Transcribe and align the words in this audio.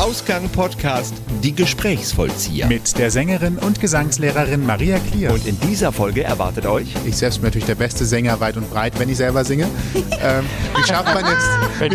Ausgang 0.00 0.48
Podcast 0.48 1.12
Die 1.42 1.54
Gesprächsvollzieher. 1.54 2.66
Mit 2.68 2.96
der 2.96 3.10
Sängerin 3.10 3.58
und 3.58 3.82
Gesangslehrerin 3.82 4.64
Maria 4.64 4.98
Klier. 4.98 5.30
Und 5.30 5.46
in 5.46 5.60
dieser 5.60 5.92
Folge 5.92 6.24
erwartet 6.24 6.64
euch 6.64 6.88
ich 7.04 7.18
selbst 7.18 7.36
bin 7.36 7.48
natürlich 7.48 7.66
der 7.66 7.74
beste 7.74 8.06
Sänger 8.06 8.40
weit 8.40 8.56
und 8.56 8.70
breit, 8.70 8.98
wenn 8.98 9.10
ich 9.10 9.18
selber 9.18 9.44
singe. 9.44 9.64
ähm, 9.94 10.46
wie 10.74 10.88
schafft 10.88 11.14
man 11.14 11.22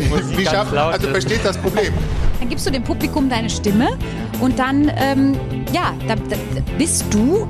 Musik 0.07 0.37
wie 0.37 0.45
schafft, 0.45 0.71
also 0.75 1.07
versteht 1.07 1.43
das 1.43 1.57
Problem. 1.57 1.91
Dann 2.39 2.47
gibst 2.47 2.67
du 2.67 2.69
dem 2.69 2.83
Publikum 2.83 3.27
deine 3.27 3.49
Stimme 3.49 3.97
und 4.39 4.59
dann, 4.59 4.91
ähm, 4.97 5.33
ja, 5.73 5.95
da, 6.07 6.13
da 6.13 6.35
bist 6.77 7.05
du 7.09 7.47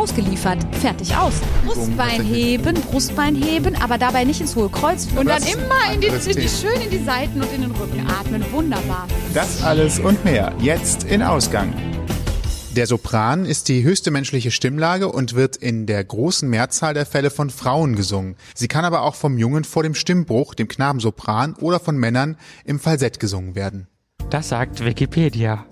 ausgeliefert, 0.00 0.58
fertig 0.76 1.14
aus. 1.14 1.34
Brustbein 1.66 2.24
heben, 2.24 2.74
Brustbein 2.90 3.34
heben, 3.34 3.76
aber 3.76 3.98
dabei 3.98 4.24
nicht 4.24 4.40
ins 4.40 4.56
hohe 4.56 4.70
Kreuz 4.70 5.06
und 5.14 5.28
Das 5.28 5.44
dann 5.44 5.52
immer 5.52 5.92
in 5.92 6.00
die, 6.00 6.06
in 6.06 6.36
die, 6.36 6.48
schön 6.48 6.80
in 6.80 6.90
die 6.90 7.04
Seiten 7.04 7.42
und 7.42 7.52
in 7.52 7.60
den 7.60 7.70
Rücken 7.72 8.06
atmen. 8.08 8.42
Wunderbar. 8.50 9.06
Das 9.34 9.62
alles 9.62 9.98
und 9.98 10.24
mehr 10.24 10.54
jetzt 10.58 11.04
in 11.04 11.22
Ausgang. 11.22 11.74
Der 12.76 12.86
Sopran 12.86 13.44
ist 13.44 13.68
die 13.68 13.82
höchste 13.82 14.10
menschliche 14.10 14.50
Stimmlage 14.50 15.08
und 15.08 15.34
wird 15.34 15.56
in 15.56 15.86
der 15.86 16.02
großen 16.02 16.48
Mehrzahl 16.48 16.94
der 16.94 17.04
Fälle 17.04 17.30
von 17.30 17.50
Frauen 17.50 17.94
gesungen. 17.94 18.36
Sie 18.54 18.68
kann 18.68 18.86
aber 18.86 19.02
auch 19.02 19.16
vom 19.16 19.36
Jungen 19.36 19.64
vor 19.64 19.82
dem 19.82 19.94
Stimmbruch, 19.94 20.54
dem 20.54 20.68
Knabensopran 20.68 21.56
oder 21.60 21.78
von 21.78 21.98
Männern 21.98 22.38
im 22.64 22.78
Falsett 22.78 23.20
gesungen 23.20 23.54
werden. 23.54 23.86
Das 24.30 24.48
sagt 24.48 24.82
Wikipedia. 24.82 25.66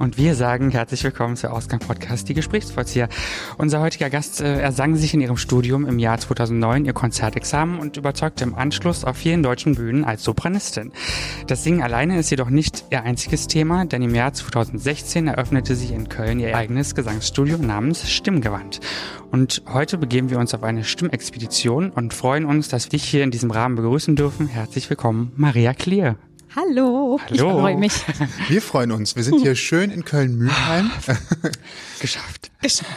Und 0.00 0.16
wir 0.16 0.34
sagen 0.34 0.70
herzlich 0.70 1.04
willkommen 1.04 1.36
zu 1.36 1.50
Ausgang 1.50 1.78
Podcast, 1.78 2.26
die 2.30 2.32
Gesprächsvollzieher. 2.32 3.10
Unser 3.58 3.82
heutiger 3.82 4.08
Gast 4.08 4.40
äh, 4.40 4.58
ersang 4.58 4.96
sich 4.96 5.12
in 5.12 5.20
ihrem 5.20 5.36
Studium 5.36 5.84
im 5.84 5.98
Jahr 5.98 6.16
2009 6.16 6.86
ihr 6.86 6.94
Konzertexamen 6.94 7.78
und 7.78 7.98
überzeugte 7.98 8.44
im 8.44 8.54
Anschluss 8.54 9.04
auf 9.04 9.18
vielen 9.18 9.42
deutschen 9.42 9.74
Bühnen 9.74 10.06
als 10.06 10.24
Sopranistin. 10.24 10.92
Das 11.48 11.64
Singen 11.64 11.82
alleine 11.82 12.18
ist 12.18 12.30
jedoch 12.30 12.48
nicht 12.48 12.86
ihr 12.88 13.02
einziges 13.02 13.46
Thema, 13.46 13.84
denn 13.84 14.00
im 14.00 14.14
Jahr 14.14 14.32
2016 14.32 15.26
eröffnete 15.26 15.76
sie 15.76 15.92
in 15.92 16.08
Köln 16.08 16.40
ihr 16.40 16.56
eigenes 16.56 16.94
Gesangsstudio 16.94 17.58
namens 17.58 18.10
Stimmgewand. 18.10 18.80
Und 19.30 19.62
heute 19.70 19.98
begeben 19.98 20.30
wir 20.30 20.38
uns 20.38 20.54
auf 20.54 20.62
eine 20.62 20.82
Stimmexpedition 20.82 21.90
und 21.90 22.14
freuen 22.14 22.46
uns, 22.46 22.68
dass 22.68 22.86
wir 22.86 22.92
dich 22.92 23.04
hier 23.04 23.22
in 23.22 23.30
diesem 23.30 23.50
Rahmen 23.50 23.76
begrüßen 23.76 24.16
dürfen. 24.16 24.46
Herzlich 24.46 24.88
willkommen, 24.88 25.32
Maria 25.36 25.74
Klier. 25.74 26.16
Hallo. 26.56 27.20
Ich 27.30 27.40
Hallo. 27.40 27.60
freue 27.60 27.76
mich. 27.76 27.92
Wir 28.48 28.60
freuen 28.60 28.90
uns. 28.90 29.14
Wir 29.14 29.22
sind 29.22 29.40
hier 29.40 29.54
schön 29.54 29.90
in 29.90 30.04
Köln-Mühlheim. 30.04 30.90
Geschafft. 32.00 32.50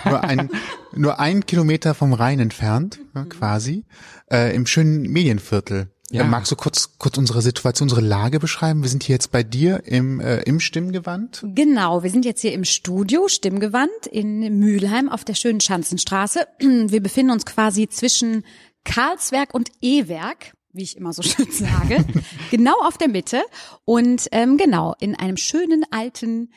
nur 0.05 0.23
ein, 0.23 0.49
nur 0.95 1.19
ein 1.19 1.45
Kilometer 1.45 1.93
vom 1.93 2.13
Rhein 2.13 2.39
entfernt, 2.39 2.99
ja, 3.13 3.25
quasi, 3.25 3.85
äh, 4.31 4.55
im 4.55 4.65
schönen 4.65 5.03
Medienviertel. 5.03 5.89
Ja. 6.09 6.23
Äh, 6.23 6.27
magst 6.27 6.51
du 6.51 6.55
kurz, 6.55 6.97
kurz 6.97 7.17
unsere 7.17 7.41
Situation, 7.41 7.87
unsere 7.87 8.01
Lage 8.01 8.39
beschreiben? 8.39 8.81
Wir 8.81 8.89
sind 8.89 9.03
hier 9.03 9.15
jetzt 9.15 9.31
bei 9.31 9.43
dir 9.43 9.83
im, 9.85 10.19
äh, 10.19 10.41
im 10.41 10.59
Stimmgewand. 10.59 11.45
Genau, 11.55 12.03
wir 12.03 12.09
sind 12.09 12.25
jetzt 12.25 12.41
hier 12.41 12.53
im 12.53 12.65
Studio 12.65 13.27
Stimmgewand 13.27 14.07
in 14.11 14.59
Mülheim 14.59 15.09
auf 15.09 15.23
der 15.25 15.35
schönen 15.35 15.59
Schanzenstraße. 15.59 16.47
Wir 16.59 17.01
befinden 17.01 17.31
uns 17.31 17.45
quasi 17.45 17.87
zwischen 17.87 18.43
Karlswerk 18.83 19.53
und 19.53 19.69
E-Werk, 19.81 20.53
wie 20.73 20.83
ich 20.83 20.97
immer 20.97 21.13
so 21.13 21.21
schön 21.21 21.47
sage, 21.51 22.03
genau 22.51 22.75
auf 22.83 22.97
der 22.97 23.07
Mitte 23.07 23.43
und 23.85 24.27
ähm, 24.31 24.57
genau 24.57 24.95
in 24.99 25.15
einem 25.15 25.37
schönen 25.37 25.85
alten 25.91 26.49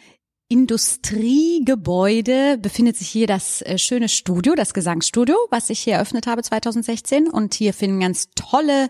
Industriegebäude 0.49 2.57
befindet 2.59 2.97
sich 2.97 3.09
hier 3.09 3.27
das 3.27 3.63
äh, 3.63 3.79
schöne 3.79 4.09
Studio, 4.09 4.55
das 4.55 4.75
Gesangsstudio, 4.75 5.35
was 5.51 5.71
ich 5.71 5.81
hier 5.81 5.95
eröffnet 5.95 6.29
habe 6.29 6.45
2016. 6.45 7.29
Und 7.29 7.55
hier 7.55 7.75
finden 7.75 7.99
ganz 7.99 8.29
tolle 8.37 8.89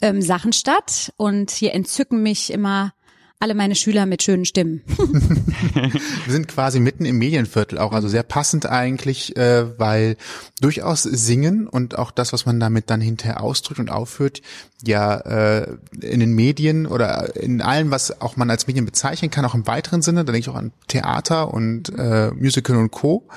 ähm, 0.00 0.22
Sachen 0.22 0.54
statt. 0.54 1.12
Und 1.18 1.50
hier 1.50 1.74
entzücken 1.74 2.22
mich 2.22 2.50
immer 2.50 2.93
alle 3.40 3.54
meine 3.54 3.74
Schüler 3.74 4.06
mit 4.06 4.22
schönen 4.22 4.44
Stimmen. 4.44 4.82
Wir 4.86 6.32
sind 6.32 6.48
quasi 6.48 6.80
mitten 6.80 7.04
im 7.04 7.18
Medienviertel 7.18 7.78
auch, 7.78 7.92
also 7.92 8.08
sehr 8.08 8.22
passend 8.22 8.66
eigentlich, 8.66 9.36
äh, 9.36 9.78
weil 9.78 10.16
durchaus 10.60 11.02
Singen 11.02 11.66
und 11.66 11.98
auch 11.98 12.10
das, 12.10 12.32
was 12.32 12.46
man 12.46 12.58
damit 12.58 12.90
dann 12.90 13.00
hinterher 13.00 13.42
ausdrückt 13.42 13.80
und 13.80 13.90
aufführt, 13.90 14.40
ja 14.82 15.16
äh, 15.16 15.76
in 16.00 16.20
den 16.20 16.32
Medien 16.32 16.86
oder 16.86 17.36
in 17.36 17.60
allem, 17.60 17.90
was 17.90 18.20
auch 18.20 18.36
man 18.36 18.50
als 18.50 18.66
Medien 18.66 18.86
bezeichnen 18.86 19.30
kann, 19.30 19.44
auch 19.44 19.54
im 19.54 19.66
weiteren 19.66 20.00
Sinne, 20.00 20.24
da 20.24 20.32
denke 20.32 20.48
ich 20.48 20.48
auch 20.48 20.58
an 20.58 20.72
Theater 20.88 21.52
und 21.52 21.92
äh, 21.98 22.30
Musical 22.30 22.76
und 22.76 22.90
Co., 22.90 23.28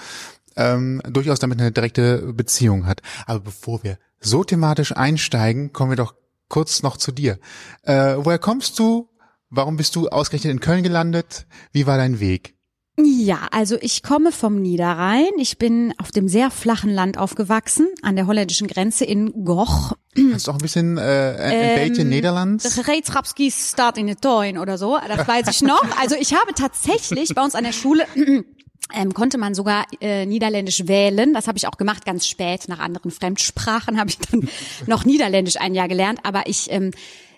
ähm, 0.56 1.02
durchaus 1.08 1.40
damit 1.40 1.60
eine 1.60 1.72
direkte 1.72 2.34
Beziehung 2.34 2.88
hat. 2.88 3.02
Aber 3.26 3.42
bevor 3.42 3.84
wir 3.84 4.00
so 4.20 4.44
thematisch 4.44 4.96
einsteigen, 4.96 5.72
kommen 5.72 5.92
wir 5.92 5.98
doch 5.98 6.16
kurz 6.50 6.82
noch 6.82 6.98
zu 6.98 7.12
dir. 7.12 7.40
Äh, 7.84 8.16
woher 8.18 8.40
kommst 8.40 8.80
du? 8.80 9.10
Warum 9.50 9.78
bist 9.78 9.96
du 9.96 10.10
ausgerechnet 10.10 10.52
in 10.52 10.60
Köln 10.60 10.84
gelandet? 10.84 11.48
Wie 11.72 11.88
war 11.88 11.98
dein 11.98 12.20
Weg? 12.20 12.56
Ja, 13.00 13.48
also 13.52 13.78
ich 13.80 14.02
komme 14.02 14.32
vom 14.32 14.60
Niederrhein. 14.60 15.30
Ich 15.38 15.60
bin 15.60 15.94
auf 16.00 16.12
dem 16.12 16.28
sehr 16.28 16.50
flachen 16.50 16.90
Land 16.90 17.20
aufgewachsen, 17.20 17.88
an 18.02 18.16
der 18.16 18.26
holländischen 18.26 18.68
Grenze 18.68 19.06
in 19.06 19.46
Goch. 19.46 19.94
Kannst 20.16 20.48
du 20.48 20.52
auch 20.52 20.56
ein 20.56 20.62
bisschen 20.62 20.98
äh, 20.98 21.02
ein 21.40 21.52
Ähm, 21.54 21.90
bisschen 21.92 22.10
Nederlands? 22.10 22.88
Reetschapski 22.88 23.52
start 23.52 24.00
in 24.00 24.08
de 24.08 24.16
Toin 24.16 24.58
oder 24.58 24.80
so, 24.80 24.98
das 25.08 25.28
weiß 25.28 25.48
ich 25.50 25.62
noch. 25.62 25.86
Also 26.02 26.16
ich 26.20 26.34
habe 26.34 26.54
tatsächlich 26.56 27.36
bei 27.36 27.44
uns 27.44 27.54
an 27.54 27.66
der 27.66 27.72
Schule 27.72 28.08
ähm, 28.96 29.14
konnte 29.14 29.38
man 29.38 29.54
sogar 29.54 29.86
äh, 30.02 30.26
Niederländisch 30.26 30.88
wählen. 30.88 31.36
Das 31.36 31.48
habe 31.48 31.60
ich 31.60 31.68
auch 31.68 31.78
gemacht, 31.78 32.04
ganz 32.04 32.26
spät. 32.26 32.64
Nach 32.68 32.80
anderen 32.80 33.12
Fremdsprachen 33.12 34.00
habe 34.00 34.10
ich 34.10 34.18
dann 34.18 34.50
noch 34.88 35.06
Niederländisch 35.06 35.58
ein 35.58 35.76
Jahr 35.76 35.88
gelernt. 35.88 36.22
Aber 36.24 36.48
ich 36.48 36.72
ähm, 36.72 36.90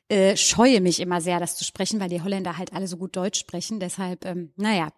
äh, 0.09 0.35
scheue 0.35 0.81
mich 0.81 0.99
immer 0.99 1.21
sehr, 1.21 1.39
das 1.39 1.55
zu 1.55 1.63
sprechen, 1.63 1.99
weil 1.99 2.09
die 2.09 2.21
Holländer 2.21 2.57
halt 2.57 2.73
alle 2.73 2.87
so 2.87 2.97
gut 2.97 3.15
Deutsch 3.15 3.39
sprechen. 3.39 3.79
Deshalb, 3.79 4.25
ähm, 4.25 4.51
naja. 4.55 4.89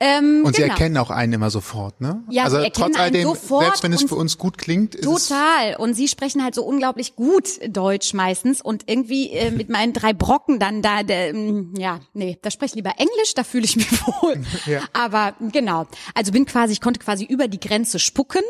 Ähm, 0.00 0.42
Und 0.44 0.54
sie 0.54 0.62
genau. 0.62 0.74
erkennen 0.74 0.96
auch 0.96 1.10
einen 1.10 1.32
immer 1.34 1.50
sofort, 1.50 2.00
ne? 2.00 2.22
Ja, 2.30 2.44
also 2.44 2.58
sie 2.58 2.64
erkennen 2.64 2.92
trotz 2.92 3.00
all 3.00 3.10
dem, 3.10 3.24
sofort 3.24 3.64
selbst 3.64 3.82
wenn 3.82 3.92
es 3.92 4.04
für 4.04 4.14
uns 4.14 4.38
gut 4.38 4.58
klingt, 4.58 4.94
ist 4.94 5.04
Total. 5.04 5.76
Und 5.76 5.94
sie 5.94 6.08
sprechen 6.08 6.42
halt 6.42 6.54
so 6.54 6.64
unglaublich 6.64 7.16
gut 7.16 7.48
Deutsch 7.68 8.14
meistens 8.14 8.60
und 8.60 8.84
irgendwie 8.88 9.30
äh, 9.30 9.50
mit 9.50 9.68
meinen 9.68 9.92
drei 9.92 10.12
Brocken 10.12 10.58
dann 10.58 10.82
da, 10.82 11.02
der, 11.02 11.30
ähm, 11.30 11.74
ja, 11.76 12.00
nee, 12.12 12.38
da 12.40 12.50
spreche 12.50 12.72
ich 12.72 12.76
lieber 12.76 12.92
Englisch, 12.98 13.34
da 13.34 13.44
fühle 13.44 13.64
ich 13.64 13.76
mich 13.76 13.90
wohl. 14.06 14.40
Ja. 14.66 14.80
Aber 14.92 15.34
genau. 15.52 15.86
Also 16.14 16.32
bin 16.32 16.46
quasi, 16.46 16.72
ich 16.72 16.80
konnte 16.80 16.98
quasi 17.00 17.24
über 17.24 17.48
die 17.48 17.60
Grenze 17.60 17.98
spucken 17.98 18.40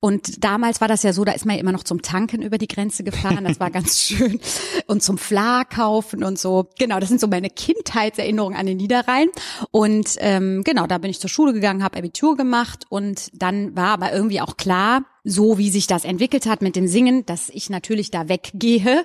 und 0.00 0.42
damals 0.42 0.80
war 0.80 0.88
das 0.88 1.02
ja 1.02 1.12
so, 1.12 1.24
da 1.24 1.32
ist 1.32 1.46
man 1.46 1.54
ja 1.54 1.60
immer 1.60 1.72
noch 1.72 1.84
zum 1.84 2.02
Tanken 2.02 2.42
über 2.42 2.58
die 2.58 2.66
Grenze 2.66 3.04
gefahren, 3.04 3.44
das 3.44 3.60
war 3.60 3.70
ganz 3.70 4.00
schön 4.00 4.40
und 4.86 5.02
zum 5.02 5.18
Fla 5.42 5.64
kaufen 5.64 6.22
und 6.22 6.38
so. 6.38 6.68
Genau, 6.78 7.00
das 7.00 7.08
sind 7.08 7.20
so 7.20 7.26
meine 7.26 7.50
Kindheitserinnerungen 7.50 8.56
an 8.56 8.66
den 8.66 8.76
Niederrhein. 8.76 9.28
Und 9.70 10.16
ähm, 10.18 10.62
genau, 10.64 10.86
da 10.86 10.98
bin 10.98 11.10
ich 11.10 11.18
zur 11.18 11.30
Schule 11.30 11.52
gegangen, 11.52 11.82
habe 11.82 11.98
Abitur 11.98 12.36
gemacht 12.36 12.84
und 12.88 13.28
dann 13.34 13.74
war 13.74 13.88
aber 13.88 14.12
irgendwie 14.12 14.40
auch 14.40 14.56
klar, 14.56 15.04
so 15.24 15.58
wie 15.58 15.70
sich 15.70 15.86
das 15.86 16.04
entwickelt 16.04 16.46
hat 16.46 16.62
mit 16.62 16.76
dem 16.76 16.86
Singen, 16.86 17.26
dass 17.26 17.48
ich 17.48 17.70
natürlich 17.70 18.10
da 18.10 18.28
weggehe 18.28 19.04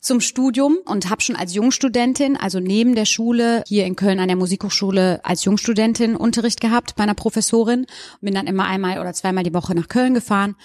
zum 0.00 0.20
Studium 0.20 0.78
und 0.84 1.10
habe 1.10 1.22
schon 1.22 1.36
als 1.36 1.54
Jungstudentin, 1.54 2.36
also 2.36 2.60
neben 2.60 2.94
der 2.94 3.04
Schule 3.04 3.64
hier 3.66 3.84
in 3.86 3.96
Köln 3.96 4.20
an 4.20 4.28
der 4.28 4.36
Musikhochschule 4.36 5.20
als 5.24 5.44
Jungstudentin 5.44 6.16
Unterricht 6.16 6.60
gehabt 6.60 6.94
bei 6.96 7.02
einer 7.04 7.14
Professorin, 7.14 7.86
bin 8.20 8.34
dann 8.34 8.46
immer 8.46 8.66
einmal 8.66 9.00
oder 9.00 9.12
zweimal 9.12 9.44
die 9.44 9.54
Woche 9.54 9.74
nach 9.74 9.88
Köln 9.88 10.14
gefahren. 10.14 10.56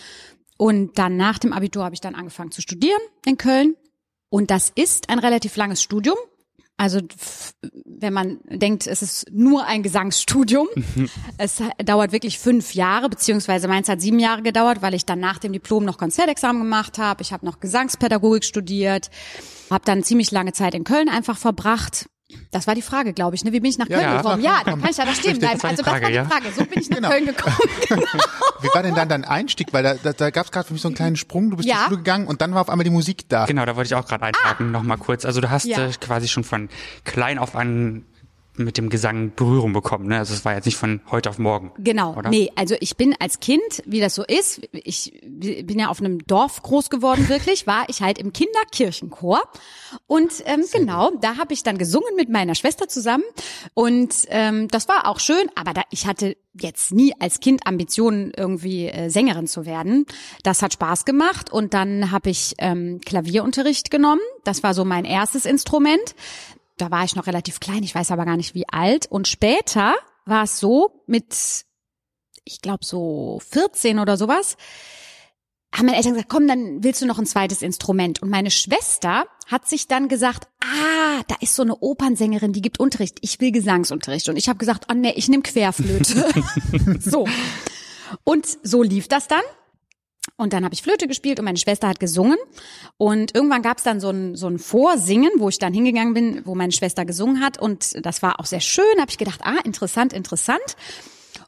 Und 0.58 0.98
dann 0.98 1.18
nach 1.18 1.38
dem 1.38 1.54
Abitur 1.54 1.84
habe 1.84 1.94
ich 1.94 2.02
dann 2.02 2.16
angefangen 2.16 2.52
zu 2.52 2.62
studieren 2.62 3.02
in 3.26 3.38
Köln 3.38 3.76
und 4.30 4.52
das 4.52 4.72
ist 4.76 5.10
ein 5.10 5.20
relativ 5.20 5.56
langes 5.56 5.82
Studium. 5.82 6.18
Also 6.80 7.00
wenn 7.86 8.14
man 8.14 8.40
denkt, 8.46 8.86
es 8.86 9.02
ist 9.02 9.26
nur 9.32 9.66
ein 9.66 9.82
Gesangsstudium, 9.82 10.68
es 11.40 11.64
dauert 11.84 12.12
wirklich 12.12 12.38
fünf 12.38 12.76
Jahre, 12.76 13.10
beziehungsweise 13.10 13.68
meins 13.68 13.90
hat 13.90 14.00
sieben 14.00 14.20
Jahre 14.20 14.44
gedauert, 14.44 14.84
weil 14.84 14.94
ich 14.94 15.04
dann 15.04 15.20
nach 15.20 15.40
dem 15.40 15.54
Diplom 15.54 15.86
noch 15.86 15.98
Konzertexamen 15.98 16.62
gemacht 16.62 17.00
habe. 17.00 17.24
Ich 17.24 17.34
habe 17.34 17.46
noch 17.48 17.60
Gesangspädagogik 17.60 18.44
studiert, 18.44 19.10
habe 19.72 19.86
dann 19.86 20.04
ziemlich 20.04 20.30
lange 20.30 20.54
Zeit 20.54 20.76
in 20.76 20.84
Köln 20.84 21.10
einfach 21.10 21.38
verbracht. 21.38 22.08
Das 22.52 22.68
war 22.68 22.76
die 22.76 22.82
Frage, 22.82 23.14
glaube 23.14 23.36
ich. 23.36 23.46
Ne? 23.46 23.54
Wie 23.54 23.62
bin 23.62 23.70
ich 23.70 23.78
nach 23.78 23.88
Köln 23.88 24.01
ja. 24.01 24.18
gekommen? 24.18 24.42
Ja, 24.42 24.62
dann 24.66 24.81
kann 24.81 24.90
ich 24.92 24.98
ja 24.98 25.06
da 25.06 25.13
stehen 25.13 25.40
bleiben. 25.40 25.62
Also 25.62 25.78
das 25.81 25.86
war 25.86 25.98
Frage, 26.00 26.12
die. 26.12 26.30
Frage. 26.30 26.46
So 26.54 26.66
bin 26.66 26.81
ich 26.81 26.90
nach 26.90 26.98
Genau. 26.98 27.10
Köln 27.10 27.25
gekommen. 27.25 27.56
Wie 28.62 28.68
war 28.74 28.84
denn 28.84 28.96
dann 28.96 29.07
dein 29.07 29.24
Einstieg? 29.24 29.68
Weil 29.72 29.84
da, 29.84 29.94
da, 29.94 30.12
da 30.12 30.30
gab 30.30 30.46
es 30.46 30.51
gerade 30.51 30.68
für 30.68 30.74
mich 30.74 30.81
so 30.81 30.90
einen 30.90 30.96
kleinen 30.96 31.16
Sprung. 31.16 31.51
Du 31.51 31.56
bist 31.57 31.69
Ja. 31.69 31.75
zur 31.75 31.84
Schule 31.86 31.98
gegangen 32.00 32.28
und 32.28 32.42
dann 32.42 32.54
war 32.54 32.62
auf 32.62 32.69
einmal 32.69 32.84
die 32.84 32.90
Musik 32.90 33.30
da. 33.30 33.46
Genau, 33.46 33.66
da 33.66 33.78
wollte 33.78 33.88
ich 33.88 33.96
auch 33.96 34.06
gerade 34.06 34.24
einhaken, 34.25 34.72
noch 34.72 34.84
mal 34.84 34.98
kurz. 34.98 35.24
Also 35.24 35.40
du 35.40 35.50
hast 35.50 35.66
Ja. 35.66 35.86
äh, 35.88 35.92
quasi 36.01 36.28
schon 36.28 36.44
von 36.44 36.68
klein 37.06 37.40
auf 37.40 37.56
an 37.56 38.04
mit 38.59 38.77
dem 38.77 38.89
Gesang 38.89 39.31
Berührung 39.36 39.74
bekommen, 39.74 40.07
ne? 40.07 40.18
Also 40.18 40.33
es 40.33 40.45
war 40.45 40.56
jetzt 40.56 40.65
nicht 40.65 40.77
von 40.77 41.01
heute 41.12 41.30
auf 41.30 41.39
morgen. 41.39 41.71
Genau. 41.77 42.15
Oder? 42.15 42.30
Nee, 42.30 42.51
also 42.56 42.75
ich 42.80 42.98
bin 42.98 43.15
als 43.19 43.39
Kind, 43.39 43.62
wie 43.86 44.00
das 44.00 44.15
so 44.15 44.24
ist, 44.24 44.62
ich 44.71 45.21
bin 45.24 45.80
ja 45.80 45.89
auf 45.89 46.00
einem 46.00 46.19
Dorf 46.25 46.62
groß 46.63 46.89
geworden, 46.89 47.30
wirklich, 47.30 47.68
war 47.68 47.86
ich 47.88 48.01
halt 48.01 48.18
im 48.18 48.33
Kinderkirchenchor. 48.33 49.42
Und 50.06 50.31
ähm, 50.45 50.63
genau, 50.71 51.12
da 51.21 51.38
habe 51.38 51.54
ich 51.54 51.63
dann 51.63 51.77
gesungen 51.77 52.15
mit 52.15 52.30
meiner 52.30 52.56
Schwester 52.56 52.88
zusammen. 52.88 53.24
Und 53.74 54.13
ähm, 54.30 54.68
das 54.69 54.88
war 54.88 55.07
auch 55.07 55.19
schön, 55.19 55.48
aber 55.56 55.74
da, 55.74 55.81
ich 55.89 56.06
hatte 56.06 56.36
jetzt 56.62 56.92
nie 56.92 57.13
als 57.19 57.39
Kind 57.39 57.65
Ambitionen, 57.65 58.31
irgendwie 58.36 58.88
äh, 58.88 59.10
Sängerin 59.10 59.48
zu 59.48 59.65
werden. 59.65 60.06
Das 60.44 60.62
hat 60.62 60.74
Spaß 60.74 61.06
gemacht. 61.06 61.51
Und 61.51 61.74
dann 61.74 62.12
habe 62.12 62.30
ich 62.30 62.56
ähm, 62.57 63.00
Klavierunterricht 63.06 63.92
genommen. 63.92 64.21
Das 64.44 64.63
war 64.63 64.74
so 64.74 64.86
mein 64.86 65.06
erstes 65.06 65.45
Instrument. 65.45 66.15
Da 66.77 66.91
war 66.91 67.03
ich 67.03 67.15
noch 67.15 67.27
relativ 67.27 67.59
klein, 67.59 67.83
ich 67.83 67.95
weiß 67.95 68.12
aber 68.12 68.25
gar 68.25 68.38
nicht 68.38 68.53
wie 68.53 68.68
alt. 68.69 69.07
Und 69.07 69.27
später 69.27 69.95
war 70.25 70.44
es 70.44 70.59
so 70.59 71.03
mit, 71.07 71.65
ich 72.44 72.62
glaube 72.62 72.85
so 72.85 73.41
14 73.50 74.00
oder 74.00 74.18
sowas, 74.18 74.57
haben 75.75 75.88
meine 75.88 75.97
Eltern 75.97 76.13
gesagt, 76.13 76.29
komm, 76.29 76.47
dann 76.47 76.83
willst 76.83 77.01
du 77.01 77.06
noch 77.06 77.19
ein 77.19 77.25
zweites 77.25 77.62
Instrument. 77.62 78.21
Und 78.21 78.29
meine 78.29 78.51
Schwester 78.51 79.25
hat 79.47 79.68
sich 79.68 79.88
dann 79.88 80.07
gesagt, 80.07 80.47
ah, 80.62 81.24
da 81.27 81.35
ist 81.41 81.56
so 81.56 81.63
eine 81.63 81.77
Opernsängerin, 81.77 82.53
die 82.53 82.62
gibt 82.62 82.79
Unterricht. 82.79 83.18
Ich 83.21 83.39
will 83.41 83.51
Gesangsunterricht. 83.51 84.29
Und 84.29 84.38
ich 84.38 84.50
habe 84.50 84.59
gesagt, 84.59 84.85
oh 84.89 84.94
nee, 84.94 85.13
ich 85.15 85.27
nehme 85.27 85.44
Querflöte. 85.44 86.25
so. 87.00 87.27
Und 88.24 88.45
so 88.63 88.81
lief 88.81 89.07
das 89.07 89.27
dann. 89.27 89.44
Und 90.35 90.53
dann 90.53 90.63
habe 90.63 90.74
ich 90.74 90.83
Flöte 90.83 91.07
gespielt 91.07 91.39
und 91.39 91.45
meine 91.45 91.57
Schwester 91.57 91.88
hat 91.88 92.00
gesungen. 92.00 92.38
Und 92.97 93.35
irgendwann 93.35 93.62
gab 93.62 93.77
es 93.77 93.83
dann 93.83 94.00
so 94.00 94.09
ein, 94.09 94.35
so 94.35 94.47
ein 94.47 94.59
Vorsingen, 94.59 95.31
wo 95.38 95.50
ich 95.50 95.57
dann 95.57 95.74
hingegangen 95.74 96.13
bin, 96.13 96.41
wo 96.45 96.53
meine 96.53 96.71
Schwester 96.71 97.06
gesungen 97.06 97.41
hat. 97.41 97.59
Und 97.59 98.06
das 98.06 98.21
war 98.21 98.39
auch 98.39 98.45
sehr 98.45 98.59
schön. 98.59 99.00
Habe 99.00 99.09
ich 99.09 99.18
gedacht, 99.18 99.41
ah, 99.44 99.59
interessant, 99.63 100.13
interessant. 100.13 100.75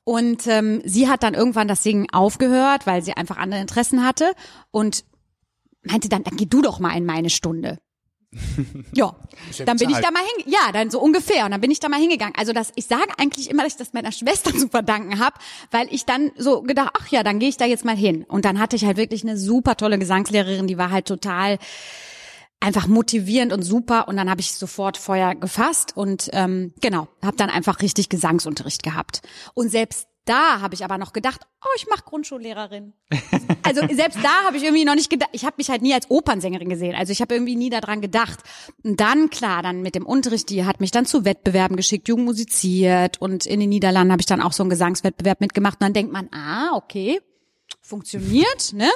Und 0.03 0.47
ähm, 0.47 0.81
sie 0.85 1.07
hat 1.07 1.23
dann 1.23 1.33
irgendwann 1.35 1.67
das 1.67 1.83
Singen 1.83 2.07
aufgehört, 2.11 2.87
weil 2.87 3.03
sie 3.03 3.13
einfach 3.13 3.37
andere 3.37 3.61
Interessen 3.61 4.03
hatte 4.03 4.31
und 4.71 5.03
meinte 5.83 6.09
dann, 6.09 6.23
dann 6.23 6.35
geh 6.35 6.45
du 6.45 6.61
doch 6.61 6.79
mal 6.79 6.95
in 6.97 7.05
meine 7.05 7.29
Stunde. 7.29 7.77
Ja, 8.93 9.15
dann 9.65 9.77
bin 9.77 9.89
ich 9.89 9.97
da 9.97 10.11
mal 10.11 10.21
hin, 10.21 10.45
ja, 10.45 10.71
dann 10.71 10.91
so 10.91 10.99
ungefähr 10.99 11.45
und 11.45 11.51
dann 11.51 11.61
bin 11.61 11.71
ich 11.71 11.79
da 11.79 11.89
mal 11.89 11.99
hingegangen. 11.99 12.35
Also 12.37 12.53
das, 12.53 12.71
ich 12.75 12.85
sage 12.85 13.11
eigentlich 13.17 13.49
immer, 13.49 13.63
dass 13.63 13.73
ich 13.73 13.79
das 13.79 13.93
meiner 13.93 14.11
Schwester 14.11 14.53
zu 14.57 14.67
verdanken 14.67 15.19
habe, 15.19 15.35
weil 15.71 15.87
ich 15.91 16.05
dann 16.05 16.31
so 16.37 16.61
gedacht, 16.61 16.91
ach 16.93 17.07
ja, 17.07 17.23
dann 17.23 17.39
gehe 17.39 17.49
ich 17.49 17.57
da 17.57 17.65
jetzt 17.65 17.85
mal 17.85 17.95
hin. 17.95 18.25
Und 18.27 18.45
dann 18.45 18.59
hatte 18.59 18.75
ich 18.75 18.85
halt 18.85 18.97
wirklich 18.97 19.23
eine 19.23 19.37
super 19.37 19.77
tolle 19.77 19.97
Gesangslehrerin, 19.97 20.67
die 20.67 20.77
war 20.77 20.91
halt 20.91 21.07
total 21.07 21.57
einfach 22.59 22.87
motivierend 22.87 23.53
und 23.53 23.63
super 23.63 24.07
und 24.09 24.17
dann 24.17 24.29
habe 24.29 24.41
ich 24.41 24.51
sofort 24.51 24.97
Feuer 24.97 25.33
gefasst 25.33 25.95
und 25.95 26.29
ähm, 26.33 26.73
genau, 26.81 27.07
habe 27.23 27.37
dann 27.37 27.49
einfach 27.49 27.81
richtig 27.81 28.09
Gesangsunterricht 28.09 28.83
gehabt. 28.83 29.21
Und 29.53 29.69
selbst 29.69 30.08
da 30.25 30.61
habe 30.61 30.75
ich 30.75 30.83
aber 30.83 30.97
noch 30.97 31.13
gedacht, 31.13 31.41
oh, 31.63 31.73
ich 31.75 31.87
mache 31.87 32.03
Grundschullehrerin. 32.03 32.93
Also 33.63 33.81
selbst 33.91 34.17
da 34.23 34.45
habe 34.45 34.57
ich 34.57 34.63
irgendwie 34.63 34.85
noch 34.85 34.95
nicht 34.95 35.09
gedacht, 35.09 35.29
ich 35.33 35.45
habe 35.45 35.55
mich 35.57 35.69
halt 35.69 35.81
nie 35.81 35.93
als 35.93 36.09
Opernsängerin 36.09 36.69
gesehen. 36.69 36.95
Also 36.95 37.11
ich 37.11 37.21
habe 37.21 37.35
irgendwie 37.35 37.55
nie 37.55 37.69
daran 37.69 38.01
gedacht. 38.01 38.39
Und 38.83 38.99
dann 38.99 39.29
klar, 39.29 39.61
dann 39.61 39.81
mit 39.81 39.95
dem 39.95 40.05
Unterricht, 40.05 40.49
die 40.49 40.65
hat 40.65 40.79
mich 40.81 40.91
dann 40.91 41.05
zu 41.05 41.25
Wettbewerben 41.25 41.75
geschickt, 41.75 42.07
Jugend 42.07 42.25
musiziert 42.25 43.21
und 43.21 43.45
in 43.45 43.59
den 43.59 43.69
Niederlanden 43.69 44.11
habe 44.11 44.21
ich 44.21 44.25
dann 44.25 44.41
auch 44.41 44.53
so 44.53 44.63
einen 44.63 44.69
Gesangswettbewerb 44.69 45.41
mitgemacht 45.41 45.75
und 45.75 45.83
dann 45.83 45.93
denkt 45.93 46.11
man, 46.11 46.29
ah, 46.31 46.75
okay, 46.75 47.21
funktioniert, 47.81 48.73
ne? 48.73 48.89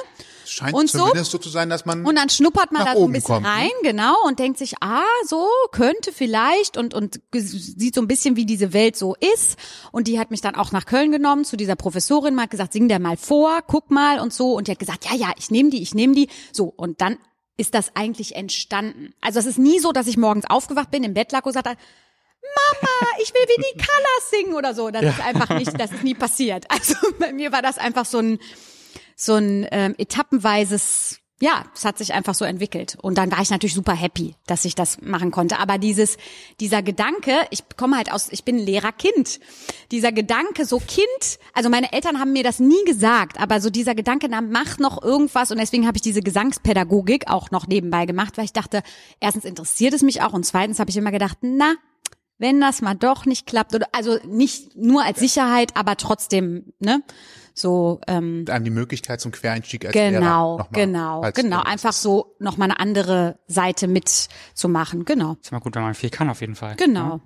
Scheint 0.46 0.74
und 0.74 0.88
so. 0.88 0.98
zumindest 0.98 1.32
so 1.32 1.38
zu 1.38 1.48
sein, 1.48 1.68
dass 1.68 1.84
man 1.84 2.04
Und 2.04 2.16
dann 2.16 2.28
schnuppert 2.28 2.70
man 2.70 2.84
da 2.84 2.94
so 2.94 3.04
ein 3.04 3.12
bisschen 3.12 3.34
kommt, 3.34 3.42
ne? 3.42 3.48
rein, 3.48 3.70
genau, 3.82 4.14
und 4.26 4.38
denkt 4.38 4.58
sich, 4.58 4.74
ah, 4.80 5.02
so 5.26 5.48
könnte 5.72 6.12
vielleicht 6.12 6.76
und 6.76 6.94
und 6.94 7.20
sieht 7.32 7.94
so 7.94 8.00
ein 8.00 8.08
bisschen, 8.08 8.36
wie 8.36 8.46
diese 8.46 8.72
Welt 8.72 8.96
so 8.96 9.16
ist. 9.34 9.58
Und 9.90 10.06
die 10.06 10.18
hat 10.18 10.30
mich 10.30 10.40
dann 10.40 10.54
auch 10.54 10.70
nach 10.70 10.86
Köln 10.86 11.10
genommen 11.10 11.44
zu 11.44 11.56
dieser 11.56 11.76
Professorin, 11.76 12.34
mal 12.34 12.42
hat 12.42 12.50
gesagt, 12.50 12.72
sing 12.72 12.88
der 12.88 13.00
mal 13.00 13.16
vor, 13.16 13.60
guck 13.66 13.90
mal 13.90 14.20
und 14.20 14.32
so. 14.32 14.54
Und 14.54 14.68
die 14.68 14.72
hat 14.72 14.78
gesagt, 14.78 15.06
ja, 15.06 15.16
ja, 15.16 15.32
ich 15.38 15.50
nehme 15.50 15.70
die, 15.70 15.82
ich 15.82 15.94
nehme 15.94 16.14
die. 16.14 16.28
So 16.52 16.72
und 16.76 17.00
dann 17.00 17.18
ist 17.56 17.74
das 17.74 17.94
eigentlich 17.94 18.34
entstanden. 18.34 19.14
Also 19.20 19.38
es 19.38 19.46
ist 19.46 19.58
nie 19.58 19.78
so, 19.78 19.92
dass 19.92 20.06
ich 20.06 20.16
morgens 20.16 20.44
aufgewacht 20.48 20.90
bin, 20.90 21.04
im 21.04 21.14
Bett 21.14 21.32
lag 21.32 21.44
und 21.46 21.52
sagte, 21.52 21.76
Mama, 22.54 23.16
ich 23.22 23.32
will 23.32 23.42
wie 23.46 23.62
die 23.62 23.78
Colors 23.84 24.30
singen 24.30 24.54
oder 24.54 24.74
so. 24.74 24.90
Das 24.90 25.02
ist 25.02 25.20
einfach 25.20 25.50
nicht, 25.58 25.78
das 25.78 25.92
ist 25.92 26.04
nie 26.04 26.14
passiert. 26.14 26.66
Also 26.70 26.94
bei 27.18 27.32
mir 27.32 27.52
war 27.52 27.62
das 27.62 27.78
einfach 27.78 28.04
so 28.04 28.18
ein, 28.18 28.38
so 29.16 29.34
ein 29.34 29.66
ähm, 29.70 29.94
etappenweises, 29.98 31.20
ja, 31.40 31.64
es 31.74 31.84
hat 31.84 31.98
sich 31.98 32.14
einfach 32.14 32.34
so 32.34 32.44
entwickelt. 32.44 32.96
Und 33.02 33.18
dann 33.18 33.30
war 33.32 33.40
ich 33.42 33.50
natürlich 33.50 33.74
super 33.74 33.92
happy, 33.92 34.34
dass 34.46 34.64
ich 34.64 34.74
das 34.74 35.02
machen 35.02 35.30
konnte. 35.30 35.58
Aber 35.58 35.78
dieses, 35.78 36.16
dieser 36.60 36.80
Gedanke, 36.80 37.32
ich 37.50 37.64
komme 37.76 37.96
halt 37.96 38.12
aus, 38.12 38.28
ich 38.30 38.44
bin 38.44 38.56
Lehrerkind. 38.56 39.40
Dieser 39.90 40.12
Gedanke, 40.12 40.64
so 40.64 40.78
Kind, 40.78 41.38
also 41.52 41.68
meine 41.68 41.92
Eltern 41.92 42.20
haben 42.20 42.32
mir 42.32 42.44
das 42.44 42.60
nie 42.60 42.82
gesagt, 42.86 43.40
aber 43.40 43.60
so 43.60 43.68
dieser 43.68 43.94
Gedanke, 43.94 44.28
na, 44.30 44.40
mach 44.40 44.78
noch 44.78 45.02
irgendwas. 45.02 45.50
Und 45.50 45.58
deswegen 45.58 45.86
habe 45.86 45.96
ich 45.96 46.02
diese 46.02 46.22
Gesangspädagogik 46.22 47.28
auch 47.28 47.50
noch 47.50 47.66
nebenbei 47.66 48.06
gemacht, 48.06 48.38
weil 48.38 48.44
ich 48.44 48.52
dachte, 48.52 48.82
erstens 49.20 49.44
interessiert 49.44 49.92
es 49.92 50.02
mich 50.02 50.22
auch 50.22 50.32
und 50.32 50.46
zweitens 50.46 50.78
habe 50.78 50.90
ich 50.90 50.96
immer 50.96 51.12
gedacht, 51.12 51.38
na, 51.42 51.74
wenn 52.38 52.60
das 52.60 52.82
mal 52.82 52.94
doch 52.94 53.26
nicht 53.26 53.46
klappt 53.46 53.74
oder 53.74 53.86
also 53.92 54.18
nicht 54.26 54.76
nur 54.76 55.04
als 55.04 55.18
Sicherheit, 55.20 55.76
aber 55.76 55.96
trotzdem, 55.96 56.72
ne? 56.78 57.02
So 57.56 58.00
ähm, 58.08 58.44
einem 58.48 58.64
die 58.64 58.70
Möglichkeit 58.70 59.20
zum 59.20 59.30
Quereinstieg 59.30 59.86
als 59.86 59.94
Lehrer 59.94 60.10
genau, 60.10 60.58
nochmal, 60.58 60.84
genau, 60.84 61.22
falls 61.22 61.36
genau, 61.36 61.56
irgendwas 61.58 61.72
einfach 61.72 61.92
so 61.92 62.34
noch 62.40 62.56
mal 62.56 62.64
eine 62.64 62.80
andere 62.80 63.38
Seite 63.46 63.86
mitzumachen, 63.86 65.04
genau, 65.04 65.36
Ist 65.40 65.52
immer 65.52 65.60
gut, 65.60 65.76
wenn 65.76 65.82
man 65.82 65.94
viel 65.94 66.10
kann, 66.10 66.28
auf 66.28 66.40
jeden 66.40 66.56
Fall. 66.56 66.74
genau. 66.76 67.20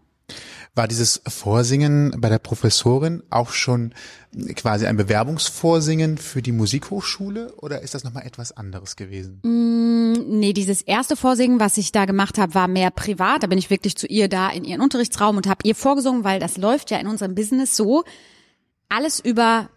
War 0.74 0.86
dieses 0.86 1.22
Vorsingen 1.26 2.14
bei 2.18 2.28
der 2.28 2.38
Professorin 2.38 3.22
auch 3.30 3.50
schon 3.50 3.94
quasi 4.54 4.86
ein 4.86 4.96
Bewerbungsvorsingen 4.96 6.18
für 6.18 6.42
die 6.42 6.52
Musikhochschule 6.52 7.54
oder 7.56 7.82
ist 7.82 7.94
das 7.94 8.04
nochmal 8.04 8.26
etwas 8.26 8.52
anderes 8.52 8.96
gewesen? 8.96 9.40
Nee, 9.42 10.52
dieses 10.52 10.82
erste 10.82 11.16
Vorsingen, 11.16 11.58
was 11.58 11.78
ich 11.78 11.92
da 11.92 12.04
gemacht 12.04 12.38
habe, 12.38 12.54
war 12.54 12.68
mehr 12.68 12.90
privat. 12.90 13.42
Da 13.42 13.46
bin 13.46 13.58
ich 13.58 13.70
wirklich 13.70 13.96
zu 13.96 14.06
ihr 14.06 14.28
da 14.28 14.50
in 14.50 14.64
ihren 14.64 14.80
Unterrichtsraum 14.80 15.36
und 15.36 15.48
habe 15.48 15.60
ihr 15.64 15.74
vorgesungen, 15.74 16.24
weil 16.24 16.38
das 16.38 16.56
läuft 16.56 16.90
ja 16.90 16.98
in 16.98 17.06
unserem 17.06 17.34
Business 17.34 17.76
so, 17.76 18.04
alles 18.88 19.20
über 19.20 19.68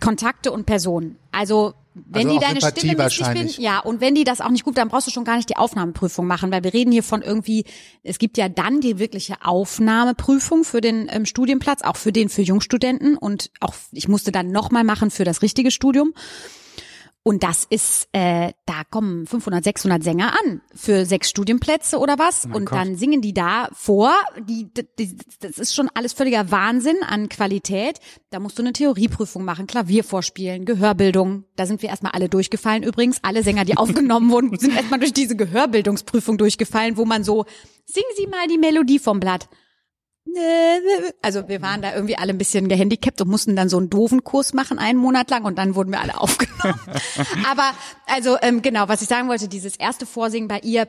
Kontakte 0.00 0.52
und 0.52 0.66
Personen. 0.66 1.16
Also 1.32 1.74
wenn 2.06 2.28
Also 2.28 2.38
die 2.38 2.44
deine 2.44 2.60
Sympathie 2.60 2.80
Stimme 2.80 2.98
wahrscheinlich. 2.98 3.54
finden, 3.56 3.62
ja, 3.62 3.80
und 3.80 4.00
wenn 4.00 4.14
die 4.14 4.24
das 4.24 4.40
auch 4.40 4.50
nicht 4.50 4.64
gut, 4.64 4.78
dann 4.78 4.88
brauchst 4.88 5.06
du 5.06 5.10
schon 5.10 5.24
gar 5.24 5.36
nicht 5.36 5.48
die 5.48 5.56
Aufnahmeprüfung 5.56 6.26
machen, 6.26 6.50
weil 6.52 6.62
wir 6.62 6.72
reden 6.72 6.92
hier 6.92 7.02
von 7.02 7.22
irgendwie, 7.22 7.64
es 8.02 8.18
gibt 8.18 8.38
ja 8.38 8.48
dann 8.48 8.80
die 8.80 8.98
wirkliche 8.98 9.36
Aufnahmeprüfung 9.44 10.64
für 10.64 10.80
den 10.80 11.08
ähm, 11.10 11.26
Studienplatz, 11.26 11.82
auch 11.82 11.96
für 11.96 12.12
den 12.12 12.28
für 12.28 12.42
Jungstudenten 12.42 13.16
und 13.16 13.50
auch 13.60 13.74
ich 13.92 14.08
musste 14.08 14.32
dann 14.32 14.50
nochmal 14.50 14.84
machen 14.84 15.10
für 15.10 15.24
das 15.24 15.42
richtige 15.42 15.70
Studium. 15.70 16.14
Und 17.24 17.42
das 17.42 17.66
ist, 17.68 18.08
äh, 18.12 18.52
da 18.64 18.84
kommen 18.88 19.26
500, 19.26 19.62
600 19.62 20.02
Sänger 20.02 20.32
an 20.32 20.62
für 20.74 21.04
sechs 21.04 21.28
Studienplätze 21.28 21.98
oder 21.98 22.18
was. 22.18 22.46
mein 22.46 22.56
und 22.56 22.64
Gott. 22.66 22.78
dann 22.78 22.96
singen 22.96 23.20
die 23.20 23.34
da 23.34 23.68
vor. 23.72 24.14
Die, 24.48 24.70
die, 24.98 25.16
das 25.40 25.58
ist 25.58 25.74
schon 25.74 25.90
alles 25.92 26.14
völliger 26.14 26.50
Wahnsinn 26.50 26.96
an 27.06 27.28
Qualität. 27.28 27.98
Da 28.30 28.40
musst 28.40 28.58
du 28.58 28.62
eine 28.62 28.72
Theorieprüfung 28.72 29.44
machen, 29.44 29.66
Klavier 29.66 30.04
vorspielen, 30.04 30.64
Gehörbildung. 30.64 31.44
Da 31.56 31.66
sind 31.66 31.82
wir 31.82 31.90
erstmal 31.90 32.12
alle 32.12 32.30
durchgefallen 32.30 32.82
übrigens. 32.82 33.18
Alle 33.22 33.42
Sänger, 33.42 33.64
die 33.66 33.76
aufgenommen 33.76 34.30
wurden, 34.30 34.58
sind 34.58 34.74
erstmal 34.74 35.00
durch 35.00 35.12
diese 35.12 35.36
Gehörbildungsprüfung 35.36 36.38
durchgefallen, 36.38 36.96
wo 36.96 37.04
man 37.04 37.24
so, 37.24 37.44
singen 37.84 38.08
Sie 38.16 38.26
mal 38.26 38.46
die 38.48 38.58
Melodie 38.58 38.98
vom 38.98 39.20
Blatt. 39.20 39.48
Also 41.22 41.48
wir 41.48 41.62
waren 41.62 41.82
da 41.82 41.94
irgendwie 41.94 42.16
alle 42.16 42.32
ein 42.32 42.38
bisschen 42.38 42.68
gehandicapt 42.68 43.20
und 43.20 43.28
mussten 43.28 43.56
dann 43.56 43.68
so 43.68 43.78
einen 43.78 43.90
doofen 43.90 44.24
Kurs 44.24 44.52
machen, 44.52 44.78
einen 44.78 44.98
Monat 44.98 45.30
lang 45.30 45.44
und 45.44 45.58
dann 45.58 45.74
wurden 45.74 45.90
wir 45.92 46.00
alle 46.00 46.20
aufgenommen. 46.20 46.80
Aber 47.50 47.70
also 48.06 48.36
ähm, 48.42 48.62
genau, 48.62 48.88
was 48.88 49.02
ich 49.02 49.08
sagen 49.08 49.28
wollte, 49.28 49.48
dieses 49.48 49.76
erste 49.76 50.06
Vorsingen 50.06 50.48
bei 50.48 50.60
ihr 50.60 50.88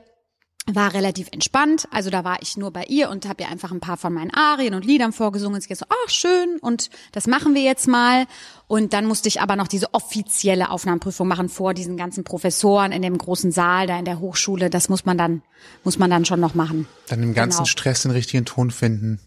war 0.72 0.94
relativ 0.94 1.30
entspannt. 1.32 1.88
Also 1.92 2.12
da 2.12 2.24
war 2.24 2.42
ich 2.42 2.56
nur 2.58 2.72
bei 2.72 2.84
ihr 2.84 3.10
und 3.10 3.28
habe 3.28 3.42
ihr 3.44 3.50
einfach 3.50 3.72
ein 3.72 3.80
paar 3.80 3.98
von 3.98 4.14
meinen 4.14 4.32
Arien 4.32 4.76
und 4.76 4.86
Liedern 4.86 5.14
vorgesungen. 5.14 5.56
Und 5.56 5.62
sie 5.64 5.74
so, 5.74 5.86
ach 5.90 6.10
schön, 6.10 6.58
und 6.62 6.92
das 7.12 7.26
machen 7.26 7.56
wir 7.56 7.62
jetzt 7.64 7.88
mal. 7.88 8.26
Und 8.68 8.94
dann 8.94 9.06
musste 9.06 9.30
ich 9.30 9.42
aber 9.42 9.56
noch 9.56 9.68
diese 9.68 9.94
offizielle 9.96 10.70
Aufnahmeprüfung 10.70 11.28
machen 11.28 11.50
vor 11.50 11.74
diesen 11.74 11.98
ganzen 11.98 12.24
Professoren 12.24 12.92
in 12.92 13.02
dem 13.02 13.18
großen 13.18 13.52
Saal 13.52 13.88
da 13.88 13.98
in 13.98 14.06
der 14.06 14.20
Hochschule. 14.20 14.70
Das 14.70 14.90
muss 14.90 15.06
man 15.06 15.18
dann, 15.18 15.42
muss 15.84 15.98
man 15.98 16.12
dann 16.12 16.26
schon 16.26 16.40
noch 16.40 16.54
machen. 16.54 16.88
Dann 17.08 17.24
im 17.24 17.34
ganzen 17.34 17.60
Genau. 17.60 17.66
Stress 17.66 18.04
den 18.04 18.12
richtigen 18.12 18.46
Ton 18.46 18.70
finden. 18.70 19.20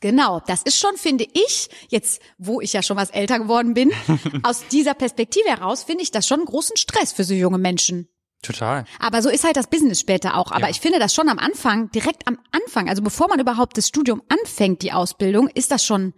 Genau, 0.00 0.40
das 0.46 0.62
ist 0.62 0.78
schon, 0.78 0.96
finde 0.96 1.26
ich, 1.32 1.68
jetzt, 1.88 2.20
wo 2.38 2.60
ich 2.60 2.72
ja 2.72 2.82
schon 2.82 2.96
was 2.96 3.10
älter 3.10 3.38
geworden 3.38 3.74
bin, 3.74 3.92
aus 4.42 4.64
dieser 4.72 4.94
Perspektive 4.94 5.48
heraus 5.48 5.82
finde 5.82 6.02
ich 6.02 6.10
das 6.10 6.26
schon 6.26 6.40
einen 6.40 6.46
großen 6.46 6.76
Stress 6.76 7.12
für 7.12 7.24
so 7.24 7.34
junge 7.34 7.58
Menschen. 7.58 8.08
Total. 8.42 8.86
Aber 8.98 9.20
so 9.20 9.28
ist 9.28 9.44
halt 9.44 9.56
das 9.58 9.66
Business 9.66 10.00
später 10.00 10.38
auch. 10.38 10.50
Aber 10.50 10.62
Ja. 10.62 10.70
ich 10.70 10.80
finde 10.80 10.98
das 10.98 11.14
schon 11.14 11.28
am 11.28 11.38
Anfang, 11.38 11.90
direkt 11.90 12.26
am 12.26 12.38
Anfang, 12.52 12.88
also 12.88 13.02
bevor 13.02 13.28
man 13.28 13.38
überhaupt 13.38 13.76
das 13.76 13.88
Studium 13.88 14.22
anfängt, 14.28 14.80
die 14.80 14.92
Ausbildung, 14.92 15.48
ist 15.48 15.70
das 15.70 15.84
schon 15.84 16.14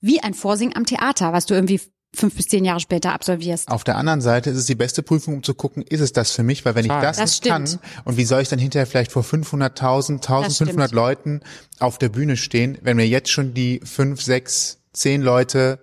wie 0.00 0.20
ein 0.20 0.32
Vorsingen 0.32 0.74
am 0.74 0.86
Theater, 0.86 1.34
was 1.34 1.44
du 1.44 1.52
irgendwie 1.54 1.80
fünf 2.16 2.34
bis 2.34 2.46
zehn 2.46 2.64
Jahre 2.64 2.80
später 2.80 3.12
absolvierst. 3.12 3.68
Auf 3.70 3.84
der 3.84 3.96
anderen 3.96 4.20
Seite 4.20 4.50
ist 4.50 4.56
es 4.56 4.66
die 4.66 4.74
beste 4.74 5.02
Prüfung, 5.02 5.34
um 5.34 5.42
zu 5.42 5.54
gucken, 5.54 5.82
ist 5.82 6.00
es 6.00 6.12
das 6.12 6.32
für 6.32 6.42
mich? 6.42 6.64
Weil 6.64 6.74
wenn 6.74 6.84
ich 6.84 6.88
Total. 6.90 7.02
das, 7.02 7.16
Das 7.18 7.30
nicht 7.30 7.36
stimmt. 7.36 7.80
kann 7.82 8.02
und 8.04 8.16
wie 8.16 8.24
soll 8.24 8.42
ich 8.42 8.48
dann 8.48 8.58
hinterher 8.58 8.86
vielleicht 8.86 9.12
vor 9.12 9.22
500.000, 9.22 10.14
1500 10.22 10.88
stimmt. 10.88 10.92
Leuten 10.92 11.40
auf 11.78 11.98
der 11.98 12.08
Bühne 12.08 12.36
stehen, 12.36 12.78
wenn 12.82 12.96
mir 12.96 13.06
jetzt 13.06 13.30
schon 13.30 13.54
die 13.54 13.80
fünf, 13.84 14.22
sechs, 14.22 14.78
zehn 14.92 15.22
Leute 15.22 15.78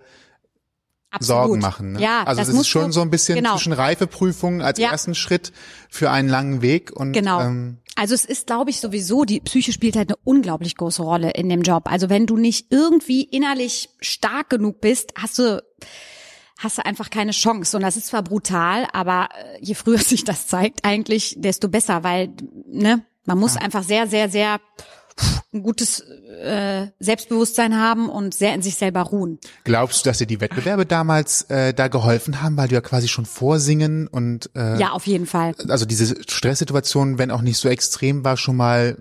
Absolut. 1.11 1.27
Sorgen 1.47 1.59
machen. 1.61 1.91
Ne? 1.93 2.01
Ja, 2.01 2.23
also 2.23 2.39
das 2.41 2.47
das, 2.49 2.59
ist 2.61 2.67
schon 2.67 2.85
du- 2.87 2.91
so 2.91 3.01
ein 3.01 3.11
bisschen 3.11 3.35
genau. 3.35 3.53
zwischen 3.55 3.73
Reifeprüfungen 3.73 4.61
als 4.63 4.79
Ja. 4.79 4.89
ersten 4.91 5.13
Schritt 5.13 5.51
für 5.89 6.09
einen 6.09 6.27
langen 6.27 6.63
Weg 6.63 6.91
und 6.91 7.13
Genau. 7.13 7.39
ähm, 7.41 7.77
Also 7.95 8.15
es 8.15 8.25
ist, 8.25 8.47
glaube 8.47 8.71
ich, 8.71 8.79
sowieso, 8.79 9.23
die 9.23 9.39
Psyche 9.39 9.71
spielt 9.71 9.95
halt 9.95 10.09
eine 10.09 10.17
unglaublich 10.23 10.75
große 10.75 11.03
Rolle 11.03 11.29
in 11.29 11.49
dem 11.49 11.61
Job. 11.61 11.83
Also 11.85 12.09
wenn 12.09 12.25
du 12.25 12.37
nicht 12.37 12.71
irgendwie 12.71 13.21
innerlich 13.21 13.89
stark 14.01 14.49
genug 14.49 14.81
bist, 14.81 15.13
hast 15.15 15.37
du 15.37 15.61
hast 16.63 16.77
du 16.77 16.85
einfach 16.85 17.09
keine 17.09 17.31
Chance. 17.31 17.75
Und 17.77 17.83
das 17.83 17.97
ist 17.97 18.07
zwar 18.07 18.23
brutal, 18.23 18.87
aber 18.93 19.29
äh, 19.33 19.59
je 19.61 19.75
früher 19.75 19.97
sich 19.99 20.23
das 20.23 20.47
zeigt 20.47 20.85
eigentlich, 20.85 21.35
desto 21.37 21.67
besser, 21.67 22.03
weil 22.03 22.29
ne, 22.67 23.03
man 23.25 23.37
muss 23.37 23.55
einfach 23.57 23.83
sehr, 23.83 24.07
sehr, 24.07 24.29
sehr 24.29 24.59
ein 25.53 25.61
gutes 25.61 25.99
äh, 25.99 26.87
Selbstbewusstsein 26.99 27.77
haben 27.79 28.09
und 28.09 28.33
sehr 28.33 28.55
in 28.55 28.61
sich 28.63 28.75
selber 28.75 29.01
ruhen. 29.01 29.39
Glaubst 29.63 30.03
du, 30.03 30.09
dass 30.09 30.17
dir 30.17 30.25
die 30.25 30.41
Wettbewerbe 30.41 30.85
damals 30.85 31.43
äh, 31.43 31.73
da 31.73 31.87
geholfen 31.87 32.41
haben, 32.41 32.57
weil 32.57 32.67
du 32.67 32.75
ja 32.75 32.81
quasi 32.81 33.07
schon 33.07 33.25
vorsingen 33.25 34.07
und 34.07 34.49
äh, 34.55 34.79
Ja, 34.79 34.91
auf 34.91 35.05
jeden 35.05 35.27
Fall. 35.27 35.53
also 35.69 35.85
diese 35.85 36.15
Stresssituation, 36.27 37.19
wenn 37.19 37.29
auch 37.29 37.41
nicht 37.41 37.57
so 37.57 37.69
extrem 37.69 38.23
war, 38.23 38.37
schon 38.37 38.55
mal 38.55 38.97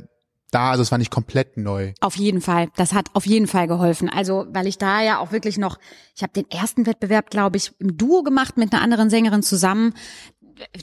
da, 0.53 0.71
also 0.71 0.83
es 0.83 0.91
war 0.91 0.99
nicht 0.99 1.11
komplett 1.11 1.57
neu. 1.57 1.95
Auf 2.01 2.17
jeden 2.17 2.41
Fall. 2.41 2.69
Das 2.77 2.93
hat 2.93 3.09
auf 3.15 3.27
jeden 3.27 3.47
Fall 3.47 3.67
geholfen. 3.67 4.09
Also, 4.09 4.47
weil 4.51 4.67
ich 4.67 4.79
da 4.79 5.03
ja 5.03 5.19
auch 5.19 5.33
wirklich 5.33 5.57
noch, 5.57 5.79
ich 6.15 6.23
habe 6.23 6.33
den 6.35 6.49
ersten 6.51 6.87
Wettbewerb, 6.87 7.31
glaube 7.31 7.57
ich, 7.57 7.73
im 7.79 7.97
Duo 7.97 8.23
gemacht 8.23 8.59
mit 8.59 8.73
einer 8.73 8.83
anderen 8.83 9.09
Sängerin 9.09 9.43
zusammen. 9.43 9.95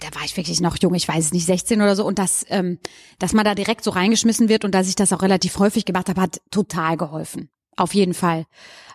Da 0.01 0.07
war 0.15 0.25
ich 0.25 0.35
wirklich 0.35 0.59
noch 0.59 0.75
jung, 0.81 0.95
ich 0.95 1.07
weiß 1.07 1.25
es 1.25 1.33
nicht, 1.33 1.45
16 1.45 1.81
oder 1.81 1.95
so. 1.95 2.03
Und 2.03 2.17
das, 2.17 2.45
ähm, 2.49 2.79
dass 3.19 3.33
man 3.33 3.45
da 3.45 3.53
direkt 3.53 3.83
so 3.83 3.91
reingeschmissen 3.91 4.49
wird 4.49 4.65
und 4.65 4.73
dass 4.73 4.89
ich 4.89 4.95
das 4.95 5.13
auch 5.13 5.21
relativ 5.21 5.59
häufig 5.59 5.85
gemacht 5.85 6.09
habe, 6.09 6.19
hat 6.19 6.41
total 6.49 6.97
geholfen. 6.97 7.49
Auf 7.77 7.93
jeden 7.93 8.15
Fall. 8.15 8.45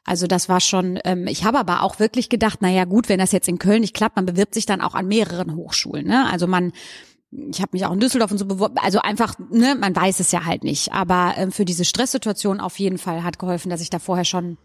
Also 0.04 0.26
das 0.26 0.48
war 0.48 0.60
schon, 0.60 0.98
ähm, 1.04 1.28
ich 1.28 1.44
habe 1.44 1.58
aber 1.58 1.82
auch 1.82 2.00
wirklich 2.00 2.28
gedacht, 2.28 2.58
na 2.60 2.68
ja 2.68 2.84
gut, 2.84 3.08
wenn 3.08 3.20
das 3.20 3.32
jetzt 3.32 3.48
in 3.48 3.58
Köln 3.58 3.80
nicht 3.80 3.94
klappt, 3.94 4.16
man 4.16 4.26
bewirbt 4.26 4.54
sich 4.54 4.66
dann 4.66 4.80
auch 4.82 4.94
an 4.94 5.06
mehreren 5.06 5.54
Hochschulen. 5.54 6.06
Ne? 6.06 6.28
Also 6.30 6.46
man, 6.46 6.72
ich 7.50 7.60
habe 7.60 7.70
mich 7.72 7.84
auch 7.84 7.92
in 7.92 8.00
Düsseldorf 8.00 8.30
und 8.30 8.38
so 8.38 8.46
beworben, 8.46 8.78
also 8.78 9.00
einfach, 9.00 9.38
ne, 9.50 9.76
man 9.78 9.94
weiß 9.94 10.20
es 10.20 10.32
ja 10.32 10.44
halt 10.44 10.64
nicht. 10.64 10.92
Aber 10.92 11.34
ähm, 11.36 11.52
für 11.52 11.64
diese 11.64 11.84
Stresssituation 11.84 12.60
auf 12.60 12.78
jeden 12.78 12.98
Fall 12.98 13.24
hat 13.24 13.38
geholfen, 13.38 13.70
dass 13.70 13.80
ich 13.80 13.90
da 13.90 13.98
vorher 13.98 14.24
schon 14.24 14.56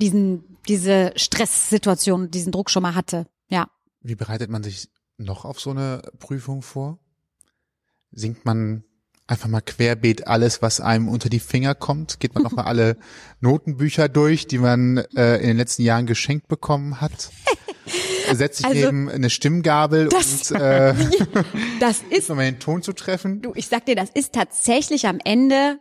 diesen, 0.00 0.58
diese 0.68 1.12
Stresssituation, 1.16 2.30
diesen 2.30 2.52
Druck 2.52 2.70
schon 2.70 2.82
mal 2.82 2.94
hatte. 2.94 3.26
Ja. 3.48 3.68
Wie 4.00 4.16
bereitet 4.16 4.50
man 4.50 4.62
sich 4.62 4.88
noch 5.16 5.44
auf 5.44 5.60
so 5.60 5.70
eine 5.70 6.02
Prüfung 6.18 6.62
vor? 6.62 6.98
Singt 8.10 8.44
man 8.44 8.84
einfach 9.26 9.48
mal 9.48 9.60
querbeet 9.60 10.26
alles, 10.26 10.60
was 10.60 10.80
einem 10.80 11.08
unter 11.08 11.28
die 11.28 11.40
Finger 11.40 11.74
kommt? 11.74 12.20
Geht 12.20 12.34
man 12.34 12.42
nochmal 12.42 12.64
alle 12.66 12.96
Notenbücher 13.40 14.08
durch, 14.08 14.46
die 14.46 14.58
man 14.58 14.98
äh, 15.16 15.36
in 15.36 15.48
den 15.48 15.56
letzten 15.56 15.82
Jahren 15.82 16.06
geschenkt 16.06 16.48
bekommen 16.48 17.00
hat? 17.00 17.30
Setzt 18.34 18.58
sich 18.58 18.66
Also, 18.66 18.80
neben 18.80 19.08
eine 19.08 19.30
Stimmgabel 19.30 20.08
das- 20.08 20.50
und 20.50 20.60
äh, 20.60 20.94
Das 21.80 22.02
ist, 22.10 22.28
nochmal 22.28 22.46
den 22.46 22.58
Ton 22.60 22.82
zu 22.82 22.92
treffen? 22.92 23.42
du, 23.42 23.52
ich 23.54 23.66
sag 23.68 23.86
dir, 23.86 23.96
das 23.96 24.10
ist 24.10 24.32
tatsächlich 24.32 25.06
am 25.06 25.18
Ende 25.24 25.78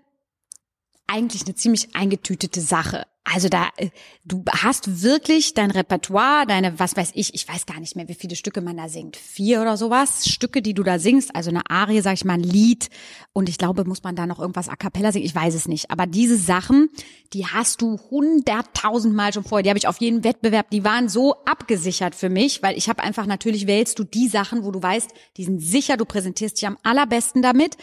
eigentlich 1.08 1.44
eine 1.44 1.56
ziemlich 1.56 1.96
eingetütete 1.96 2.62
Sache. 2.62 3.06
Also 3.26 3.48
da, 3.48 3.70
äh, 3.78 3.90
du 4.26 4.44
hast 4.50 5.02
wirklich 5.02 5.54
dein 5.54 5.72
Repertoire, 5.72 6.46
deine, 6.46 6.78
was 6.78 6.98
weiß 6.98 7.12
ich, 7.14 7.34
ich 7.34 7.48
weiß 7.48 7.66
gar 7.66 7.80
nicht 7.80 7.96
mehr, 7.96 8.10
wie 8.10 8.16
viele 8.16 8.36
Stücke 8.36 8.60
man 8.60 8.76
da 8.76 8.90
singt. 8.90 9.16
Vier 9.16 9.62
oder 9.62 9.78
sowas, 9.78 10.28
Stücke, 10.28 10.62
die 10.62 10.74
du 10.74 10.84
da 10.84 11.00
singst, 11.00 11.34
also 11.34 11.50
eine 11.50 11.70
Arie, 11.70 12.02
sag 12.02 12.16
ich 12.16 12.26
mal, 12.26 12.34
ein 12.34 12.44
Lied. 12.44 12.90
Und 13.32 13.48
ich 13.48 13.58
glaube, 13.58 13.86
muss 13.86 14.04
man 14.04 14.18
da 14.18 14.28
noch 14.28 14.40
irgendwas 14.40 14.68
a 14.68 14.76
cappella 14.76 15.14
singen, 15.14 15.26
ich 15.26 15.36
weiß 15.36 15.54
es 15.54 15.70
nicht. 15.70 15.90
Aber 15.90 16.06
diese 16.06 16.38
Sachen, 16.38 16.90
die 17.32 17.46
hast 17.46 17.82
du 17.82 17.98
hunderttausendmal 18.12 19.32
schon 19.32 19.46
vorher, 19.46 19.64
die 19.64 19.70
habe 19.70 19.80
ich 19.80 19.88
auf 19.88 20.02
jedem 20.02 20.26
Wettbewerb, 20.26 20.70
die 20.70 20.84
waren 20.84 21.08
so 21.08 21.36
abgesichert 21.46 22.16
für 22.16 22.30
mich, 22.30 22.62
weil 22.62 22.78
ich 22.78 22.90
habe 22.90 23.02
einfach, 23.02 23.26
natürlich 23.26 23.68
wählst 23.68 24.00
du 24.00 24.04
die 24.04 24.28
Sachen, 24.28 24.66
wo 24.66 24.72
du 24.72 24.84
weißt, 24.84 25.12
die 25.38 25.46
sind 25.46 25.60
sicher, 25.62 25.96
du 25.96 26.04
präsentierst 26.04 26.58
dich 26.58 26.68
am 26.68 26.78
allerbesten 26.84 27.42
damit. 27.42 27.78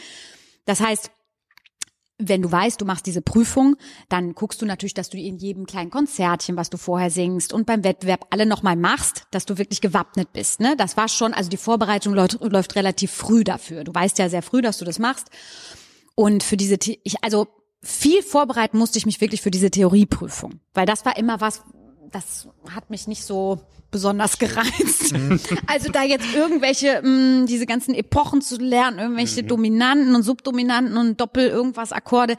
Das 0.67 0.81
heißt, 0.81 1.11
wenn 2.21 2.43
du 2.43 2.53
weißt, 2.53 2.81
du 2.81 2.85
machst 2.85 3.07
diese 3.07 3.23
Prüfung, 3.23 3.77
dann 4.09 4.35
guckst 4.35 4.61
du 4.63 4.67
natürlich, 4.67 4.95
dass 4.95 5.11
du 5.11 5.19
in 5.19 5.37
jedem 5.39 5.67
kleinen 5.67 5.91
Konzertchen, 5.91 6.57
was 6.57 6.71
du 6.71 6.77
vorher 6.77 7.11
singst 7.11 7.53
und 7.53 7.67
beim 7.67 7.83
Wettbewerb 7.85 8.27
alle 8.31 8.47
nochmal 8.47 8.77
machst, 8.77 9.27
dass 9.31 9.47
du 9.47 9.59
wirklich 9.59 9.81
gewappnet 9.81 10.33
bist. 10.33 10.61
Ne? 10.61 10.77
Das 10.77 10.97
war 10.97 11.09
schon, 11.09 11.35
also 11.35 11.51
die 11.51 11.57
Vorbereitung 11.57 12.15
läuft, 12.15 12.39
läuft 12.41 12.77
relativ 12.77 13.11
früh 13.11 13.45
dafür. 13.45 13.85
Du 13.85 13.95
weißt 13.95 14.19
ja 14.19 14.29
sehr 14.29 14.43
früh, 14.43 14.63
dass 14.63 14.79
du 14.79 14.85
das 14.85 14.99
machst. 14.99 15.29
Und 16.15 16.43
für 16.43 16.57
diese, 16.57 16.77
ich, 17.03 17.23
also 17.23 17.47
viel 17.83 18.23
vorbereiten 18.23 18.79
musste 18.79 18.99
ich 18.99 19.07
mich 19.07 19.21
wirklich 19.21 19.41
für 19.41 19.51
diese 19.51 19.71
Theorieprüfung, 19.71 20.61
weil 20.75 20.87
das 20.87 21.05
war 21.07 21.17
immer 21.17 21.41
was, 21.41 21.63
das 22.13 22.49
hat 22.71 22.91
mich 22.91 23.07
nicht 23.07 23.25
so 23.25 23.61
besonders 23.91 24.39
gereizt. 24.39 25.15
Also 25.67 25.91
da 25.91 26.03
jetzt 26.03 26.35
irgendwelche, 26.35 27.01
mh, 27.03 27.47
diese 27.47 27.67
ganzen 27.67 27.95
Epochen 27.95 28.41
zu 28.41 28.57
lernen, 28.57 28.99
irgendwelche 28.99 29.43
Dominanten 29.43 30.15
und 30.15 30.23
Subdominanten 30.23 30.97
und 30.97 31.21
Doppel 31.21 31.49
irgendwas 31.49 31.93
Akkorde. 31.93 32.37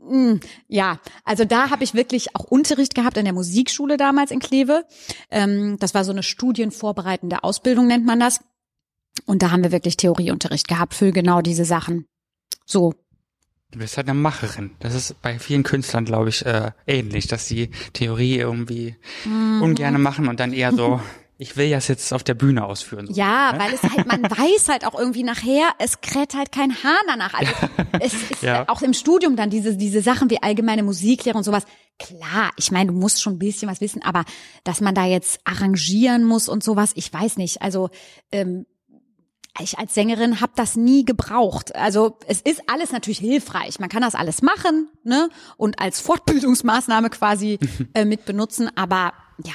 mh, 0.00 0.40
Ja, 0.68 1.00
also 1.24 1.44
da 1.44 1.70
habe 1.70 1.84
ich 1.84 1.94
wirklich 1.94 2.34
auch 2.34 2.44
Unterricht 2.44 2.94
gehabt 2.94 3.16
in 3.16 3.24
der 3.24 3.34
Musikschule 3.34 3.96
damals 3.96 4.30
in 4.30 4.40
Kleve. 4.40 4.84
Ähm, 5.30 5.76
das 5.78 5.94
war 5.94 6.04
so 6.04 6.12
eine 6.12 6.22
studienvorbereitende 6.22 7.44
Ausbildung, 7.44 7.86
nennt 7.86 8.06
man 8.06 8.20
das. 8.20 8.40
Und 9.24 9.42
da 9.42 9.50
haben 9.50 9.62
wir 9.62 9.72
wirklich 9.72 9.96
Theorieunterricht 9.96 10.68
gehabt 10.68 10.94
für 10.94 11.12
genau 11.12 11.40
diese 11.40 11.64
Sachen. 11.64 12.06
So, 12.66 12.94
Du 13.72 13.80
bist 13.80 13.96
halt 13.96 14.08
eine 14.08 14.18
Macherin. 14.18 14.70
Das 14.78 14.94
ist 14.94 15.20
bei 15.22 15.38
vielen 15.38 15.62
Künstlern, 15.64 16.04
glaube 16.04 16.28
ich, 16.28 16.46
äh, 16.46 16.70
ähnlich, 16.86 17.26
dass 17.26 17.46
die 17.48 17.70
Theorie 17.92 18.36
irgendwie 18.36 18.96
Mhm. 19.24 19.60
ungerne 19.62 19.98
machen 19.98 20.28
und 20.28 20.38
dann 20.38 20.52
eher 20.52 20.72
so, 20.72 21.00
ich 21.38 21.56
will 21.56 21.68
das 21.70 21.88
jetzt 21.88 22.12
auf 22.14 22.22
der 22.22 22.34
Bühne 22.34 22.64
ausführen. 22.64 23.08
So. 23.08 23.12
Ja, 23.14 23.54
weil 23.58 23.74
es 23.74 23.82
halt, 23.82 24.06
man 24.06 24.22
weiß 24.30 24.68
halt 24.68 24.86
auch 24.86 24.98
irgendwie 24.98 25.24
nachher, 25.24 25.74
es 25.78 26.00
kräht 26.00 26.34
halt 26.34 26.52
kein 26.52 26.72
Hahn 26.82 26.94
danach. 27.08 27.34
Also 27.34 27.52
es 28.00 28.14
ist 28.14 28.42
Ja. 28.42 28.68
auch 28.68 28.82
im 28.82 28.94
Studium 28.94 29.34
dann 29.36 29.50
diese, 29.50 29.76
diese 29.76 30.00
Sachen 30.00 30.30
wie 30.30 30.40
allgemeine 30.42 30.84
Musiklehre 30.84 31.36
und 31.36 31.44
sowas. 31.44 31.64
Klar, 31.98 32.52
ich 32.56 32.70
meine, 32.70 32.92
du 32.92 32.96
musst 32.98 33.20
schon 33.20 33.34
ein 33.34 33.38
bisschen 33.38 33.68
was 33.68 33.80
wissen, 33.80 34.02
aber 34.02 34.24
dass 34.64 34.80
man 34.80 34.94
da 34.94 35.06
jetzt 35.06 35.40
arrangieren 35.44 36.24
muss 36.24 36.48
und 36.48 36.62
sowas, 36.62 36.92
ich 36.94 37.12
weiß 37.12 37.36
nicht. 37.36 37.62
Also 37.62 37.90
ähm, 38.30 38.64
ich 39.60 39.78
als 39.78 39.94
Sängerin 39.94 40.40
habe 40.40 40.52
das 40.56 40.76
nie 40.76 41.04
gebraucht. 41.04 41.74
Also 41.74 42.18
es 42.26 42.40
ist 42.40 42.62
alles 42.66 42.92
natürlich 42.92 43.18
hilfreich. 43.18 43.78
Man 43.78 43.88
kann 43.88 44.02
das 44.02 44.14
alles 44.14 44.42
machen, 44.42 44.88
ne? 45.04 45.28
Und 45.56 45.80
als 45.80 46.00
Fortbildungsmaßnahme 46.00 47.10
quasi 47.10 47.58
äh, 47.94 48.04
mit 48.04 48.24
benutzen. 48.24 48.70
Aber 48.76 49.12
ja, 49.44 49.52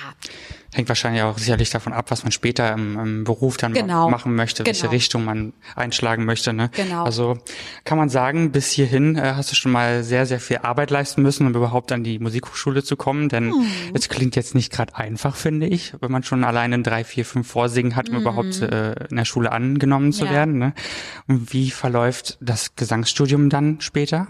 Hängt 0.73 0.88
wahrscheinlich 0.88 1.21
auch 1.23 1.38
sicherlich 1.38 1.69
davon 1.69 1.91
ab, 1.91 2.11
was 2.11 2.23
man 2.23 2.31
später 2.31 2.71
im, 2.71 2.97
im 2.97 3.23
Beruf 3.25 3.57
dann 3.57 3.73
Genau. 3.73 4.09
machen 4.09 4.35
möchte, 4.35 4.65
welche 4.65 4.83
Genau. 4.83 4.91
Richtung 4.93 5.25
man 5.25 5.51
einschlagen 5.75 6.23
möchte. 6.23 6.53
Ne? 6.53 6.69
Genau. 6.73 7.03
Also 7.03 7.38
kann 7.83 7.97
man 7.97 8.07
sagen, 8.07 8.53
bis 8.53 8.71
hierhin 8.71 9.17
äh, 9.17 9.33
hast 9.35 9.51
du 9.51 9.55
schon 9.55 9.73
mal 9.73 10.01
sehr, 10.05 10.25
sehr 10.25 10.39
viel 10.39 10.59
Arbeit 10.59 10.89
leisten 10.89 11.23
müssen, 11.23 11.45
um 11.45 11.53
überhaupt 11.53 11.91
an 11.91 12.05
die 12.05 12.19
Musikhochschule 12.19 12.83
zu 12.83 12.95
kommen. 12.95 13.27
Denn 13.27 13.47
Mhm. 13.50 13.65
es 13.93 14.07
klingt 14.07 14.38
jetzt 14.38 14.55
nicht 14.55 14.71
gerade 14.71 14.95
einfach, 14.95 15.35
finde 15.35 15.67
ich, 15.67 15.93
wenn 16.00 16.09
man 16.11 16.23
schon 16.23 16.45
alleine 16.45 16.75
ein 16.75 16.83
drei, 16.83 17.03
vier, 17.03 17.25
fünf 17.25 17.50
Vorsingen 17.50 17.97
hat, 17.97 18.09
um 18.09 18.15
überhaupt 18.21 18.61
äh, 18.61 18.93
in 19.09 19.17
der 19.17 19.25
Schule 19.25 19.51
angenommen 19.51 20.13
zu 20.13 20.23
Mhm. 20.23 20.29
Ja. 20.29 20.35
werden. 20.38 20.57
Ne? 20.57 20.73
Und 21.27 21.51
wie 21.51 21.69
verläuft 21.71 22.38
das 22.39 22.75
Gesangsstudium 22.77 23.50
dann 23.50 23.81
später? 23.81 24.27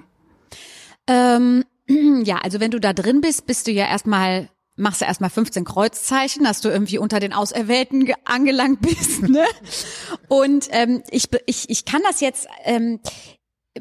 Ähm, 1.07 1.65
ja, 2.23 2.37
also 2.37 2.59
wenn 2.59 2.71
du 2.71 2.79
da 2.79 2.93
drin 2.93 3.21
bist, 3.21 3.45
bist 3.45 3.67
du 3.67 3.71
ja 3.71 3.85
erstmal, 3.87 4.49
machst 4.75 5.01
du 5.01 5.05
erstmal 5.05 5.29
15 5.29 5.65
Kreuzzeichen, 5.65 6.43
dass 6.43 6.61
du 6.61 6.69
irgendwie 6.69 6.97
unter 6.97 7.19
den 7.19 7.33
Auserwählten 7.33 8.05
ge- 8.05 8.15
angelangt 8.25 8.81
bist, 8.81 9.21
ne? 9.29 9.45
Und 10.27 10.67
ähm, 10.71 11.03
ich, 11.11 11.29
ich, 11.45 11.69
ich 11.69 11.85
kann 11.85 12.01
das 12.07 12.21
jetzt 12.21 12.47
ähm, 12.63 12.99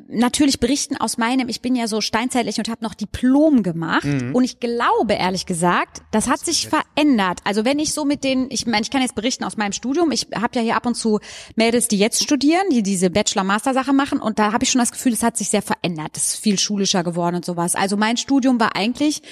natürlich 0.09 0.61
berichten 0.61 0.97
aus 0.97 1.19
meinem, 1.19 1.49
ich 1.49 1.63
bin 1.63 1.75
ja 1.75 1.89
so 1.89 2.01
steinzeitlich 2.01 2.59
und 2.59 2.69
habe 2.69 2.85
noch 2.85 2.95
Diplom 2.95 3.65
gemacht 3.65 4.05
und 4.05 4.45
ich 4.45 4.61
glaube 4.61 5.15
ehrlich 5.15 5.47
gesagt, 5.47 6.03
das 6.13 6.29
hat 6.29 6.39
sich 6.45 6.69
verändert. 6.69 7.41
Also 7.43 7.65
wenn 7.65 7.81
ich 7.81 7.93
so 7.93 8.05
mit 8.05 8.23
den, 8.23 8.47
ich 8.51 8.67
meine, 8.67 8.83
ich 8.83 8.91
kann 8.91 9.03
jetzt 9.03 9.17
berichten 9.17 9.43
aus 9.43 9.57
meinem 9.57 9.73
Studium, 9.73 10.13
ich 10.13 10.29
habe 10.33 10.57
ja 10.57 10.63
hier 10.63 10.77
ab 10.77 10.87
und 10.87 10.95
zu 10.95 11.19
Mädels, 11.57 11.89
die 11.89 11.99
jetzt 11.99 12.23
studieren, 12.23 12.63
die 12.71 12.85
diese 12.85 13.11
Bachelor-Master-Sache 13.11 13.93
machen 13.93 14.21
und 14.21 14.39
da 14.39 14.53
habe 14.53 14.63
ich 14.63 14.71
schon 14.71 14.79
das 14.81 14.93
Gefühl, 14.93 15.13
es 15.13 15.25
hat 15.25 15.37
sich 15.37 15.49
sehr 15.49 15.63
verändert, 15.63 16.17
es 16.17 16.35
ist 16.35 16.37
viel 16.43 16.59
schulischer 16.59 17.03
geworden 17.03 17.35
und 17.37 17.45
sowas. 17.45 17.75
Also 17.75 17.97
mein 17.97 18.17
Studium 18.17 18.61
war 18.61 18.77
eigentlich 18.77 19.23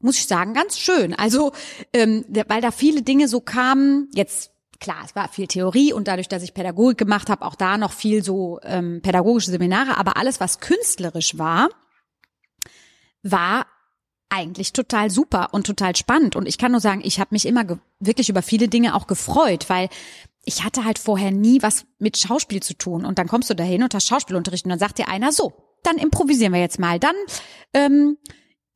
muss 0.00 0.16
ich 0.18 0.26
sagen, 0.26 0.54
ganz 0.54 0.78
schön. 0.78 1.14
Also, 1.14 1.52
ähm, 1.92 2.24
weil 2.48 2.60
da 2.60 2.70
viele 2.70 3.02
Dinge 3.02 3.28
so 3.28 3.40
kamen, 3.40 4.08
jetzt 4.14 4.50
klar, 4.80 5.02
es 5.04 5.16
war 5.16 5.28
viel 5.28 5.46
Theorie 5.46 5.92
und 5.92 6.08
dadurch, 6.08 6.28
dass 6.28 6.42
ich 6.42 6.54
Pädagogik 6.54 6.98
gemacht 6.98 7.30
habe, 7.30 7.44
auch 7.44 7.54
da 7.54 7.78
noch 7.78 7.92
viel 7.92 8.22
so 8.22 8.60
ähm, 8.62 9.00
pädagogische 9.02 9.50
Seminare, 9.50 9.96
aber 9.96 10.16
alles, 10.16 10.40
was 10.40 10.60
künstlerisch 10.60 11.38
war, 11.38 11.68
war 13.22 13.66
eigentlich 14.30 14.72
total 14.72 15.10
super 15.10 15.48
und 15.52 15.66
total 15.66 15.96
spannend. 15.96 16.36
Und 16.36 16.46
ich 16.46 16.58
kann 16.58 16.72
nur 16.72 16.80
sagen, 16.80 17.00
ich 17.02 17.18
habe 17.18 17.28
mich 17.32 17.46
immer 17.46 17.64
wirklich 17.98 18.28
über 18.28 18.42
viele 18.42 18.68
Dinge 18.68 18.94
auch 18.94 19.06
gefreut, 19.06 19.68
weil 19.68 19.88
ich 20.44 20.64
hatte 20.64 20.84
halt 20.84 20.98
vorher 20.98 21.30
nie 21.30 21.62
was 21.62 21.86
mit 21.98 22.18
Schauspiel 22.18 22.62
zu 22.62 22.74
tun. 22.74 23.04
Und 23.04 23.18
dann 23.18 23.28
kommst 23.28 23.50
du 23.50 23.54
dahin 23.54 23.82
und 23.82 23.94
hast 23.94 24.06
Schauspielunterricht 24.06 24.64
und 24.64 24.70
dann 24.70 24.78
sagt 24.78 24.98
dir 24.98 25.08
einer 25.08 25.32
so, 25.32 25.52
dann 25.82 25.96
improvisieren 25.96 26.52
wir 26.52 26.60
jetzt 26.60 26.78
mal. 26.78 26.98
Dann, 26.98 27.14
ähm, 27.74 28.18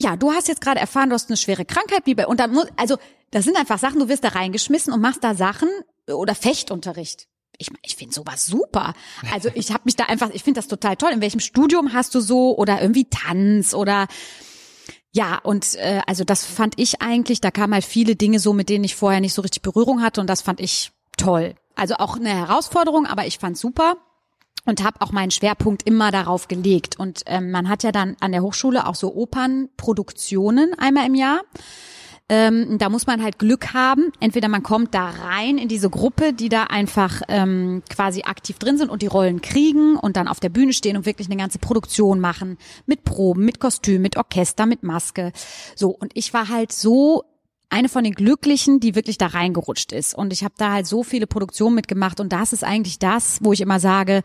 ja, 0.02 0.16
du 0.16 0.32
hast 0.32 0.49
jetzt 0.49 0.61
gerade 0.61 0.80
erfahren, 0.80 1.09
du 1.09 1.14
hast 1.14 1.30
eine 1.30 1.37
schwere 1.37 1.64
Krankheit, 1.64 2.02
wie 2.04 2.25
und 2.25 2.40
dann 2.40 2.52
muss, 2.52 2.66
also, 2.76 2.97
das 3.30 3.44
sind 3.44 3.56
einfach 3.56 3.78
Sachen, 3.78 4.00
du 4.00 4.09
wirst 4.09 4.25
da 4.25 4.28
reingeschmissen 4.28 4.92
und 4.92 5.00
machst 5.00 5.25
da 5.25 5.35
Sachen 5.35 5.68
oder 6.06 6.35
Fechtunterricht. 6.35 7.28
Ich, 7.59 7.71
ich 7.82 7.97
finde 7.97 8.14
sowas 8.14 8.47
super. 8.47 8.94
Also 9.32 9.49
ich 9.54 9.71
habe 9.73 9.82
mich 9.85 9.94
da 9.94 10.04
einfach, 10.04 10.30
ich 10.30 10.42
finde 10.42 10.59
das 10.59 10.68
total 10.68 10.97
toll. 10.97 11.12
In 11.12 11.21
welchem 11.21 11.40
Studium 11.40 11.92
hast 11.92 12.14
du 12.14 12.21
so 12.21 12.56
oder 12.56 12.80
irgendwie 12.80 13.09
Tanz 13.09 13.73
oder 13.75 14.09
ja, 15.12 15.38
und 15.42 15.75
äh, 15.76 16.00
also 16.06 16.25
das 16.25 16.44
fand 16.44 16.78
ich 16.78 17.02
eigentlich, 17.02 17.40
da 17.40 17.50
kamen 17.50 17.75
halt 17.75 17.85
viele 17.85 18.16
Dinge 18.16 18.38
so, 18.38 18.52
mit 18.54 18.71
denen 18.71 18.85
ich 18.85 18.97
vorher 18.97 19.21
nicht 19.21 19.35
so 19.35 19.42
richtig 19.42 19.62
Berührung 19.62 20.02
hatte 20.02 20.21
und 20.21 20.26
das 20.28 20.40
fand 20.40 20.61
ich 20.61 20.92
toll. 21.16 21.54
Also 21.75 21.94
auch 21.97 22.16
eine 22.16 22.30
Herausforderung, 22.30 23.06
aber 23.06 23.26
ich 23.26 23.38
fand's 23.38 23.61
super. 23.61 23.97
Und 24.64 24.85
habe 24.85 25.00
auch 25.00 25.12
meinen 25.12 25.31
Schwerpunkt 25.31 25.87
immer 25.87 26.11
darauf 26.11 26.49
gelegt. 26.49 26.99
Und 26.99 27.23
ähm, 27.26 27.50
man 27.50 27.69
hat 27.69 27.83
ja 27.83 27.92
dann 27.92 28.16
an 28.21 28.33
der 28.33 28.42
Hochschule 28.42 28.87
auch 28.87 28.95
so 28.95 29.14
Opernproduktionen 29.14 30.75
einmal 30.78 31.07
im 31.07 31.14
Jahr. 31.14 31.40
Ähm, 32.28 32.78
da 32.78 32.88
muss 32.88 33.07
man 33.07 33.23
halt 33.23 33.38
Glück 33.38 33.75
haben. 33.75 34.12
Entweder 34.21 34.49
man 34.49 34.62
kommt 34.62 34.95
da 34.95 35.11
rein 35.11 35.59
in 35.59 35.69
diese 35.69 35.90
Gruppe, 35.90 36.33
die 36.33 36.49
da 36.49 36.64
einfach 36.64 37.21
ähm, 37.28 37.83
quasi 37.90 38.23
aktiv 38.23 38.59
drin 38.59 38.78
sind 38.78 38.90
und 38.90 39.02
die 39.02 39.07
Rollen 39.07 39.42
kriegen 39.42 39.97
und 39.97 40.16
dann 40.16 40.28
auf 40.28 40.40
der 40.40 40.49
Bühne 40.49 40.73
stehen 40.73 40.97
und 40.97 41.04
wirklich 41.04 41.28
eine 41.28 41.37
ganze 41.37 41.59
Produktion 41.59 42.21
machen 42.21 42.57
mit 42.87 43.04
Proben, 43.04 43.45
mit 43.45 43.61
Kostüm, 43.61 44.00
mit 44.00 44.16
Orchester, 44.16 44.66
mit 44.66 44.83
Maske. 44.83 45.33
So 45.75 45.90
und 45.90 46.12
ich 46.14 46.33
war 46.33 46.49
halt 46.49 46.73
so 46.73 47.25
eine 47.69 47.88
von 47.88 48.04
den 48.04 48.14
Glücklichen, 48.14 48.81
die 48.81 48.95
wirklich 48.95 49.19
da 49.19 49.26
reingerutscht 49.26 49.92
ist. 49.92 50.14
Und 50.14 50.33
ich 50.33 50.45
habe 50.45 50.54
da 50.57 50.73
halt 50.73 50.87
so 50.87 51.02
viele 51.02 51.26
Produktionen 51.26 51.75
mitgemacht 51.75 52.21
und 52.21 52.33
das 52.33 52.52
ist 52.52 52.64
eigentlich 52.64 52.99
das, 52.99 53.40
wo 53.42 53.52
ich 53.52 53.61
immer 53.61 53.81
sage, 53.81 54.23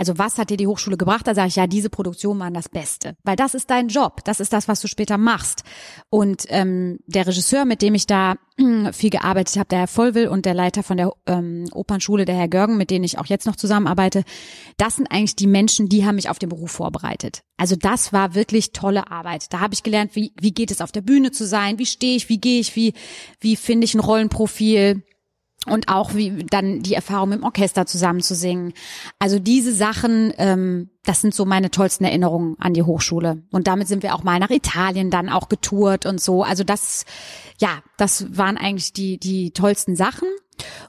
also 0.00 0.16
was 0.16 0.38
hat 0.38 0.48
dir 0.48 0.56
die 0.56 0.66
Hochschule 0.66 0.96
gebracht? 0.96 1.26
Da 1.26 1.34
sage 1.34 1.48
ich, 1.48 1.56
ja, 1.56 1.66
diese 1.66 1.90
Produktionen 1.90 2.40
waren 2.40 2.54
das 2.54 2.70
Beste. 2.70 3.18
Weil 3.22 3.36
das 3.36 3.52
ist 3.52 3.68
dein 3.68 3.88
Job. 3.88 4.24
Das 4.24 4.40
ist 4.40 4.50
das, 4.50 4.66
was 4.66 4.80
du 4.80 4.88
später 4.88 5.18
machst. 5.18 5.62
Und 6.08 6.46
ähm, 6.48 7.00
der 7.06 7.26
Regisseur, 7.26 7.66
mit 7.66 7.82
dem 7.82 7.94
ich 7.94 8.06
da 8.06 8.36
viel 8.92 9.10
gearbeitet 9.10 9.56
habe, 9.56 9.68
der 9.68 9.80
Herr 9.80 9.86
Vollwill 9.88 10.28
und 10.28 10.46
der 10.46 10.54
Leiter 10.54 10.82
von 10.82 10.96
der 10.96 11.12
ähm, 11.26 11.66
Opernschule, 11.72 12.24
der 12.24 12.34
Herr 12.34 12.48
Görgen, 12.48 12.78
mit 12.78 12.90
denen 12.90 13.04
ich 13.04 13.18
auch 13.18 13.26
jetzt 13.26 13.44
noch 13.44 13.56
zusammenarbeite, 13.56 14.24
das 14.78 14.96
sind 14.96 15.12
eigentlich 15.12 15.36
die 15.36 15.46
Menschen, 15.46 15.90
die 15.90 16.06
haben 16.06 16.14
mich 16.14 16.30
auf 16.30 16.38
den 16.38 16.48
Beruf 16.48 16.70
vorbereitet. 16.70 17.42
Also 17.58 17.76
das 17.76 18.10
war 18.10 18.34
wirklich 18.34 18.72
tolle 18.72 19.10
Arbeit. 19.10 19.52
Da 19.52 19.60
habe 19.60 19.74
ich 19.74 19.82
gelernt, 19.82 20.16
wie, 20.16 20.32
wie 20.40 20.52
geht 20.52 20.70
es 20.70 20.80
auf 20.80 20.92
der 20.92 21.02
Bühne 21.02 21.30
zu 21.30 21.46
sein, 21.46 21.78
wie 21.78 21.84
stehe 21.84 22.16
ich, 22.16 22.30
wie 22.30 22.40
gehe 22.40 22.60
ich, 22.60 22.74
wie, 22.74 22.94
wie 23.38 23.54
finde 23.54 23.84
ich 23.84 23.92
ein 23.92 24.00
Rollenprofil 24.00 25.02
und 25.66 25.88
auch 25.88 26.14
wie 26.14 26.44
dann 26.44 26.80
die 26.80 26.94
Erfahrung 26.94 27.32
dem 27.32 27.42
Orchester 27.42 27.84
zusammen 27.84 28.20
zu 28.20 28.34
singen. 28.34 28.72
Also 29.18 29.38
diese 29.38 29.74
Sachen, 29.74 30.32
ähm, 30.38 30.90
das 31.04 31.20
sind 31.20 31.34
so 31.34 31.44
meine 31.44 31.70
tollsten 31.70 32.04
Erinnerungen 32.04 32.56
an 32.58 32.72
die 32.72 32.82
Hochschule. 32.82 33.42
Und 33.50 33.66
damit 33.66 33.86
sind 33.86 34.02
wir 34.02 34.14
auch 34.14 34.22
mal 34.22 34.38
nach 34.38 34.50
Italien 34.50 35.10
dann 35.10 35.28
auch 35.28 35.48
getourt 35.48 36.06
und 36.06 36.20
so. 36.20 36.42
Also 36.42 36.64
das, 36.64 37.04
ja, 37.58 37.82
das 37.98 38.36
waren 38.36 38.56
eigentlich 38.56 38.94
die 38.94 39.18
die 39.18 39.50
tollsten 39.50 39.96
Sachen. 39.96 40.28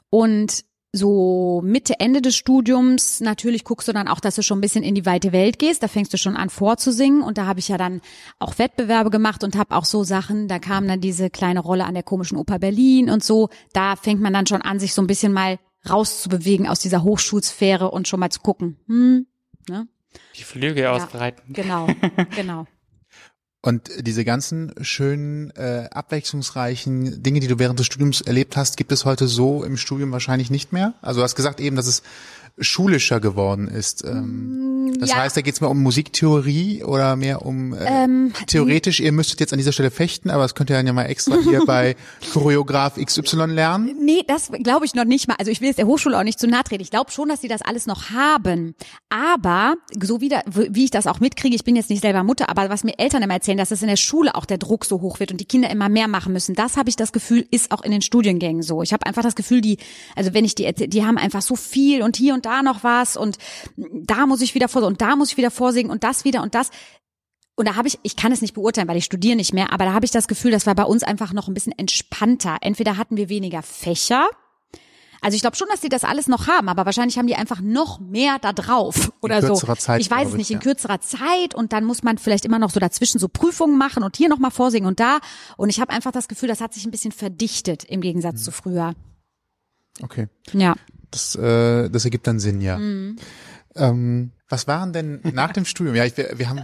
Und 0.08 0.64
so 0.92 1.62
Mitte, 1.64 1.98
Ende 1.98 2.20
des 2.20 2.36
Studiums, 2.36 3.20
natürlich 3.20 3.64
guckst 3.64 3.88
du 3.88 3.92
dann 3.92 4.08
auch, 4.08 4.20
dass 4.20 4.34
du 4.34 4.42
schon 4.42 4.58
ein 4.58 4.60
bisschen 4.60 4.84
in 4.84 4.94
die 4.94 5.06
weite 5.06 5.32
Welt 5.32 5.58
gehst. 5.58 5.82
Da 5.82 5.88
fängst 5.88 6.12
du 6.12 6.18
schon 6.18 6.36
an 6.36 6.50
vorzusingen. 6.50 7.22
Und 7.22 7.38
da 7.38 7.46
habe 7.46 7.60
ich 7.60 7.68
ja 7.68 7.78
dann 7.78 8.02
auch 8.38 8.58
Wettbewerbe 8.58 9.08
gemacht 9.08 9.42
und 9.42 9.56
habe 9.56 9.74
auch 9.74 9.86
so 9.86 10.04
Sachen, 10.04 10.48
da 10.48 10.58
kam 10.58 10.86
dann 10.86 11.00
diese 11.00 11.30
kleine 11.30 11.60
Rolle 11.60 11.84
an 11.84 11.94
der 11.94 12.02
komischen 12.02 12.36
Oper 12.36 12.58
Berlin 12.58 13.08
und 13.08 13.24
so. 13.24 13.48
Da 13.72 13.96
fängt 13.96 14.20
man 14.20 14.34
dann 14.34 14.46
schon 14.46 14.60
an, 14.60 14.78
sich 14.78 14.92
so 14.92 15.00
ein 15.00 15.06
bisschen 15.06 15.32
mal 15.32 15.58
rauszubewegen 15.88 16.68
aus 16.68 16.80
dieser 16.80 17.02
Hochschulsphäre 17.02 17.90
und 17.90 18.06
schon 18.06 18.20
mal 18.20 18.30
zu 18.30 18.40
gucken. 18.40 18.76
Hm, 18.86 19.26
ne? 19.68 19.88
Die 20.36 20.44
Flügel 20.44 20.84
ja, 20.84 20.92
ausbreiten. 20.92 21.54
Genau, 21.54 21.86
genau. 22.36 22.66
Und 23.64 23.90
diese 24.00 24.24
ganzen 24.24 24.72
schönen, 24.80 25.52
äh, 25.52 25.88
abwechslungsreichen 25.92 27.22
Dinge, 27.22 27.38
die 27.38 27.46
du 27.46 27.60
während 27.60 27.78
des 27.78 27.86
Studiums 27.86 28.20
erlebt 28.20 28.56
hast, 28.56 28.76
gibt 28.76 28.90
es 28.90 29.04
heute 29.04 29.28
so 29.28 29.62
im 29.62 29.76
Studium 29.76 30.10
wahrscheinlich 30.10 30.50
nicht 30.50 30.72
mehr. 30.72 30.94
Also 31.00 31.20
du 31.20 31.24
hast 31.24 31.36
gesagt 31.36 31.60
eben, 31.60 31.76
dass 31.76 31.86
es 31.86 32.02
schulischer 32.58 33.20
geworden 33.20 33.68
ist. 33.68 34.04
Ähm, 34.04 34.92
das 34.98 35.10
ja. 35.10 35.16
heißt, 35.16 35.36
da 35.36 35.40
geht 35.40 35.54
es 35.54 35.60
mehr 35.60 35.70
um 35.70 35.82
Musiktheorie 35.82 36.84
oder 36.84 37.16
mehr 37.16 37.44
um 37.44 37.72
äh, 37.72 38.04
Ähm, 38.04 38.32
theoretisch, 38.46 39.00
ihr 39.00 39.12
müsstet 39.12 39.40
jetzt 39.40 39.52
an 39.52 39.58
dieser 39.58 39.72
Stelle 39.72 39.90
fechten, 39.90 40.30
aber 40.30 40.42
das 40.42 40.54
könnt 40.54 40.70
ihr 40.70 40.76
dann 40.76 40.86
ja 40.86 40.92
mal 40.92 41.04
extra 41.04 41.36
hier 41.42 41.62
bei 41.66 41.96
Choreograf 42.32 42.96
XY 42.96 43.46
lernen. 43.46 43.96
Nee, 44.00 44.22
das 44.26 44.50
glaube 44.62 44.84
ich 44.84 44.94
noch 44.94 45.04
nicht 45.04 45.28
mal. 45.28 45.36
Also 45.38 45.50
ich 45.50 45.60
will 45.60 45.68
jetzt 45.68 45.78
der 45.78 45.86
Hochschule 45.86 46.18
auch 46.18 46.24
nicht 46.24 46.38
zu 46.38 46.46
nahe 46.46 46.64
treten. 46.64 46.82
Ich 46.82 46.90
glaube 46.90 47.10
schon, 47.10 47.28
dass 47.28 47.40
sie 47.40 47.48
das 47.48 47.62
alles 47.62 47.86
noch 47.86 48.10
haben. 48.10 48.74
Aber 49.08 49.74
so 50.00 50.20
wie, 50.20 50.28
da, 50.28 50.42
wie 50.46 50.84
ich 50.84 50.90
das 50.90 51.06
auch 51.06 51.20
mitkriege, 51.20 51.54
ich 51.54 51.64
bin 51.64 51.76
jetzt 51.76 51.90
nicht 51.90 52.02
selber 52.02 52.22
Mutter, 52.22 52.48
aber 52.48 52.68
was 52.68 52.84
mir 52.84 52.98
Eltern 52.98 53.22
immer 53.22 53.34
erzählen, 53.34 53.58
dass 53.58 53.70
es 53.70 53.82
in 53.82 53.88
der 53.88 53.96
Schule 53.96 54.34
auch 54.34 54.44
der 54.44 54.58
Druck 54.58 54.84
so 54.84 55.00
hoch 55.00 55.20
wird 55.20 55.32
und 55.32 55.40
die 55.40 55.44
Kinder 55.44 55.70
immer 55.70 55.88
mehr 55.88 56.08
machen 56.08 56.32
müssen, 56.32 56.54
das 56.54 56.76
habe 56.76 56.88
ich 56.88 56.96
das 56.96 57.12
Gefühl, 57.12 57.46
ist 57.50 57.72
auch 57.72 57.82
in 57.82 57.92
den 57.92 58.02
Studiengängen 58.02 58.62
so. 58.62 58.82
Ich 58.82 58.92
habe 58.92 59.06
einfach 59.06 59.22
das 59.22 59.34
Gefühl, 59.34 59.60
die, 59.60 59.78
also 60.16 60.34
wenn 60.34 60.44
ich 60.44 60.54
die, 60.54 60.70
die 60.72 61.04
haben 61.04 61.18
einfach 61.18 61.42
so 61.42 61.56
viel 61.56 62.02
und 62.02 62.16
hier 62.16 62.34
und 62.34 62.41
da 62.42 62.62
noch 62.62 62.84
was 62.84 63.16
und 63.16 63.38
da 63.76 64.26
muss 64.26 64.40
ich 64.40 64.54
wieder 64.54 64.68
vor 64.68 64.82
und 64.82 65.00
da 65.00 65.16
muss 65.16 65.30
ich 65.30 65.36
wieder 65.36 65.50
vorsingen 65.50 65.90
und 65.90 66.04
das 66.04 66.24
wieder 66.24 66.42
und 66.42 66.54
das. 66.54 66.70
Und 67.54 67.68
da 67.68 67.76
habe 67.76 67.86
ich, 67.88 67.98
ich 68.02 68.16
kann 68.16 68.32
es 68.32 68.40
nicht 68.40 68.54
beurteilen, 68.54 68.88
weil 68.88 68.96
ich 68.96 69.04
studiere 69.04 69.36
nicht 69.36 69.52
mehr, 69.52 69.72
aber 69.72 69.84
da 69.84 69.92
habe 69.92 70.04
ich 70.06 70.10
das 70.10 70.26
Gefühl, 70.26 70.50
das 70.50 70.66
war 70.66 70.74
bei 70.74 70.84
uns 70.84 71.02
einfach 71.02 71.32
noch 71.32 71.48
ein 71.48 71.54
bisschen 71.54 71.76
entspannter. 71.76 72.56
Entweder 72.62 72.96
hatten 72.96 73.16
wir 73.16 73.28
weniger 73.28 73.62
Fächer. 73.62 74.28
Also 75.24 75.36
ich 75.36 75.40
glaube 75.42 75.56
schon, 75.56 75.68
dass 75.70 75.80
die 75.80 75.88
das 75.88 76.02
alles 76.02 76.26
noch 76.26 76.48
haben, 76.48 76.68
aber 76.68 76.84
wahrscheinlich 76.84 77.16
haben 77.16 77.28
die 77.28 77.36
einfach 77.36 77.60
noch 77.60 78.00
mehr 78.00 78.38
da 78.40 78.52
drauf 78.52 79.12
oder 79.20 79.40
so. 79.40 79.48
kürzerer 79.48 79.76
Zeit, 79.76 80.00
ich 80.00 80.10
weiß 80.10 80.22
es 80.22 80.28
glaube 80.30 80.42
ich, 80.42 80.48
nicht, 80.48 80.50
in 80.50 80.58
kürzerer 80.58 81.00
Zeit 81.00 81.54
und 81.54 81.72
dann 81.72 81.84
muss 81.84 82.02
man 82.02 82.18
vielleicht 82.18 82.44
immer 82.44 82.58
noch 82.58 82.70
so 82.70 82.80
dazwischen 82.80 83.20
so 83.20 83.28
Prüfungen 83.28 83.78
machen 83.78 84.02
und 84.02 84.16
hier 84.16 84.28
nochmal 84.28 84.50
vorsingen 84.50 84.88
und 84.88 84.98
da. 84.98 85.20
Und 85.56 85.68
ich 85.68 85.80
habe 85.80 85.92
einfach 85.92 86.10
das 86.10 86.26
Gefühl, 86.26 86.48
das 86.48 86.60
hat 86.60 86.74
sich 86.74 86.84
ein 86.86 86.90
bisschen 86.90 87.12
verdichtet 87.12 87.84
im 87.84 88.00
Gegensatz 88.00 88.40
Mhm. 88.40 88.44
zu 88.44 88.50
früher. 88.50 88.94
Okay. 90.02 90.26
Ja. 90.54 90.74
Das, 91.12 91.36
äh, 91.36 91.88
das 91.88 92.04
ergibt 92.04 92.26
dann 92.26 92.40
Sinn, 92.40 92.60
ja. 92.60 92.78
Mhm. 92.78 93.16
Ähm, 93.76 94.32
was 94.48 94.66
waren 94.66 94.92
denn 94.92 95.20
nach 95.32 95.52
dem 95.52 95.64
Studium? 95.64 95.94
Ja, 95.94 96.04
ich, 96.04 96.16
wir, 96.16 96.30
wir 96.36 96.48
haben 96.48 96.62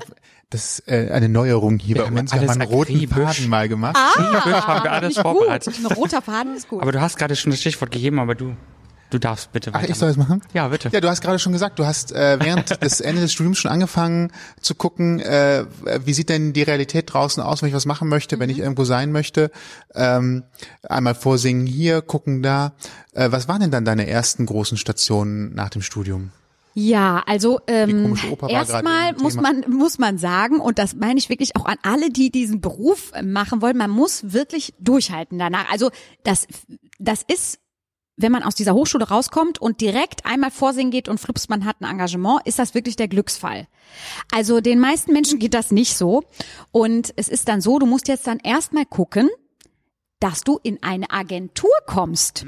das 0.50 0.82
äh, 0.86 1.10
eine 1.10 1.28
Neuerung 1.28 1.78
hier 1.78 1.96
Wir 1.96 2.04
bei 2.04 2.20
uns. 2.20 2.32
Wir 2.32 2.40
haben 2.40 2.50
einen 2.50 2.62
roten 2.62 2.94
akribisch. 2.96 3.16
Faden 3.16 3.48
mal 3.48 3.68
gemacht. 3.68 3.96
Akribisch 3.96 4.66
haben 4.66 4.84
wir 4.84 4.92
alles 4.92 5.08
Nicht 5.16 5.22
vorbereitet. 5.22 5.74
gut. 5.76 5.90
Ein 5.90 5.96
roter 5.96 6.22
Faden 6.22 6.56
ist 6.56 6.68
gut. 6.68 6.82
Aber 6.82 6.92
du 6.92 7.00
hast 7.00 7.16
gerade 7.16 7.36
schon 7.36 7.50
das 7.50 7.60
Stichwort 7.60 7.90
gegeben, 7.90 8.18
aber 8.18 8.34
du, 8.34 8.56
du 9.10 9.18
darfst 9.18 9.52
bitte 9.52 9.70
Ach, 9.72 9.82
weiter. 9.82 9.90
ich 9.90 9.96
soll 9.96 10.10
es 10.10 10.16
machen? 10.16 10.42
Ja, 10.52 10.68
bitte. 10.68 10.90
Ja, 10.92 11.00
du 11.00 11.08
hast 11.08 11.20
gerade 11.20 11.38
schon 11.38 11.52
gesagt, 11.52 11.78
du 11.78 11.86
hast 11.86 12.12
äh, 12.12 12.38
während 12.40 12.82
des 12.82 13.00
Ende 13.08 13.20
des 13.20 13.32
Studiums 13.32 13.58
schon 13.58 13.70
angefangen 13.70 14.32
zu 14.60 14.74
gucken, 14.74 15.20
äh, 15.20 15.64
wie 16.04 16.12
sieht 16.12 16.28
denn 16.28 16.52
die 16.52 16.62
Realität 16.62 17.12
draußen 17.12 17.42
aus, 17.42 17.62
wenn 17.62 17.68
ich 17.68 17.74
was 17.74 17.86
machen 17.86 18.08
möchte, 18.08 18.38
wenn 18.38 18.50
ich 18.50 18.58
irgendwo 18.58 18.84
sein 18.84 19.12
möchte. 19.12 19.50
Ähm, 19.94 20.44
einmal 20.88 21.14
vorsingen 21.14 21.66
hier, 21.66 22.02
gucken 22.02 22.42
da. 22.42 22.72
Äh, 23.12 23.30
was 23.30 23.48
waren 23.48 23.60
denn 23.60 23.70
dann 23.70 23.84
deine 23.84 24.06
ersten 24.06 24.46
großen 24.46 24.78
Stationen 24.78 25.54
nach 25.54 25.70
dem 25.70 25.82
Studium? 25.82 26.30
Ja, 26.80 27.24
also 27.26 27.58
ähm, 27.66 28.14
erstmal 28.46 29.12
muss 29.14 29.34
man 29.34 29.64
muss 29.68 29.98
man 29.98 30.16
sagen 30.16 30.60
und 30.60 30.78
das 30.78 30.94
meine 30.94 31.18
ich 31.18 31.28
wirklich 31.28 31.56
auch 31.56 31.64
an 31.64 31.76
alle, 31.82 32.10
die 32.10 32.30
diesen 32.30 32.60
Beruf 32.60 33.10
machen 33.20 33.62
wollen. 33.62 33.76
Man 33.76 33.90
muss 33.90 34.32
wirklich 34.32 34.74
durchhalten 34.78 35.40
danach. 35.40 35.68
Also 35.72 35.90
das 36.22 36.46
das 37.00 37.24
ist 37.26 37.58
wenn 38.18 38.32
man 38.32 38.42
aus 38.42 38.54
dieser 38.54 38.74
Hochschule 38.74 39.08
rauskommt 39.08 39.60
und 39.60 39.80
direkt 39.80 40.26
einmal 40.26 40.50
vorsingen 40.50 40.90
geht 40.90 41.08
und 41.08 41.18
flips, 41.18 41.48
man 41.48 41.64
hat 41.64 41.80
ein 41.80 41.90
Engagement, 41.90 42.40
ist 42.44 42.58
das 42.58 42.74
wirklich 42.74 42.96
der 42.96 43.08
Glücksfall. 43.08 43.66
Also 44.32 44.60
den 44.60 44.80
meisten 44.80 45.12
Menschen 45.12 45.38
geht 45.38 45.54
das 45.54 45.70
nicht 45.70 45.96
so. 45.96 46.24
Und 46.72 47.12
es 47.16 47.28
ist 47.28 47.48
dann 47.48 47.60
so, 47.60 47.78
du 47.78 47.86
musst 47.86 48.08
jetzt 48.08 48.26
dann 48.26 48.38
erstmal 48.40 48.84
gucken, 48.84 49.30
dass 50.20 50.42
du 50.42 50.58
in 50.62 50.82
eine 50.82 51.10
Agentur 51.10 51.70
kommst. 51.86 52.44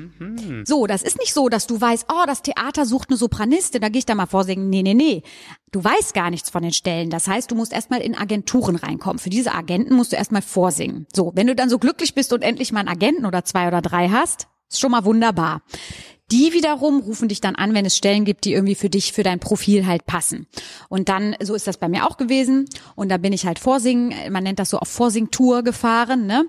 So, 0.65 0.89
das 0.89 1.03
ist 1.03 1.19
nicht 1.19 1.33
so, 1.33 1.49
dass 1.49 1.69
du 1.69 1.81
weißt, 1.81 2.07
oh, 2.11 2.25
das 2.27 2.43
Theater 2.43 2.85
sucht 2.85 3.11
eine 3.11 3.17
Sopranistin, 3.17 3.81
da 3.81 3.89
gehe 3.89 4.01
ich 4.01 4.07
da 4.07 4.17
mal 4.17 4.27
vorsingen. 4.27 4.69
Nee, 4.71 4.83
nee, 4.83 4.95
nee. 4.95 5.23
Du 5.71 5.83
weißt 5.83 6.15
gar 6.15 6.31
nichts 6.31 6.51
von 6.51 6.65
den 6.65 6.73
Stellen. 6.73 7.11
Das 7.11 7.29
heißt, 7.29 7.49
du 7.49 7.55
musst 7.55 7.73
erstmal 7.73 8.01
in 8.01 8.19
Agenturen 8.19 8.75
reinkommen. 8.75 9.21
Für 9.21 9.31
diese 9.31 9.55
Agenten 9.55 9.95
musst 9.95 10.11
du 10.11 10.17
erstmal 10.17 10.43
vorsingen. 10.43 11.07
So, 11.15 11.31
wenn 11.37 11.47
du 11.47 11.55
dann 11.55 11.71
so 11.71 11.79
glücklich 11.79 12.15
bist 12.15 12.33
und 12.33 12.43
endlich 12.43 12.73
mal 12.73 12.81
einen 12.81 12.89
Agenten 12.89 13.25
oder 13.25 13.45
zwei 13.45 13.69
oder 13.69 13.83
drei 13.83 14.09
hast, 14.09 14.49
ist 14.71 14.81
schon 14.81 14.91
mal 14.91 15.05
wunderbar. 15.05 15.63
Die 16.31 16.53
wiederum 16.53 17.01
rufen 17.01 17.29
dich 17.29 17.41
dann 17.41 17.57
an, 17.57 17.75
wenn 17.75 17.85
es 17.85 17.97
Stellen 17.97 18.25
gibt, 18.25 18.45
die 18.45 18.53
irgendwie 18.53 18.77
für 18.77 18.89
dich, 18.89 19.13
für 19.13 19.25
dein 19.25 19.41
Profil 19.41 19.87
halt 19.87 20.07
passen. 20.07 20.47
Und 20.89 21.09
dann, 21.09 21.35
so 21.43 21.55
ist 21.55 21.67
das 21.67 21.77
bei 21.77 21.89
mir 21.89 22.07
auch 22.07 22.19
gewesen. 22.19 22.67
Und 22.95 23.09
da 23.09 23.17
bin 23.17 23.33
ich 23.33 23.47
halt 23.47 23.59
Vorsingen, 23.59 24.15
man 24.33 24.45
nennt 24.45 24.61
das 24.61 24.71
so 24.71 24.79
auf 24.79 24.87
Vorsingtour 24.87 25.65
gefahren, 25.65 26.27
ne? 26.27 26.47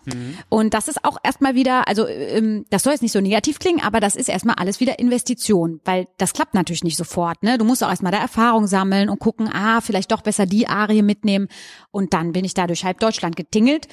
Und 0.50 0.76
das 0.76 0.88
ist 0.88 1.04
auch 1.04 1.18
erstmal 1.24 1.56
wieder, 1.56 1.88
also 1.88 2.08
ähm, 2.08 2.66
das 2.70 2.84
soll 2.84 2.94
jetzt 2.94 3.02
nicht 3.02 3.12
so 3.12 3.22
negativ 3.22 3.58
klingen, 3.58 3.82
aber 3.82 4.00
das 4.00 4.16
ist 4.16 4.30
erstmal 4.30 4.56
alles 4.60 4.80
wieder 4.80 5.00
Investition, 5.00 5.82
weil 5.84 6.08
das 6.18 6.34
klappt 6.34 6.54
natürlich 6.54 6.84
nicht 6.84 6.98
sofort, 6.98 7.42
ne? 7.42 7.58
Du 7.58 7.66
musst 7.66 7.84
auch 7.84 7.90
erstmal 7.90 8.12
da 8.12 8.20
Erfahrung 8.20 8.68
sammeln 8.68 9.10
und 9.10 9.18
gucken, 9.18 9.50
ah, 9.52 9.82
vielleicht 9.82 10.12
doch 10.12 10.22
besser 10.22 10.46
die 10.46 10.68
Arie 10.68 11.02
mitnehmen. 11.02 11.48
Und 11.90 12.14
dann 12.14 12.34
bin 12.34 12.46
ich 12.46 12.54
da 12.54 12.68
durch 12.68 12.86
halb 12.86 13.00
Deutschland 13.00 13.36
getingelt, 13.36 13.88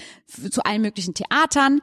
zu 0.50 0.62
allen 0.64 0.82
möglichen 0.82 1.14
Theatern. 1.14 1.80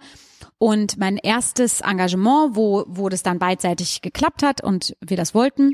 Und 0.58 0.98
mein 0.98 1.18
erstes 1.18 1.82
Engagement, 1.82 2.56
wo, 2.56 2.86
wo 2.88 3.10
das 3.10 3.24
dann 3.24 3.40
beidseitig 3.40 4.02
geklappt 4.02 4.44
hat 4.44 4.62
und 4.62 4.96
wir 5.02 5.18
das 5.18 5.34
wollten, 5.34 5.74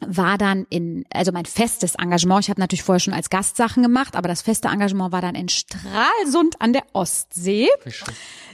war 0.00 0.38
dann 0.38 0.66
in, 0.70 1.04
also 1.12 1.32
mein 1.32 1.44
festes 1.44 1.96
Engagement, 1.96 2.44
ich 2.44 2.50
habe 2.50 2.60
natürlich 2.60 2.82
vorher 2.82 3.00
schon 3.00 3.14
als 3.14 3.30
Gast 3.30 3.56
Sachen 3.56 3.82
gemacht, 3.82 4.14
aber 4.16 4.28
das 4.28 4.42
feste 4.42 4.68
Engagement 4.68 5.12
war 5.12 5.20
dann 5.20 5.34
in 5.34 5.48
Stralsund 5.48 6.60
an 6.60 6.72
der 6.72 6.84
Ostsee. 6.92 7.68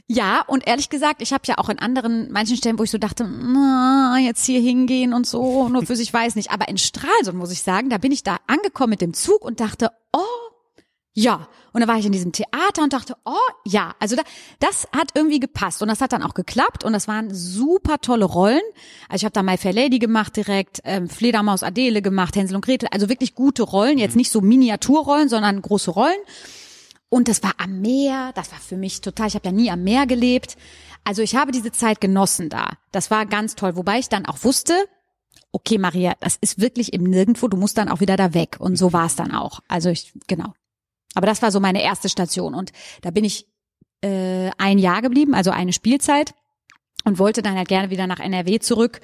Ja, 0.06 0.42
und 0.46 0.66
ehrlich 0.66 0.90
gesagt, 0.90 1.22
ich 1.22 1.32
habe 1.32 1.44
ja 1.46 1.58
auch 1.58 1.68
in 1.68 1.78
anderen, 1.78 2.30
manchen 2.30 2.56
Stellen, 2.56 2.78
wo 2.78 2.82
ich 2.82 2.90
so 2.90 2.98
dachte, 2.98 3.24
na, 3.24 4.16
jetzt 4.18 4.44
hier 4.44 4.60
hingehen 4.60 5.12
und 5.12 5.26
so, 5.26 5.68
nur 5.68 5.84
für 5.84 5.96
sich 5.96 6.12
weiß 6.14 6.36
nicht. 6.36 6.50
Aber 6.50 6.68
in 6.68 6.78
Stralsund, 6.78 7.36
muss 7.36 7.52
ich 7.52 7.62
sagen, 7.62 7.90
da 7.90 7.98
bin 7.98 8.12
ich 8.12 8.22
da 8.22 8.38
angekommen 8.46 8.90
mit 8.90 9.00
dem 9.00 9.14
Zug 9.14 9.44
und 9.44 9.60
dachte, 9.60 9.90
oh, 10.12 10.43
Ja, 11.16 11.48
und 11.72 11.80
dann 11.80 11.88
war 11.88 11.96
ich 11.96 12.06
in 12.06 12.12
diesem 12.12 12.32
Theater 12.32 12.82
und 12.82 12.92
dachte, 12.92 13.16
oh 13.24 13.52
ja, 13.64 13.94
also 14.00 14.16
da, 14.16 14.22
das 14.58 14.88
hat 14.92 15.10
irgendwie 15.14 15.38
gepasst. 15.38 15.80
Und 15.80 15.86
das 15.86 16.00
hat 16.00 16.12
dann 16.12 16.24
auch 16.24 16.34
geklappt. 16.34 16.82
Und 16.82 16.92
das 16.92 17.06
waren 17.06 17.32
super 17.32 18.00
tolle 18.00 18.24
Rollen. 18.24 18.60
Also 19.08 19.22
ich 19.22 19.24
habe 19.24 19.32
da 19.32 19.44
My 19.44 19.56
Fair 19.56 19.72
Lady 19.72 20.00
gemacht 20.00 20.36
direkt, 20.36 20.80
ähm, 20.84 21.08
Fledermaus 21.08 21.62
Adele 21.62 22.02
gemacht, 22.02 22.34
Hänsel 22.34 22.56
und 22.56 22.64
Gretel, 22.64 22.88
also 22.90 23.08
wirklich 23.08 23.36
gute 23.36 23.62
Rollen, 23.62 23.98
jetzt 23.98 24.16
nicht 24.16 24.30
so 24.30 24.40
Miniaturrollen, 24.40 25.28
sondern 25.28 25.62
große 25.62 25.92
Rollen. 25.92 26.18
Und 27.10 27.28
das 27.28 27.44
war 27.44 27.52
am 27.58 27.80
Meer, 27.80 28.32
das 28.34 28.50
war 28.50 28.58
für 28.58 28.76
mich 28.76 29.00
total, 29.00 29.28
ich 29.28 29.36
habe 29.36 29.46
ja 29.46 29.52
nie 29.52 29.70
am 29.70 29.84
Meer 29.84 30.06
gelebt. 30.06 30.56
Also 31.04 31.22
ich 31.22 31.36
habe 31.36 31.52
diese 31.52 31.70
Zeit 31.70 32.00
genossen 32.00 32.48
da. 32.48 32.70
Das 32.90 33.12
war 33.12 33.24
ganz 33.24 33.54
toll, 33.54 33.76
wobei 33.76 34.00
ich 34.00 34.08
dann 34.08 34.26
auch 34.26 34.42
wusste, 34.42 34.74
okay 35.52 35.78
Maria, 35.78 36.14
das 36.18 36.36
ist 36.40 36.60
wirklich 36.60 36.92
im 36.92 37.04
Nirgendwo, 37.04 37.46
du 37.46 37.56
musst 37.56 37.78
dann 37.78 37.88
auch 37.88 38.00
wieder 38.00 38.16
da 38.16 38.34
weg. 38.34 38.56
Und 38.58 38.76
so 38.76 38.92
war 38.92 39.06
es 39.06 39.14
dann 39.14 39.32
auch. 39.32 39.60
Also 39.68 39.90
ich, 39.90 40.12
genau. 40.26 40.54
Aber 41.14 41.26
das 41.26 41.42
war 41.42 41.50
so 41.50 41.60
meine 41.60 41.82
erste 41.82 42.08
Station 42.08 42.54
und 42.54 42.72
da 43.02 43.10
bin 43.10 43.24
ich 43.24 43.46
äh, 44.02 44.50
ein 44.58 44.78
Jahr 44.78 45.02
geblieben, 45.02 45.34
also 45.34 45.50
eine 45.50 45.72
Spielzeit 45.72 46.34
und 47.04 47.18
wollte 47.18 47.42
dann 47.42 47.56
halt 47.56 47.68
gerne 47.68 47.90
wieder 47.90 48.06
nach 48.06 48.18
NRW 48.18 48.58
zurück, 48.58 49.00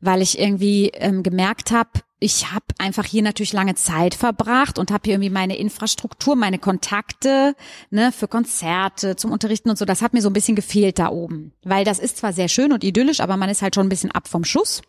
weil 0.00 0.22
ich 0.22 0.38
irgendwie 0.38 0.88
ähm, 0.94 1.22
gemerkt 1.22 1.70
habe, 1.70 1.90
ich 2.20 2.52
habe 2.52 2.64
einfach 2.78 3.04
hier 3.04 3.22
natürlich 3.22 3.52
lange 3.52 3.74
Zeit 3.74 4.14
verbracht 4.14 4.78
und 4.78 4.90
habe 4.90 5.02
hier 5.04 5.14
irgendwie 5.14 5.30
meine 5.30 5.56
Infrastruktur, 5.56 6.36
meine 6.36 6.58
Kontakte 6.58 7.54
ne, 7.90 8.12
für 8.12 8.28
Konzerte, 8.28 9.16
zum 9.16 9.30
Unterrichten 9.30 9.68
und 9.68 9.76
so. 9.76 9.84
Das 9.84 10.00
hat 10.00 10.14
mir 10.14 10.22
so 10.22 10.30
ein 10.30 10.32
bisschen 10.32 10.56
gefehlt 10.56 10.98
da 10.98 11.10
oben, 11.10 11.52
weil 11.64 11.84
das 11.84 11.98
ist 11.98 12.16
zwar 12.16 12.32
sehr 12.32 12.48
schön 12.48 12.72
und 12.72 12.82
idyllisch, 12.82 13.20
aber 13.20 13.36
man 13.36 13.50
ist 13.50 13.60
halt 13.60 13.74
schon 13.74 13.86
ein 13.86 13.90
bisschen 13.90 14.10
ab 14.10 14.26
vom 14.26 14.44
Schuss. 14.44 14.80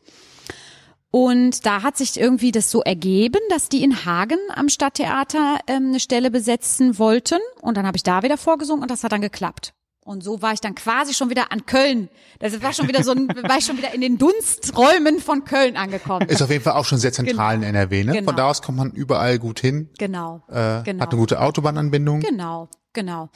Und 1.15 1.65
da 1.65 1.81
hat 1.81 1.95
sich 1.95 2.19
irgendwie 2.19 2.51
das 2.51 2.69
so 2.69 2.81
ergeben, 2.81 3.39
dass 3.49 3.69
die 3.69 3.85
in 3.85 4.03
Hagen 4.03 4.37
am 4.53 4.67
Stadttheater 4.67 5.59
ähm, 5.65 5.87
eine 5.87 6.01
Stelle 6.01 6.29
besetzen 6.29 6.99
wollten. 6.99 7.39
Und 7.61 7.77
dann 7.77 7.87
habe 7.87 7.95
ich 7.95 8.03
da 8.03 8.21
wieder 8.21 8.35
vorgesungen 8.37 8.81
und 8.81 8.91
das 8.91 9.05
hat 9.05 9.13
dann 9.13 9.21
geklappt. 9.21 9.73
Und 10.03 10.25
so 10.25 10.41
war 10.41 10.51
ich 10.51 10.59
dann 10.59 10.75
quasi 10.75 11.13
schon 11.13 11.29
wieder 11.29 11.53
an 11.53 11.65
Köln. 11.65 12.09
Das 12.39 12.61
war 12.61 12.73
schon 12.73 12.89
wieder 12.89 13.01
so 13.01 13.11
ein, 13.11 13.29
war 13.43 13.57
ich 13.57 13.65
schon 13.65 13.77
wieder 13.77 13.93
in 13.93 14.01
den 14.01 14.17
Dunsträumen 14.17 15.19
von 15.19 15.45
Köln 15.45 15.77
angekommen. 15.77 16.27
Ist 16.27 16.41
auf 16.41 16.49
jeden 16.49 16.65
Fall 16.65 16.73
auch 16.73 16.83
schon 16.83 16.97
sehr 16.97 17.13
zentral 17.13 17.55
Genau. 17.55 17.65
in 17.65 17.75
NRW, 17.75 18.03
ne? 18.03 18.11
Genau. 18.11 18.25
Von 18.25 18.35
da 18.35 18.49
aus 18.49 18.61
kommt 18.61 18.77
man 18.77 18.91
überall 18.91 19.39
gut 19.39 19.61
hin. 19.61 19.91
Genau. 19.97 20.43
Äh, 20.49 20.83
genau. 20.83 21.01
Hat 21.01 21.11
eine 21.13 21.19
gute 21.21 21.39
Autobahnanbindung. 21.39 22.19
Genau, 22.19 22.67
genau. 22.91 23.29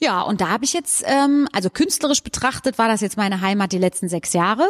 Ja, 0.00 0.20
und 0.20 0.42
da 0.42 0.50
habe 0.50 0.66
ich 0.66 0.74
jetzt, 0.74 1.02
ähm, 1.06 1.48
also 1.54 1.70
künstlerisch 1.70 2.22
betrachtet, 2.22 2.76
war 2.76 2.88
das 2.88 3.00
jetzt 3.00 3.16
meine 3.16 3.40
Heimat 3.40 3.72
die 3.72 3.78
letzten 3.78 4.10
sechs 4.10 4.34
Jahre. 4.34 4.68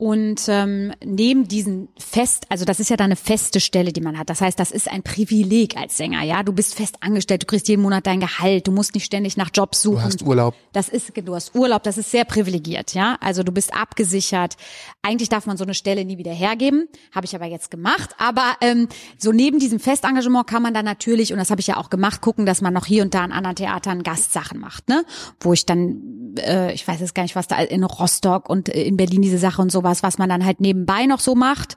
Und 0.00 0.48
ähm, 0.48 0.94
neben 1.04 1.46
diesen 1.46 1.88
Fest, 1.98 2.46
also 2.48 2.64
das 2.64 2.80
ist 2.80 2.88
ja 2.88 2.96
dann 2.96 3.08
eine 3.08 3.16
feste 3.16 3.60
Stelle, 3.60 3.92
die 3.92 4.00
man 4.00 4.18
hat. 4.18 4.30
Das 4.30 4.40
heißt, 4.40 4.58
das 4.58 4.70
ist 4.70 4.90
ein 4.90 5.02
Privileg 5.02 5.76
als 5.76 5.98
Sänger, 5.98 6.22
ja. 6.22 6.42
Du 6.42 6.54
bist 6.54 6.74
fest 6.74 6.96
angestellt, 7.00 7.42
du 7.42 7.46
kriegst 7.46 7.68
jeden 7.68 7.82
Monat 7.82 8.06
dein 8.06 8.18
Gehalt, 8.18 8.66
du 8.66 8.72
musst 8.72 8.94
nicht 8.94 9.04
ständig 9.04 9.36
nach 9.36 9.50
Jobs 9.52 9.82
suchen. 9.82 9.96
Du 9.96 10.04
hast 10.04 10.22
Urlaub. 10.22 10.54
Das 10.72 10.88
ist, 10.88 11.12
du 11.22 11.34
hast 11.34 11.54
Urlaub, 11.54 11.82
das 11.82 11.98
ist 11.98 12.10
sehr 12.10 12.24
privilegiert, 12.24 12.94
ja. 12.94 13.18
Also 13.20 13.42
du 13.42 13.52
bist 13.52 13.74
abgesichert. 13.74 14.56
Eigentlich 15.02 15.28
darf 15.28 15.44
man 15.44 15.58
so 15.58 15.64
eine 15.64 15.74
Stelle 15.74 16.06
nie 16.06 16.16
wieder 16.16 16.32
hergeben, 16.32 16.88
habe 17.14 17.26
ich 17.26 17.34
aber 17.34 17.44
jetzt 17.44 17.70
gemacht. 17.70 18.14
Aber 18.16 18.54
ähm, 18.62 18.88
so 19.18 19.32
neben 19.32 19.58
diesem 19.58 19.80
Festengagement 19.80 20.46
kann 20.46 20.62
man 20.62 20.72
dann 20.72 20.86
natürlich, 20.86 21.30
und 21.30 21.38
das 21.38 21.50
habe 21.50 21.60
ich 21.60 21.66
ja 21.66 21.76
auch 21.76 21.90
gemacht, 21.90 22.22
gucken, 22.22 22.46
dass 22.46 22.62
man 22.62 22.72
noch 22.72 22.86
hier 22.86 23.02
und 23.02 23.12
da 23.12 23.22
an 23.22 23.32
anderen 23.32 23.56
Theatern 23.56 24.02
Gastsachen 24.02 24.60
macht, 24.60 24.88
ne? 24.88 25.04
Wo 25.40 25.52
ich 25.52 25.66
dann, 25.66 26.36
äh, 26.38 26.72
ich 26.72 26.88
weiß 26.88 27.00
jetzt 27.00 27.14
gar 27.14 27.24
nicht, 27.24 27.36
was 27.36 27.48
da 27.48 27.58
in 27.58 27.84
Rostock 27.84 28.48
und 28.48 28.70
äh, 28.70 28.84
in 28.84 28.96
Berlin 28.96 29.20
diese 29.20 29.36
Sache 29.36 29.60
und 29.60 29.70
sowas, 29.70 29.89
was 30.02 30.18
man 30.18 30.28
dann 30.28 30.44
halt 30.44 30.60
nebenbei 30.60 31.06
noch 31.06 31.20
so 31.20 31.34
macht. 31.34 31.76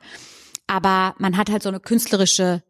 Aber 0.67 1.15
man 1.17 1.37
hat 1.37 1.49
halt 1.49 1.63
so 1.63 1.69
eine 1.69 1.79
künstlerische, 1.79 2.63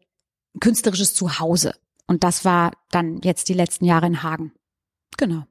künstlerisches 0.60 1.14
Zuhause. 1.14 1.74
Und 2.06 2.24
das 2.24 2.44
war 2.44 2.72
dann 2.90 3.20
jetzt 3.22 3.48
die 3.48 3.54
letzten 3.54 3.84
Jahre 3.84 4.06
in 4.06 4.22
Hagen. 4.22 4.52
Genau. 5.16 5.44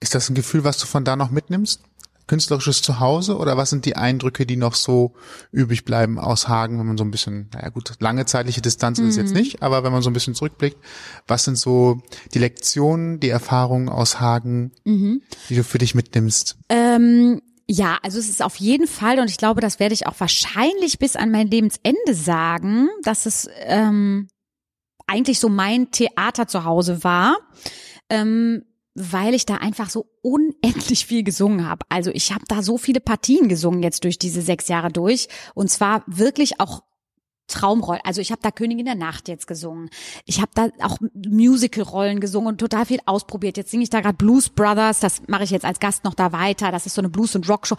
Ist 0.00 0.14
das 0.14 0.28
ein 0.28 0.34
Gefühl, 0.34 0.64
was 0.64 0.78
du 0.78 0.86
von 0.86 1.04
da 1.04 1.16
noch 1.16 1.30
mitnimmst? 1.30 1.82
Künstlerisches 2.28 2.82
Zuhause 2.82 3.38
oder 3.38 3.56
was 3.56 3.70
sind 3.70 3.86
die 3.86 3.96
Eindrücke, 3.96 4.44
die 4.44 4.56
noch 4.56 4.74
so 4.74 5.14
übrig 5.50 5.86
bleiben 5.86 6.18
aus 6.18 6.46
Hagen, 6.46 6.78
wenn 6.78 6.86
man 6.86 6.98
so 6.98 7.04
ein 7.04 7.10
bisschen, 7.10 7.48
naja 7.54 7.70
gut, 7.70 7.94
lange 8.00 8.26
zeitliche 8.26 8.60
Distanz 8.60 8.98
ist 8.98 9.08
es 9.08 9.16
jetzt 9.16 9.32
nicht, 9.32 9.62
aber 9.62 9.82
wenn 9.82 9.92
man 9.92 10.02
so 10.02 10.10
ein 10.10 10.12
bisschen 10.12 10.34
zurückblickt, 10.34 10.76
was 11.26 11.44
sind 11.44 11.56
so 11.56 12.02
die 12.34 12.38
Lektionen, 12.38 13.18
die 13.18 13.30
Erfahrungen 13.30 13.88
aus 13.88 14.20
Hagen, 14.20 14.72
die 14.84 15.56
du 15.56 15.64
für 15.64 15.78
dich 15.78 15.94
mitnimmst? 15.94 16.58
Ähm, 16.68 17.40
ja, 17.70 17.98
also 18.02 18.18
es 18.18 18.28
ist 18.28 18.42
auf 18.42 18.56
jeden 18.56 18.86
Fall, 18.86 19.20
und 19.20 19.30
ich 19.30 19.36
glaube, 19.36 19.60
das 19.60 19.78
werde 19.78 19.94
ich 19.94 20.06
auch 20.06 20.18
wahrscheinlich 20.18 20.98
bis 20.98 21.16
an 21.16 21.30
mein 21.30 21.48
Lebensende 21.48 22.14
sagen, 22.14 22.88
dass 23.02 23.26
es 23.26 23.48
ähm, 23.64 24.28
eigentlich 25.06 25.38
so 25.38 25.48
mein 25.48 25.90
Theater 25.90 26.48
zu 26.48 26.64
Hause 26.64 27.04
war. 27.04 27.38
Ähm, 28.08 28.64
weil 29.00 29.34
ich 29.34 29.46
da 29.46 29.56
einfach 29.56 29.90
so 29.90 30.06
unendlich 30.22 31.06
viel 31.06 31.22
gesungen 31.22 31.68
habe. 31.68 31.86
Also 31.88 32.10
ich 32.12 32.32
habe 32.32 32.44
da 32.48 32.62
so 32.62 32.78
viele 32.78 32.98
Partien 32.98 33.48
gesungen 33.48 33.82
jetzt 33.82 34.02
durch 34.02 34.18
diese 34.18 34.42
sechs 34.42 34.66
Jahre 34.66 34.90
durch. 34.90 35.28
Und 35.54 35.70
zwar 35.70 36.02
wirklich 36.08 36.58
auch 36.58 36.82
Traumrollen. 37.48 38.00
Also 38.04 38.20
ich 38.20 38.30
habe 38.30 38.42
da 38.42 38.50
Königin 38.50 38.84
der 38.84 38.94
Nacht 38.94 39.28
jetzt 39.28 39.46
gesungen. 39.46 39.90
Ich 40.24 40.40
habe 40.40 40.50
da 40.54 40.68
auch 40.80 40.98
Musical-Rollen 41.14 42.20
gesungen 42.20 42.48
und 42.48 42.58
total 42.58 42.86
viel 42.86 43.00
ausprobiert. 43.06 43.56
Jetzt 43.56 43.70
singe 43.70 43.82
ich 43.82 43.90
da 43.90 44.00
gerade 44.00 44.16
Blues 44.16 44.48
Brothers. 44.50 45.00
Das 45.00 45.22
mache 45.26 45.44
ich 45.44 45.50
jetzt 45.50 45.64
als 45.64 45.80
Gast 45.80 46.04
noch 46.04 46.14
da 46.14 46.32
weiter. 46.32 46.70
Das 46.70 46.86
ist 46.86 46.94
so 46.94 47.00
eine 47.00 47.08
Blues- 47.08 47.34
und 47.34 47.48
Rockshow. 47.48 47.76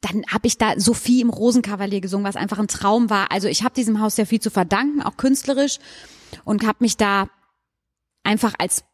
Dann 0.00 0.24
habe 0.32 0.46
ich 0.46 0.58
da 0.58 0.78
Sophie 0.80 1.20
im 1.20 1.30
Rosenkavalier 1.30 2.00
gesungen, 2.00 2.26
was 2.26 2.36
einfach 2.36 2.58
ein 2.58 2.68
Traum 2.68 3.10
war. 3.10 3.30
Also 3.30 3.48
ich 3.48 3.62
habe 3.62 3.74
diesem 3.74 4.00
Haus 4.00 4.16
sehr 4.16 4.26
viel 4.26 4.40
zu 4.40 4.50
verdanken, 4.50 5.02
auch 5.02 5.16
künstlerisch. 5.16 5.78
Und 6.44 6.66
habe 6.66 6.78
mich 6.80 6.96
da 6.96 7.28
einfach 8.22 8.54
als 8.58 8.84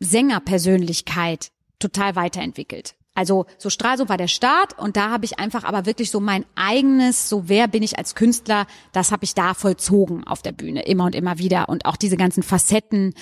Sängerpersönlichkeit 0.00 1.50
total 1.78 2.16
weiterentwickelt. 2.16 2.96
Also 3.14 3.46
so 3.58 3.70
Stralsund 3.70 4.08
war 4.08 4.16
der 4.16 4.28
Start 4.28 4.76
und 4.78 4.96
da 4.96 5.10
habe 5.10 5.24
ich 5.24 5.38
einfach 5.38 5.62
aber 5.64 5.86
wirklich 5.86 6.10
so 6.10 6.18
mein 6.18 6.44
eigenes, 6.56 7.28
so 7.28 7.48
wer 7.48 7.68
bin 7.68 7.82
ich 7.82 7.96
als 7.96 8.16
Künstler, 8.16 8.66
das 8.92 9.12
habe 9.12 9.24
ich 9.24 9.34
da 9.34 9.54
vollzogen 9.54 10.26
auf 10.26 10.42
der 10.42 10.52
Bühne, 10.52 10.82
immer 10.82 11.04
und 11.04 11.14
immer 11.14 11.38
wieder. 11.38 11.68
Und 11.68 11.86
auch 11.86 11.96
diese 11.96 12.16
ganzen 12.16 12.42
Facetten, 12.42 13.14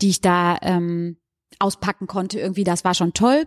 die 0.00 0.10
ich 0.10 0.20
da 0.20 0.56
ähm, 0.62 1.16
auspacken 1.58 2.06
konnte, 2.06 2.38
irgendwie, 2.38 2.64
das 2.64 2.84
war 2.84 2.94
schon 2.94 3.12
toll. 3.12 3.44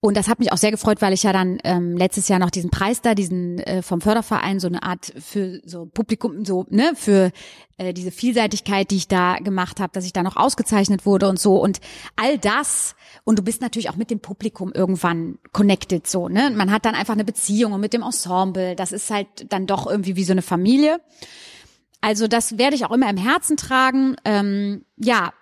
Und 0.00 0.16
das 0.16 0.28
hat 0.28 0.40
mich 0.40 0.50
auch 0.50 0.56
sehr 0.56 0.70
gefreut, 0.70 1.00
weil 1.00 1.12
ich 1.12 1.22
ja 1.22 1.32
dann 1.32 1.58
ähm, 1.62 1.96
letztes 1.96 2.26
Jahr 2.26 2.38
noch 2.38 2.50
diesen 2.50 2.70
Preis 2.70 3.02
da, 3.02 3.14
diesen 3.14 3.58
äh, 3.58 3.82
vom 3.82 4.00
Förderverein, 4.00 4.58
so 4.58 4.66
eine 4.66 4.82
Art 4.82 5.12
für 5.16 5.60
so 5.64 5.86
Publikum, 5.86 6.44
so 6.44 6.66
ne 6.70 6.94
für 6.96 7.30
äh, 7.76 7.92
diese 7.92 8.10
Vielseitigkeit, 8.10 8.90
die 8.90 8.96
ich 8.96 9.08
da 9.08 9.36
gemacht 9.36 9.78
habe, 9.78 9.92
dass 9.92 10.04
ich 10.04 10.12
da 10.12 10.22
noch 10.22 10.36
ausgezeichnet 10.36 11.06
wurde 11.06 11.28
und 11.28 11.38
so 11.38 11.62
und 11.62 11.80
all 12.16 12.38
das. 12.38 12.96
Und 13.24 13.38
du 13.38 13.42
bist 13.42 13.60
natürlich 13.60 13.90
auch 13.90 13.96
mit 13.96 14.10
dem 14.10 14.20
Publikum 14.20 14.72
irgendwann 14.72 15.38
connected, 15.52 16.06
so 16.06 16.28
ne. 16.28 16.50
Man 16.50 16.72
hat 16.72 16.84
dann 16.84 16.94
einfach 16.94 17.14
eine 17.14 17.24
Beziehung 17.24 17.72
und 17.72 17.80
mit 17.80 17.92
dem 17.92 18.02
Ensemble. 18.02 18.74
Das 18.74 18.90
ist 18.90 19.10
halt 19.10 19.28
dann 19.50 19.66
doch 19.66 19.86
irgendwie 19.86 20.16
wie 20.16 20.24
so 20.24 20.32
eine 20.32 20.42
Familie. 20.42 21.00
Also 22.02 22.26
das 22.26 22.58
werde 22.58 22.74
ich 22.76 22.84
auch 22.84 22.90
immer 22.90 23.08
im 23.08 23.16
Herzen 23.16 23.56
tragen. 23.56 24.16
Ähm, 24.24 24.84
ja, 24.96 25.32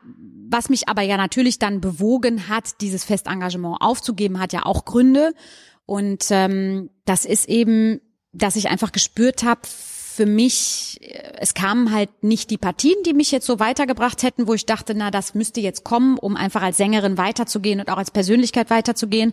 was 0.48 0.68
mich 0.68 0.88
aber 0.88 1.02
ja 1.02 1.16
natürlich 1.16 1.58
dann 1.58 1.80
bewogen 1.80 2.48
hat, 2.48 2.80
dieses 2.82 3.02
Festengagement 3.02 3.78
aufzugeben, 3.80 4.38
hat 4.38 4.52
ja 4.52 4.64
auch 4.66 4.84
Gründe. 4.84 5.34
Und 5.86 6.26
ähm, 6.30 6.90
das 7.06 7.24
ist 7.24 7.48
eben, 7.48 8.00
dass 8.32 8.56
ich 8.56 8.68
einfach 8.68 8.92
gespürt 8.92 9.42
habe, 9.42 9.62
für 9.64 10.26
mich, 10.26 10.98
äh, 11.00 11.32
es 11.38 11.54
kamen 11.54 11.92
halt 11.92 12.22
nicht 12.22 12.50
die 12.50 12.58
Partien, 12.58 12.96
die 13.06 13.14
mich 13.14 13.30
jetzt 13.30 13.46
so 13.46 13.58
weitergebracht 13.58 14.22
hätten, 14.22 14.46
wo 14.46 14.52
ich 14.52 14.66
dachte, 14.66 14.94
na, 14.94 15.10
das 15.10 15.34
müsste 15.34 15.62
jetzt 15.62 15.82
kommen, 15.82 16.18
um 16.18 16.36
einfach 16.36 16.60
als 16.60 16.76
Sängerin 16.76 17.16
weiterzugehen 17.16 17.80
und 17.80 17.88
auch 17.88 17.96
als 17.96 18.10
Persönlichkeit 18.10 18.68
weiterzugehen. 18.68 19.32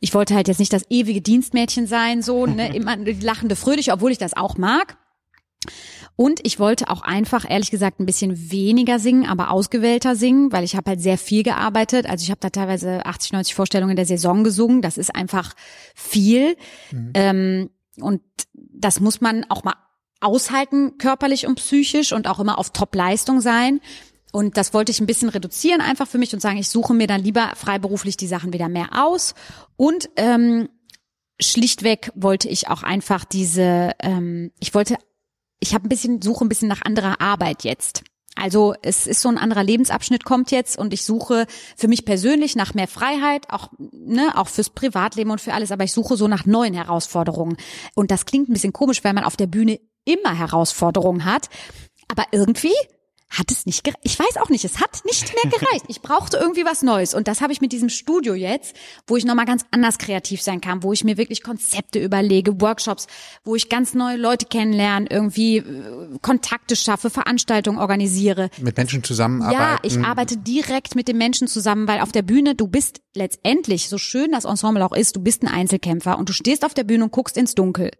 Ich 0.00 0.14
wollte 0.14 0.34
halt 0.34 0.48
jetzt 0.48 0.58
nicht 0.58 0.72
das 0.72 0.86
ewige 0.88 1.20
Dienstmädchen 1.20 1.86
sein, 1.86 2.22
so, 2.22 2.46
ne, 2.46 2.74
immer 2.74 2.96
lachende 2.96 3.56
Fröhliche, 3.56 3.92
obwohl 3.92 4.10
ich 4.10 4.18
das 4.18 4.34
auch 4.34 4.56
mag. 4.56 4.96
Und 6.16 6.40
ich 6.44 6.58
wollte 6.58 6.88
auch 6.88 7.02
einfach, 7.02 7.48
ehrlich 7.48 7.70
gesagt, 7.70 8.00
ein 8.00 8.06
bisschen 8.06 8.50
weniger 8.50 8.98
singen, 8.98 9.26
aber 9.26 9.50
ausgewählter 9.50 10.16
singen, 10.16 10.50
weil 10.50 10.64
ich 10.64 10.74
habe 10.74 10.90
halt 10.90 11.00
sehr 11.00 11.18
viel 11.18 11.42
gearbeitet. 11.42 12.08
Also 12.08 12.22
ich 12.22 12.30
habe 12.30 12.40
da 12.40 12.48
teilweise 12.48 13.04
80, 13.04 13.32
90 13.32 13.54
Vorstellungen 13.54 13.96
der 13.96 14.06
Saison 14.06 14.42
gesungen. 14.42 14.80
Das 14.80 14.96
ist 14.96 15.14
einfach 15.14 15.52
viel. 15.94 16.56
Ähm, 17.14 17.70
und 18.00 18.22
das 18.52 19.00
muss 19.00 19.20
man 19.20 19.44
auch 19.50 19.62
mal 19.62 19.74
aushalten, 20.20 20.96
körperlich 20.96 21.46
und 21.46 21.56
psychisch 21.56 22.12
und 22.12 22.26
auch 22.26 22.40
immer 22.40 22.58
auf 22.58 22.70
Top-Leistung 22.70 23.42
sein. 23.42 23.80
Und 24.32 24.56
das 24.56 24.74
wollte 24.74 24.92
ich 24.92 25.00
ein 25.00 25.06
bisschen 25.06 25.28
reduzieren 25.28 25.80
einfach 25.80 26.08
für 26.08 26.18
mich 26.18 26.32
und 26.32 26.40
sagen, 26.40 26.58
ich 26.58 26.68
suche 26.68 26.94
mir 26.94 27.06
dann 27.06 27.22
lieber 27.22 27.52
freiberuflich 27.54 28.16
die 28.16 28.26
Sachen 28.26 28.52
wieder 28.52 28.68
mehr 28.68 29.04
aus. 29.04 29.34
Und 29.76 30.08
ähm, 30.16 30.68
schlichtweg 31.40 32.10
wollte 32.14 32.48
ich 32.48 32.68
auch 32.68 32.82
einfach 32.82 33.24
diese, 33.24 33.92
ähm, 34.00 34.50
ich 34.60 34.74
wollte 34.74 34.96
ich 35.60 35.74
habe 35.74 35.86
ein 35.86 35.88
bisschen 35.88 36.22
suche 36.22 36.44
ein 36.44 36.48
bisschen 36.48 36.68
nach 36.68 36.82
anderer 36.82 37.20
Arbeit 37.20 37.64
jetzt. 37.64 38.04
Also 38.36 38.74
es 38.82 39.06
ist 39.06 39.22
so 39.22 39.30
ein 39.30 39.38
anderer 39.38 39.64
Lebensabschnitt 39.64 40.24
kommt 40.24 40.50
jetzt 40.50 40.78
und 40.78 40.92
ich 40.92 41.04
suche 41.04 41.46
für 41.74 41.88
mich 41.88 42.04
persönlich 42.04 42.54
nach 42.54 42.74
mehr 42.74 42.86
Freiheit, 42.86 43.48
auch 43.48 43.70
ne, 43.78 44.36
auch 44.36 44.48
fürs 44.48 44.68
Privatleben 44.68 45.30
und 45.30 45.40
für 45.40 45.54
alles, 45.54 45.72
aber 45.72 45.84
ich 45.84 45.92
suche 45.92 46.18
so 46.18 46.28
nach 46.28 46.44
neuen 46.44 46.74
Herausforderungen. 46.74 47.56
Und 47.94 48.10
das 48.10 48.26
klingt 48.26 48.50
ein 48.50 48.52
bisschen 48.52 48.74
komisch, 48.74 49.02
weil 49.04 49.14
man 49.14 49.24
auf 49.24 49.36
der 49.36 49.46
Bühne 49.46 49.80
immer 50.04 50.34
Herausforderungen 50.34 51.24
hat, 51.24 51.48
aber 52.08 52.24
irgendwie 52.30 52.74
hat 53.28 53.50
es 53.50 53.66
nicht 53.66 53.82
gereicht. 53.84 54.00
Ich 54.04 54.18
weiß 54.18 54.36
auch 54.38 54.48
nicht, 54.48 54.64
es 54.64 54.80
hat 54.80 55.04
nicht 55.04 55.32
mehr 55.34 55.50
gereicht. 55.50 55.86
Ich 55.88 56.00
brauchte 56.00 56.36
irgendwie 56.36 56.64
was 56.64 56.82
Neues. 56.82 57.12
Und 57.12 57.28
das 57.28 57.40
habe 57.40 57.52
ich 57.52 57.60
mit 57.60 57.72
diesem 57.72 57.88
Studio 57.88 58.34
jetzt, 58.34 58.76
wo 59.06 59.16
ich 59.16 59.24
nochmal 59.24 59.46
ganz 59.46 59.64
anders 59.70 59.98
kreativ 59.98 60.42
sein 60.42 60.60
kann, 60.60 60.82
wo 60.82 60.92
ich 60.92 61.04
mir 61.04 61.16
wirklich 61.16 61.42
Konzepte 61.42 61.98
überlege, 61.98 62.60
Workshops, 62.60 63.06
wo 63.44 63.56
ich 63.56 63.68
ganz 63.68 63.94
neue 63.94 64.16
Leute 64.16 64.46
kennenlerne, 64.46 65.06
irgendwie 65.10 65.58
äh, 65.58 66.18
Kontakte 66.22 66.76
schaffe, 66.76 67.10
Veranstaltungen 67.10 67.78
organisiere. 67.78 68.48
Mit 68.60 68.76
Menschen 68.76 69.02
zusammenarbeiten. 69.02 69.60
Ja, 69.60 69.78
ich 69.82 69.98
arbeite 69.98 70.36
direkt 70.36 70.94
mit 70.94 71.08
den 71.08 71.18
Menschen 71.18 71.48
zusammen, 71.48 71.88
weil 71.88 72.00
auf 72.00 72.12
der 72.12 72.22
Bühne, 72.22 72.54
du 72.54 72.68
bist 72.68 73.00
letztendlich, 73.14 73.88
so 73.88 73.98
schön 73.98 74.32
das 74.32 74.44
Ensemble 74.44 74.84
auch 74.84 74.92
ist, 74.92 75.16
du 75.16 75.20
bist 75.20 75.42
ein 75.42 75.48
Einzelkämpfer 75.48 76.18
und 76.18 76.28
du 76.28 76.32
stehst 76.32 76.64
auf 76.64 76.74
der 76.74 76.84
Bühne 76.84 77.04
und 77.04 77.12
guckst 77.12 77.36
ins 77.36 77.54
Dunkel. 77.54 77.90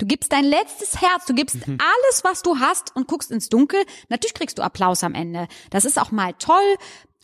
Du 0.00 0.06
gibst 0.06 0.32
dein 0.32 0.44
letztes 0.46 1.02
Herz, 1.02 1.26
du 1.26 1.34
gibst 1.34 1.66
Mhm. 1.66 1.76
alles, 1.78 2.24
was 2.24 2.40
du 2.40 2.58
hast 2.58 2.96
und 2.96 3.06
guckst 3.06 3.30
ins 3.30 3.50
Dunkel. 3.50 3.84
Natürlich 4.08 4.32
kriegst 4.32 4.56
du 4.58 4.62
Applaus 4.62 5.04
am 5.04 5.12
Ende. 5.14 5.46
Das 5.68 5.84
ist 5.84 6.00
auch 6.00 6.10
mal 6.10 6.32
toll 6.38 6.76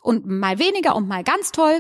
und 0.02 0.26
mal 0.26 0.58
weniger 0.58 0.94
und 0.94 1.08
mal 1.08 1.24
ganz 1.24 1.52
toll. 1.52 1.78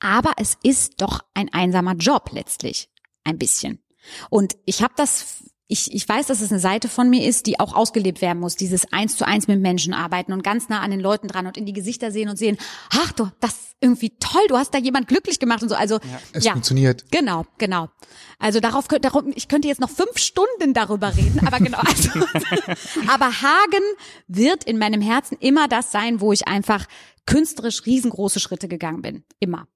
Aber 0.00 0.32
es 0.38 0.56
ist 0.62 1.02
doch 1.02 1.20
ein 1.34 1.52
einsamer 1.52 1.94
Job 1.94 2.30
letztlich. 2.32 2.88
Ein 3.22 3.36
bisschen. 3.38 3.84
Und 4.30 4.56
ich 4.64 4.82
habe 4.82 4.94
das, 4.96 5.44
ich, 5.70 5.92
ich 5.94 6.08
weiß, 6.08 6.26
dass 6.26 6.40
es 6.40 6.50
eine 6.50 6.60
Seite 6.60 6.88
von 6.88 7.10
mir 7.10 7.28
ist, 7.28 7.46
die 7.46 7.60
auch 7.60 7.74
ausgelebt 7.74 8.22
werden 8.22 8.40
muss. 8.40 8.56
Dieses 8.56 8.90
eins 8.90 9.16
zu 9.18 9.26
eins 9.26 9.48
mit 9.48 9.60
Menschen 9.60 9.92
arbeiten 9.92 10.32
und 10.32 10.42
ganz 10.42 10.70
nah 10.70 10.80
an 10.80 10.90
den 10.90 10.98
Leuten 11.00 11.28
dran 11.28 11.46
und 11.46 11.58
in 11.58 11.66
die 11.66 11.74
Gesichter 11.74 12.10
sehen 12.10 12.30
und 12.30 12.38
sehen, 12.38 12.56
ach 12.90 13.12
du, 13.12 13.28
das 13.40 13.50
ist 13.50 13.76
irgendwie 13.80 14.16
toll, 14.18 14.40
du 14.48 14.56
hast 14.56 14.72
da 14.72 14.78
jemand 14.78 15.08
glücklich 15.08 15.38
gemacht 15.38 15.62
und 15.62 15.68
so. 15.68 15.74
Also 15.74 16.00
Es 16.32 16.44
ja, 16.44 16.52
funktioniert. 16.52 17.04
Genau, 17.10 17.44
genau. 17.58 17.90
Also 18.38 18.60
darauf, 18.60 18.88
darum, 18.88 19.30
ich 19.34 19.48
könnte 19.48 19.68
jetzt 19.68 19.80
noch 19.80 19.90
fünf 19.90 20.16
Stunden 20.16 20.72
darüber 20.72 21.14
reden, 21.14 21.46
aber 21.46 21.58
genau. 21.58 21.78
Also, 21.78 22.10
aber 23.08 23.26
Hagen 23.26 23.84
wird 24.26 24.64
in 24.64 24.78
meinem 24.78 25.02
Herzen 25.02 25.36
immer 25.38 25.68
das 25.68 25.92
sein, 25.92 26.22
wo 26.22 26.32
ich 26.32 26.48
einfach 26.48 26.86
künstlerisch 27.26 27.84
riesengroße 27.84 28.40
Schritte 28.40 28.68
gegangen 28.68 29.02
bin. 29.02 29.24
Immer. 29.38 29.68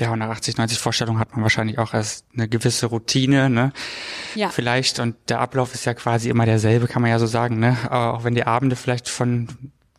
Ja. 0.00 0.12
Und 0.12 0.18
nach 0.18 0.30
80, 0.30 0.56
90 0.56 0.78
Vorstellungen 0.78 1.18
hat 1.18 1.32
man 1.32 1.42
wahrscheinlich 1.42 1.78
auch 1.78 1.94
erst 1.94 2.24
eine 2.34 2.48
gewisse 2.48 2.86
Routine, 2.86 3.50
ne? 3.50 3.72
Ja. 4.34 4.48
Vielleicht. 4.48 4.98
Und 4.98 5.16
der 5.28 5.40
Ablauf 5.40 5.74
ist 5.74 5.84
ja 5.84 5.94
quasi 5.94 6.28
immer 6.28 6.46
derselbe, 6.46 6.88
kann 6.88 7.02
man 7.02 7.10
ja 7.10 7.18
so 7.18 7.26
sagen, 7.26 7.58
ne? 7.58 7.76
Aber 7.84 8.14
auch 8.14 8.24
wenn 8.24 8.34
die 8.34 8.44
Abende 8.44 8.76
vielleicht 8.76 9.08
von 9.08 9.48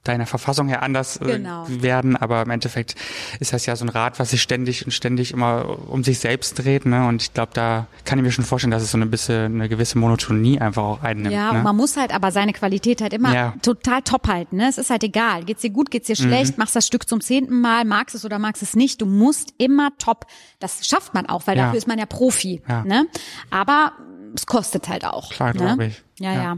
deiner 0.03 0.25
Verfassung 0.25 0.67
her 0.67 0.81
anders 0.81 1.17
äh, 1.17 1.25
Genau. 1.25 1.65
werden, 1.67 2.15
aber 2.17 2.41
im 2.41 2.49
Endeffekt 2.49 2.95
ist 3.39 3.53
das 3.53 3.67
ja 3.67 3.75
so 3.75 3.85
ein 3.85 3.89
Rad, 3.89 4.19
was 4.19 4.31
sich 4.31 4.41
ständig 4.41 4.83
und 4.85 4.91
ständig 4.91 5.31
immer 5.31 5.77
um 5.89 6.03
sich 6.03 6.17
selbst 6.19 6.55
dreht, 6.57 6.87
ne? 6.87 7.07
Und 7.07 7.21
ich 7.21 7.33
glaube, 7.33 7.51
da 7.53 7.85
kann 8.03 8.17
ich 8.17 8.23
mir 8.25 8.31
schon 8.31 8.43
vorstellen, 8.45 8.71
dass 8.71 8.81
es 8.81 8.89
so 8.91 8.97
eine 8.97 9.05
bisschen, 9.05 9.53
eine 9.55 9.69
gewisse 9.69 9.99
Monotonie 9.99 10.59
einfach 10.59 10.81
auch 10.83 11.03
einnimmt. 11.03 11.33
Ja, 11.35 11.53
ne? 11.53 11.61
man 11.61 11.75
muss 11.75 11.97
halt 11.97 12.13
aber 12.15 12.31
seine 12.31 12.51
Qualität 12.53 13.01
halt 13.01 13.13
immer 13.13 13.33
Ja. 13.33 13.53
total 13.61 14.01
top 14.01 14.27
halten. 14.27 14.57
Ne? 14.57 14.67
Es 14.69 14.79
ist 14.79 14.89
halt 14.89 15.03
egal. 15.03 15.43
Geht's 15.43 15.61
dir 15.61 15.69
gut, 15.69 15.91
geht's 15.91 16.07
dir 16.07 16.15
schlecht, 16.15 16.57
machst 16.57 16.75
das 16.75 16.87
Stück 16.87 17.07
zum 17.07 17.21
zehnten 17.21 17.61
Mal, 17.61 17.85
magst 17.85 18.15
es 18.15 18.25
oder 18.25 18.39
magst 18.39 18.63
es 18.63 18.75
nicht. 18.75 19.01
Du 19.01 19.05
musst 19.05 19.53
immer 19.59 19.89
top. 19.99 20.25
Das 20.59 20.87
schafft 20.87 21.13
man 21.13 21.27
auch, 21.27 21.45
weil 21.45 21.57
Ja. 21.57 21.65
dafür 21.65 21.77
ist 21.77 21.87
man 21.87 21.99
ja 21.99 22.07
Profi. 22.07 22.63
Ja. 22.67 22.83
Ne? 22.83 23.05
Aber 23.51 23.91
es 24.33 24.47
kostet 24.47 24.89
halt 24.89 25.05
auch. 25.05 25.29
Klar, 25.31 25.49
ne? 25.53 25.59
glaube 25.59 25.85
ich. 25.85 26.03
Ja. 26.19 26.33
ja. 26.33 26.57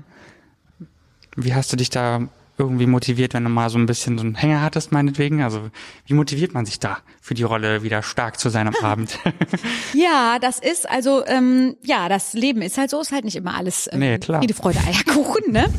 Wie 1.35 1.53
hast 1.53 1.73
du 1.73 1.75
dich 1.77 1.89
da 1.89 2.21
irgendwie 2.57 2.85
motiviert, 2.85 3.33
wenn 3.33 3.43
du 3.43 3.49
mal 3.49 3.69
so 3.69 3.77
ein 3.77 3.85
bisschen 3.85 4.17
so 4.17 4.23
einen 4.23 4.35
Hänger 4.35 4.61
hattest, 4.61 4.91
meinetwegen? 4.91 5.41
Also, 5.41 5.69
wie 6.05 6.13
motiviert 6.13 6.53
man 6.53 6.65
sich 6.65 6.79
da 6.79 6.99
für 7.21 7.33
die 7.33 7.43
Rolle 7.43 7.83
wieder 7.83 8.03
stark 8.03 8.39
zu 8.39 8.49
sein 8.49 8.67
am 8.67 8.75
Abend? 8.81 9.19
Ja, 9.93 10.37
das 10.39 10.59
ist 10.59 10.89
also 10.89 11.25
ähm, 11.25 11.75
ja, 11.83 12.09
das 12.09 12.33
Leben 12.33 12.61
ist 12.61 12.77
halt 12.77 12.89
so, 12.89 12.99
ist 12.99 13.11
halt 13.11 13.25
nicht 13.25 13.35
immer 13.35 13.55
alles 13.55 13.89
ähm, 13.91 13.99
Nee, 13.99 14.17
klar. 14.17 14.39
Friede, 14.39 14.53
Freude, 14.53 14.79
Eierkuchen, 14.79 15.51
ne? 15.51 15.71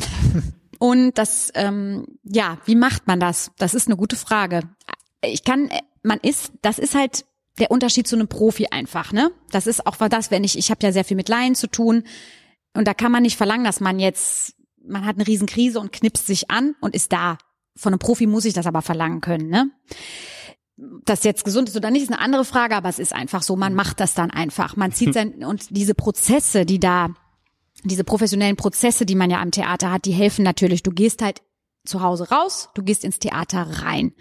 Und 0.79 1.17
das, 1.17 1.51
ähm, 1.55 2.05
ja, 2.23 2.57
wie 2.65 2.75
macht 2.75 3.07
man 3.07 3.19
das? 3.19 3.51
Das 3.57 3.73
ist 3.73 3.87
eine 3.87 3.97
gute 3.97 4.15
Frage. 4.15 4.61
Ich 5.21 5.43
kann, 5.43 5.69
man 6.03 6.19
ist, 6.21 6.51
das 6.61 6.79
ist 6.79 6.95
halt 6.95 7.25
der 7.59 7.71
Unterschied 7.71 8.07
zu 8.07 8.15
einem 8.15 8.27
Profi 8.27 8.67
einfach, 8.71 9.11
ne? 9.11 9.31
Das 9.51 9.67
ist 9.67 9.85
auch 9.87 9.95
das, 9.95 10.31
wenn 10.31 10.43
ich, 10.43 10.57
ich 10.57 10.71
habe 10.71 10.79
ja 10.83 10.91
sehr 10.91 11.05
viel 11.05 11.17
mit 11.17 11.29
Laien 11.29 11.55
zu 11.55 11.67
tun 11.67 12.03
und 12.73 12.87
da 12.87 12.93
kann 12.93 13.11
man 13.11 13.23
nicht 13.23 13.37
verlangen, 13.37 13.63
dass 13.63 13.79
man 13.79 13.99
jetzt, 13.99 14.55
man 14.87 15.05
hat 15.05 15.15
eine 15.15 15.27
Riesenkrise 15.27 15.79
und 15.79 15.91
knipst 15.91 16.27
sich 16.27 16.49
an 16.51 16.75
und 16.81 16.95
ist 16.95 17.11
da. 17.11 17.37
Von 17.75 17.93
einem 17.93 17.99
Profi 17.99 18.27
muss 18.27 18.45
ich 18.45 18.53
das 18.53 18.67
aber 18.67 18.81
verlangen 18.81 19.21
können, 19.21 19.49
ne? 19.49 19.71
das 20.77 21.23
jetzt 21.23 21.45
gesund 21.45 21.69
ist 21.69 21.77
oder 21.77 21.91
nicht, 21.91 22.03
ist 22.03 22.11
eine 22.11 22.21
andere 22.21 22.45
Frage, 22.45 22.75
aber 22.75 22.89
es 22.89 22.99
ist 22.99 23.13
einfach 23.13 23.43
so, 23.43 23.55
man 23.55 23.73
macht 23.73 23.99
das 23.99 24.13
dann 24.13 24.31
einfach. 24.31 24.75
Man 24.75 24.91
zieht 24.91 25.13
sein, 25.13 25.43
und 25.45 25.75
diese 25.75 25.95
Prozesse, 25.95 26.65
die 26.65 26.79
da, 26.79 27.09
diese 27.83 28.03
professionellen 28.03 28.55
Prozesse, 28.55 29.05
die 29.05 29.15
man 29.15 29.29
ja 29.29 29.41
am 29.41 29.51
Theater 29.51 29.91
hat, 29.91 30.05
die 30.05 30.11
helfen 30.11 30.43
natürlich. 30.43 30.83
Du 30.83 30.91
gehst 30.91 31.21
halt 31.21 31.41
zu 31.85 32.01
Hause 32.01 32.29
raus, 32.29 32.69
du 32.73 32.83
gehst 32.83 33.03
ins 33.03 33.19
Theater 33.19 33.61
rein. 33.83 34.13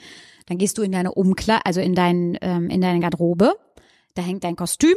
Dann 0.47 0.59
gehst 0.59 0.77
du 0.77 0.83
in 0.83 0.93
deine 0.93 1.13
Umkleide, 1.13 1.65
also 1.65 1.81
in 1.81 1.95
dein, 1.95 2.39
ähm, 2.43 2.69
in 2.69 2.81
deine 2.81 3.01
Garderobe. 3.01 3.55
Da 4.15 4.23
hängt 4.23 4.45
dein 4.45 4.57
Kostüm. 4.57 4.95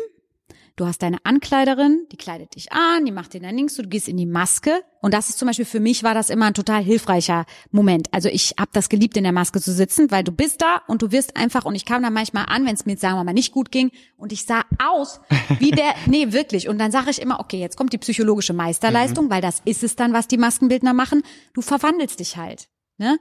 Du 0.78 0.86
hast 0.86 1.02
deine 1.02 1.18
Ankleiderin, 1.24 2.06
die 2.12 2.18
kleidet 2.18 2.54
dich 2.54 2.72
an, 2.72 3.04
die 3.04 3.12
macht 3.12 3.34
dir 3.34 3.42
dann 3.42 3.56
links, 3.56 3.74
du 3.74 3.82
gehst 3.82 4.08
in 4.08 4.16
die 4.16 4.28
Maske. 4.28 4.84
Und 5.02 5.12
das 5.12 5.28
ist 5.28 5.40
zum 5.40 5.48
Beispiel 5.48 5.66
für 5.66 5.80
mich 5.80 6.04
war 6.04 6.14
das 6.14 6.30
immer 6.30 6.46
ein 6.46 6.54
total 6.54 6.84
hilfreicher 6.84 7.48
Moment. 7.72 8.14
Also 8.14 8.30
ich 8.30 8.54
habe 8.60 8.70
das 8.74 8.88
geliebt, 8.88 9.18
in 9.18 9.24
der 9.24 9.34
Maske 9.34 9.60
zu 9.60 9.74
sitzen, 9.74 10.12
weil 10.12 10.24
du 10.24 10.32
bist 10.32 10.62
da 10.62 10.84
und 10.88 11.02
du 11.02 11.12
wirst 11.12 11.36
einfach, 11.36 11.66
und 11.66 11.74
ich 11.74 11.84
kam 11.84 12.04
da 12.04 12.12
manchmal 12.12 12.46
an, 12.48 12.64
wenn 12.68 12.76
es 12.76 12.86
mir 12.86 12.96
sagen 12.96 13.16
wir 13.16 13.24
mal, 13.24 13.34
nicht 13.34 13.54
gut 13.54 13.72
ging, 13.72 13.90
und 14.18 14.32
ich 14.32 14.46
sah 14.46 14.66
aus 14.78 15.20
wie 15.58 15.72
der, 15.72 15.96
nee, 16.06 16.32
wirklich. 16.32 16.70
Und 16.70 16.78
dann 16.78 16.92
sage 16.92 17.10
ich 17.10 17.20
immer, 17.20 17.40
okay, 17.40 17.58
jetzt 17.58 17.76
kommt 17.76 17.92
die 17.92 17.98
psychologische 17.98 18.54
Meisterleistung, 18.54 19.32
weil 19.32 19.42
das 19.42 19.64
ist 19.66 19.82
es 19.84 19.96
dann, 19.96 20.14
was 20.14 20.28
die 20.28 20.38
Maskenbildner 20.38 20.94
machen. 20.94 21.24
Du 21.56 21.62
verwandelst 21.62 22.20
dich 22.20 22.38
halt. 22.38 22.70
Ne? 23.00 23.18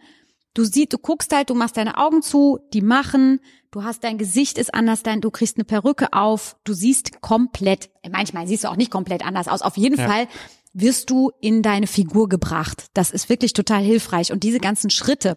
Du 0.53 0.65
siehst, 0.65 0.93
du 0.93 0.99
guckst 0.99 1.35
halt, 1.35 1.49
du 1.49 1.55
machst 1.55 1.79
deine 1.79 1.97
Augen 1.97 2.21
zu, 2.21 2.59
die 2.75 2.83
machen, 2.83 3.41
du 3.77 3.85
hast 3.85 4.05
dein 4.05 4.17
Gesicht 4.17 4.57
ist 4.57 4.73
anders, 4.73 5.03
dein, 5.03 5.21
du 5.21 5.31
kriegst 5.31 5.59
eine 5.59 5.65
Perücke 5.65 6.15
auf, 6.15 6.57
du 6.65 6.73
siehst 6.73 7.21
komplett, 7.21 7.91
manchmal 8.11 8.47
siehst 8.49 8.65
du 8.65 8.69
auch 8.69 8.77
nicht 8.77 8.91
komplett 8.91 9.23
anders 9.23 9.49
aus. 9.49 9.61
Auf 9.61 9.77
jeden 9.77 9.99
Ja. 9.99 10.09
Fall 10.09 10.29
wirst 10.73 11.11
du 11.11 11.31
in 11.43 11.61
deine 11.61 11.87
Figur 11.87 12.31
gebracht. 12.31 12.87
Das 12.95 13.11
ist 13.11 13.29
wirklich 13.29 13.53
total 13.53 13.83
hilfreich. 13.83 14.33
Und 14.33 14.45
diese 14.45 14.61
ganzen 14.61 14.89
Schritte, 14.89 15.37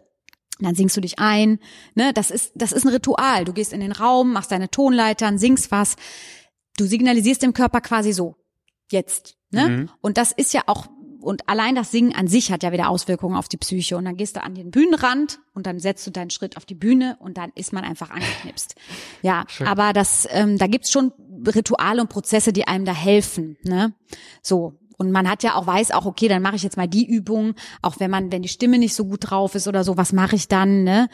dann 0.62 0.73
singst 0.73 0.95
du 0.95 1.02
dich 1.02 1.19
ein, 1.19 1.60
ne, 1.95 2.13
das 2.13 2.32
ist, 2.32 2.54
das 2.56 2.71
ist 2.71 2.86
ein 2.86 2.93
Ritual. 2.93 3.43
Du 3.43 3.52
gehst 3.52 3.73
in 3.73 3.82
den 3.82 3.91
Raum, 3.91 4.32
machst 4.32 4.54
deine 4.54 4.69
Tonleitern, 4.71 5.38
singst 5.38 5.69
was. 5.71 5.97
Du 6.78 6.86
signalisierst 6.86 7.41
dem 7.43 7.52
Körper 7.52 7.82
quasi 7.82 8.13
so, 8.13 8.38
jetzt, 8.89 9.36
ne? 9.52 9.67
Mhm. 9.67 9.89
Und 9.99 10.17
das 10.17 10.32
ist 10.32 10.54
ja 10.54 10.62
auch, 10.67 10.88
und 11.21 11.47
allein 11.49 11.75
das 11.75 11.91
Singen 11.91 12.13
an 12.15 12.27
sich 12.27 12.51
hat 12.51 12.63
ja 12.63 12.71
wieder 12.71 12.89
Auswirkungen 12.89 13.36
auf 13.36 13.47
die 13.47 13.58
Psyche. 13.58 13.97
Und 13.97 14.05
dann 14.05 14.15
gehst 14.17 14.36
du 14.36 14.43
an 14.43 14.55
den 14.55 14.71
Bühnenrand 14.71 15.39
und 15.53 15.65
dann 15.67 15.79
setzt 15.79 16.05
du 16.08 16.12
deinen 16.12 16.29
Schritt 16.29 16.55
auf 16.58 16.65
die 16.65 16.75
Bühne 16.75 17.17
und 17.19 17.38
dann 17.38 17.51
ist 17.55 17.73
man 17.73 17.84
einfach 17.84 18.10
angeknipst. 18.10 18.75
Ja, 19.21 19.43
aber 19.65 19.91
das, 19.93 20.27
ähm, 20.32 20.58
da 20.58 20.67
gibt's 20.67 20.91
schon 20.91 21.12
Rituale 21.45 22.01
und 22.01 22.10
Prozesse, 22.10 22.53
die 22.53 22.67
einem 22.67 22.86
da 22.86 22.93
helfen, 22.93 23.58
ne? 23.63 23.93
So. 24.41 24.73
Und 24.97 25.12
man 25.13 25.29
hat 25.29 25.43
ja 25.43 25.55
auch, 25.55 25.65
weiß 25.65 25.91
auch, 25.91 26.05
okay, 26.05 26.27
dann 26.27 26.41
mache 26.41 26.58
ich 26.58 26.63
jetzt 26.63 26.75
mal 26.75 26.88
die 26.88 27.05
Übung, 27.05 27.53
auch 27.82 28.01
wenn 28.01 28.12
man, 28.12 28.34
wenn 28.34 28.41
die 28.41 28.49
Stimme 28.49 28.77
nicht 28.77 28.93
so 28.93 29.05
gut 29.05 29.29
drauf 29.29 29.55
ist 29.55 29.65
oder 29.69 29.86
so, 29.86 29.95
was 29.95 30.12
mache 30.12 30.36
ich 30.36 30.49
dann, 30.49 30.84
ne? 30.84 31.08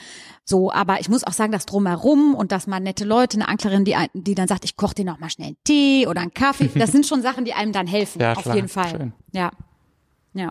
So, 0.43 0.71
aber 0.71 0.99
ich 1.01 1.07
muss 1.09 1.23
auch 1.23 1.33
sagen, 1.33 1.51
das 1.51 1.67
drumherum 1.67 2.33
und 2.33 2.51
dass 2.51 2.65
man 2.65 2.81
nette 2.81 3.05
Leute, 3.05 3.37
eine 3.37 3.47
Anklerin, 3.47 3.85
die, 3.85 3.95
die 4.15 4.33
dann 4.33 4.47
sagt, 4.47 4.65
ich 4.65 4.75
koche 4.75 4.95
dir 4.95 5.05
noch 5.05 5.19
mal 5.19 5.29
schnell 5.29 5.49
einen 5.49 5.57
Tee 5.63 6.07
oder 6.07 6.21
einen 6.21 6.33
Kaffee, 6.33 6.69
das 6.73 6.91
sind 6.91 7.05
schon 7.05 7.21
Sachen, 7.21 7.45
die 7.45 7.53
einem 7.53 7.73
dann 7.73 7.85
helfen, 7.85 8.21
Ja, 8.21 8.33
auf 8.33 8.41
klar, 8.43 8.55
jeden 8.55 8.69
Fall. 8.69 8.89
schön. 8.89 9.13
Ja. 9.33 9.51
Ja. 10.36 10.50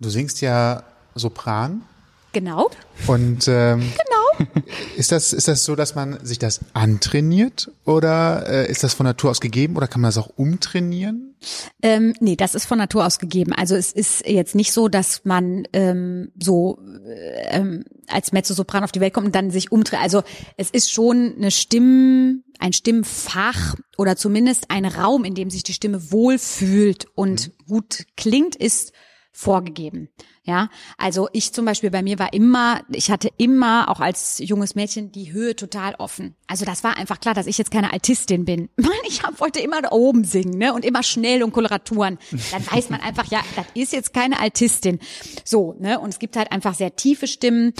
Du 0.00 0.08
singst 0.08 0.40
ja 0.40 0.82
Sopran. 1.14 1.82
Genau. 2.32 2.70
Und 3.06 3.46
ähm, 3.48 3.80
genau. 3.80 4.17
Ist 4.96 5.12
das 5.12 5.32
ist 5.32 5.48
das 5.48 5.64
so, 5.64 5.74
dass 5.76 5.94
man 5.94 6.24
sich 6.24 6.38
das 6.38 6.60
antrainiert 6.74 7.70
oder 7.84 8.46
äh, 8.48 8.70
ist 8.70 8.84
das 8.84 8.94
von 8.94 9.04
Natur 9.04 9.30
aus 9.30 9.40
gegeben 9.40 9.76
oder 9.76 9.86
kann 9.86 10.00
man 10.00 10.08
das 10.08 10.18
auch 10.18 10.30
umtrainieren? 10.36 11.36
Ähm, 11.82 12.14
nee, 12.20 12.36
das 12.36 12.54
ist 12.54 12.66
von 12.66 12.78
Natur 12.78 13.06
aus 13.06 13.18
gegeben. 13.18 13.52
Also 13.52 13.76
es 13.76 13.92
ist 13.92 14.26
jetzt 14.26 14.54
nicht 14.54 14.72
so, 14.72 14.88
dass 14.88 15.24
man 15.24 15.64
ähm, 15.72 16.32
so 16.40 16.78
äh, 17.06 17.58
ähm, 17.58 17.84
als 18.08 18.32
Mezzosopran 18.32 18.84
auf 18.84 18.92
die 18.92 19.00
Welt 19.00 19.14
kommt 19.14 19.26
und 19.26 19.34
dann 19.34 19.50
sich 19.50 19.70
umdreht. 19.70 20.00
Also 20.00 20.22
es 20.56 20.70
ist 20.70 20.92
schon 20.92 21.34
eine 21.36 21.50
Stimm, 21.50 22.44
ein 22.58 22.72
Stimmfach 22.72 23.76
oder 23.96 24.16
zumindest 24.16 24.70
ein 24.70 24.84
Raum, 24.84 25.24
in 25.24 25.34
dem 25.34 25.50
sich 25.50 25.62
die 25.62 25.74
Stimme 25.74 26.10
wohlfühlt 26.10 27.06
und 27.14 27.52
gut 27.66 28.06
klingt, 28.16 28.56
ist 28.56 28.92
vorgegeben. 29.32 30.08
Ja, 30.48 30.70
also 30.96 31.28
ich 31.34 31.52
zum 31.52 31.66
Beispiel 31.66 31.90
bei 31.90 32.02
mir 32.02 32.18
war 32.18 32.32
immer, 32.32 32.80
ich 32.90 33.10
hatte 33.10 33.28
immer 33.36 33.90
auch 33.90 34.00
als 34.00 34.38
junges 34.38 34.74
Mädchen 34.74 35.12
die 35.12 35.30
Höhe 35.30 35.54
total 35.54 35.94
offen. 35.96 36.36
Also 36.46 36.64
das 36.64 36.82
war 36.82 36.96
einfach 36.96 37.20
klar, 37.20 37.34
dass 37.34 37.46
ich 37.46 37.58
jetzt 37.58 37.70
keine 37.70 37.92
Altistin 37.92 38.46
bin. 38.46 38.70
Mann, 38.76 38.90
ich 39.06 39.22
hab, 39.22 39.40
wollte 39.40 39.60
immer 39.60 39.82
da 39.82 39.90
oben 39.90 40.24
singen, 40.24 40.56
ne, 40.56 40.72
und 40.72 40.86
immer 40.86 41.02
schnell 41.02 41.42
und 41.42 41.52
Koloraturen. 41.52 42.16
Dann 42.50 42.66
weiß 42.66 42.88
man 42.88 43.02
einfach, 43.02 43.26
ja, 43.26 43.40
das 43.56 43.66
ist 43.74 43.92
jetzt 43.92 44.14
keine 44.14 44.40
Altistin. 44.40 45.00
So, 45.44 45.76
ne, 45.80 46.00
und 46.00 46.08
es 46.08 46.18
gibt 46.18 46.34
halt 46.34 46.50
einfach 46.50 46.72
sehr 46.72 46.96
tiefe 46.96 47.26
Stimmen 47.26 47.74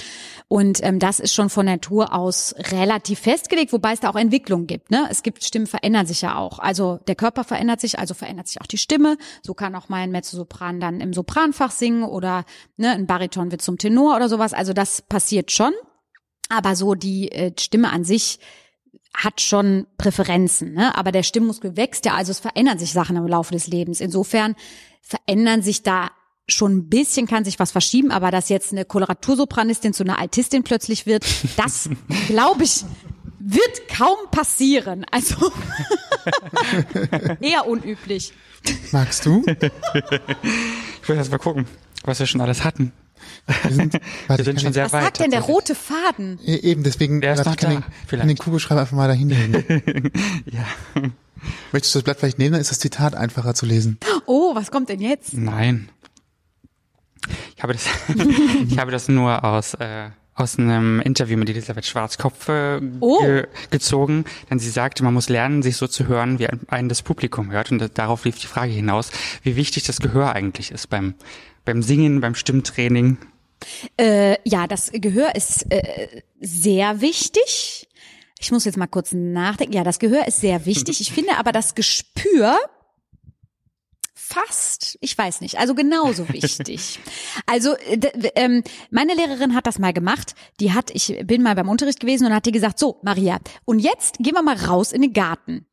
und 0.49 0.85
ähm, 0.85 0.99
das 0.99 1.21
ist 1.21 1.33
schon 1.33 1.49
von 1.49 1.65
Natur 1.65 2.13
aus 2.13 2.55
relativ 2.59 3.21
festgelegt, 3.21 3.73
wobei 3.73 3.95
es 3.95 4.01
da 4.01 4.11
auch 4.11 4.17
Entwicklungen 4.17 4.67
gibt. 4.67 4.91
Ne, 4.91 5.09
es 5.11 5.23
gibt 5.23 5.43
Stimmen 5.43 5.67
verändern 5.67 6.05
sich 6.05 6.21
ja 6.21 6.37
auch. 6.37 6.59
Also 6.59 7.01
der 7.07 7.15
Körper 7.15 7.45
verändert 7.45 7.81
sich, 7.81 7.99
also 7.99 8.13
verändert 8.13 8.49
sich 8.49 8.61
auch 8.61 8.67
die 8.67 8.77
Stimme. 8.77 9.17
So 9.43 9.55
kann 9.55 9.75
auch 9.75 9.89
mal 9.89 10.03
ein 10.03 10.11
Mezzosopran 10.11 10.81
dann 10.81 11.01
im 11.01 11.15
Sopranfach 11.15 11.71
singen 11.71 12.03
oder 12.03 12.45
ne, 12.77 12.91
ein 12.91 13.07
Bariton 13.07 13.51
wird 13.51 13.63
zum 13.63 13.79
Tenor 13.79 14.17
oder 14.17 14.29
sowas. 14.29 14.53
Also 14.53 14.73
das 14.73 15.03
passiert 15.03 15.53
schon. 15.53 15.73
Aber 16.49 16.77
so 16.77 16.95
die 16.95 17.31
äh, 17.31 17.53
Stimme 17.59 17.91
an 17.91 18.05
sich 18.05 18.39
hat 19.15 19.41
schon 19.41 19.87
Präferenzen, 19.97 20.75
ne? 20.75 20.97
aber 20.97 21.13
der 21.13 21.23
Stimmmuskel 21.23 21.77
wächst 21.77 22.05
ja, 22.05 22.15
also 22.15 22.31
es 22.31 22.39
verändern 22.39 22.79
sich 22.79 22.93
Sachen 22.93 23.17
im 23.17 23.27
Laufe 23.27 23.53
des 23.53 23.67
Lebens. 23.67 24.01
Insofern 24.01 24.55
verändern 25.03 25.63
sich 25.63 25.83
da 25.83 26.11
schon 26.49 26.77
ein 26.77 26.89
bisschen 26.89 27.27
kann 27.27 27.45
sich 27.45 27.59
was 27.59 27.73
verschieben, 27.73 28.11
aber 28.11 28.31
dass 28.31 28.49
jetzt 28.49 28.73
eine 28.73 28.85
Koloratursopranistin 28.85 29.93
zu 29.93 30.03
einer 30.03 30.19
Altistin 30.19 30.63
plötzlich 30.63 31.05
wird, 31.05 31.27
das 31.57 31.91
glaube 32.29 32.65
ich 32.65 32.85
wird 33.39 33.89
kaum 33.89 34.17
passieren. 34.31 35.05
Also 35.11 35.37
eher 37.41 37.67
unüblich. 37.67 38.33
Magst 38.93 39.27
du? 39.27 39.45
Ich 41.01 41.09
will 41.09 41.17
erst 41.17 41.31
mal 41.31 41.39
gucken, 41.39 41.65
was 42.05 42.19
wir 42.19 42.27
schon 42.27 42.41
alles 42.41 42.65
hatten. 42.65 42.93
Wir 43.65 43.73
sind, 43.75 43.95
warte, 44.29 44.41
Wir 44.41 44.45
sind 44.45 44.61
schon 44.61 44.73
sehr 44.73 44.85
Was 44.87 44.93
weit. 44.93 45.05
sagt 45.05 45.21
denn 45.21 45.31
der 45.31 45.41
rote 45.41 45.75
Faden? 45.75 46.39
den, 46.45 46.59
eben, 46.63 46.83
deswegen, 46.83 47.21
Der 47.21 47.35
ist 47.35 47.45
noch 47.45 47.53
ich 47.53 47.59
kann, 47.59 47.75
da, 47.75 47.81
den, 48.11 48.19
kann 48.19 48.29
den 48.29 48.37
Kugelschreiber 48.39 48.83
einfach 48.83 48.97
mal 48.97 49.09
dahin 49.09 49.29
legen. 49.29 50.13
Ja. 50.47 50.65
Möchtest 51.73 51.95
du 51.95 51.99
das 51.99 52.05
Blatt 52.05 52.19
vielleicht 52.19 52.39
nehmen, 52.39 52.53
dann 52.53 52.61
ist 52.61 52.71
das 52.71 52.79
Zitat 52.81 53.15
einfacher 53.15 53.55
zu 53.55 53.65
lesen. 53.67 53.99
Oh, 54.27 54.55
was 54.55 54.71
kommt 54.71 54.89
denn 54.89 55.01
jetzt? 55.01 55.35
Nein. 55.35 55.89
Ich 57.57 57.63
habe 57.63 57.73
das, 57.73 57.87
ich 58.69 58.79
habe 58.79 58.91
das 58.91 59.09
nur 59.09 59.45
aus, 59.45 59.75
äh, 59.75 60.11
aus 60.39 60.59
einem 60.59 61.01
Interview 61.01 61.37
mit 61.37 61.49
Elisabeth 61.51 61.87
Schwarzkopf 61.87 62.49
äh, 62.49 62.81
Oh. 63.01 63.19
ge 63.21 63.47
gezogen, 63.71 64.25
denn 64.51 64.59
sie 64.59 64.71
sagte, 64.71 65.03
man 65.05 65.15
muss 65.15 65.29
lernen, 65.29 65.63
sich 65.63 65.77
so 65.77 65.87
zu 65.87 66.07
hören, 66.07 66.39
wie 66.39 66.47
ein- 66.47 66.61
einen 66.69 66.89
das 66.89 67.03
Publikum 67.03 67.51
hört. 67.51 67.71
Und 67.73 67.99
darauf 67.99 68.25
lief 68.25 68.39
die 68.39 68.47
Frage 68.47 68.73
hinaus, 68.73 69.11
wie 69.43 69.57
wichtig 69.57 69.85
das 69.85 70.01
Gehör 70.01 70.33
eigentlich 70.35 70.71
ist 70.71 70.89
beim, 70.89 71.15
beim 71.65 71.83
Singen, 71.83 72.21
beim 72.21 72.35
Stimmtraining. 72.35 73.19
Äh, 73.97 74.37
ja, 74.49 74.67
das 74.69 74.91
Gehör 74.93 75.35
ist 75.35 75.67
äh, 75.71 76.23
sehr 76.41 77.01
wichtig. 77.01 77.89
Ich 78.41 78.53
muss 78.53 78.65
jetzt 78.65 78.77
mal 78.79 78.87
kurz 78.87 79.11
nachdenken. 79.13 79.73
Ja, 79.75 79.83
das 79.83 79.99
Gehör 79.99 80.29
ist 80.29 80.41
sehr 80.41 80.65
wichtig. 80.65 81.01
Ich 81.01 81.13
finde 81.13 81.37
aber 81.39 81.51
das 81.51 81.75
Gespür 81.75 82.57
fast, 84.29 84.99
ich 85.01 85.17
weiß 85.17 85.41
nicht, 85.41 85.59
also 85.59 85.75
genauso 85.75 86.29
wichtig. 86.29 86.99
Also 87.47 87.77
äh, 87.77 87.99
ähm, 88.35 88.63
meine 88.91 89.15
Lehrerin 89.15 89.55
hat 89.55 89.67
das 89.67 89.79
mal 89.79 89.93
gemacht. 89.93 90.35
Die 90.61 90.73
hat, 90.73 90.91
ich 90.93 91.19
bin 91.25 91.43
mal 91.43 91.55
beim 91.55 91.69
Unterricht 91.69 92.01
gewesen 92.01 92.27
und 92.27 92.35
hat 92.35 92.47
die 92.47 92.53
gesagt, 92.53 92.79
so 92.79 92.99
Maria, 93.03 93.39
und 93.65 93.79
jetzt 93.79 94.19
gehen 94.19 94.35
wir 94.35 94.43
mal 94.43 94.57
raus 94.57 94.93
in 94.93 95.03
den 95.03 95.13
Garten. 95.13 95.67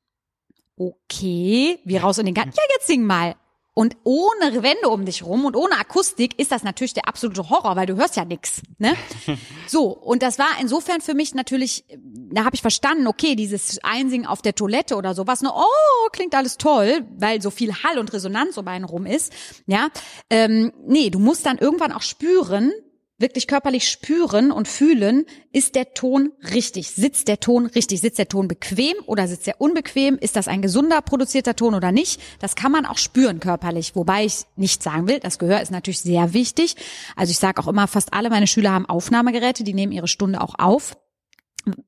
Okay, 0.78 1.80
wir 1.84 2.02
raus 2.02 2.18
in 2.18 2.26
den 2.26 2.36
Garten. 2.36 2.52
Ja, 2.56 2.64
jetzt 2.76 2.88
sing 2.88 3.04
mal. 3.04 3.36
Und 3.78 3.98
ohne 4.06 4.64
Wände 4.64 4.88
um 4.88 5.04
dich 5.04 5.24
rum 5.24 5.44
und 5.44 5.58
ohne 5.58 5.78
Akustik 5.78 6.40
ist 6.40 6.54
das 6.54 6.64
natürlich 6.64 6.94
der 6.94 7.10
absolute 7.10 7.50
Horror, 7.50 7.76
weil 7.76 7.86
du 7.86 7.98
hörst 7.98 8.16
ja 8.16 8.24
nix. 8.24 8.62
Ne? 8.80 8.96
So, 9.68 9.88
und 9.88 10.22
das 10.22 10.38
war 10.38 10.48
insofern 10.62 11.02
für 11.02 11.16
mich 11.16 11.34
natürlich, 11.34 11.84
da 11.98 12.46
habe 12.46 12.56
ich 12.56 12.62
verstanden, 12.62 13.08
okay, 13.08 13.36
dieses 13.36 13.84
Einsingen 13.84 14.28
auf 14.28 14.44
der 14.44 14.54
Toilette 14.54 14.96
oder 14.96 15.16
sowas, 15.16 15.42
ne, 15.42 15.52
oh, 15.52 16.10
klingt 16.12 16.36
alles 16.36 16.58
toll, 16.58 17.04
weil 17.18 17.42
so 17.42 17.50
viel 17.50 17.74
Hall 17.74 17.98
und 17.98 18.14
Resonanz 18.14 18.58
um 18.58 18.68
einen 18.68 18.86
rum 18.86 19.08
ist. 19.08 19.34
Ja, 19.66 19.90
ähm, 20.30 20.72
nee, 20.86 21.10
du 21.10 21.18
musst 21.18 21.48
dann 21.48 21.58
irgendwann 21.58 21.92
auch 21.92 22.04
spüren, 22.04 22.72
wirklich 23.18 23.48
körperlich 23.48 23.90
spüren 23.90 24.52
und 24.52 24.68
fühlen, 24.68 25.26
ist 25.52 25.76
der 25.76 25.94
Ton 25.94 26.34
richtig? 26.54 26.92
Sitzt 26.92 27.28
der 27.28 27.40
Ton 27.40 27.66
richtig? 27.68 28.02
Sitzt 28.02 28.20
der 28.20 28.28
Ton 28.28 28.48
bequem 28.48 28.96
oder 29.06 29.28
sitzt 29.28 29.48
er 29.48 29.62
unbequem? 29.62 30.18
Ist 30.18 30.36
das 30.36 30.48
ein 30.48 30.62
gesunder 30.62 31.02
produzierter 31.02 31.56
Ton 31.56 31.76
oder 31.76 31.92
nicht? 31.92 32.22
Das 32.40 32.56
kann 32.56 32.72
man 32.72 32.86
auch 32.86 32.98
spüren 32.98 33.40
körperlich. 33.40 33.96
Wobei 33.96 34.26
ich 34.26 34.46
nicht 34.56 34.84
sagen 34.84 35.08
will, 35.08 35.20
das 35.20 35.40
Gehör 35.40 35.62
ist 35.62 35.72
natürlich 35.72 36.02
sehr 36.02 36.34
wichtig. 36.34 36.76
Also 37.16 37.32
ich 37.32 37.40
sage 37.40 37.62
auch 37.62 37.68
immer, 37.68 37.88
fast 37.88 38.14
alle 38.14 38.30
meine 38.30 38.48
Schüler 38.48 38.72
haben 38.72 38.86
Aufnahmegeräte, 38.86 39.64
die 39.64 39.74
nehmen 39.74 39.92
ihre 39.92 40.08
Stunde 40.08 40.42
auch 40.42 40.56
auf 40.58 40.98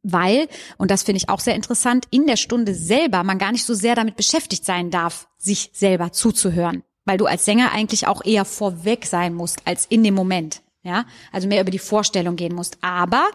weil, 0.03 0.47
und 0.77 0.91
das 0.91 1.03
finde 1.03 1.17
ich 1.17 1.29
auch 1.29 1.39
sehr 1.39 1.55
interessant, 1.55 2.05
in 2.09 2.25
der 2.25 2.37
Stunde 2.37 2.73
selber 2.73 3.23
man 3.23 3.37
gar 3.37 3.51
nicht 3.51 3.65
so 3.65 3.73
sehr 3.73 3.95
damit 3.95 4.15
beschäftigt 4.15 4.65
sein 4.65 4.89
darf, 4.89 5.27
sich 5.37 5.71
selber 5.73 6.11
zuzuhören. 6.11 6.83
Weil 7.05 7.17
du 7.17 7.25
als 7.25 7.45
Sänger 7.45 7.71
eigentlich 7.71 8.07
auch 8.07 8.25
eher 8.25 8.43
vorweg 8.43 9.05
sein 9.05 9.33
musst 9.33 9.61
als 9.65 9.85
in 9.85 10.03
dem 10.03 10.13
Moment. 10.13 10.61
Ja, 10.87 11.05
also 11.33 11.49
mehr 11.49 11.59
über 11.59 11.69
die 11.69 11.79
Vorstellung 11.79 12.37
gehen 12.37 12.55
musst. 12.55 12.77
Aber 12.81 13.27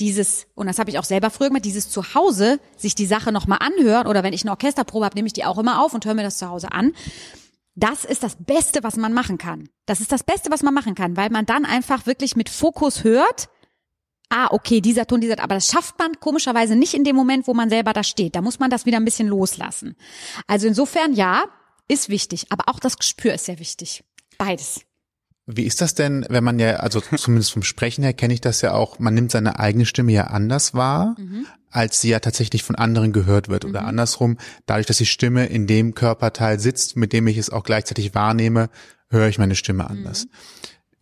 dieses, 0.00 0.46
und 0.54 0.66
das 0.66 0.78
habe 0.78 0.88
ich 0.88 0.98
auch 0.98 1.04
selber 1.04 1.28
früher 1.28 1.48
gemacht, 1.48 1.66
dieses 1.66 1.90
zu 1.90 2.14
Hause 2.14 2.58
sich 2.78 2.94
die 2.94 3.04
Sache 3.04 3.32
nochmal 3.32 3.58
anhören 3.60 4.06
oder 4.06 4.22
wenn 4.22 4.32
ich 4.32 4.44
eine 4.44 4.52
Orchesterprobe 4.52 5.04
habe, 5.04 5.14
nehme 5.14 5.26
ich 5.26 5.34
die 5.34 5.44
auch 5.44 5.58
immer 5.58 5.82
auf 5.82 5.92
und 5.92 6.06
höre 6.06 6.14
mir 6.14 6.22
das 6.22 6.38
zu 6.38 6.48
Hause 6.48 6.72
an. 6.72 6.92
Das 7.74 8.06
ist 8.06 8.22
das 8.22 8.36
Beste, 8.36 8.82
was 8.82 8.96
man 8.96 9.12
machen 9.12 9.36
kann. 9.36 9.68
Das 9.84 10.00
ist 10.00 10.10
das 10.10 10.22
Beste, 10.22 10.50
was 10.50 10.62
man 10.62 10.72
machen 10.72 10.94
kann, 10.94 11.18
weil 11.18 11.28
man 11.28 11.44
dann 11.44 11.66
einfach 11.66 12.06
wirklich 12.06 12.34
mit 12.34 12.48
Fokus 12.48 13.04
hört, 13.04 13.50
ah, 14.30 14.48
okay, 14.52 14.80
dieser 14.80 15.06
Ton, 15.06 15.20
dieser, 15.20 15.38
aber 15.42 15.56
das 15.56 15.66
schafft 15.66 15.98
man 15.98 16.18
komischerweise 16.18 16.76
nicht 16.76 16.94
in 16.94 17.04
dem 17.04 17.14
Moment, 17.14 17.46
wo 17.46 17.52
man 17.52 17.68
selber 17.68 17.92
da 17.92 18.02
steht. 18.02 18.36
Da 18.36 18.40
muss 18.40 18.58
man 18.58 18.70
das 18.70 18.86
wieder 18.86 18.96
ein 18.96 19.04
bisschen 19.04 19.28
loslassen. 19.28 19.96
Also 20.46 20.66
insofern, 20.66 21.12
ja, 21.12 21.44
ist 21.88 22.08
wichtig, 22.08 22.46
aber 22.48 22.70
auch 22.70 22.80
das 22.80 22.96
Gespür 22.96 23.34
ist 23.34 23.44
sehr 23.44 23.58
wichtig. 23.58 24.02
Beides. 24.38 24.80
Wie 25.46 25.62
ist 25.62 25.80
das 25.80 25.94
denn, 25.94 26.26
wenn 26.28 26.42
man 26.42 26.58
ja, 26.58 26.76
also 26.76 27.00
zumindest 27.00 27.52
vom 27.52 27.62
Sprechen 27.62 28.02
her 28.02 28.12
kenne 28.12 28.34
ich 28.34 28.40
das 28.40 28.62
ja 28.62 28.72
auch, 28.72 28.98
man 28.98 29.14
nimmt 29.14 29.30
seine 29.30 29.60
eigene 29.60 29.86
Stimme 29.86 30.10
ja 30.10 30.24
anders 30.24 30.74
wahr, 30.74 31.14
als 31.70 32.00
sie 32.00 32.08
ja 32.08 32.18
tatsächlich 32.18 32.64
von 32.64 32.74
anderen 32.74 33.12
gehört 33.12 33.48
wird. 33.48 33.64
Oder 33.64 33.84
andersrum, 33.84 34.38
dadurch, 34.66 34.86
dass 34.86 34.98
die 34.98 35.06
Stimme 35.06 35.46
in 35.46 35.68
dem 35.68 35.94
Körperteil 35.94 36.58
sitzt, 36.58 36.96
mit 36.96 37.12
dem 37.12 37.28
ich 37.28 37.38
es 37.38 37.50
auch 37.50 37.62
gleichzeitig 37.62 38.14
wahrnehme, 38.14 38.70
höre 39.08 39.28
ich 39.28 39.38
meine 39.38 39.54
Stimme 39.54 39.88
anders. 39.88 40.26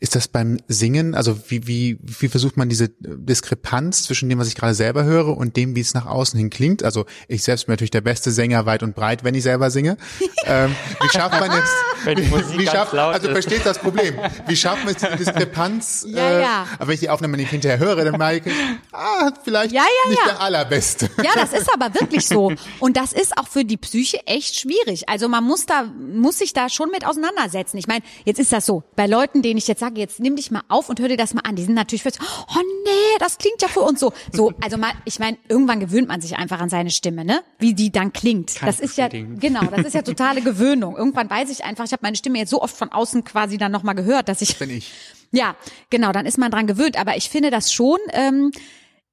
Ist 0.01 0.17
das 0.17 0.29
beim 0.29 0.59
Singen, 0.69 1.15
also 1.15 1.39
wie, 1.49 1.67
wie, 1.67 1.99
wie 2.03 2.29
versucht 2.29 2.57
man 2.57 2.69
diese 2.69 2.91
Diskrepanz 3.01 4.03
zwischen 4.03 4.29
dem, 4.29 4.39
was 4.39 4.49
ich 4.49 4.55
gerade 4.55 4.75
selber 4.75 5.05
höre 5.05 5.37
und 5.37 5.57
dem, 5.57 5.77
wie 5.77 5.81
es 5.81 5.95
nach 5.95 6.07
außen 6.07 6.39
hin 6.39 6.51
klingt? 6.51 6.83
Also 6.83 7.07
ich 7.29 7.43
selbst 7.43 7.67
bin 7.67 7.73
natürlich 7.73 7.91
der 7.93 8.03
beste 8.03 8.31
Sänger 8.31 8.67
weit 8.67 8.83
und 8.83 8.95
breit, 8.95 9.25
wenn 9.25 9.35
ich 9.35 9.45
selber 9.45 9.71
singe. 9.71 9.97
ähm, 10.45 10.75
wie 11.01 11.09
schafft 11.09 11.41
man 11.41 11.51
jetzt, 11.51 11.73
Wenn 12.05 12.17
die 12.17 12.29
Musik 12.29 12.59
wie 12.59 12.67
schafft, 12.67 12.95
also 12.95 13.31
versteht 13.31 13.65
das 13.65 13.79
Problem. 13.79 14.15
Wie 14.47 14.57
schafft 14.57 14.85
man 14.85 14.93
jetzt 14.93 15.07
die 15.11 15.17
Diskrepanz? 15.17 16.07
Ja, 16.15 16.31
äh, 16.31 16.43
ja. 16.43 16.67
Aber 16.79 16.89
wenn 16.89 16.95
ich 16.95 17.01
die 17.01 17.09
Aufnahme 17.09 17.37
nicht 17.37 17.51
hinterher 17.51 17.79
höre, 17.79 18.05
dann 18.05 18.19
merke 18.19 18.51
ich, 18.51 18.57
ah, 18.93 19.31
vielleicht 19.43 19.73
Ja, 19.73 19.83
ja, 19.83 20.11
nicht 20.11 20.21
ja. 20.21 20.33
der 20.33 20.41
allerbeste. 20.41 21.11
Ja, 21.23 21.31
das 21.35 21.53
ist 21.53 21.73
aber 21.73 21.93
wirklich 21.95 22.27
so. 22.27 22.53
Und 22.79 22.97
das 22.97 23.13
ist 23.13 23.37
auch 23.37 23.49
für 23.49 23.65
die 23.65 23.77
Psyche 23.77 24.27
echt 24.27 24.57
schwierig. 24.57 25.09
Also 25.09 25.29
man 25.29 25.45
muss 25.45 25.67
da, 25.67 25.85
muss 25.85 26.39
sich 26.39 26.53
da 26.53 26.69
schon 26.69 26.91
mit 26.91 27.07
auseinandersetzen. 27.07 27.79
Ich 27.79 27.87
meine, 27.87 28.05
jetzt 28.25 28.39
ist 28.39 28.53
das 28.53 28.67
so. 28.67 28.85
Bei 28.97 29.07
Leuten, 29.07 29.43
denen 29.43 29.59
ich 29.59 29.67
jetzt 29.67 29.81
sage, 29.81 29.94
jetzt 29.97 30.21
nimm 30.21 30.37
dich 30.37 30.51
mal 30.51 30.63
auf 30.69 30.89
und 30.89 31.01
hör 31.01 31.09
dir 31.09 31.17
das 31.17 31.35
mal 31.35 31.43
an. 31.43 31.57
Die 31.57 31.63
sind 31.63 31.75
natürlich 31.75 32.03
für, 32.03 32.11
oh 32.11 32.61
nee, 32.85 33.19
das 33.19 33.39
klingt 33.39 33.61
ja 33.63 33.69
für 33.69 33.81
uns 33.81 34.01
so. 34.01 34.13
So, 34.33 34.53
also 34.63 34.77
mal, 34.77 34.93
ich 35.05 35.19
meine, 35.19 35.39
irgendwann 35.49 35.81
gewöhnt 35.81 36.09
man 36.09 36.21
sich 36.21 36.37
einfach 36.37 36.61
an 36.61 36.69
seine 36.69 36.91
Stimme, 36.91 37.25
ne? 37.25 37.43
Wie 37.59 37.75
die 37.75 37.91
dann 37.91 38.13
klingt. 38.13 38.55
Kann 38.55 38.67
das 38.67 38.81
ist 38.81 38.97
ja, 38.97 39.09
genau, 39.09 39.65
das 39.65 39.87
ist 39.87 39.95
ja 39.95 40.03
totale 40.03 40.41
Gewöhnung. 40.43 40.97
Irgendwann 40.97 41.31
weiß 41.31 41.51
ich 41.51 41.65
einfach, 41.65 41.85
ich 41.85 41.93
habe 41.93 42.03
meine 42.03 42.17
Stimme 42.17 42.39
jetzt 42.39 42.51
so 42.51 42.61
oft 42.63 42.77
von 42.77 42.91
außen 42.93 43.25
quasi 43.25 43.59
dann 43.59 43.73
nochmal 43.73 43.95
gehört, 43.95 44.29
dass 44.29 44.43
ich 44.43 44.59
Bin 44.59 44.71
ich. 44.71 44.93
ja, 45.33 45.57
genau, 45.91 46.13
dann 46.13 46.27
ist 46.27 46.39
man 46.39 46.51
dran 46.51 46.67
gewöhnt. 46.67 46.99
Aber 46.99 47.17
ich 47.17 47.29
finde 47.29 47.51
das 47.51 47.73
schon, 47.73 47.99
ähm, 48.13 48.51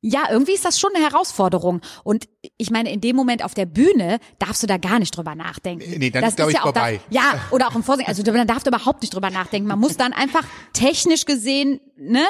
ja, 0.02 0.24
irgendwie 0.32 0.54
ist 0.54 0.66
das 0.66 0.80
schon 0.80 0.92
eine 0.96 1.06
Herausforderung. 1.06 1.82
Und 2.04 2.28
ich 2.58 2.72
meine, 2.72 2.92
in 2.92 3.02
dem 3.02 3.16
Moment 3.16 3.46
auf 3.46 3.54
der 3.54 3.68
Bühne 3.68 4.20
darfst 4.40 4.64
du 4.64 4.68
da 4.68 4.78
gar 4.78 4.98
nicht 4.98 5.16
drüber 5.16 5.36
nachdenken. 5.36 6.00
Nee, 6.00 6.10
dann 6.10 6.24
das 6.24 6.32
ist, 6.32 6.38
glaub 6.38 6.50
ich, 6.50 6.56
ja 6.56 6.62
vorbei. 6.62 7.00
Da, 7.10 7.16
ja, 7.16 7.40
oder 7.52 7.68
auch 7.68 7.76
im 7.76 7.84
Vorsingen. 7.84 8.10
Also 8.10 8.24
dann 8.24 8.48
darfst 8.48 8.66
du 8.66 8.72
überhaupt 8.72 9.02
nicht 9.04 9.14
drüber 9.14 9.30
nachdenken. 9.30 9.68
Man 9.68 9.80
muss 9.80 9.98
dann 9.98 10.12
einfach 10.14 10.44
technisch 10.74 11.26
gesehen, 11.26 11.80
ne, 11.98 12.24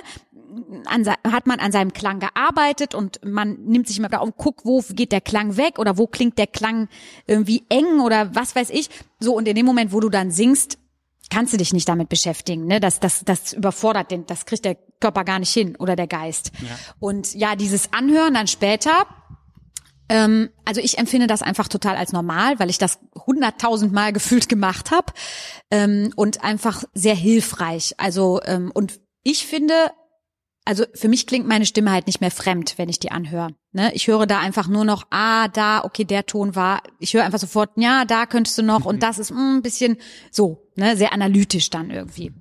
an, 0.86 1.08
hat 1.08 1.48
man 1.48 1.60
an 1.60 1.72
seinem 1.72 1.94
Klang 1.94 2.20
gearbeitet 2.20 2.94
und 2.94 3.24
man 3.24 3.58
nimmt 3.64 3.88
sich 3.88 4.00
mal 4.00 4.10
da 4.10 4.20
und 4.20 4.36
guckt, 4.36 4.66
wo 4.66 4.84
geht 4.90 5.14
der 5.14 5.22
Klang 5.22 5.56
weg 5.56 5.80
oder 5.80 5.98
wo 5.98 6.08
klingt 6.08 6.38
der 6.38 6.48
Klang 6.48 6.90
irgendwie 7.26 7.64
eng 7.70 8.02
oder 8.02 8.36
was 8.36 8.54
weiß 8.54 8.70
ich. 8.72 8.90
So, 9.20 9.34
und 9.36 9.48
in 9.48 9.56
dem 9.56 9.66
Moment, 9.66 9.94
wo 9.94 10.02
du 10.02 10.10
dann 10.10 10.32
singst, 10.32 10.78
kannst 11.32 11.54
du 11.54 11.58
dich 11.58 11.74
nicht 11.74 11.90
damit 11.90 12.10
beschäftigen, 12.10 12.68
ne? 12.68 12.80
Das, 12.80 13.00
das, 13.00 13.24
das 13.26 13.54
überfordert 13.54 14.12
den, 14.12 14.28
das 14.28 14.46
kriegt 14.46 14.66
der 14.66 14.76
Körper 15.00 15.24
gar 15.24 15.40
nicht 15.40 15.52
hin 15.52 15.76
oder 15.78 15.96
der 15.96 16.08
Geist. 16.08 16.52
Und 17.00 17.34
ja, 17.34 17.56
dieses 17.56 17.92
Anhören 17.94 18.36
dann 18.36 18.48
später, 18.48 19.08
ähm, 20.10 20.50
also 20.66 20.82
ich 20.82 20.98
empfinde 20.98 21.26
das 21.26 21.42
einfach 21.42 21.70
total 21.70 21.96
als 21.96 22.12
normal, 22.12 22.60
weil 22.60 22.70
ich 22.70 22.78
das 22.78 23.00
hunderttausend 23.26 23.94
Mal 23.94 24.14
gefühlt 24.14 24.50
gemacht 24.50 24.92
habe 24.92 25.14
ähm, 25.72 26.12
und 26.16 26.44
einfach 26.44 26.84
sehr 26.94 27.16
hilfreich. 27.16 27.96
Also 27.98 28.42
ähm, 28.46 28.70
und 28.72 29.00
ich 29.24 29.48
finde, 29.48 29.92
also 30.66 30.84
für 30.94 31.08
mich 31.08 31.26
klingt 31.28 31.48
meine 31.48 31.66
Stimme 31.66 31.92
halt 31.92 32.08
nicht 32.08 32.22
mehr 32.22 32.32
fremd, 32.32 32.78
wenn 32.78 32.90
ich 32.90 33.00
die 33.00 33.12
anhöre. 33.12 33.56
Ne? 33.74 33.94
Ich 33.94 34.08
höre 34.08 34.26
da 34.28 34.40
einfach 34.40 34.68
nur 34.68 34.84
noch, 34.84 35.08
ah, 35.12 35.48
da, 35.48 35.84
okay, 35.86 36.04
der 36.04 36.26
Ton 36.26 36.56
war. 36.56 36.82
Ich 37.00 37.14
höre 37.14 37.24
einfach 37.24 37.40
sofort, 37.40 37.70
ja, 37.78 38.04
da 38.04 38.26
könntest 38.26 38.58
du 38.58 38.64
noch 38.64 38.84
und 38.86 39.02
das 39.02 39.18
ist 39.18 39.32
mm, 39.32 39.58
ein 39.58 39.62
bisschen 39.62 39.98
so, 40.30 40.68
ne, 40.76 40.98
sehr 40.98 41.14
analytisch 41.14 41.70
dann 41.70 41.90
irgendwie. 41.90 42.34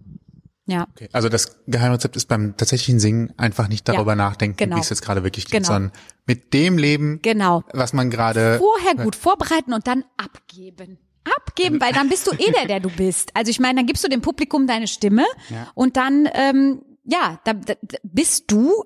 Ja. 0.66 0.87
Okay. 0.95 1.09
Also 1.12 1.28
das 1.28 1.57
Geheimrezept 1.66 2.16
ist 2.16 2.26
beim 2.26 2.57
tatsächlichen 2.57 2.99
Singen 3.01 3.33
einfach 3.37 3.68
nicht 3.68 3.89
darüber 3.89 4.12
Ja, 4.12 4.16
nachdenken, 4.16 4.57
genau. 4.57 4.76
wie 4.76 4.81
es 4.81 4.89
jetzt 4.91 5.03
gerade 5.03 5.22
wirklich 5.24 5.47
klingt, 5.47 5.66
Genau. 5.66 5.74
sondern 5.74 5.93
mit 6.26 6.53
dem 6.53 6.78
Leben, 6.78 7.20
Genau. 7.22 7.62
was 7.72 7.93
man 7.93 8.11
gerade 8.11 8.59
Vorher 8.59 8.95
gut 8.97 9.14
vorbereiten 9.16 9.72
und 9.72 9.87
dann 9.87 10.05
abgeben. 10.16 10.99
abgeben, 11.37 11.81
weil 11.81 11.93
dann 11.93 12.09
bist 12.09 12.26
du 12.26 12.33
eh 12.33 12.51
der, 12.53 12.66
der 12.66 12.81
du 12.81 12.89
bist. 12.91 13.31
Also 13.37 13.51
ich 13.51 13.61
meine, 13.61 13.76
dann 13.81 13.87
gibst 13.87 14.03
du 14.05 14.09
dem 14.09 14.20
Publikum 14.20 14.66
deine 14.66 14.89
Stimme 14.89 15.24
Ja. 15.49 15.68
und 15.74 15.97
dann, 15.97 16.28
ähm, 16.35 16.83
ja, 17.05 17.39
da 17.45 17.53
da 17.55 17.74
bist 18.03 18.45
du 18.51 18.85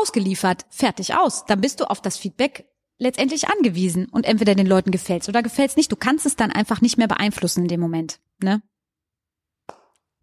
ausgeliefert, 0.00 0.66
fertig 0.70 1.14
aus. 1.14 1.44
Dann 1.46 1.60
bist 1.60 1.80
du 1.80 1.84
auf 1.90 2.00
das 2.00 2.16
Feedback 2.16 2.66
letztendlich 2.98 3.48
angewiesen 3.48 4.06
und 4.06 4.24
entweder 4.26 4.54
den 4.54 4.66
Leuten 4.66 4.90
gefällt's 4.90 5.28
oder 5.28 5.42
gefällt's 5.42 5.76
nicht. 5.76 5.92
Du 5.92 5.96
kannst 5.96 6.24
es 6.26 6.36
dann 6.36 6.50
einfach 6.52 6.80
nicht 6.80 6.96
mehr 6.98 7.08
beeinflussen 7.08 7.62
in 7.62 7.68
dem 7.68 7.80
Moment. 7.80 8.18
Ne? 8.42 8.62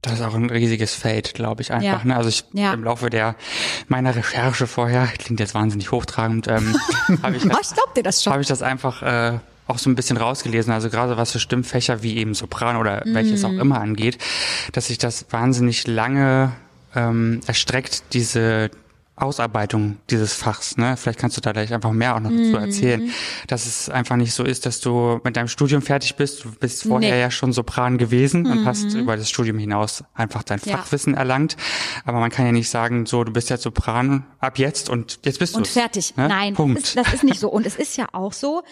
Das 0.02 0.14
ist 0.14 0.22
auch 0.22 0.34
ein 0.34 0.50
riesiges 0.50 0.94
Feld, 0.94 1.34
glaube 1.34 1.62
ich 1.62 1.72
einfach. 1.72 2.00
Ja. 2.02 2.06
Ne? 2.06 2.16
Also 2.18 2.28
ich 2.30 2.44
Ja. 2.54 2.74
im 2.74 2.84
Laufe 2.84 3.10
der 3.10 3.36
meiner 3.88 4.16
Recherche 4.16 4.68
vorher 4.68 5.08
klingt 5.08 5.40
jetzt 5.40 5.54
wahnsinnig 5.54 5.92
hochtragend, 5.92 6.48
ähm, 6.50 6.76
habe 7.24 7.38
ich 7.38 7.46
Oh, 7.46 7.50
das, 7.50 7.72
ich 7.72 7.78
dir 7.96 8.04
das 8.04 8.22
schon. 8.24 8.34
habe 8.34 8.42
ich 8.42 8.48
das 8.50 8.62
einfach 8.62 9.02
äh, 9.02 9.40
auch 9.68 9.78
so 9.78 9.90
ein 9.90 9.96
bisschen 9.96 10.18
rausgelesen. 10.18 10.74
Also 10.74 10.90
gerade 10.90 11.16
was 11.16 11.32
für 11.32 11.40
Stimmfächer 11.40 12.04
wie 12.04 12.18
eben 12.18 12.34
Sopran 12.34 12.76
oder 12.76 13.04
welches 13.06 13.44
Mhm. 13.44 13.46
auch 13.46 13.62
immer 13.62 13.80
angeht, 13.80 14.18
dass 14.74 14.88
sich 14.88 14.98
das 14.98 15.26
wahnsinnig 15.30 15.88
lange 15.88 16.52
ähm, 16.96 17.40
erstreckt 17.48 18.04
diese 18.14 18.72
Ausarbeitung 19.16 19.98
dieses 20.10 20.34
Fachs, 20.34 20.76
ne? 20.78 20.98
Vielleicht 20.98 21.20
kannst 21.20 21.38
du 21.38 21.42
da 21.42 21.52
gleich 21.52 21.72
einfach 21.74 21.92
mehr 21.92 22.16
auch 22.16 22.20
noch 22.20 22.32
Mhm. 22.32 22.52
dazu 22.52 22.66
erzählen, 22.66 23.12
dass 23.48 23.66
es 23.68 23.88
einfach 23.90 24.16
nicht 24.16 24.34
so 24.34 24.44
ist, 24.44 24.66
dass 24.66 24.80
du 24.80 25.20
mit 25.24 25.36
deinem 25.38 25.48
Studium 25.48 25.82
fertig 25.84 26.16
bist. 26.16 26.44
Du 26.44 26.52
bist 26.52 26.84
vorher 26.84 27.12
Nee. 27.12 27.16
Mhm. 27.18 27.22
ja 27.22 27.32
schon 27.32 27.54
Sopran 27.54 27.98
gewesen 28.00 28.48
und 28.48 28.66
hast 28.66 28.94
über 28.96 29.16
das 29.16 29.30
Studium 29.30 29.60
hinaus 29.60 30.04
einfach 30.16 30.42
dein 30.44 30.60
Ja. 30.66 30.78
Fachwissen 30.78 31.14
erlangt. 31.14 31.58
Aber 32.06 32.20
man 32.20 32.32
kann 32.32 32.46
ja 32.48 32.52
nicht 32.52 32.70
sagen, 32.70 33.06
so, 33.06 33.24
du 33.24 33.32
bist 33.32 33.50
jetzt 33.52 33.64
Sopran 33.64 34.26
ab 34.40 34.58
jetzt 34.58 34.90
und 34.90 35.20
jetzt 35.26 35.38
bist 35.40 35.54
du 35.54 35.60
und 35.60 35.68
fertig. 35.68 36.16
Ne? 36.18 36.28
Nein, 36.28 36.56
Punkt. 36.56 36.78
Das, 36.80 36.86
ist, 36.90 36.98
das 36.98 37.14
ist 37.14 37.24
nicht 37.24 37.40
so. 37.40 37.50
Und 37.50 37.66
es 37.68 37.76
ist 37.76 37.96
ja 37.98 38.08
auch 38.14 38.34
so. 38.34 38.64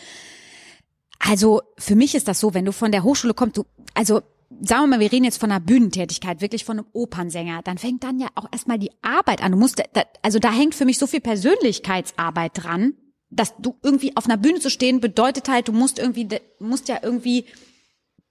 Also 1.19 1.61
für 1.77 1.95
mich 1.95 2.15
ist 2.15 2.27
das 2.27 2.39
so, 2.39 2.53
wenn 2.55 2.65
du 2.65 2.71
von 2.71 2.91
der 2.91 3.03
Hochschule 3.03 3.33
kommst, 3.35 3.57
du, 3.57 3.65
also 3.93 4.21
sagen 4.59 4.83
wir 4.83 4.87
mal, 4.87 4.99
wir 4.99 5.11
reden 5.11 5.25
jetzt 5.25 5.39
von 5.39 5.51
einer 5.51 5.59
Bühnentätigkeit, 5.59 6.41
wirklich 6.41 6.65
von 6.65 6.79
einem 6.79 6.87
Opernsänger, 6.93 7.61
dann 7.63 7.77
fängt 7.77 8.03
dann 8.03 8.19
ja 8.19 8.27
auch 8.35 8.47
erstmal 8.51 8.79
die 8.79 8.91
Arbeit 9.01 9.41
an. 9.41 9.53
Du 9.53 9.57
musst, 9.57 9.81
da, 9.93 10.03
also 10.21 10.39
da 10.39 10.51
hängt 10.51 10.75
für 10.75 10.85
mich 10.85 10.97
so 10.97 11.07
viel 11.07 11.21
Persönlichkeitsarbeit 11.21 12.51
dran, 12.55 12.93
dass 13.29 13.55
du 13.57 13.77
irgendwie 13.81 14.15
auf 14.17 14.25
einer 14.25 14.37
Bühne 14.37 14.59
zu 14.59 14.69
stehen 14.69 14.99
bedeutet 14.99 15.47
halt, 15.47 15.67
du 15.67 15.71
musst 15.71 15.99
irgendwie, 15.99 16.25
du 16.25 16.39
musst 16.59 16.89
ja 16.89 16.99
irgendwie 17.01 17.45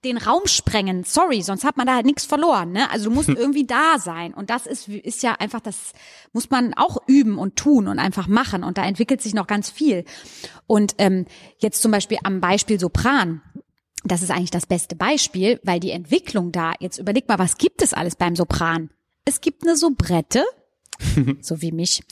den 0.05 0.17
Raum 0.17 0.47
sprengen. 0.47 1.05
Sorry, 1.05 1.43
sonst 1.43 1.65
hat 1.65 1.77
man 1.77 1.87
da 1.87 1.95
halt 1.95 2.07
nichts 2.07 2.25
verloren. 2.25 2.73
Ne? 2.73 2.91
Also 2.91 3.11
du 3.11 3.15
musst 3.15 3.29
irgendwie 3.29 3.67
da 3.67 3.99
sein. 3.99 4.33
Und 4.33 4.49
das 4.49 4.67
ist, 4.67 4.89
ist 4.89 5.23
ja 5.23 5.35
einfach, 5.35 5.61
das 5.61 5.93
muss 6.33 6.49
man 6.51 6.73
auch 6.75 6.99
üben 7.07 7.39
und 7.39 7.57
tun 7.57 7.87
und 7.87 7.99
einfach 7.99 8.27
machen. 8.27 8.65
Und 8.65 8.79
da 8.79 8.85
entwickelt 8.85 9.21
sich 9.21 9.35
noch 9.35 9.47
ganz 9.47 9.69
viel. 9.69 10.05
Und 10.67 10.95
ähm, 10.99 11.27
jetzt 11.59 11.83
zum 11.83 11.91
Beispiel 11.91 12.19
am 12.23 12.41
Beispiel 12.41 12.81
Sopran. 12.81 13.43
Das 14.05 14.23
ist 14.23 14.31
eigentlich 14.31 14.51
das 14.51 14.67
beste 14.67 14.97
Beispiel, 14.97 15.61
weil 15.63 15.79
die 15.81 15.91
Entwicklung 15.91 16.53
da, 16.53 16.73
jetzt 16.81 16.99
überleg 16.99 17.29
mal, 17.29 17.39
was 17.39 17.59
gibt 17.59 17.83
es 17.83 17.93
alles 17.93 18.17
beim 18.17 18.35
Sopran? 18.35 18.91
Es 19.25 19.41
gibt 19.41 19.63
eine 19.63 19.77
Soubrette, 19.77 20.45
so 21.41 21.61
wie 21.61 21.73
mich. 21.73 22.03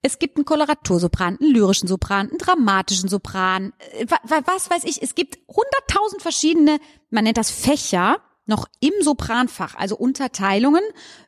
Es 0.00 0.18
gibt 0.18 0.36
einen 0.36 0.44
Koloratursopran, 0.44 1.38
einen 1.40 1.50
lyrischen 1.52 1.88
Sopran, 1.88 2.28
einen 2.28 2.38
dramatischen 2.38 3.08
Sopran, 3.08 3.72
äh, 3.98 4.06
wa- 4.08 4.20
wa- 4.24 4.42
was 4.46 4.70
weiß 4.70 4.84
ich. 4.84 5.02
Es 5.02 5.14
gibt 5.14 5.38
hunderttausend 5.48 6.22
verschiedene, 6.22 6.78
man 7.10 7.24
nennt 7.24 7.36
das 7.38 7.50
Fächer, 7.50 8.18
noch 8.46 8.66
im 8.80 8.92
Sopranfach, 9.00 9.74
also 9.74 9.96
Unterteilungen. 9.96 10.82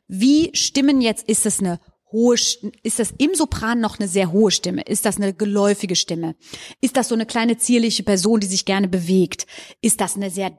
Wie 0.07 0.51
Stimmen 0.53 1.01
jetzt, 1.01 1.27
ist 1.27 1.47
es 1.47 1.59
eine 1.59 1.79
hohe, 2.11 2.35
St- 2.35 2.71
ist 2.83 2.99
das 2.99 3.13
im 3.17 3.35
Sopran 3.35 3.79
noch 3.79 3.99
eine 3.99 4.07
sehr 4.07 4.31
hohe 4.31 4.51
Stimme? 4.51 4.81
Ist 4.83 5.05
das 5.05 5.17
eine 5.17 5.33
geläufige 5.33 5.95
Stimme? 5.95 6.35
Ist 6.81 6.97
das 6.97 7.09
so 7.09 7.15
eine 7.15 7.25
kleine 7.25 7.57
zierliche 7.57 8.03
Person, 8.03 8.39
die 8.39 8.47
sich 8.47 8.65
gerne 8.65 8.87
bewegt? 8.87 9.45
Ist 9.81 10.01
das 10.01 10.15
eine 10.15 10.29
sehr 10.29 10.51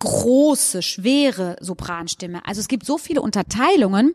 große, 0.00 0.82
schwere 0.82 1.56
Sopranstimme? 1.60 2.46
Also 2.46 2.60
es 2.60 2.68
gibt 2.68 2.86
so 2.86 2.98
viele 2.98 3.22
Unterteilungen 3.22 4.14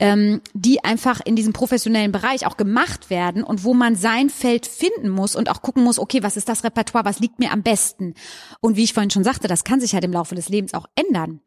ähm, 0.00 0.40
die 0.54 0.82
einfach 0.82 1.20
in 1.24 1.36
diesem 1.36 1.52
professionellen 1.52 2.12
Bereich 2.12 2.46
auch 2.46 2.56
gemacht 2.56 3.10
werden 3.10 3.44
und 3.44 3.62
wo 3.64 3.74
man 3.74 3.94
sein 3.94 4.28
Feld 4.28 4.66
finden 4.66 5.08
muss 5.08 5.36
und 5.36 5.48
auch 5.48 5.62
gucken 5.62 5.84
muss, 5.84 5.98
okay, 5.98 6.22
was 6.22 6.36
ist 6.36 6.48
das 6.48 6.64
Repertoire, 6.64 7.04
was 7.04 7.20
liegt 7.20 7.38
mir 7.38 7.52
am 7.52 7.62
besten? 7.62 8.14
Und 8.60 8.76
wie 8.76 8.82
ich 8.84 8.92
vorhin 8.92 9.10
schon 9.10 9.24
sagte, 9.24 9.46
das 9.46 9.62
kann 9.62 9.80
sich 9.80 9.94
halt 9.94 10.04
im 10.04 10.12
Laufe 10.12 10.34
des 10.34 10.48
Lebens 10.48 10.74
auch 10.74 10.86
ändern. 10.96 11.40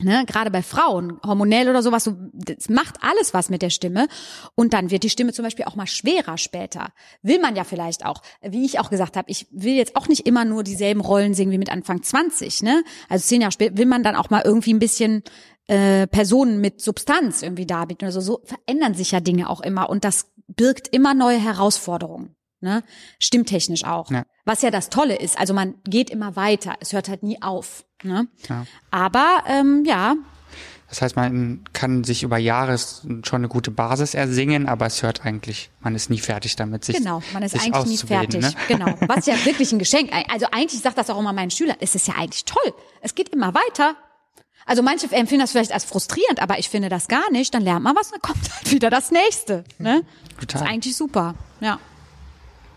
Ne, 0.00 0.24
gerade 0.26 0.50
bei 0.50 0.62
Frauen, 0.64 1.20
hormonell 1.24 1.68
oder 1.68 1.80
sowas, 1.80 2.02
so, 2.02 2.16
das 2.32 2.68
macht 2.68 2.96
alles 3.00 3.32
was 3.32 3.48
mit 3.48 3.62
der 3.62 3.70
Stimme. 3.70 4.08
Und 4.56 4.72
dann 4.72 4.90
wird 4.90 5.04
die 5.04 5.10
Stimme 5.10 5.32
zum 5.32 5.44
Beispiel 5.44 5.66
auch 5.66 5.76
mal 5.76 5.86
schwerer 5.86 6.36
später. 6.36 6.88
Will 7.22 7.40
man 7.40 7.54
ja 7.54 7.62
vielleicht 7.62 8.04
auch. 8.04 8.20
Wie 8.42 8.64
ich 8.64 8.80
auch 8.80 8.90
gesagt 8.90 9.16
habe, 9.16 9.30
ich 9.30 9.46
will 9.52 9.74
jetzt 9.74 9.94
auch 9.94 10.08
nicht 10.08 10.26
immer 10.26 10.44
nur 10.44 10.64
dieselben 10.64 11.00
Rollen 11.00 11.32
singen 11.34 11.52
wie 11.52 11.58
mit 11.58 11.70
Anfang 11.70 12.02
20. 12.02 12.64
Ne? 12.64 12.82
Also 13.08 13.24
zehn 13.24 13.40
Jahre 13.40 13.52
später 13.52 13.76
will 13.78 13.86
man 13.86 14.02
dann 14.02 14.16
auch 14.16 14.30
mal 14.30 14.42
irgendwie 14.44 14.74
ein 14.74 14.80
bisschen 14.80 15.22
äh, 15.68 16.08
Personen 16.08 16.60
mit 16.60 16.80
Substanz 16.80 17.42
irgendwie 17.42 17.66
darbieten. 17.66 18.04
Also 18.04 18.20
so 18.20 18.40
verändern 18.42 18.94
sich 18.94 19.12
ja 19.12 19.20
Dinge 19.20 19.48
auch 19.48 19.60
immer. 19.60 19.88
Und 19.90 20.04
das 20.04 20.32
birgt 20.48 20.88
immer 20.88 21.14
neue 21.14 21.38
Herausforderungen. 21.38 22.34
Ne? 22.60 22.82
Stimmtechnisch 23.20 23.84
auch. 23.84 24.10
Ja. 24.10 24.24
Was 24.44 24.62
ja 24.62 24.72
das 24.72 24.88
Tolle 24.88 25.16
ist. 25.16 25.38
Also 25.38 25.54
man 25.54 25.76
geht 25.84 26.10
immer 26.10 26.34
weiter. 26.34 26.74
Es 26.80 26.92
hört 26.92 27.08
halt 27.08 27.22
nie 27.22 27.40
auf. 27.42 27.84
Ne? 28.04 28.28
Ja. 28.48 28.66
Aber 28.90 29.42
ähm, 29.48 29.84
ja, 29.86 30.14
Das 30.90 31.02
heißt, 31.02 31.16
man 31.16 31.64
kann 31.72 32.04
sich 32.04 32.22
über 32.22 32.38
Jahre 32.38 32.78
schon 32.78 33.22
eine 33.32 33.48
gute 33.48 33.70
Basis 33.70 34.14
ersingen, 34.14 34.68
aber 34.68 34.86
es 34.86 35.02
hört 35.02 35.24
eigentlich, 35.24 35.70
man 35.80 35.94
ist 35.94 36.10
nie 36.10 36.20
fertig 36.20 36.54
damit, 36.56 36.84
sich 36.84 36.96
genau, 36.96 37.22
man 37.32 37.42
ist 37.42 37.58
eigentlich 37.58 37.86
nie 37.86 38.06
fertig. 38.06 38.42
Ne? 38.42 38.54
Genau. 38.68 38.86
Was 39.08 39.26
ja 39.26 39.34
wirklich 39.44 39.72
ein 39.72 39.78
Geschenk. 39.78 40.10
Also 40.30 40.46
eigentlich 40.52 40.82
sagt 40.82 40.98
das 40.98 41.10
auch 41.10 41.18
immer 41.18 41.32
meinen 41.32 41.50
Schülern, 41.50 41.76
es 41.80 41.94
ist 41.94 42.06
ja 42.06 42.14
eigentlich 42.14 42.44
toll. 42.44 42.72
Es 43.00 43.14
geht 43.14 43.30
immer 43.30 43.54
weiter. 43.54 43.96
Also 44.66 44.82
manche 44.82 45.06
empfinden 45.10 45.40
das 45.40 45.52
vielleicht 45.52 45.72
als 45.72 45.84
frustrierend, 45.84 46.40
aber 46.40 46.58
ich 46.58 46.68
finde 46.68 46.88
das 46.88 47.08
gar 47.08 47.30
nicht. 47.30 47.52
Dann 47.54 47.62
lernt 47.62 47.82
man 47.82 47.96
was, 47.96 48.10
dann 48.10 48.20
kommt 48.20 48.38
halt 48.54 48.70
wieder 48.70 48.88
das 48.90 49.10
nächste. 49.10 49.64
Ne? 49.78 50.02
Total. 50.38 50.46
Das 50.46 50.62
ist 50.62 50.68
eigentlich 50.68 50.96
super. 50.96 51.34
Ja. 51.60 51.78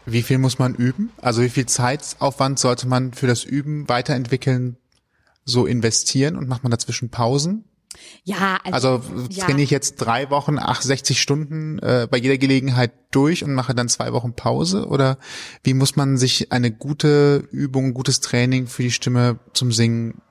Wie 0.06 0.24
viel 0.24 0.38
muss 0.38 0.58
man 0.58 0.74
üben? 0.76 1.12
Also 1.22 1.42
wie 1.42 1.50
viel 1.50 1.66
Zeitaufwand 1.66 2.60
sollte 2.60 2.88
man 2.88 3.14
für 3.14 3.28
das 3.28 3.44
Üben 3.44 3.88
weiterentwickeln 3.90 4.78
so 5.48 5.66
investieren 5.66 6.36
und 6.36 6.48
macht 6.48 6.62
man 6.62 6.70
dazwischen 6.72 7.10
Pausen? 7.10 7.64
Ja, 8.24 8.60
Also 8.64 9.02
ja. 9.32 9.46
trainiere 9.46 9.64
ich 9.64 9.72
jetzt 9.72 9.96
drei 9.96 10.30
Wochen, 10.30 10.60
ach, 10.60 10.82
60 10.84 11.20
Stunden 11.20 11.80
äh, 11.80 12.08
bei 12.10 12.18
jeder 12.18 12.38
Gelegenheit 12.38 12.92
durch 13.10 13.44
und 13.44 13.56
mache 13.56 13.74
dann 13.74 13.90
zwei 13.90 14.14
Wochen 14.14 14.34
Pause? 14.34 14.86
Oder 14.86 15.18
wie 15.64 15.74
muss 15.74 15.96
man 15.96 16.18
sich 16.18 16.52
eine 16.52 16.72
gute 16.72 17.48
Übung, 17.52 17.96
gutes 17.96 18.20
Training 18.20 18.68
für 18.68 18.84
die 18.84 18.92
Stimme 18.92 19.40
zum 19.54 19.72
Singen 19.72 20.22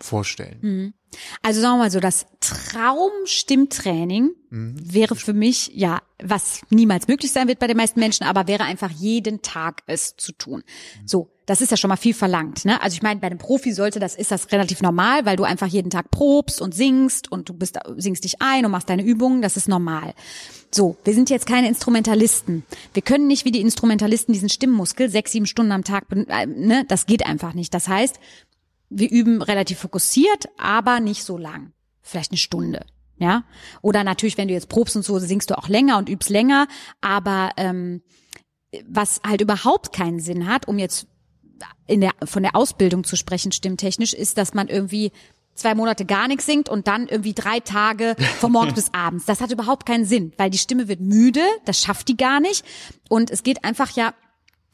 vorstellen? 0.00 0.94
Also 1.42 1.60
sagen 1.60 1.74
wir 1.74 1.84
mal 1.84 1.90
so, 1.90 1.98
das 1.98 2.26
Traumstimmtraining 2.40 4.30
Mhm. 4.50 4.76
wäre 4.94 5.16
für 5.16 5.32
mich, 5.32 5.72
ja, 5.74 6.00
was 6.22 6.60
niemals 6.70 7.08
möglich 7.08 7.32
sein 7.32 7.48
wird 7.48 7.58
bei 7.58 7.66
den 7.66 7.76
meisten 7.76 8.00
Menschen, 8.00 8.24
aber 8.24 8.46
wäre 8.46 8.64
einfach 8.64 8.90
jeden 8.90 9.42
Tag 9.42 9.82
es 9.86 10.16
zu 10.16 10.32
tun. 10.32 10.62
So, 11.04 11.30
das 11.48 11.62
ist 11.62 11.70
ja 11.70 11.78
schon 11.78 11.88
mal 11.88 11.96
viel 11.96 12.12
verlangt. 12.12 12.66
Ne? 12.66 12.80
Also 12.82 12.94
ich 12.94 13.02
meine, 13.02 13.20
bei 13.20 13.26
einem 13.26 13.38
Profi 13.38 13.72
sollte 13.72 13.98
das, 13.98 14.14
ist 14.14 14.30
das 14.30 14.52
relativ 14.52 14.82
normal, 14.82 15.24
weil 15.24 15.36
du 15.36 15.44
einfach 15.44 15.66
jeden 15.66 15.88
Tag 15.88 16.10
probst 16.10 16.60
und 16.60 16.74
singst 16.74 17.32
und 17.32 17.48
du 17.48 17.54
bist, 17.54 17.78
singst 17.96 18.24
dich 18.24 18.42
ein 18.42 18.66
und 18.66 18.70
machst 18.70 18.90
deine 18.90 19.02
Übungen, 19.02 19.40
das 19.40 19.56
ist 19.56 19.66
normal. 19.66 20.12
So, 20.70 20.98
wir 21.04 21.14
sind 21.14 21.30
jetzt 21.30 21.46
keine 21.46 21.66
Instrumentalisten. 21.66 22.64
Wir 22.92 23.00
können 23.00 23.26
nicht 23.26 23.46
wie 23.46 23.50
die 23.50 23.62
Instrumentalisten 23.62 24.34
diesen 24.34 24.50
Stimmmuskel 24.50 25.08
sechs, 25.08 25.32
sieben 25.32 25.46
Stunden 25.46 25.72
am 25.72 25.84
Tag, 25.84 26.04
äh, 26.10 26.44
ne? 26.44 26.84
das 26.86 27.06
geht 27.06 27.24
einfach 27.24 27.54
nicht. 27.54 27.72
Das 27.72 27.88
heißt, 27.88 28.20
wir 28.90 29.10
üben 29.10 29.40
relativ 29.40 29.78
fokussiert, 29.78 30.50
aber 30.58 31.00
nicht 31.00 31.24
so 31.24 31.38
lang. 31.38 31.72
Vielleicht 32.02 32.30
eine 32.30 32.38
Stunde. 32.38 32.84
Ja. 33.16 33.44
Oder 33.80 34.04
natürlich, 34.04 34.36
wenn 34.36 34.48
du 34.48 34.54
jetzt 34.54 34.68
probst 34.68 34.96
und 34.96 35.02
so, 35.02 35.18
singst 35.18 35.48
du 35.48 35.56
auch 35.56 35.68
länger 35.68 35.96
und 35.96 36.10
übst 36.10 36.28
länger. 36.28 36.68
Aber 37.00 37.52
ähm, 37.56 38.02
was 38.86 39.22
halt 39.26 39.40
überhaupt 39.40 39.94
keinen 39.94 40.20
Sinn 40.20 40.46
hat, 40.46 40.68
um 40.68 40.78
jetzt 40.78 41.06
in 41.86 42.00
der, 42.00 42.12
von 42.24 42.42
der 42.42 42.56
Ausbildung 42.56 43.04
zu 43.04 43.16
sprechen, 43.16 43.52
stimmtechnisch, 43.52 44.12
ist, 44.12 44.38
dass 44.38 44.54
man 44.54 44.68
irgendwie 44.68 45.12
zwei 45.54 45.74
Monate 45.74 46.04
gar 46.04 46.28
nichts 46.28 46.46
singt 46.46 46.68
und 46.68 46.86
dann 46.86 47.08
irgendwie 47.08 47.34
drei 47.34 47.60
Tage 47.60 48.14
von 48.38 48.52
morgens 48.52 48.74
bis 48.76 48.94
abends. 48.94 49.24
Das 49.26 49.40
hat 49.40 49.50
überhaupt 49.50 49.86
keinen 49.86 50.04
Sinn, 50.04 50.32
weil 50.36 50.50
die 50.50 50.58
Stimme 50.58 50.88
wird 50.88 51.00
müde, 51.00 51.42
das 51.64 51.80
schafft 51.80 52.08
die 52.08 52.16
gar 52.16 52.40
nicht. 52.40 52.64
Und 53.08 53.30
es 53.30 53.42
geht 53.42 53.64
einfach 53.64 53.90
ja 53.90 54.14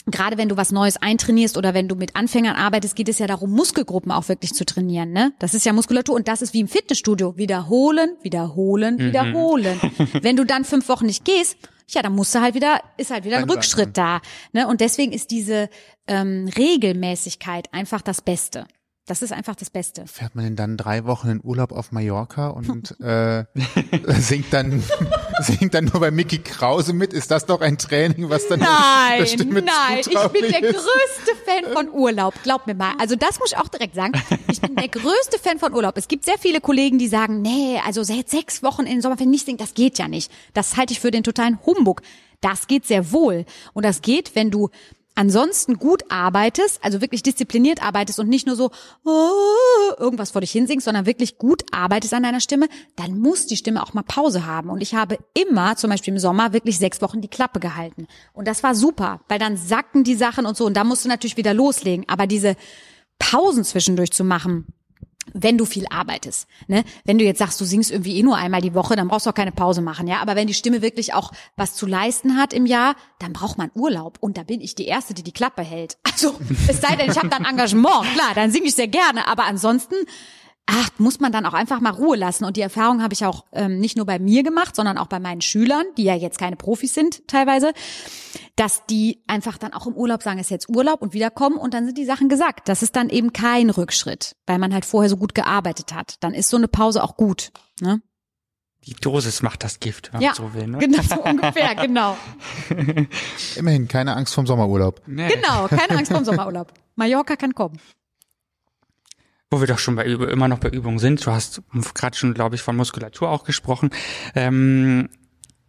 gerade 0.06 0.36
wenn 0.36 0.48
du 0.48 0.56
was 0.56 0.72
Neues 0.72 0.96
eintrainierst 0.96 1.56
oder 1.56 1.74
wenn 1.74 1.88
du 1.88 1.94
mit 1.94 2.16
Anfängern 2.16 2.56
arbeitest, 2.56 2.96
geht 2.96 3.08
es 3.08 3.18
ja 3.18 3.26
darum, 3.26 3.50
Muskelgruppen 3.52 4.12
auch 4.12 4.28
wirklich 4.28 4.52
zu 4.52 4.64
trainieren. 4.64 5.12
Ne? 5.12 5.32
Das 5.38 5.54
ist 5.54 5.64
ja 5.64 5.72
Muskulatur 5.72 6.14
und 6.14 6.28
das 6.28 6.42
ist 6.42 6.52
wie 6.52 6.60
im 6.60 6.68
Fitnessstudio. 6.68 7.36
Wiederholen, 7.36 8.16
wiederholen, 8.22 8.98
wiederholen. 8.98 9.80
wenn 10.20 10.36
du 10.36 10.44
dann 10.44 10.64
fünf 10.64 10.88
Wochen 10.88 11.06
nicht 11.06 11.24
gehst, 11.24 11.56
ja, 11.88 12.02
dann 12.02 12.14
musst 12.14 12.34
du 12.34 12.40
halt 12.40 12.54
wieder, 12.54 12.80
ist 12.96 13.10
halt 13.10 13.24
wieder 13.24 13.36
ein 13.38 13.46
Dann- 13.46 13.56
Rückschritt 13.56 13.96
da. 13.96 14.20
Ne? 14.52 14.66
Und 14.66 14.80
deswegen 14.80 15.12
ist 15.12 15.30
diese 15.30 15.68
ähm, 16.06 16.48
Regelmäßigkeit 16.56 17.72
einfach 17.72 18.02
das 18.02 18.20
Beste. 18.22 18.66
Das 19.06 19.20
ist 19.20 19.32
einfach 19.32 19.54
das 19.54 19.68
Beste. 19.68 20.06
Fährt 20.06 20.34
man 20.34 20.44
denn 20.46 20.56
dann 20.56 20.76
drei 20.78 21.04
Wochen 21.04 21.28
in 21.28 21.40
Urlaub 21.42 21.72
auf 21.72 21.92
Mallorca 21.92 22.48
und 22.48 22.98
äh, 23.02 23.44
singt 24.18 24.50
dann 24.50 24.82
singt 25.40 25.74
dann 25.74 25.84
nur 25.86 26.00
bei 26.00 26.10
Mickey 26.10 26.38
Krause 26.38 26.94
mit? 26.94 27.12
Ist 27.12 27.30
das 27.30 27.44
doch 27.44 27.60
ein 27.60 27.76
Training, 27.76 28.30
was 28.30 28.48
dann 28.48 28.60
Nein, 28.60 29.26
Stimme 29.26 29.60
nein, 29.60 29.98
ich 29.98 30.06
bin 30.06 30.50
der 30.50 30.62
ist? 30.62 30.76
größte 30.76 31.32
Fan 31.44 31.72
von 31.74 31.90
Urlaub. 31.90 32.32
Glaub 32.44 32.66
mir 32.66 32.74
mal. 32.74 32.94
Also 32.98 33.14
das 33.14 33.38
muss 33.40 33.52
ich 33.52 33.58
auch 33.58 33.68
direkt 33.68 33.94
sagen. 33.94 34.12
Ich 34.50 34.62
bin 34.62 34.74
der 34.74 34.88
größte 34.88 35.38
Fan 35.38 35.58
von 35.58 35.74
Urlaub. 35.74 35.98
Es 35.98 36.08
gibt 36.08 36.24
sehr 36.24 36.38
viele 36.38 36.62
Kollegen, 36.62 36.98
die 36.98 37.08
sagen, 37.08 37.42
nee, 37.42 37.78
also 37.84 38.02
seit 38.04 38.30
sechs 38.30 38.62
Wochen 38.62 38.82
in 38.82 38.92
den 38.92 39.02
Sommerferien 39.02 39.30
nicht 39.30 39.44
singen, 39.44 39.58
das 39.58 39.74
geht 39.74 39.98
ja 39.98 40.08
nicht. 40.08 40.32
Das 40.54 40.78
halte 40.78 40.94
ich 40.94 41.00
für 41.00 41.10
den 41.10 41.24
totalen 41.24 41.58
Humbug. 41.66 42.00
Das 42.40 42.68
geht 42.68 42.86
sehr 42.86 43.12
wohl. 43.12 43.44
Und 43.74 43.84
das 43.84 44.00
geht, 44.00 44.34
wenn 44.34 44.50
du 44.50 44.70
ansonsten 45.14 45.78
gut 45.78 46.02
arbeitest, 46.10 46.82
also 46.82 47.00
wirklich 47.00 47.22
diszipliniert 47.22 47.82
arbeitest 47.82 48.18
und 48.18 48.28
nicht 48.28 48.46
nur 48.46 48.56
so 48.56 48.70
oh, 49.04 49.92
irgendwas 49.98 50.32
vor 50.32 50.40
dich 50.40 50.50
hinsingst, 50.50 50.84
sondern 50.84 51.06
wirklich 51.06 51.38
gut 51.38 51.62
arbeitest 51.72 52.14
an 52.14 52.22
deiner 52.22 52.40
Stimme, 52.40 52.68
dann 52.96 53.18
muss 53.18 53.46
die 53.46 53.56
Stimme 53.56 53.82
auch 53.82 53.94
mal 53.94 54.02
Pause 54.02 54.46
haben. 54.46 54.70
Und 54.70 54.80
ich 54.80 54.94
habe 54.94 55.18
immer, 55.34 55.76
zum 55.76 55.90
Beispiel 55.90 56.12
im 56.14 56.18
Sommer, 56.18 56.52
wirklich 56.52 56.78
sechs 56.78 57.00
Wochen 57.02 57.20
die 57.20 57.28
Klappe 57.28 57.60
gehalten. 57.60 58.06
Und 58.32 58.48
das 58.48 58.62
war 58.62 58.74
super, 58.74 59.20
weil 59.28 59.38
dann 59.38 59.56
sacken 59.56 60.04
die 60.04 60.14
Sachen 60.14 60.46
und 60.46 60.56
so 60.56 60.66
und 60.66 60.76
da 60.76 60.84
musst 60.84 61.04
du 61.04 61.08
natürlich 61.08 61.36
wieder 61.36 61.54
loslegen. 61.54 62.04
Aber 62.08 62.26
diese 62.26 62.56
Pausen 63.18 63.64
zwischendurch 63.64 64.12
zu 64.12 64.24
machen, 64.24 64.66
wenn 65.32 65.58
du 65.58 65.64
viel 65.64 65.86
arbeitest. 65.90 66.46
Ne? 66.66 66.84
Wenn 67.04 67.18
du 67.18 67.24
jetzt 67.24 67.38
sagst, 67.38 67.60
du 67.60 67.64
singst 67.64 67.90
irgendwie 67.90 68.18
eh 68.18 68.22
nur 68.22 68.36
einmal 68.36 68.60
die 68.60 68.74
Woche, 68.74 68.96
dann 68.96 69.08
brauchst 69.08 69.26
du 69.26 69.30
auch 69.30 69.34
keine 69.34 69.52
Pause 69.52 69.82
machen, 69.82 70.06
ja. 70.06 70.20
Aber 70.20 70.36
wenn 70.36 70.46
die 70.46 70.54
Stimme 70.54 70.82
wirklich 70.82 71.14
auch 71.14 71.32
was 71.56 71.74
zu 71.74 71.86
leisten 71.86 72.36
hat 72.36 72.52
im 72.52 72.66
Jahr, 72.66 72.96
dann 73.18 73.32
braucht 73.32 73.58
man 73.58 73.70
Urlaub. 73.74 74.18
Und 74.20 74.36
da 74.36 74.42
bin 74.42 74.60
ich 74.60 74.74
die 74.74 74.86
Erste, 74.86 75.14
die 75.14 75.22
die 75.22 75.32
Klappe 75.32 75.62
hält. 75.62 75.98
Also 76.14 76.36
es 76.68 76.80
sei 76.80 76.94
denn, 76.94 77.10
ich 77.10 77.18
habe 77.18 77.28
dann 77.28 77.44
Engagement, 77.44 78.04
klar, 78.14 78.34
dann 78.36 78.52
singe 78.52 78.66
ich 78.66 78.76
sehr 78.76 78.86
gerne. 78.86 79.26
Aber 79.26 79.46
ansonsten 79.46 79.96
ach, 80.66 80.88
muss 80.98 81.20
man 81.20 81.30
dann 81.32 81.46
auch 81.46 81.52
einfach 81.52 81.80
mal 81.80 81.90
Ruhe 81.90 82.16
lassen. 82.16 82.44
Und 82.44 82.56
die 82.56 82.60
Erfahrung 82.62 83.02
habe 83.02 83.12
ich 83.14 83.24
auch 83.24 83.44
ähm, 83.52 83.78
nicht 83.78 83.96
nur 83.96 84.06
bei 84.06 84.18
mir 84.18 84.42
gemacht, 84.42 84.74
sondern 84.74 84.98
auch 84.98 85.06
bei 85.08 85.20
meinen 85.20 85.40
Schülern, 85.40 85.84
die 85.96 86.04
ja 86.04 86.14
jetzt 86.14 86.38
keine 86.38 86.56
Profis 86.56 86.94
sind 86.94 87.26
teilweise, 87.28 87.72
dass 88.56 88.86
die 88.86 89.22
einfach 89.26 89.58
dann 89.58 89.72
auch 89.74 89.86
im 89.86 89.94
Urlaub 89.94 90.22
sagen, 90.22 90.38
es 90.38 90.46
ist 90.46 90.50
jetzt 90.50 90.68
Urlaub 90.68 91.02
und 91.02 91.12
wiederkommen 91.12 91.56
und 91.58 91.74
dann 91.74 91.86
sind 91.86 91.98
die 91.98 92.04
Sachen 92.04 92.28
gesagt. 92.28 92.68
Das 92.68 92.82
ist 92.82 92.96
dann 92.96 93.08
eben 93.10 93.32
kein 93.32 93.70
Rückschritt, 93.70 94.36
weil 94.46 94.58
man 94.58 94.72
halt 94.72 94.84
vorher 94.84 95.10
so 95.10 95.16
gut 95.16 95.34
gearbeitet 95.34 95.92
hat. 95.92 96.16
Dann 96.20 96.34
ist 96.34 96.48
so 96.50 96.56
eine 96.56 96.68
Pause 96.68 97.02
auch 97.04 97.16
gut. 97.16 97.50
Ne? 97.80 98.00
Die 98.86 98.94
Dosis 98.94 99.42
macht 99.42 99.64
das 99.64 99.80
Gift, 99.80 100.12
wenn 100.12 100.20
Ja, 100.20 100.28
man 100.28 100.36
so 100.36 100.54
will. 100.54 100.66
Ne? 100.66 100.78
genau, 100.78 101.02
so 101.02 101.22
ungefähr, 101.22 101.74
genau. 101.74 102.16
Immerhin 103.56 103.88
keine 103.88 104.14
Angst 104.14 104.34
vom 104.34 104.46
Sommerurlaub. 104.46 105.02
Nee. 105.06 105.28
Genau, 105.28 105.68
keine 105.68 105.98
Angst 105.98 106.10
vor 106.12 106.20
dem 106.20 106.24
Sommerurlaub. 106.26 106.72
Mallorca 106.94 107.36
kann 107.36 107.54
kommen. 107.54 107.78
Wo 109.50 109.60
wir 109.60 109.66
doch 109.66 109.78
schon 109.78 109.94
bei 109.96 110.04
immer 110.04 110.48
noch 110.48 110.58
bei 110.58 110.70
Übungen 110.70 110.98
sind. 110.98 111.24
Du 111.24 111.30
hast 111.30 111.62
gerade 111.94 112.16
schon, 112.16 112.34
glaube 112.34 112.56
ich, 112.56 112.62
von 112.62 112.76
Muskulatur 112.76 113.30
auch 113.30 113.44
gesprochen. 113.44 113.90
Ähm, 114.34 115.08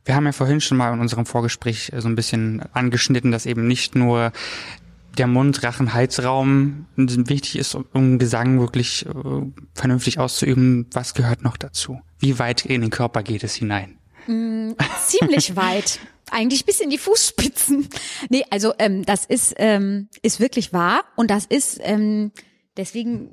wir 0.06 0.16
haben 0.16 0.26
ja 0.26 0.32
vorhin 0.32 0.62
schon 0.62 0.78
mal 0.78 0.94
in 0.94 1.00
unserem 1.00 1.26
Vorgespräch 1.26 1.92
äh, 1.94 2.02
so 2.02 2.08
ein 2.08 2.16
bisschen 2.16 2.62
angeschnitten, 2.74 3.32
dass 3.32 3.46
eben 3.46 3.68
nicht 3.68 3.96
nur 3.96 4.32
der 5.18 5.28
Mund, 5.28 5.64
Rachen, 5.64 5.94
Halsraum 5.94 6.88
wichtig 6.96 7.58
ist, 7.58 7.76
um- 7.76 8.20
Gesang 8.20 8.60
wirklich 8.60 9.06
äh, 9.06 9.12
vernünftig 9.74 10.20
auszuüben. 10.20 10.88
Was 10.92 11.14
gehört 11.14 11.44
noch 11.44 11.58
dazu? 11.58 12.02
Wie 12.20 12.38
weit 12.40 12.66
in 12.66 12.82
den 12.82 12.90
Körper 12.90 13.24
geht 13.24 13.44
es 13.44 13.56
hinein? 13.56 13.98
Ziemlich 15.06 15.56
weit. 15.56 16.00
Eigentlich 16.32 16.66
bis 16.66 16.80
in 16.80 16.90
die 16.90 16.98
Fußspitzen. 16.98 17.88
Nee, 18.30 18.44
also 18.50 18.74
ähm, 18.80 19.06
das 19.06 19.26
ist, 19.26 19.54
ähm, 19.58 20.10
ist 20.24 20.40
wirklich 20.40 20.74
wahr. 20.74 21.04
Und 21.16 21.30
das 21.30 21.46
ist, 21.46 21.80
ähm, 21.84 22.32
deswegen 22.76 23.30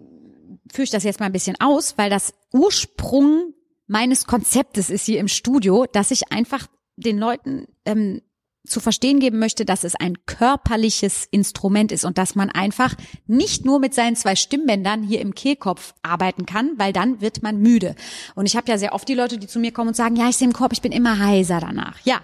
führe 0.73 0.85
ich 0.85 0.91
das 0.91 1.05
jetzt 1.05 1.20
mal 1.20 1.27
ein 1.27 1.33
bisschen 1.33 1.61
aus, 1.61 1.99
weil 1.99 2.11
das 2.11 2.35
Ursprung 2.53 3.55
meines 3.87 4.27
Konzeptes 4.27 4.91
ist 4.91 5.05
hier 5.05 5.20
im 5.20 5.29
Studio, 5.29 5.87
dass 5.93 6.11
ich 6.11 6.33
einfach 6.33 6.66
den 6.97 7.18
Leuten 7.18 7.66
ähm, 7.85 8.23
zu 8.66 8.81
verstehen 8.81 9.18
geben 9.18 9.39
möchte, 9.39 9.64
dass 9.64 9.83
es 9.83 9.97
ein 9.97 10.25
körperliches 10.25 11.27
Instrument 11.31 11.91
ist 11.91 12.05
und 12.05 12.16
dass 12.16 12.37
man 12.37 12.49
einfach 12.49 12.95
nicht 13.27 13.64
nur 13.64 13.81
mit 13.81 13.93
seinen 13.93 14.14
zwei 14.14 14.37
Stimmbändern 14.37 15.03
hier 15.03 15.20
im 15.20 15.35
Kehlkopf 15.35 15.95
arbeiten 16.03 16.47
kann, 16.47 16.79
weil 16.79 16.93
dann 16.93 17.20
wird 17.20 17.43
man 17.43 17.59
müde. 17.59 17.97
Und 18.35 18.47
ich 18.47 18.57
habe 18.57 18.70
ja 18.70 18.79
sehr 18.79 18.95
oft 18.95 19.09
die 19.09 19.14
Leute, 19.14 19.39
die 19.39 19.49
zu 19.49 19.59
mir 19.59 19.73
kommen 19.73 19.89
und 19.89 19.97
sagen, 19.97 20.16
ja, 20.16 20.29
ich 20.29 20.37
sehe 20.37 20.47
im 20.47 20.55
Korb, 20.55 20.73
ich 20.73 20.83
bin 20.83 20.93
immer 20.93 21.18
heiser 21.18 21.61
danach. 21.61 21.99
Ja, 22.05 22.20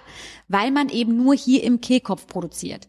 weil 0.46 0.70
man 0.70 0.88
eben 0.90 1.16
nur 1.16 1.34
hier 1.34 1.64
im 1.64 1.80
Kehlkopf 1.80 2.26
produziert. 2.28 2.86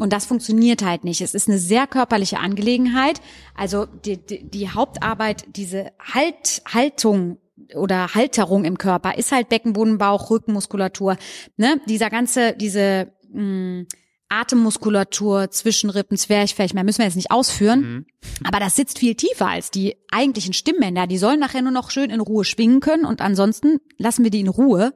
Und 0.00 0.14
das 0.14 0.24
funktioniert 0.24 0.82
halt 0.82 1.04
nicht. 1.04 1.20
Es 1.20 1.34
ist 1.34 1.46
eine 1.46 1.58
sehr 1.58 1.86
körperliche 1.86 2.38
Angelegenheit. 2.38 3.20
Also 3.54 3.84
die, 3.84 4.16
die, 4.16 4.48
die 4.48 4.70
Hauptarbeit, 4.70 5.44
diese 5.54 5.92
halt, 6.00 6.62
Haltung 6.66 7.36
oder 7.76 8.14
Halterung 8.14 8.64
im 8.64 8.78
Körper 8.78 9.18
ist 9.18 9.30
halt 9.30 9.50
Beckenboden, 9.50 9.98
Bauch, 9.98 10.30
Rückenmuskulatur. 10.30 11.18
Ne? 11.58 11.82
Dieser 11.86 12.08
ganze, 12.08 12.54
diese 12.54 13.12
mh, 13.30 13.84
Atemmuskulatur, 14.30 15.50
Zwischenrippen, 15.50 16.16
Zwerchfell, 16.16 16.68
mehr 16.72 16.84
müssen 16.84 17.00
wir 17.00 17.04
jetzt 17.04 17.16
nicht 17.16 17.30
ausführen. 17.30 18.06
Aber 18.44 18.58
das 18.58 18.76
sitzt 18.76 19.00
viel 19.00 19.16
tiefer 19.16 19.48
als 19.48 19.70
die 19.70 19.96
eigentlichen 20.10 20.54
Stimmbänder. 20.54 21.08
Die 21.08 21.18
sollen 21.18 21.40
nachher 21.40 21.60
nur 21.60 21.72
noch 21.72 21.90
schön 21.90 22.08
in 22.08 22.20
Ruhe 22.20 22.44
schwingen 22.44 22.80
können 22.80 23.04
und 23.04 23.20
ansonsten 23.20 23.80
lassen 23.98 24.24
wir 24.24 24.30
die 24.30 24.40
in 24.40 24.48
Ruhe. 24.48 24.94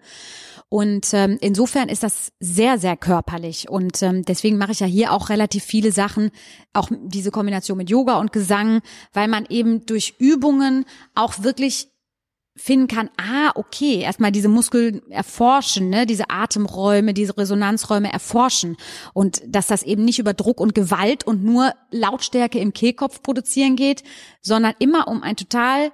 Und 0.68 1.12
ähm, 1.12 1.38
insofern 1.40 1.88
ist 1.88 2.02
das 2.02 2.32
sehr, 2.40 2.78
sehr 2.78 2.96
körperlich. 2.96 3.68
Und 3.68 4.02
ähm, 4.02 4.24
deswegen 4.24 4.58
mache 4.58 4.72
ich 4.72 4.80
ja 4.80 4.86
hier 4.86 5.12
auch 5.12 5.28
relativ 5.28 5.62
viele 5.64 5.92
Sachen, 5.92 6.30
auch 6.72 6.88
diese 6.90 7.30
Kombination 7.30 7.78
mit 7.78 7.90
Yoga 7.90 8.18
und 8.18 8.32
Gesang, 8.32 8.80
weil 9.12 9.28
man 9.28 9.46
eben 9.48 9.86
durch 9.86 10.14
Übungen 10.18 10.84
auch 11.14 11.42
wirklich 11.42 11.88
finden 12.56 12.86
kann, 12.86 13.10
ah, 13.16 13.50
okay, 13.56 14.00
erstmal 14.00 14.30
diese 14.30 14.48
Muskeln 14.48 15.02
erforschen, 15.10 15.90
ne, 15.90 16.06
diese 16.06 16.30
Atemräume, 16.30 17.12
diese 17.12 17.36
Resonanzräume 17.36 18.12
erforschen 18.12 18.76
und 19.12 19.42
dass 19.46 19.66
das 19.66 19.82
eben 19.82 20.04
nicht 20.04 20.20
über 20.20 20.34
Druck 20.34 20.60
und 20.60 20.74
Gewalt 20.74 21.24
und 21.24 21.42
nur 21.42 21.72
Lautstärke 21.90 22.60
im 22.60 22.72
Kehlkopf 22.72 23.22
produzieren 23.22 23.74
geht, 23.74 24.04
sondern 24.40 24.74
immer 24.78 25.08
um 25.08 25.22
ein 25.22 25.34
total 25.34 25.90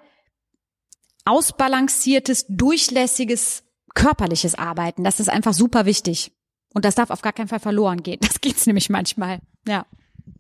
ausbalanciertes, 1.24 2.44
durchlässiges, 2.48 3.62
körperliches 3.94 4.54
Arbeiten. 4.54 5.04
Das 5.04 5.20
ist 5.20 5.28
einfach 5.28 5.54
super 5.54 5.84
wichtig. 5.86 6.32
Und 6.74 6.84
das 6.84 6.94
darf 6.94 7.10
auf 7.10 7.22
gar 7.22 7.32
keinen 7.32 7.48
Fall 7.48 7.60
verloren 7.60 8.02
gehen. 8.02 8.18
Das 8.20 8.40
geht's 8.40 8.66
nämlich 8.66 8.88
manchmal. 8.90 9.40
Ja. 9.66 9.86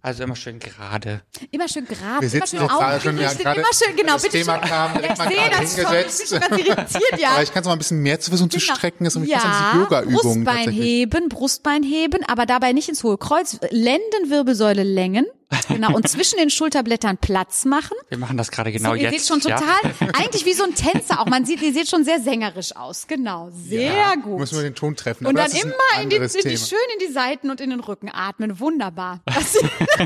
Also 0.02 0.22
immer 0.22 0.36
schön 0.36 0.58
gerade. 0.60 1.20
Immer 1.50 1.68
schön 1.68 1.84
gerade, 1.84 2.22
Wir 2.22 2.32
immer 2.32 2.46
sitzen 2.46 2.58
schön 2.58 2.68
doch 2.68 2.78
gerade 2.78 3.00
schon, 3.02 3.18
ja, 3.18 3.32
gerade, 3.34 3.60
immer 3.60 3.68
schön, 3.74 3.96
genau, 3.96 4.12
das 4.14 4.22
bitte 4.22 4.38
Thema 4.38 4.58
schön. 4.60 4.68
kam, 4.68 4.92
ja, 4.94 5.10
ich 5.10 5.18
sehe 5.18 5.36
das 5.50 5.58
schon, 5.58 5.90
hingesetzt. 5.90 6.22
ich 6.22 6.30
bin 6.30 6.40
schon 6.40 6.48
ganz 6.76 6.94
irritiert, 6.94 7.20
ja. 7.20 7.30
Aber 7.32 7.42
ich 7.42 7.52
kann 7.52 7.60
es 7.62 7.66
mal 7.66 7.72
ein 7.74 7.78
bisschen 7.78 8.00
mehr 8.00 8.18
zur 8.20 8.30
Versuchen 8.30 8.50
zu 8.50 8.58
Genau. 8.60 8.74
strecken, 8.76 9.04
ist 9.04 9.14
nämlich 9.16 9.32
ja, 9.32 9.72
Yoga-Übungen 9.74 10.44
Brustbein 10.44 10.70
heben, 10.70 11.28
Brustbein 11.28 11.82
heben, 11.82 12.24
aber 12.28 12.46
dabei 12.46 12.72
nicht 12.72 12.88
ins 12.88 13.02
hohe 13.04 13.18
Kreuz. 13.18 13.58
Lendenwirbelsäule 13.70 14.84
längen. 14.84 15.26
Genau. 15.68 15.94
Und 15.94 16.08
zwischen 16.08 16.38
den 16.38 16.50
Schulterblättern 16.50 17.16
Platz 17.18 17.64
machen. 17.64 17.96
Wir 18.08 18.18
machen 18.18 18.36
das 18.36 18.50
gerade 18.50 18.70
genau 18.72 18.90
so, 18.90 18.94
ihr 18.96 19.10
jetzt. 19.10 19.26
seht 19.26 19.42
schon 19.42 19.50
ja. 19.50 19.56
total, 19.58 20.10
eigentlich 20.14 20.44
wie 20.46 20.52
so 20.52 20.64
ein 20.64 20.74
Tänzer 20.74 21.20
auch. 21.20 21.26
Man 21.26 21.44
sieht, 21.44 21.60
ihr 21.62 21.72
seht 21.72 21.88
schon 21.88 22.04
sehr 22.04 22.20
sängerisch 22.20 22.74
aus. 22.76 23.06
Genau. 23.08 23.50
Sehr 23.68 23.92
Ja, 23.94 24.14
gut. 24.14 24.38
Müssen 24.40 24.56
wir 24.56 24.62
den 24.62 24.74
Ton 24.74 24.96
treffen. 24.96 25.26
und 25.26 25.36
dann 25.36 25.50
immer 25.50 26.02
in 26.02 26.08
die, 26.10 26.16
in 26.16 26.22
die, 26.28 26.56
schön 26.56 26.78
in 26.98 27.06
die 27.08 27.12
Seiten 27.12 27.50
und 27.50 27.60
in 27.60 27.70
den 27.70 27.80
Rücken 27.80 28.10
atmen. 28.12 28.60
Wunderbar. 28.60 29.20
Das, 29.26 29.52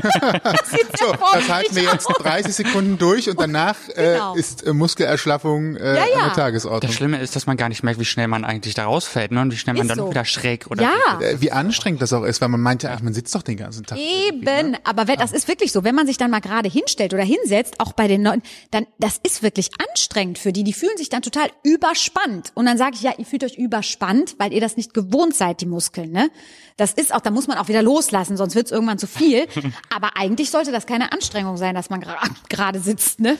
das 0.43 0.69
sieht 0.71 0.87
So, 0.99 1.11
das 1.33 1.49
halten 1.49 1.75
wir 1.75 1.83
jetzt 1.83 2.07
30 2.07 2.53
Sekunden 2.55 2.97
durch 2.97 3.29
und 3.29 3.39
danach 3.39 3.75
Genau. 3.95 4.35
äh, 4.35 4.39
ist 4.39 4.65
äh, 4.65 4.73
Muskelerschlaffung 4.73 5.75
äh, 5.75 5.95
Ja, 5.95 6.05
ja. 6.05 6.15
an 6.19 6.23
der 6.29 6.33
Tagesordnung. 6.33 6.81
Das 6.89 6.93
Schlimme 6.95 7.19
ist, 7.21 7.35
dass 7.35 7.45
man 7.45 7.57
gar 7.57 7.69
nicht 7.69 7.83
merkt, 7.83 7.99
wie 7.99 8.05
schnell 8.05 8.27
man 8.27 8.45
eigentlich 8.45 8.73
da 8.73 8.85
rausfällt 8.85 9.31
ne? 9.31 9.41
und 9.41 9.51
wie 9.51 9.57
schnell 9.57 9.75
man 9.75 9.83
Ist 9.83 9.89
dann 9.89 9.99
so. 9.99 10.09
wieder 10.09 10.25
schräg 10.25 10.67
oder 10.69 10.83
Ja. 10.83 11.19
Äh, 11.21 11.39
Wie 11.41 11.51
anstrengend 11.51 12.01
das 12.01 12.13
auch 12.13 12.23
ist, 12.23 12.41
weil 12.41 12.49
man 12.49 12.61
meint 12.61 12.83
ja 12.83 12.89
eigentlich, 12.89 13.03
man 13.03 13.13
sitzt 13.13 13.35
doch 13.35 13.41
den 13.43 13.57
ganzen 13.57 13.85
Tag. 13.85 13.97
Eben, 13.99 14.41
ne? 14.71 14.79
aber 14.83 15.07
wenn, 15.07 15.17
das 15.17 15.31
ist 15.35 15.47
wirklich 15.47 15.71
so, 15.71 15.83
wenn 15.83 15.93
man 15.93 16.07
sich 16.07 16.17
dann 16.17 16.31
mal 16.31 16.39
gerade 16.39 16.69
hinstellt 16.69 17.13
oder 17.13 17.23
hinsetzt, 17.23 17.79
auch 17.79 17.93
bei 17.93 18.07
den 18.07 18.23
Leuten, 18.23 18.41
dann 18.71 18.87
das 18.99 19.19
ist 19.21 19.43
wirklich 19.43 19.69
anstrengend 19.89 20.37
für 20.39 20.51
die. 20.51 20.63
Die 20.63 20.73
fühlen 20.73 20.97
sich 20.97 21.09
dann 21.09 21.21
total 21.21 21.49
überspannt. 21.63 22.51
Und 22.55 22.65
dann 22.65 22.77
sage 22.77 22.95
ich, 22.95 23.01
ja, 23.01 23.13
ihr 23.17 23.25
fühlt 23.25 23.43
euch 23.43 23.57
überspannt, 23.57 24.35
weil 24.39 24.53
ihr 24.53 24.61
das 24.61 24.77
nicht 24.77 24.93
gewohnt 24.93 25.35
seid, 25.35 25.61
die 25.61 25.65
Muskeln. 25.65 26.11
Ne? 26.11 26.31
Das 26.77 26.93
ist 26.93 27.13
auch, 27.13 27.21
da 27.21 27.31
muss 27.31 27.47
man 27.47 27.57
auch 27.57 27.67
wieder 27.67 27.83
loslassen, 27.83 28.37
sonst 28.37 28.55
wird 28.55 28.67
es 28.67 28.71
irgendwann 28.71 28.97
zu 28.97 29.07
viel. 29.07 29.47
aber 29.95 30.15
eigentlich 30.15 30.49
sollte 30.49 30.71
das 30.71 30.85
keine 30.85 31.11
Anstrengung 31.11 31.57
sein, 31.57 31.75
dass 31.75 31.89
man 31.89 32.03
gerade 32.49 32.79
sitzt. 32.79 33.19
Ne? 33.19 33.37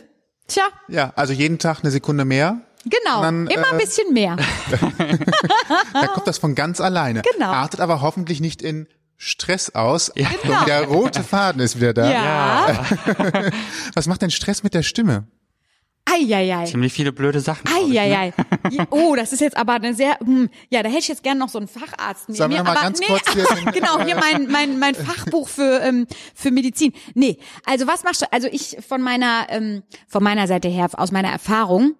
Tja, 0.48 0.64
Ja, 0.88 1.14
also 1.16 1.34
jeden 1.34 1.58
Tag 1.60 1.80
eine 1.82 1.92
Sekunde 1.92 2.26
mehr. 2.26 2.62
genau, 2.84 3.22
dann, 3.22 3.48
immer 3.48 3.72
ein 3.72 3.80
äh, 3.80 3.84
bisschen 3.84 4.14
mehr. 4.14 4.38
Da 5.94 6.08
kommt 6.08 6.28
das 6.28 6.38
von 6.38 6.56
ganz 6.56 6.82
alleine. 6.82 7.22
Genau. 7.34 7.48
Artet 7.48 7.80
aber 7.80 8.02
hoffentlich 8.02 8.42
nicht 8.42 8.62
in 8.62 8.88
Stress 9.18 9.74
aus. 9.74 10.12
Achtung, 10.18 10.56
der 10.66 10.84
rote 10.86 11.24
Faden 11.24 11.62
ist 11.62 11.78
wieder 11.78 11.94
da. 11.94 12.12
Ja. 12.12 12.86
Was 13.96 14.08
macht 14.08 14.22
denn 14.22 14.32
Stress 14.32 14.64
mit 14.64 14.74
der 14.74 14.84
Stimme? 14.84 15.28
Eieiei. 16.08 16.66
Ziemlich 16.66 16.94
viele 16.94 17.12
blöde 17.12 17.40
Sachen. 17.40 17.64
ne? 17.64 17.98
Eieiei. 18.00 18.34
Ja, 18.70 18.86
Oh, 18.92 19.16
das 19.16 19.34
ist 19.34 19.40
jetzt 19.40 19.58
aber 19.58 19.74
eine 19.74 19.96
sehr, 19.96 20.20
hm, 20.20 20.50
ja, 20.70 20.84
da 20.84 20.90
hätte 20.90 21.00
ich 21.00 21.08
jetzt 21.08 21.24
gerne 21.24 21.40
noch 21.40 21.50
so 21.50 21.58
einen 21.58 21.68
Facharzt 21.68 22.26
Sollen 22.28 22.52
wir 22.52 22.64
mal 22.64 22.72
aber 22.72 22.82
ganz 22.82 23.00
nee, 23.00 23.08
kurz 23.08 23.34
hier 23.34 23.46
genau, 23.72 24.04
hier 24.04 24.16
mein, 24.16 24.48
mein, 24.52 24.78
mein 24.78 24.94
Fachbuch 24.94 25.50
für, 25.50 25.82
ähm, 25.82 26.06
für 26.36 26.52
Medizin. 26.52 26.94
Nee, 27.16 27.40
also 27.66 27.88
was 27.88 28.04
machst 28.04 28.22
du, 28.22 28.32
also 28.32 28.48
ich 28.52 28.78
von 28.88 29.02
meiner, 29.02 29.48
ähm, 29.50 29.82
von 30.08 30.22
meiner 30.24 30.46
Seite 30.46 30.68
her, 30.68 30.90
aus 30.94 31.12
meiner 31.12 31.30
Erfahrung, 31.30 31.96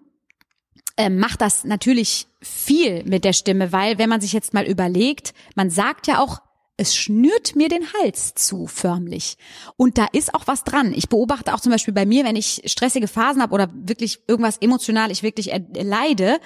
ähm, 0.96 1.18
macht 1.18 1.40
das 1.40 1.64
natürlich 1.64 2.28
viel 2.40 3.02
mit 3.04 3.24
der 3.24 3.32
Stimme, 3.32 3.72
weil 3.72 3.98
wenn 3.98 4.08
man 4.08 4.20
sich 4.20 4.32
jetzt 4.32 4.54
mal 4.54 4.64
überlegt, 4.64 5.34
man 5.56 5.68
sagt 5.68 6.06
ja 6.06 6.20
auch, 6.20 6.38
es 6.76 6.94
schnürt 6.94 7.56
mir 7.56 7.68
den 7.68 7.92
Hals 7.94 8.34
zu, 8.34 8.66
förmlich. 8.66 9.38
Und 9.76 9.96
da 9.98 10.06
ist 10.12 10.34
auch 10.34 10.46
was 10.46 10.64
dran. 10.64 10.92
Ich 10.94 11.08
beobachte 11.08 11.54
auch 11.54 11.60
zum 11.60 11.72
Beispiel 11.72 11.94
bei 11.94 12.04
mir, 12.04 12.24
wenn 12.24 12.36
ich 12.36 12.62
stressige 12.66 13.08
Phasen 13.08 13.40
habe 13.40 13.54
oder 13.54 13.70
wirklich 13.72 14.20
irgendwas 14.26 14.58
emotional 14.58 15.10
ich 15.10 15.22
wirklich 15.22 15.52
leide, 15.74 16.38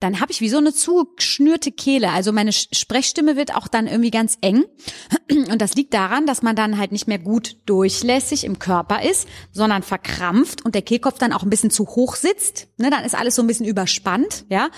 dann 0.00 0.20
habe 0.20 0.30
ich 0.30 0.42
wie 0.42 0.50
so 0.50 0.58
eine 0.58 0.74
zugeschnürte 0.74 1.72
Kehle. 1.72 2.10
Also 2.10 2.30
meine 2.30 2.52
Sprechstimme 2.52 3.36
wird 3.36 3.54
auch 3.54 3.66
dann 3.66 3.86
irgendwie 3.86 4.10
ganz 4.10 4.36
eng. 4.42 4.64
Und 5.30 5.62
das 5.62 5.74
liegt 5.74 5.94
daran, 5.94 6.26
dass 6.26 6.42
man 6.42 6.54
dann 6.54 6.76
halt 6.76 6.92
nicht 6.92 7.08
mehr 7.08 7.18
gut 7.18 7.56
durchlässig 7.64 8.44
im 8.44 8.58
Körper 8.58 9.02
ist, 9.02 9.26
sondern 9.52 9.82
verkrampft 9.82 10.64
und 10.64 10.74
der 10.74 10.82
Kehlkopf 10.82 11.18
dann 11.18 11.32
auch 11.32 11.42
ein 11.42 11.50
bisschen 11.50 11.70
zu 11.70 11.86
hoch 11.86 12.16
sitzt. 12.16 12.68
Ne, 12.78 12.90
dann 12.90 13.04
ist 13.04 13.14
alles 13.14 13.34
so 13.34 13.42
ein 13.42 13.46
bisschen 13.46 13.66
überspannt, 13.66 14.44
ja. 14.48 14.70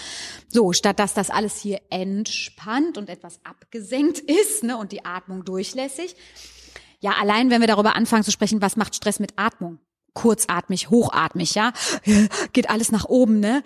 So, 0.48 0.72
statt 0.72 0.98
dass 0.98 1.14
das 1.14 1.30
alles 1.30 1.60
hier 1.60 1.80
entspannt 1.90 2.96
und 2.96 3.08
etwas 3.08 3.40
abgesenkt 3.44 4.18
ist, 4.20 4.62
ne, 4.62 4.76
und 4.76 4.92
die 4.92 5.04
Atmung 5.04 5.44
durchlässig. 5.44 6.16
Ja, 7.00 7.12
allein 7.20 7.50
wenn 7.50 7.60
wir 7.60 7.68
darüber 7.68 7.94
anfangen 7.96 8.24
zu 8.24 8.32
sprechen, 8.32 8.62
was 8.62 8.76
macht 8.76 8.94
Stress 8.94 9.20
mit 9.20 9.32
Atmung? 9.36 9.78
Kurzatmig, 10.14 10.90
hochatmig, 10.90 11.54
ja, 11.54 11.72
geht 12.52 12.70
alles 12.70 12.90
nach 12.90 13.04
oben, 13.04 13.40
ne? 13.40 13.62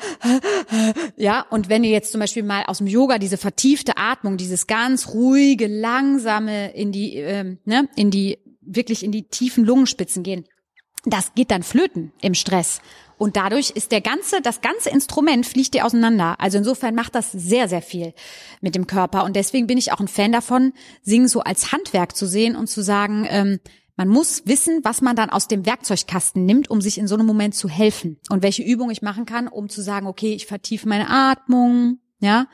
Ja, 1.16 1.46
und 1.48 1.68
wenn 1.68 1.84
ihr 1.84 1.90
jetzt 1.90 2.12
zum 2.12 2.20
Beispiel 2.20 2.42
mal 2.42 2.64
aus 2.66 2.78
dem 2.78 2.86
Yoga 2.86 3.18
diese 3.18 3.38
vertiefte 3.38 3.96
Atmung, 3.96 4.36
dieses 4.36 4.66
ganz 4.66 5.08
ruhige, 5.08 5.66
langsame 5.66 6.74
in 6.74 6.92
die, 6.92 7.16
ähm, 7.16 7.58
ne, 7.64 7.88
in 7.96 8.10
die, 8.10 8.38
wirklich 8.60 9.02
in 9.02 9.12
die 9.12 9.24
tiefen 9.24 9.64
Lungenspitzen 9.64 10.22
gehen, 10.22 10.44
das 11.04 11.34
geht 11.34 11.50
dann 11.50 11.62
flöten 11.62 12.12
im 12.20 12.34
Stress. 12.34 12.80
Und 13.18 13.36
dadurch 13.36 13.70
ist 13.70 13.92
der 13.92 14.00
ganze, 14.00 14.40
das 14.40 14.60
ganze 14.62 14.90
Instrument 14.90 15.46
fliegt 15.46 15.74
dir 15.74 15.86
auseinander. 15.86 16.40
Also 16.40 16.58
insofern 16.58 16.94
macht 16.94 17.14
das 17.14 17.30
sehr, 17.30 17.68
sehr 17.68 17.82
viel 17.82 18.14
mit 18.60 18.74
dem 18.74 18.86
Körper. 18.88 19.24
Und 19.24 19.36
deswegen 19.36 19.68
bin 19.68 19.78
ich 19.78 19.92
auch 19.92 20.00
ein 20.00 20.08
Fan 20.08 20.32
davon, 20.32 20.72
Singen 21.02 21.28
so 21.28 21.40
als 21.40 21.70
Handwerk 21.70 22.16
zu 22.16 22.26
sehen 22.26 22.56
und 22.56 22.66
zu 22.66 22.82
sagen, 22.82 23.24
ähm, 23.30 23.60
man 24.02 24.08
muss 24.08 24.42
wissen, 24.46 24.80
was 24.82 25.00
man 25.00 25.14
dann 25.14 25.30
aus 25.30 25.46
dem 25.46 25.64
Werkzeugkasten 25.64 26.44
nimmt, 26.44 26.68
um 26.68 26.80
sich 26.80 26.98
in 26.98 27.06
so 27.06 27.14
einem 27.14 27.24
Moment 27.24 27.54
zu 27.54 27.68
helfen. 27.68 28.18
Und 28.30 28.42
welche 28.42 28.64
Übung 28.64 28.90
ich 28.90 29.00
machen 29.00 29.26
kann, 29.26 29.46
um 29.46 29.68
zu 29.68 29.80
sagen, 29.80 30.08
okay, 30.08 30.34
ich 30.34 30.46
vertiefe 30.46 30.88
meine 30.88 31.08
Atmung, 31.08 32.00
ja. 32.18 32.48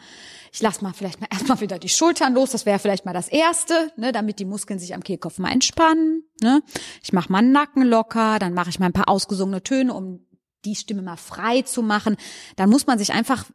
Ich 0.53 0.61
lasse 0.61 0.84
mal 0.84 0.92
vielleicht 0.92 1.22
mal 1.22 1.28
erstmal 1.32 1.62
wieder 1.62 1.78
die 1.78 1.88
Schultern 1.88 2.34
los, 2.34 2.51
das 2.51 2.66
wäre 2.66 2.78
vielleicht 2.78 3.07
mal 3.07 3.14
das 3.14 3.28
Erste, 3.28 3.92
ne, 3.96 4.12
damit 4.12 4.40
die 4.40 4.44
Muskeln 4.44 4.78
sich 4.78 4.94
am 4.94 5.03
Kehlkopf 5.03 5.38
mal 5.38 5.51
entspannen. 5.51 6.24
Ne. 6.42 6.62
Ich 7.03 7.14
mache 7.14 7.32
mal 7.32 7.40
den 7.40 7.53
Nacken 7.53 7.82
locker, 7.82 8.38
dann 8.38 8.53
mache 8.53 8.68
ich 8.68 8.78
mal 8.78 8.86
ein 8.86 8.92
paar 8.92 9.09
ausgesungene 9.09 9.62
Töne, 9.62 9.94
um 9.94 10.26
die 10.66 10.74
Stimme 10.74 11.01
mal 11.01 11.16
frei 11.16 11.62
zu 11.62 11.80
machen. 11.82 12.18
Dann 12.57 12.68
muss 12.68 12.86
man 12.86 12.99
sich 12.99 13.14
einfach, 13.14 13.46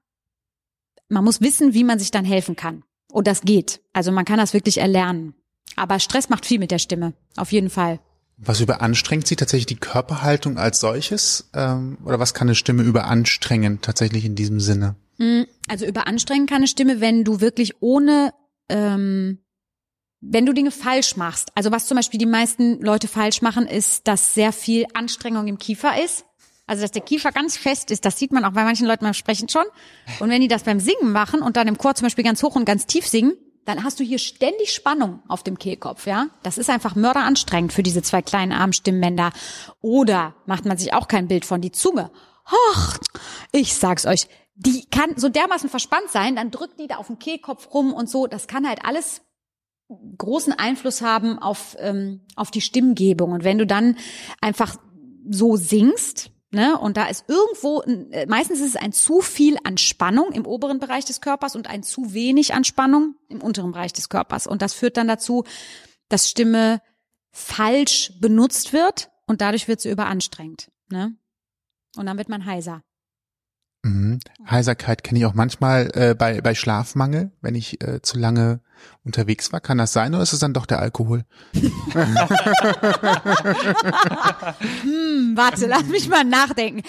man 1.09 1.23
muss 1.23 1.41
wissen, 1.41 1.75
wie 1.75 1.83
man 1.83 1.99
sich 1.99 2.09
dann 2.09 2.25
helfen 2.25 2.55
kann. 2.55 2.83
Und 3.11 3.27
das 3.27 3.41
geht. 3.41 3.83
Also 3.93 4.11
man 4.11 4.25
kann 4.25 4.39
das 4.39 4.55
wirklich 4.55 4.79
erlernen. 4.79 5.35
Aber 5.75 5.99
Stress 5.99 6.29
macht 6.29 6.45
viel 6.45 6.59
mit 6.59 6.71
der 6.71 6.79
Stimme, 6.79 7.13
auf 7.35 7.51
jeden 7.51 7.69
Fall. 7.69 7.99
Was 8.37 8.59
überanstrengt 8.59 9.27
sie 9.27 9.35
tatsächlich 9.35 9.67
die 9.67 9.75
Körperhaltung 9.75 10.57
als 10.57 10.79
solches? 10.79 11.49
Ähm, 11.53 11.97
oder 12.03 12.19
was 12.19 12.33
kann 12.33 12.47
eine 12.47 12.55
Stimme 12.55 12.83
überanstrengen 12.83 13.81
tatsächlich 13.81 14.25
in 14.25 14.35
diesem 14.35 14.59
Sinne? 14.59 14.95
Also 15.67 15.85
überanstrengen 15.85 16.47
kann 16.47 16.57
eine 16.57 16.67
Stimme, 16.67 16.99
wenn 16.99 17.23
du 17.23 17.39
wirklich 17.39 17.81
ohne, 17.81 18.33
ähm, 18.69 19.39
wenn 20.21 20.45
du 20.45 20.53
Dinge 20.53 20.71
falsch 20.71 21.15
machst. 21.15 21.51
Also 21.55 21.71
was 21.71 21.87
zum 21.87 21.95
Beispiel 21.95 22.17
die 22.17 22.25
meisten 22.25 22.81
Leute 22.81 23.07
falsch 23.07 23.41
machen, 23.41 23.67
ist, 23.67 24.07
dass 24.07 24.33
sehr 24.33 24.51
viel 24.51 24.85
Anstrengung 24.93 25.47
im 25.47 25.57
Kiefer 25.57 26.03
ist. 26.03 26.25
Also 26.65 26.81
dass 26.81 26.91
der 26.91 27.01
Kiefer 27.01 27.31
ganz 27.31 27.57
fest 27.57 27.91
ist, 27.91 28.05
das 28.05 28.17
sieht 28.17 28.31
man 28.31 28.45
auch 28.45 28.53
bei 28.53 28.63
manchen 28.63 28.87
Leuten 28.87 29.03
beim 29.03 29.13
Sprechen 29.13 29.49
schon. 29.49 29.65
Und 30.19 30.29
wenn 30.29 30.41
die 30.41 30.47
das 30.47 30.63
beim 30.63 30.79
Singen 30.79 31.11
machen 31.11 31.41
und 31.41 31.57
dann 31.57 31.67
im 31.67 31.77
Chor 31.77 31.93
zum 31.95 32.05
Beispiel 32.05 32.23
ganz 32.23 32.41
hoch 32.41 32.55
und 32.55 32.65
ganz 32.65 32.85
tief 32.85 33.05
singen, 33.05 33.33
dann 33.65 33.83
hast 33.83 33.99
du 33.99 34.03
hier 34.03 34.19
ständig 34.19 34.73
Spannung 34.73 35.21
auf 35.27 35.43
dem 35.43 35.57
Kehlkopf, 35.57 36.05
ja. 36.05 36.27
Das 36.43 36.57
ist 36.57 36.69
einfach 36.69 36.95
mörderanstrengend 36.95 37.73
für 37.73 37.83
diese 37.83 38.01
zwei 38.01 38.21
kleinen 38.21 38.51
armen 38.51 38.73
Stimmbänder. 38.73 39.31
Oder 39.81 40.35
macht 40.45 40.65
man 40.65 40.77
sich 40.77 40.93
auch 40.93 41.07
kein 41.07 41.27
Bild 41.27 41.45
von 41.45 41.61
die 41.61 41.71
Zunge. 41.71 42.11
Ach, 42.45 42.99
ich 43.51 43.75
sag's 43.75 44.05
euch, 44.05 44.27
die 44.55 44.85
kann 44.89 45.17
so 45.17 45.29
dermaßen 45.29 45.69
verspannt 45.69 46.09
sein, 46.09 46.35
dann 46.35 46.51
drückt 46.51 46.79
die 46.79 46.87
da 46.87 46.97
auf 46.97 47.07
den 47.07 47.19
Kehlkopf 47.19 47.73
rum 47.73 47.93
und 47.93 48.09
so. 48.09 48.27
Das 48.27 48.47
kann 48.47 48.67
halt 48.67 48.85
alles 48.85 49.21
großen 50.17 50.53
Einfluss 50.53 51.01
haben 51.01 51.39
auf, 51.39 51.75
ähm, 51.79 52.21
auf 52.35 52.51
die 52.51 52.61
Stimmgebung. 52.61 53.31
Und 53.31 53.43
wenn 53.43 53.57
du 53.57 53.65
dann 53.65 53.97
einfach 54.41 54.75
so 55.29 55.55
singst, 55.55 56.31
ne, 56.53 56.77
und 56.77 56.97
da 56.97 57.07
ist 57.07 57.25
irgendwo, 57.27 57.81
äh, 57.81 58.25
meistens 58.27 58.59
ist 58.59 58.75
es 58.75 58.75
ein 58.75 58.93
zu 58.93 59.21
viel 59.21 59.57
an 59.63 59.77
Spannung 59.77 60.31
im 60.31 60.45
oberen 60.45 60.79
Bereich 60.79 61.05
des 61.05 61.19
Körpers 61.19 61.55
und 61.55 61.67
ein 61.67 61.83
zu 61.83 62.13
wenig 62.13 62.53
an 62.53 62.63
Spannung 62.63 63.15
im 63.27 63.41
unteren 63.41 63.71
Bereich 63.71 63.93
des 63.93 64.09
Körpers. 64.09 64.47
Und 64.47 64.61
das 64.61 64.73
führt 64.73 64.97
dann 64.97 65.07
dazu, 65.07 65.43
dass 66.09 66.29
Stimme 66.29 66.81
falsch 67.31 68.13
benutzt 68.19 68.73
wird 68.73 69.09
und 69.25 69.41
dadurch 69.41 69.67
wird 69.67 69.81
sie 69.81 69.89
überanstrengt, 69.89 70.71
ne? 70.89 71.15
Und 71.95 72.05
dann 72.05 72.17
wird 72.17 72.29
man 72.29 72.45
heiser. 72.45 72.83
Mhm. 73.83 74.19
Heiserkeit 74.49 75.03
kenne 75.03 75.19
ich 75.19 75.25
auch 75.25 75.33
manchmal 75.33 75.91
äh, 75.93 76.15
bei, 76.15 76.39
bei 76.39 76.55
Schlafmangel, 76.55 77.31
wenn 77.41 77.53
ich 77.53 77.83
äh, 77.83 78.01
zu 78.01 78.17
lange 78.17 78.61
unterwegs 79.03 79.51
war. 79.51 79.59
Kann 79.59 79.77
das 79.77 79.91
sein 79.91 80.13
oder 80.13 80.23
ist 80.23 80.31
es 80.31 80.39
dann 80.39 80.53
doch 80.53 80.65
der 80.65 80.79
Alkohol? 80.79 81.25
Hm, 84.81 85.33
warte, 85.35 85.67
lass 85.67 85.83
mich 85.85 86.07
mal 86.07 86.23
nachdenken. 86.23 86.83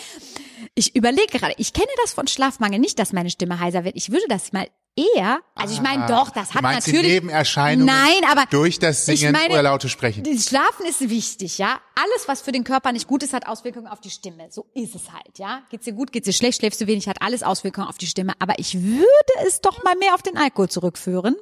Ich 0.74 0.94
überlege 0.94 1.38
gerade, 1.38 1.54
ich 1.58 1.72
kenne 1.72 1.88
das 2.02 2.12
von 2.12 2.26
Schlafmangel 2.26 2.78
nicht, 2.78 2.98
dass 2.98 3.12
meine 3.12 3.30
Stimme 3.30 3.58
heiser 3.60 3.84
wird. 3.84 3.96
Ich 3.96 4.10
würde 4.10 4.24
das 4.28 4.52
mal 4.52 4.68
eher, 4.96 5.40
also 5.54 5.74
ich 5.74 5.80
meine 5.80 6.04
Ah, 6.04 6.06
doch, 6.06 6.30
das 6.30 6.54
hat 6.54 6.62
meinst 6.62 6.86
die 6.86 6.92
natürlich 6.92 7.12
Nebenerscheinungen 7.14 7.86
Nein, 7.86 8.30
aber 8.30 8.46
durch 8.46 8.78
das 8.78 9.06
Singen 9.06 9.32
meine, 9.32 9.54
oder 9.54 9.62
laute 9.62 9.88
Sprechen. 9.88 10.24
Schlafen 10.38 10.86
ist 10.86 11.08
wichtig, 11.08 11.58
ja. 11.58 11.80
Alles, 11.94 12.28
was 12.28 12.42
für 12.42 12.52
den 12.52 12.64
Körper 12.64 12.92
nicht 12.92 13.06
gut 13.06 13.22
ist, 13.22 13.32
hat 13.32 13.46
Auswirkungen 13.46 13.86
auf 13.86 14.00
die 14.00 14.10
Stimme. 14.10 14.48
So 14.50 14.66
ist 14.74 14.94
es 14.94 15.12
halt, 15.12 15.38
ja. 15.38 15.62
Geht's 15.70 15.84
dir 15.84 15.92
gut, 15.94 16.12
geht's 16.12 16.26
dir 16.26 16.32
schlecht, 16.32 16.58
schläfst 16.58 16.80
du 16.80 16.86
wenig, 16.86 17.08
hat 17.08 17.22
alles 17.22 17.42
Auswirkungen 17.42 17.88
auf 17.88 17.98
die 17.98 18.06
Stimme. 18.06 18.32
Aber 18.38 18.54
ich 18.58 18.74
würde 18.82 19.46
es 19.46 19.60
doch 19.60 19.82
mal 19.82 19.96
mehr 19.96 20.14
auf 20.14 20.22
den 20.22 20.36
Alkohol 20.36 20.68
zurückführen. 20.68 21.36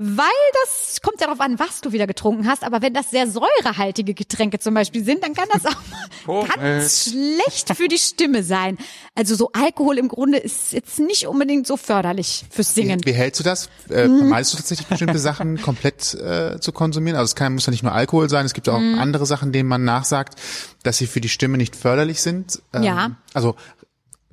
Weil 0.00 0.26
das 0.64 1.00
kommt 1.02 1.20
ja 1.20 1.26
darauf 1.26 1.40
an, 1.40 1.58
was 1.58 1.80
du 1.80 1.90
wieder 1.90 2.06
getrunken 2.06 2.46
hast. 2.46 2.62
Aber 2.62 2.82
wenn 2.82 2.94
das 2.94 3.10
sehr 3.10 3.26
säurehaltige 3.26 4.14
Getränke 4.14 4.60
zum 4.60 4.74
Beispiel 4.74 5.04
sind, 5.04 5.24
dann 5.24 5.34
kann 5.34 5.48
das 5.52 5.66
auch 5.66 5.76
mal 6.26 6.46
ganz 6.46 7.10
schlecht 7.10 7.74
für 7.76 7.88
die 7.88 7.98
Stimme 7.98 8.44
sein. 8.44 8.78
Also 9.16 9.34
so 9.34 9.50
Alkohol 9.52 9.98
im 9.98 10.06
Grunde 10.06 10.38
ist 10.38 10.72
jetzt 10.72 11.00
nicht 11.00 11.26
unbedingt 11.26 11.66
so 11.66 11.76
förderlich 11.76 12.44
fürs 12.48 12.76
Singen. 12.76 13.00
Wie, 13.02 13.06
wie 13.10 13.12
hältst 13.14 13.40
du 13.40 13.44
das? 13.44 13.68
Äh, 13.90 14.06
Mhm. 14.06 14.18
vermeidest 14.18 14.52
du 14.52 14.56
tatsächlich 14.58 14.86
bestimmte 14.86 15.18
Sachen 15.18 15.60
komplett 15.62 16.14
äh, 16.14 16.60
zu 16.60 16.70
konsumieren? 16.70 17.16
Also 17.18 17.30
es 17.30 17.34
kann, 17.34 17.54
muss 17.54 17.66
ja 17.66 17.72
nicht 17.72 17.82
nur 17.82 17.92
Alkohol 17.92 18.30
sein, 18.30 18.46
es 18.46 18.54
gibt 18.54 18.68
auch 18.68 18.78
Mhm. 18.78 19.00
andere 19.00 19.26
Sachen, 19.26 19.50
denen 19.50 19.68
man 19.68 19.82
nachsagt, 19.84 20.38
dass 20.84 20.98
sie 20.98 21.08
für 21.08 21.20
die 21.20 21.28
Stimme 21.28 21.56
nicht 21.58 21.74
förderlich 21.74 22.22
sind. 22.22 22.62
Ähm, 22.72 22.82
Ja. 22.84 23.10
Also 23.34 23.56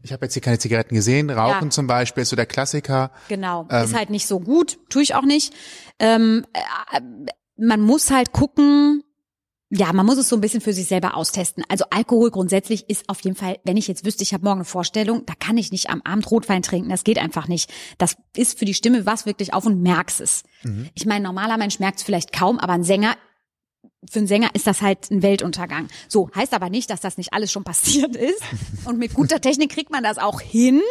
ich 0.06 0.14
habe 0.14 0.26
jetzt 0.26 0.34
hier 0.34 0.42
keine 0.42 0.60
Zigaretten 0.60 0.96
gesehen. 0.96 1.30
Rauchen 1.30 1.66
Ja. 1.66 1.70
zum 1.72 1.88
Beispiel 1.88 2.24
ist 2.24 2.30
so 2.30 2.36
der 2.36 2.46
Klassiker. 2.46 3.12
Genau, 3.28 3.68
Ähm. 3.70 3.84
ist 3.86 3.96
halt 3.96 4.10
nicht 4.12 4.28
so 4.28 4.40
gut, 4.40 4.78
tue 4.90 5.02
ich 5.04 5.16
auch 5.16 5.24
nicht. 5.24 5.54
Ähm, 6.00 6.46
äh, 6.54 7.02
man 7.58 7.82
muss 7.82 8.12
halt 8.12 8.32
gucken, 8.32 9.04
ja, 9.72 9.92
man 9.94 10.06
muss 10.06 10.18
es 10.20 10.30
so 10.30 10.36
ein 10.38 10.42
bisschen 10.42 10.62
für 10.62 10.74
sich 10.74 10.88
selber 10.88 11.18
austesten. 11.18 11.64
Also 11.70 11.86
Alkohol 11.90 12.30
grundsätzlich 12.30 12.88
ist 12.90 13.10
auf 13.10 13.20
jeden 13.22 13.36
Fall, 13.36 13.58
wenn 13.64 13.78
ich 13.78 13.88
jetzt 13.88 14.06
wüsste, 14.06 14.22
ich 14.24 14.34
habe 14.34 14.44
morgen 14.44 14.60
eine 14.60 14.66
Vorstellung, 14.66 15.26
da 15.26 15.34
kann 15.40 15.58
ich 15.58 15.72
nicht 15.72 15.90
am 15.90 16.02
Abend 16.04 16.30
Rotwein 16.30 16.62
trinken, 16.62 16.90
das 16.90 17.04
geht 17.04 17.18
einfach 17.18 17.48
nicht. 17.48 17.74
Das 17.98 18.16
ist 18.38 18.60
für 18.60 18.66
die 18.66 18.76
Stimme 18.76 19.06
was 19.08 19.26
wirklich 19.26 19.54
auf 19.54 19.66
und 19.66 19.82
merkst 19.82 20.22
es. 20.22 20.44
Ich 20.94 21.06
meine, 21.08 21.24
normaler 21.24 21.58
Mensch 21.58 21.80
merkt 21.80 21.98
es 21.98 22.04
vielleicht 22.04 22.32
kaum, 22.32 22.60
aber 22.60 22.74
ein 22.74 22.84
Sänger 22.84 23.16
für 24.10 24.20
einen 24.20 24.28
Sänger 24.28 24.50
ist 24.54 24.68
das 24.68 24.82
halt 24.82 25.10
ein 25.12 25.22
Weltuntergang. 25.22 25.88
So, 26.08 26.30
heißt 26.36 26.54
aber 26.54 26.70
nicht, 26.70 26.90
dass 26.90 27.02
das 27.02 27.18
nicht 27.18 27.34
alles 27.34 27.52
schon 27.52 27.64
passiert 27.64 28.16
ist. 28.16 28.42
Und 28.86 28.98
mit 28.98 29.14
guter 29.14 29.42
Technik 29.42 29.72
kriegt 29.72 29.92
man 29.92 30.04
das 30.04 30.18
auch 30.18 30.42
hin, 30.42 30.82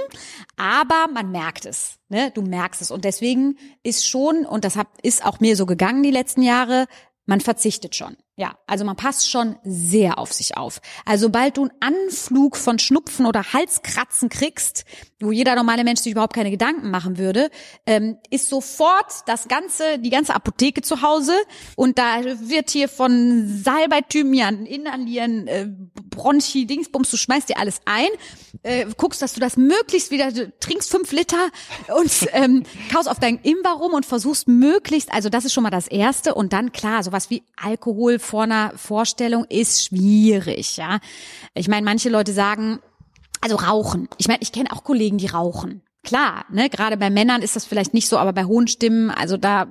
aber 0.56 1.06
man 1.12 1.30
merkt 1.30 1.66
es. 1.66 1.98
Ne? 2.08 2.30
Du 2.34 2.42
merkst 2.42 2.82
es. 2.82 2.90
Und 2.90 3.04
deswegen 3.04 3.56
ist 3.82 4.06
schon, 4.06 4.46
und 4.46 4.64
das 4.64 4.76
hab, 4.76 4.88
ist 5.02 5.24
auch 5.24 5.40
mir 5.40 5.56
so 5.56 5.66
gegangen 5.66 6.02
die 6.02 6.10
letzten 6.10 6.42
Jahre, 6.42 6.86
man 7.26 7.40
verzichtet 7.40 7.94
schon. 7.94 8.16
Ja, 8.36 8.56
also 8.66 8.84
man 8.84 8.96
passt 8.96 9.30
schon 9.30 9.54
sehr 9.62 10.18
auf 10.18 10.32
sich 10.32 10.56
auf. 10.56 10.80
Also 11.04 11.26
sobald 11.26 11.56
du 11.56 11.68
einen 11.68 11.72
Anflug 12.08 12.56
von 12.56 12.80
Schnupfen 12.80 13.26
oder 13.26 13.52
Halskratzen 13.52 14.28
kriegst, 14.28 14.84
wo 15.20 15.30
jeder 15.30 15.54
normale 15.54 15.84
Mensch 15.84 16.00
sich 16.00 16.10
überhaupt 16.10 16.34
keine 16.34 16.50
Gedanken 16.50 16.90
machen 16.90 17.16
würde, 17.16 17.48
ähm, 17.86 18.18
ist 18.30 18.48
sofort 18.48 19.06
das 19.26 19.46
ganze, 19.46 20.00
die 20.00 20.10
ganze 20.10 20.34
Apotheke 20.34 20.82
zu 20.82 21.00
Hause 21.00 21.32
und 21.76 21.96
da 21.96 22.24
wird 22.40 22.70
hier 22.70 22.88
von 22.88 23.46
Salbei, 23.62 24.00
Thymian, 24.00 24.66
Inhalieren, 24.66 25.46
äh, 25.46 25.68
Bronchi, 26.10 26.66
Dingsbums, 26.66 27.12
du 27.12 27.16
schmeißt 27.16 27.50
dir 27.50 27.58
alles 27.58 27.82
ein, 27.84 28.08
äh, 28.64 28.86
guckst, 28.96 29.22
dass 29.22 29.34
du 29.34 29.40
das 29.40 29.56
möglichst 29.56 30.10
wieder, 30.10 30.32
trinkst 30.58 30.90
fünf 30.90 31.12
Liter 31.12 31.50
und 31.96 32.10
ähm, 32.32 32.64
kaust 32.92 33.08
auf 33.08 33.20
deinen 33.20 33.38
Imber 33.42 33.70
rum 33.70 33.92
und 33.92 34.04
versuchst 34.04 34.48
möglichst, 34.48 35.12
also 35.12 35.28
das 35.28 35.44
ist 35.44 35.52
schon 35.52 35.62
mal 35.62 35.70
das 35.70 35.86
Erste 35.86 36.34
und 36.34 36.52
dann 36.52 36.72
klar, 36.72 37.04
sowas 37.04 37.30
wie 37.30 37.44
Alkohol 37.56 38.18
vor 38.24 38.42
einer 38.42 38.72
Vorstellung 38.76 39.44
ist 39.48 39.84
schwierig, 39.84 40.76
ja. 40.76 41.00
Ich 41.54 41.68
meine, 41.68 41.84
manche 41.84 42.08
Leute 42.08 42.32
sagen, 42.32 42.80
also 43.40 43.56
rauchen. 43.56 44.08
Ich 44.18 44.28
meine, 44.28 44.40
ich 44.42 44.52
kenne 44.52 44.72
auch 44.72 44.84
Kollegen, 44.84 45.18
die 45.18 45.26
rauchen. 45.26 45.82
Klar, 46.02 46.44
ne, 46.50 46.68
gerade 46.68 46.96
bei 46.96 47.10
Männern 47.10 47.42
ist 47.42 47.56
das 47.56 47.64
vielleicht 47.64 47.94
nicht 47.94 48.08
so, 48.08 48.18
aber 48.18 48.32
bei 48.32 48.44
hohen 48.44 48.68
Stimmen, 48.68 49.10
also 49.10 49.36
da 49.36 49.66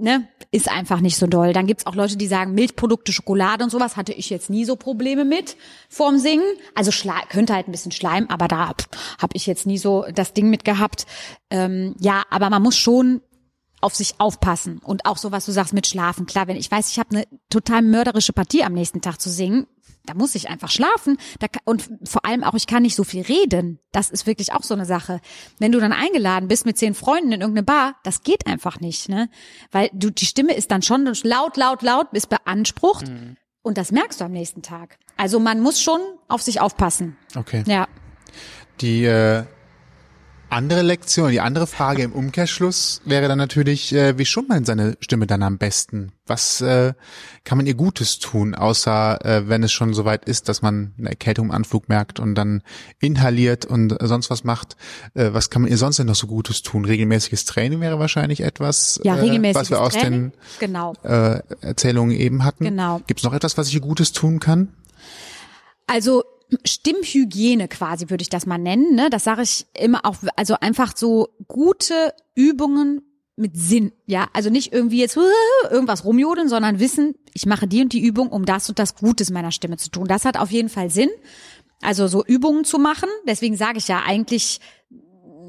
ne, 0.00 0.28
ist 0.50 0.68
einfach 0.70 1.00
nicht 1.00 1.16
so 1.16 1.26
doll. 1.26 1.52
Dann 1.52 1.66
gibt's 1.66 1.86
auch 1.86 1.94
Leute, 1.94 2.16
die 2.16 2.26
sagen, 2.26 2.54
Milchprodukte, 2.54 3.12
Schokolade 3.12 3.62
und 3.62 3.70
sowas 3.70 3.96
hatte 3.96 4.12
ich 4.12 4.30
jetzt 4.30 4.50
nie 4.50 4.64
so 4.64 4.76
Probleme 4.76 5.24
mit 5.24 5.56
vorm 5.88 6.18
Singen. 6.18 6.44
Also 6.74 6.90
Schleim, 6.90 7.22
könnte 7.28 7.54
halt 7.54 7.68
ein 7.68 7.72
bisschen 7.72 7.92
Schleim, 7.92 8.26
aber 8.28 8.48
da 8.48 8.68
habe 8.68 8.84
hab 9.20 9.34
ich 9.34 9.46
jetzt 9.46 9.66
nie 9.66 9.78
so 9.78 10.04
das 10.12 10.32
Ding 10.32 10.50
mit 10.50 10.64
gehabt. 10.64 11.06
Ähm, 11.50 11.94
ja, 12.00 12.22
aber 12.30 12.50
man 12.50 12.62
muss 12.62 12.76
schon 12.76 13.20
auf 13.80 13.94
sich 13.94 14.14
aufpassen 14.18 14.78
und 14.78 15.06
auch 15.06 15.16
so 15.16 15.32
was 15.32 15.46
du 15.46 15.52
sagst 15.52 15.72
mit 15.72 15.86
Schlafen. 15.86 16.26
Klar, 16.26 16.46
wenn 16.46 16.56
ich 16.56 16.70
weiß, 16.70 16.90
ich 16.90 16.98
habe 16.98 17.10
eine 17.10 17.24
total 17.48 17.82
mörderische 17.82 18.32
Partie 18.32 18.64
am 18.64 18.72
nächsten 18.72 19.00
Tag 19.00 19.20
zu 19.20 19.30
singen, 19.30 19.66
da 20.06 20.14
muss 20.14 20.34
ich 20.34 20.48
einfach 20.48 20.70
schlafen. 20.70 21.18
Da, 21.38 21.46
und 21.64 21.88
vor 22.04 22.24
allem 22.24 22.42
auch, 22.42 22.54
ich 22.54 22.66
kann 22.66 22.82
nicht 22.82 22.96
so 22.96 23.04
viel 23.04 23.22
reden. 23.22 23.78
Das 23.92 24.10
ist 24.10 24.26
wirklich 24.26 24.52
auch 24.52 24.62
so 24.62 24.74
eine 24.74 24.86
Sache. 24.86 25.20
Wenn 25.58 25.72
du 25.72 25.80
dann 25.80 25.92
eingeladen 25.92 26.48
bist 26.48 26.66
mit 26.66 26.78
zehn 26.78 26.94
Freunden 26.94 27.32
in 27.32 27.40
irgendeine 27.40 27.64
Bar, 27.64 27.96
das 28.02 28.22
geht 28.22 28.46
einfach 28.46 28.80
nicht, 28.80 29.08
ne? 29.08 29.28
Weil 29.70 29.90
du, 29.92 30.10
die 30.10 30.26
Stimme 30.26 30.54
ist 30.54 30.70
dann 30.70 30.82
schon 30.82 31.04
laut, 31.22 31.56
laut, 31.56 31.82
laut, 31.82 32.08
ist 32.12 32.28
beansprucht. 32.28 33.08
Mhm. 33.08 33.36
Und 33.62 33.76
das 33.76 33.92
merkst 33.92 34.20
du 34.20 34.24
am 34.24 34.32
nächsten 34.32 34.62
Tag. 34.62 34.98
Also 35.16 35.38
man 35.38 35.60
muss 35.60 35.82
schon 35.82 36.00
auf 36.28 36.40
sich 36.40 36.60
aufpassen. 36.60 37.16
Okay. 37.36 37.62
Ja. 37.66 37.86
Die 38.80 39.04
äh, 39.04 39.44
andere 40.50 40.82
Lektion, 40.82 41.30
die 41.30 41.40
andere 41.40 41.66
Frage 41.66 42.02
im 42.02 42.12
Umkehrschluss 42.12 43.00
wäre 43.04 43.28
dann 43.28 43.38
natürlich, 43.38 43.94
äh, 43.94 44.18
wie 44.18 44.24
schont 44.24 44.48
man 44.48 44.64
seine 44.64 44.96
Stimme 45.00 45.26
dann 45.26 45.42
am 45.42 45.58
besten? 45.58 46.12
Was 46.26 46.60
äh, 46.60 46.92
kann 47.44 47.58
man 47.58 47.66
ihr 47.66 47.74
Gutes 47.74 48.18
tun, 48.18 48.54
außer 48.54 49.24
äh, 49.24 49.48
wenn 49.48 49.62
es 49.62 49.72
schon 49.72 49.94
soweit 49.94 50.24
ist, 50.24 50.48
dass 50.48 50.62
man 50.62 50.94
eine 50.98 51.10
Erkältung 51.10 51.46
im 51.46 51.50
Anflug 51.52 51.88
merkt 51.88 52.20
und 52.20 52.34
dann 52.34 52.62
inhaliert 53.00 53.64
und 53.64 53.96
sonst 54.00 54.30
was 54.30 54.44
macht? 54.44 54.76
Äh, 55.14 55.32
was 55.32 55.50
kann 55.50 55.62
man 55.62 55.70
ihr 55.70 55.78
sonst 55.78 55.98
denn 55.98 56.06
noch 56.06 56.14
so 56.14 56.26
Gutes 56.26 56.62
tun? 56.62 56.84
Regelmäßiges 56.84 57.44
Training 57.44 57.80
wäre 57.80 57.98
wahrscheinlich 57.98 58.40
etwas, 58.40 59.00
ja, 59.04 59.14
regelmäßiges 59.14 59.56
äh, 59.56 59.60
was 59.60 59.70
wir 59.70 59.80
aus 59.80 59.92
Training. 59.94 60.32
den 60.32 60.68
genau. 60.68 60.94
äh, 61.04 61.40
Erzählungen 61.60 62.16
eben 62.16 62.44
hatten. 62.44 62.64
Genau. 62.64 63.00
Gibt 63.06 63.20
es 63.20 63.24
noch 63.24 63.34
etwas, 63.34 63.56
was 63.56 63.68
ich 63.68 63.74
ihr 63.74 63.80
Gutes 63.80 64.12
tun 64.12 64.40
kann? 64.40 64.68
Also 65.86 66.24
Stimmhygiene 66.64 67.68
quasi 67.68 68.10
würde 68.10 68.22
ich 68.22 68.28
das 68.28 68.46
mal 68.46 68.58
nennen. 68.58 68.94
Ne? 68.94 69.10
Das 69.10 69.24
sage 69.24 69.42
ich 69.42 69.66
immer 69.78 70.04
auch. 70.04 70.16
Also 70.36 70.54
einfach 70.60 70.96
so 70.96 71.28
gute 71.48 72.14
Übungen 72.34 73.02
mit 73.36 73.56
Sinn. 73.56 73.92
Ja, 74.06 74.28
also 74.32 74.50
nicht 74.50 74.72
irgendwie 74.72 74.98
jetzt 74.98 75.18
irgendwas 75.70 76.04
rumjodeln, 76.04 76.48
sondern 76.48 76.78
wissen, 76.78 77.14
ich 77.32 77.46
mache 77.46 77.66
die 77.66 77.82
und 77.82 77.92
die 77.92 78.04
Übung, 78.04 78.28
um 78.28 78.44
das 78.44 78.68
und 78.68 78.78
das 78.78 78.96
Gutes 78.96 79.30
meiner 79.30 79.52
Stimme 79.52 79.76
zu 79.76 79.90
tun. 79.90 80.06
Das 80.06 80.24
hat 80.24 80.38
auf 80.38 80.50
jeden 80.50 80.68
Fall 80.68 80.90
Sinn. 80.90 81.10
Also 81.80 82.06
so 82.06 82.24
Übungen 82.24 82.64
zu 82.64 82.78
machen. 82.78 83.08
Deswegen 83.26 83.56
sage 83.56 83.78
ich 83.78 83.88
ja 83.88 84.02
eigentlich 84.06 84.60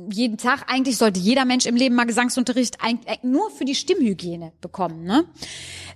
jeden 0.09 0.37
Tag, 0.37 0.65
eigentlich 0.67 0.97
sollte 0.97 1.19
jeder 1.19 1.45
Mensch 1.45 1.65
im 1.65 1.75
Leben 1.75 1.95
mal 1.95 2.05
Gesangsunterricht 2.05 2.77
nur 3.23 3.51
für 3.51 3.65
die 3.65 3.75
Stimmhygiene 3.75 4.53
bekommen. 4.61 5.03
Ne? 5.03 5.25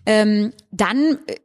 Ähm, 0.06 0.54
dann 0.72 1.20
äh, 1.28 1.38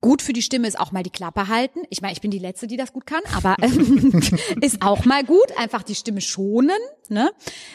gut 0.00 0.22
für 0.22 0.32
die 0.32 0.42
Stimme 0.42 0.68
ist 0.68 0.78
auch 0.78 0.92
mal 0.92 1.02
die 1.02 1.10
Klappe 1.10 1.48
halten. 1.48 1.80
Ich 1.90 2.00
meine, 2.00 2.12
ich 2.12 2.20
bin 2.20 2.30
die 2.30 2.38
Letzte, 2.38 2.66
die 2.66 2.76
das 2.76 2.92
gut 2.92 3.06
kann, 3.06 3.22
aber 3.34 3.56
ähm, 3.62 4.20
ist 4.60 4.82
auch 4.82 5.04
mal 5.04 5.24
gut. 5.24 5.46
Einfach 5.58 5.82
die 5.82 5.94
Stimme 5.94 6.20
schonen. 6.20 6.76
Ne? 7.08 7.30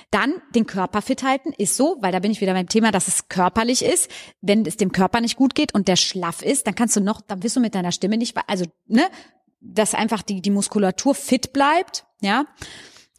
Dann 0.10 0.42
den 0.56 0.66
Körper 0.66 1.02
fit 1.02 1.24
halten, 1.24 1.54
ist 1.58 1.78
so, 1.78 1.98
weil 2.02 2.12
da 2.12 2.20
bin 2.20 2.32
ich 2.32 2.42
wieder 2.42 2.54
beim 2.54 2.68
Thema, 2.68 2.92
dass 2.92 3.08
es 3.08 3.30
körperlich 3.30 3.84
ist. 3.84 4.10
Wenn 4.42 4.66
es 4.66 4.78
dem 4.78 4.92
Körper 4.92 5.22
nicht 5.22 5.38
gut 5.38 5.56
geht 5.56 5.74
und 5.74 5.88
der 5.88 5.96
schlaff 5.96 6.42
ist, 6.42 6.68
dann 6.68 6.76
kannst 6.76 6.96
du 6.96 7.02
noch, 7.02 7.22
dann 7.22 7.44
wirst 7.44 7.56
du 7.56 7.60
mit 7.60 7.76
deiner 7.76 7.92
Stimme 7.92 8.18
nicht, 8.18 8.36
also 8.48 8.66
ne, 8.88 9.04
dass 9.62 9.94
einfach 9.94 10.22
die 10.22 10.42
die 10.42 10.52
Muskulatur 10.52 11.16
fit 11.16 11.54
bleibt. 11.54 12.06
Ja, 12.22 12.46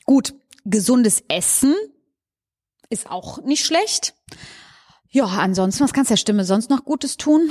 gut. 0.04 0.34
Gesundes 0.64 1.24
Essen 1.28 1.74
ist 2.88 3.10
auch 3.10 3.42
nicht 3.42 3.64
schlecht. 3.64 4.14
Ja, 5.08 5.26
ansonsten, 5.26 5.82
was 5.82 5.92
kannst 5.92 6.10
der 6.10 6.16
Stimme 6.16 6.44
sonst 6.44 6.70
noch 6.70 6.84
Gutes 6.84 7.16
tun? 7.16 7.50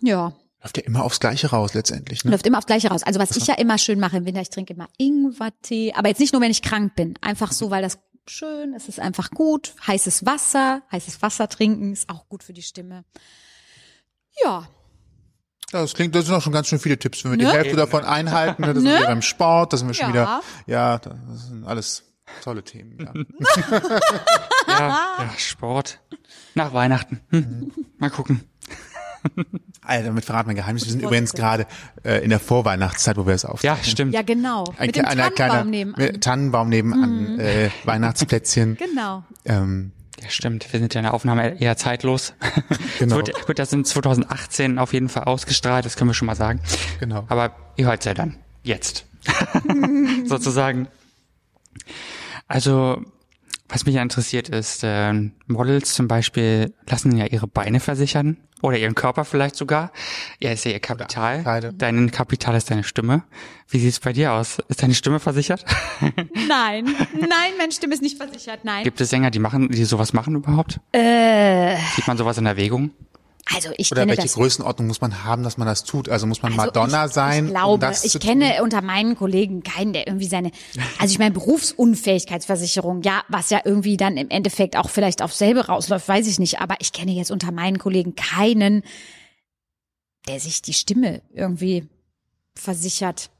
Ja, 0.00 0.32
Läuft 0.66 0.76
ja 0.78 0.82
immer 0.84 1.04
aufs 1.04 1.20
Gleiche 1.20 1.48
raus 1.50 1.74
letztendlich. 1.74 2.24
Ne? 2.24 2.30
Läuft 2.32 2.46
immer 2.46 2.58
aufs 2.58 2.66
Gleiche 2.66 2.88
raus. 2.88 3.02
Also 3.04 3.20
was 3.20 3.36
ich 3.36 3.46
ja 3.46 3.54
immer 3.54 3.78
schön 3.78 4.00
mache 4.00 4.16
im 4.16 4.26
Winter, 4.26 4.40
ich 4.40 4.50
trinke 4.50 4.74
immer 4.74 4.88
Ingwertee, 4.98 5.92
aber 5.94 6.08
jetzt 6.08 6.18
nicht 6.18 6.32
nur, 6.32 6.42
wenn 6.42 6.50
ich 6.50 6.62
krank 6.62 6.94
bin. 6.96 7.14
Einfach 7.20 7.52
so, 7.52 7.70
weil 7.70 7.82
das 7.82 7.98
schön, 8.28 8.74
es 8.74 8.88
ist 8.88 8.98
einfach 8.98 9.30
gut. 9.30 9.74
Heißes 9.86 10.26
Wasser, 10.26 10.82
heißes 10.90 11.22
Wasser 11.22 11.48
trinken 11.48 11.92
ist 11.92 12.08
auch 12.10 12.28
gut 12.28 12.42
für 12.42 12.52
die 12.52 12.62
Stimme. 12.62 13.04
Ja. 14.44 14.68
Ja, 15.72 15.80
das 15.82 15.94
klingt, 15.94 16.14
das 16.14 16.26
sind 16.26 16.34
auch 16.34 16.42
schon 16.42 16.52
ganz 16.52 16.66
schön 16.68 16.78
viele 16.78 16.98
Tipps. 16.98 17.24
Wenn 17.24 17.32
wir 17.32 17.38
Ne? 17.38 17.44
die 17.44 17.50
Hälfte 17.50 17.76
davon 17.76 18.04
einhalten, 18.04 18.62
ne, 18.62 18.68
das 18.68 18.76
sind 18.76 18.84
Ne? 18.84 18.90
wir 18.90 18.98
wieder 18.98 19.08
beim 19.08 19.22
Sport, 19.22 19.72
das 19.72 19.80
sind 19.80 19.88
wir 19.88 19.94
schon 19.94 20.06
Ja. 20.08 20.12
wieder, 20.12 20.40
ja, 20.66 20.98
das 20.98 21.46
sind 21.48 21.64
alles 21.64 22.04
tolle 22.42 22.62
Themen. 22.64 22.98
Ja. 22.98 23.12
Ja, 24.68 24.98
ja, 25.18 25.30
Sport. 25.38 26.00
Nach 26.54 26.72
Weihnachten. 26.74 27.20
Hm. 27.30 27.72
Mal 27.98 28.10
gucken. 28.10 28.42
Alter, 29.82 30.06
damit 30.06 30.24
verraten 30.24 30.48
wir 30.48 30.52
ein 30.52 30.56
Geheimnis. 30.56 30.84
Wir 30.84 30.92
sind 30.92 31.02
übrigens 31.02 31.32
gerade 31.32 31.66
äh, 32.04 32.22
in 32.24 32.30
der 32.30 32.40
Vorweihnachtszeit, 32.40 33.16
wo 33.16 33.26
wir 33.26 33.34
es 33.34 33.44
aufnehmen. 33.44 33.76
Ja, 33.76 33.84
stimmt. 33.84 34.14
Ja, 34.14 34.22
genau. 34.22 34.64
Ein, 34.78 34.86
Mit 34.86 34.96
dem 34.96 35.04
kleiner- 35.04 35.22
Tannenbaum 35.34 35.34
kleiner- 35.34 35.64
nebenan. 35.64 36.00
mit 36.00 36.24
Tannenbaum 36.24 36.68
nebenan, 36.68 37.38
äh, 37.40 37.70
Weihnachtsplätzchen. 37.84 38.76
Genau. 38.86 39.24
Ähm, 39.44 39.92
Ja, 40.22 40.28
stimmt. 40.30 40.72
Wir 40.72 40.80
sind 40.80 40.94
ja 40.94 41.00
in 41.00 41.04
der 41.04 41.14
Aufnahme 41.14 41.60
eher 41.60 41.76
zeitlos. 41.76 42.34
Genau. 42.98 43.20
Es 43.20 43.26
wird, 43.26 43.48
wird 43.48 43.58
das 43.58 43.72
in 43.74 43.84
2018 43.84 44.78
auf 44.78 44.92
jeden 44.94 45.08
Fall 45.10 45.24
ausgestrahlt, 45.24 45.84
das 45.84 45.96
können 45.96 46.08
wir 46.10 46.14
schon 46.14 46.26
mal 46.26 46.34
sagen. 46.34 46.60
Genau. 46.98 47.24
Aber 47.28 47.54
ihr 47.76 47.86
hört 47.86 48.04
ja 48.06 48.14
dann. 48.14 48.36
Jetzt. 48.62 49.04
Sozusagen. 50.24 50.88
Also, 52.48 53.02
was 53.68 53.86
mich 53.86 53.94
ja 53.94 54.02
interessiert 54.02 54.48
ist, 54.48 54.84
äh, 54.84 55.12
Models 55.46 55.94
zum 55.94 56.08
Beispiel 56.08 56.72
lassen 56.88 57.16
ja 57.16 57.26
ihre 57.26 57.46
Beine 57.46 57.80
versichern 57.80 58.36
oder 58.62 58.78
ihren 58.78 58.94
Körper 58.94 59.24
vielleicht 59.24 59.56
sogar. 59.56 59.92
Ja, 60.40 60.50
ist 60.52 60.64
ja 60.64 60.70
ihr 60.70 60.80
Kapital. 60.80 61.42
Kleide. 61.42 61.72
Dein 61.74 62.10
Kapital 62.10 62.56
ist 62.56 62.70
deine 62.70 62.84
Stimme. 62.84 63.24
Wie 63.68 63.78
sieht's 63.78 64.00
bei 64.00 64.12
dir 64.12 64.32
aus? 64.32 64.58
Ist 64.68 64.82
deine 64.82 64.94
Stimme 64.94 65.20
versichert? 65.20 65.64
Nein, 66.48 66.84
nein, 67.14 67.52
meine 67.58 67.72
Stimme 67.72 67.94
ist 67.94 68.02
nicht 68.02 68.16
versichert, 68.16 68.64
nein. 68.64 68.84
Gibt 68.84 69.00
es 69.00 69.10
Sänger, 69.10 69.30
die 69.30 69.38
machen, 69.38 69.68
die 69.68 69.84
sowas 69.84 70.12
machen 70.12 70.36
überhaupt? 70.36 70.80
Äh, 70.92 71.76
Sieht 71.94 72.06
man 72.06 72.16
sowas 72.16 72.38
in 72.38 72.46
Erwägung? 72.46 72.90
Also 73.54 73.70
ich 73.76 73.92
oder 73.92 74.00
kenne 74.02 74.10
welche 74.10 74.22
das. 74.22 74.34
Größenordnung 74.34 74.88
muss 74.88 75.00
man 75.00 75.22
haben, 75.24 75.42
dass 75.44 75.56
man 75.56 75.66
das 75.68 75.84
tut? 75.84 76.08
Also 76.08 76.26
muss 76.26 76.42
man 76.42 76.52
Also 76.52 76.66
Madonna 76.66 77.06
ich, 77.06 77.12
sein, 77.12 77.44
Ich 77.46 77.50
glaube, 77.52 77.74
um 77.74 77.80
das 77.80 78.04
ich 78.04 78.12
zu 78.12 78.18
kenne 78.18 78.54
tun? 78.56 78.64
unter 78.64 78.82
meinen 78.82 79.16
Kollegen 79.16 79.62
keinen, 79.62 79.92
der 79.92 80.06
irgendwie 80.08 80.26
seine, 80.26 80.50
also 80.98 81.12
ich 81.12 81.18
meine 81.18 81.32
Berufsunfähigkeitsversicherung, 81.32 83.02
ja, 83.02 83.22
was 83.28 83.50
ja 83.50 83.60
irgendwie 83.64 83.96
dann 83.96 84.16
im 84.16 84.30
Endeffekt 84.30 84.76
auch 84.76 84.90
vielleicht 84.90 85.22
auf 85.22 85.32
selbe 85.32 85.66
rausläuft, 85.66 86.08
weiß 86.08 86.26
ich 86.26 86.38
nicht. 86.38 86.60
Aber 86.60 86.74
ich 86.80 86.92
kenne 86.92 87.12
jetzt 87.12 87.30
unter 87.30 87.52
meinen 87.52 87.78
Kollegen 87.78 88.14
keinen, 88.16 88.82
der 90.28 90.40
sich 90.40 90.60
die 90.62 90.74
Stimme 90.74 91.22
irgendwie 91.32 91.86
versichert. 92.56 93.30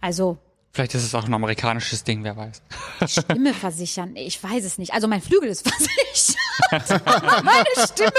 Also 0.00 0.38
Vielleicht 0.72 0.94
ist 0.94 1.04
es 1.04 1.14
auch 1.14 1.24
ein 1.24 1.32
amerikanisches 1.32 2.04
Ding, 2.04 2.22
wer 2.22 2.36
weiß. 2.36 2.60
Stimme 3.06 3.54
versichern, 3.54 4.14
ich 4.14 4.42
weiß 4.42 4.62
es 4.64 4.76
nicht. 4.76 4.92
Also 4.92 5.08
mein 5.08 5.22
Flügel 5.22 5.48
ist 5.48 5.62
versichert. 5.68 6.36
Meine 6.70 7.86
Stimme. 7.86 8.10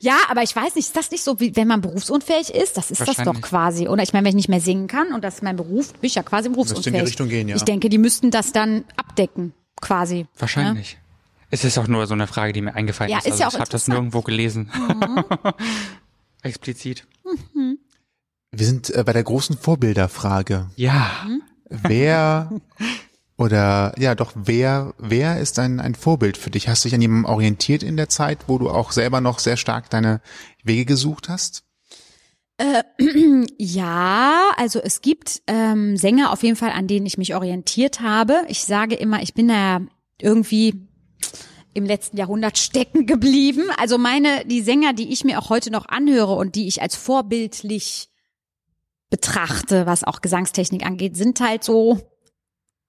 Ja, 0.00 0.16
aber 0.28 0.42
ich 0.42 0.54
weiß 0.54 0.74
nicht, 0.74 0.86
ist 0.86 0.96
das 0.96 1.10
nicht 1.10 1.24
so, 1.24 1.40
wie 1.40 1.54
wenn 1.56 1.68
man 1.68 1.80
berufsunfähig 1.80 2.54
ist? 2.54 2.76
Das 2.76 2.90
ist 2.90 3.00
das 3.06 3.16
doch 3.16 3.40
quasi. 3.40 3.88
Oder 3.88 4.02
ich 4.02 4.12
meine, 4.12 4.24
wenn 4.24 4.30
ich 4.30 4.36
nicht 4.36 4.48
mehr 4.48 4.60
singen 4.60 4.86
kann 4.88 5.12
und 5.12 5.22
das 5.24 5.36
ist 5.36 5.42
mein 5.42 5.56
Beruf, 5.56 5.92
bin 5.94 6.06
ich 6.08 6.14
ja 6.14 6.22
quasi 6.22 6.48
Müsste 6.48 6.54
berufsunfähig. 6.74 6.86
in 6.86 6.94
die 6.94 7.00
Richtung 7.06 7.28
gehen, 7.28 7.48
ja. 7.48 7.56
Ich 7.56 7.62
denke, 7.64 7.88
die 7.88 7.98
müssten 7.98 8.30
das 8.30 8.52
dann 8.52 8.84
abdecken, 8.96 9.52
quasi. 9.80 10.26
Wahrscheinlich. 10.38 10.98
Es 11.50 11.64
ist 11.64 11.78
auch 11.78 11.86
nur 11.86 12.06
so 12.06 12.14
eine 12.14 12.26
Frage, 12.26 12.52
die 12.52 12.60
mir 12.60 12.74
eingefallen 12.74 13.10
Ja, 13.10 13.18
ist. 13.18 13.26
ist 13.26 13.32
Also 13.32 13.42
ja 13.42 13.48
auch 13.48 13.54
ich 13.54 13.60
habe 13.60 13.70
das. 13.70 13.86
Mhm. 13.88 13.94
nirgendwo 13.94 14.22
gelesen. 14.22 14.70
Explizit. 16.42 17.06
Wir 18.52 18.66
sind 18.66 18.90
äh, 18.90 19.02
bei 19.04 19.12
der 19.12 19.22
großen 19.24 19.56
Vorbilderfrage. 19.58 20.70
Ja. 20.76 21.10
Mhm. 21.26 21.42
Wer 21.68 22.50
oder 23.38 23.92
ja 23.98 24.14
doch, 24.14 24.32
wer, 24.34 24.94
wer 24.98 25.38
ist 25.40 25.58
ein, 25.58 25.80
ein 25.80 25.94
Vorbild 25.94 26.36
für 26.36 26.50
dich? 26.50 26.68
Hast 26.68 26.84
du 26.84 26.88
dich 26.88 26.94
an 26.94 27.02
jemandem 27.02 27.30
orientiert 27.30 27.82
in 27.82 27.96
der 27.96 28.08
Zeit, 28.08 28.44
wo 28.46 28.58
du 28.58 28.70
auch 28.70 28.92
selber 28.92 29.20
noch 29.20 29.38
sehr 29.38 29.56
stark 29.56 29.90
deine 29.90 30.20
Wege 30.62 30.86
gesucht 30.86 31.28
hast? 31.28 31.64
Ja, 33.58 34.50
also 34.56 34.80
es 34.80 35.00
gibt 35.00 35.42
ähm, 35.46 35.96
Sänger 35.96 36.32
auf 36.32 36.42
jeden 36.42 36.56
Fall, 36.56 36.70
an 36.70 36.86
denen 36.86 37.06
ich 37.06 37.18
mich 37.18 37.34
orientiert 37.34 38.00
habe. 38.00 38.42
Ich 38.48 38.64
sage 38.64 38.94
immer, 38.94 39.22
ich 39.22 39.34
bin 39.34 39.48
da 39.48 39.80
irgendwie 40.20 40.88
im 41.74 41.84
letzten 41.84 42.16
Jahrhundert 42.16 42.56
stecken 42.56 43.06
geblieben. 43.06 43.64
Also 43.78 43.98
meine, 43.98 44.44
die 44.46 44.62
Sänger, 44.62 44.94
die 44.94 45.12
ich 45.12 45.24
mir 45.24 45.38
auch 45.38 45.50
heute 45.50 45.70
noch 45.70 45.86
anhöre 45.86 46.34
und 46.34 46.54
die 46.54 46.68
ich 46.68 46.80
als 46.80 46.96
vorbildlich 46.96 48.08
betrachte, 49.10 49.86
was 49.86 50.04
auch 50.04 50.20
Gesangstechnik 50.20 50.84
angeht, 50.84 51.16
sind 51.16 51.40
halt 51.40 51.62
so, 51.62 52.00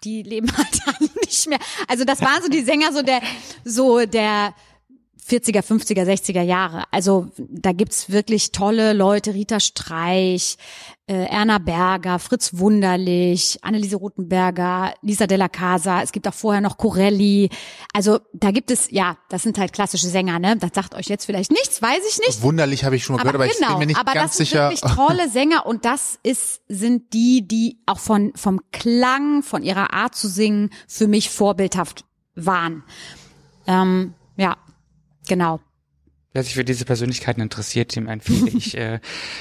die 0.04 0.24
leben 0.24 0.52
halt 0.58 0.80
alle 0.86 1.10
nicht 1.26 1.48
mehr. 1.48 1.60
Also 1.88 2.04
das 2.04 2.22
waren 2.22 2.42
so 2.42 2.50
die 2.50 2.64
Sänger 2.64 2.92
so 2.94 3.02
der, 3.02 3.22
so 3.64 4.06
der 4.06 4.54
40er, 5.28 5.62
50er, 5.62 6.04
60er 6.06 6.42
Jahre. 6.42 6.84
Also 6.92 7.28
da 7.38 7.74
gibt's 7.74 8.10
wirklich 8.12 8.52
tolle 8.52 8.94
Leute, 8.94 9.34
Rita 9.34 9.60
Streich, 9.60 10.58
äh, 11.08 11.26
Erna 11.26 11.58
Berger, 11.58 12.20
Fritz 12.20 12.58
Wunderlich, 12.58 13.60
Anneliese 13.62 13.98
Rothenberger, 13.98 14.94
Lisa 15.02 15.28
Della 15.28 15.50
Casa, 15.50 16.02
es 16.02 16.12
gibt 16.12 16.28
auch 16.28 16.34
vorher 16.34 16.62
noch 16.62 16.78
Corelli. 16.78 17.50
Also 17.94 18.20
da 18.34 18.52
gibt 18.52 18.72
es, 18.72 18.90
ja, 18.92 19.18
das 19.30 19.44
sind 19.44 19.58
halt 19.58 19.74
klassische 19.74 20.08
Sänger, 20.08 20.40
ne? 20.40 20.56
Das 20.58 20.72
sagt 20.74 20.96
euch 20.96 21.08
jetzt 21.08 21.26
vielleicht 21.26 21.52
nichts, 21.52 21.82
weiß 21.82 22.02
ich 22.10 22.20
nicht. 22.26 22.42
Wunderlich 22.42 22.86
habe 22.86 22.96
ich 22.96 23.04
schon 23.04 23.16
mal 23.16 23.22
Aber 23.22 23.34
gehört, 23.34 23.52
aber 23.52 23.58
genau, 23.58 23.68
ich 23.68 23.74
bin 23.74 23.80
mir 23.80 23.86
nicht 23.88 24.00
aber 24.00 24.14
ganz 24.14 24.32
das 24.32 24.38
sind 24.38 24.46
sicher. 24.48 24.70
wirklich 24.70 24.96
tolle 24.96 25.30
Sänger 25.32 25.66
und 25.66 25.84
das 25.84 26.20
ist, 26.24 26.62
sind 26.70 27.14
die, 27.14 27.46
die 27.46 27.80
auch 27.86 28.00
von, 28.00 28.32
vom 28.36 28.62
Klang, 28.72 29.44
von 29.44 29.64
ihrer 29.64 29.94
Art 29.94 30.16
zu 30.16 30.28
singen 30.30 30.70
für 30.88 31.08
mich 31.08 31.30
vorbildhaft 31.30 32.06
waren. 32.36 32.84
Ähm, 33.66 34.14
ja, 34.38 34.56
genau. 35.28 35.60
Wer 36.34 36.44
sich 36.44 36.54
für 36.56 36.66
diese 36.66 36.86
Persönlichkeiten 36.86 37.42
interessiert, 37.42 37.96
dem 37.96 38.08
empfehle 38.08 38.50
ich 38.50 38.78
äh, 38.78 39.00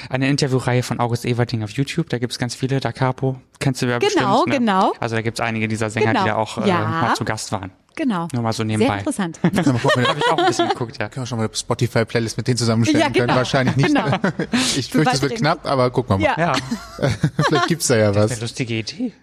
eine 0.09 0.29
Interviewreihe 0.29 0.81
von 0.81 0.99
August 0.99 1.25
Everding 1.25 1.61
auf 1.63 1.71
YouTube. 1.71 2.09
Da 2.09 2.17
gibt's 2.17 2.39
ganz 2.39 2.55
viele, 2.55 2.79
Da 2.79 2.91
Capo, 2.91 3.39
kennst 3.59 3.81
du 3.81 3.85
ja 3.87 3.99
Genau, 3.99 4.45
bestimmt. 4.45 4.47
Ne? 4.47 4.57
genau. 4.59 4.93
Also 4.99 5.15
da 5.15 5.21
gibt's 5.21 5.39
einige 5.39 5.67
dieser 5.67 5.89
Sänger, 5.89 6.07
Genau. 6.13 6.23
die 6.23 6.29
da 6.29 6.35
auch 6.37 6.57
äh, 6.57 6.67
Ja. 6.67 6.79
mal 6.87 7.13
zu 7.15 7.25
Gast 7.25 7.51
waren. 7.51 7.71
Genau. 7.95 8.27
Nur 8.31 8.41
mal 8.43 8.53
so 8.53 8.57
Sehr 8.57 8.65
nebenbei. 8.65 8.99
interessant. 8.99 9.39
Wir 9.43 9.51
gucken, 9.63 10.07
Habe 10.07 10.19
ich 10.19 10.27
auch 10.31 10.37
ein 10.37 10.45
bisschen 10.47 10.69
geguckt, 10.69 10.97
ja. 10.99 11.09
können 11.09 11.23
wir 11.23 11.27
schon 11.27 11.39
mal 11.39 11.49
Spotify-Playlist 11.53 12.37
mit 12.37 12.47
denen 12.47 12.57
zusammenstellen 12.57 13.01
Ja, 13.01 13.09
genau. 13.09 13.25
können. 13.25 13.37
Wahrscheinlich 13.37 13.75
nicht. 13.75 13.87
Genau. 13.87 14.05
Ich 14.77 14.89
fürchte, 14.89 15.11
es 15.15 15.21
wird 15.21 15.35
knapp, 15.35 15.65
aber 15.65 15.89
gucken 15.91 16.19
wir 16.19 16.29
mal. 16.29 16.39
Ja. 16.39 16.53
Ja, 16.53 17.09
Vielleicht 17.47 17.67
gibt's 17.67 17.87
da 17.87 17.97
ja 17.97 18.07
eine 18.09 18.15
was. 18.15 18.39
lustige 18.39 18.75
Idee. 18.75 19.13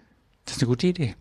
Das 0.45 0.57
ist 0.57 0.63
eine 0.63 0.69
gute 0.69 0.89
Idee. 0.89 1.15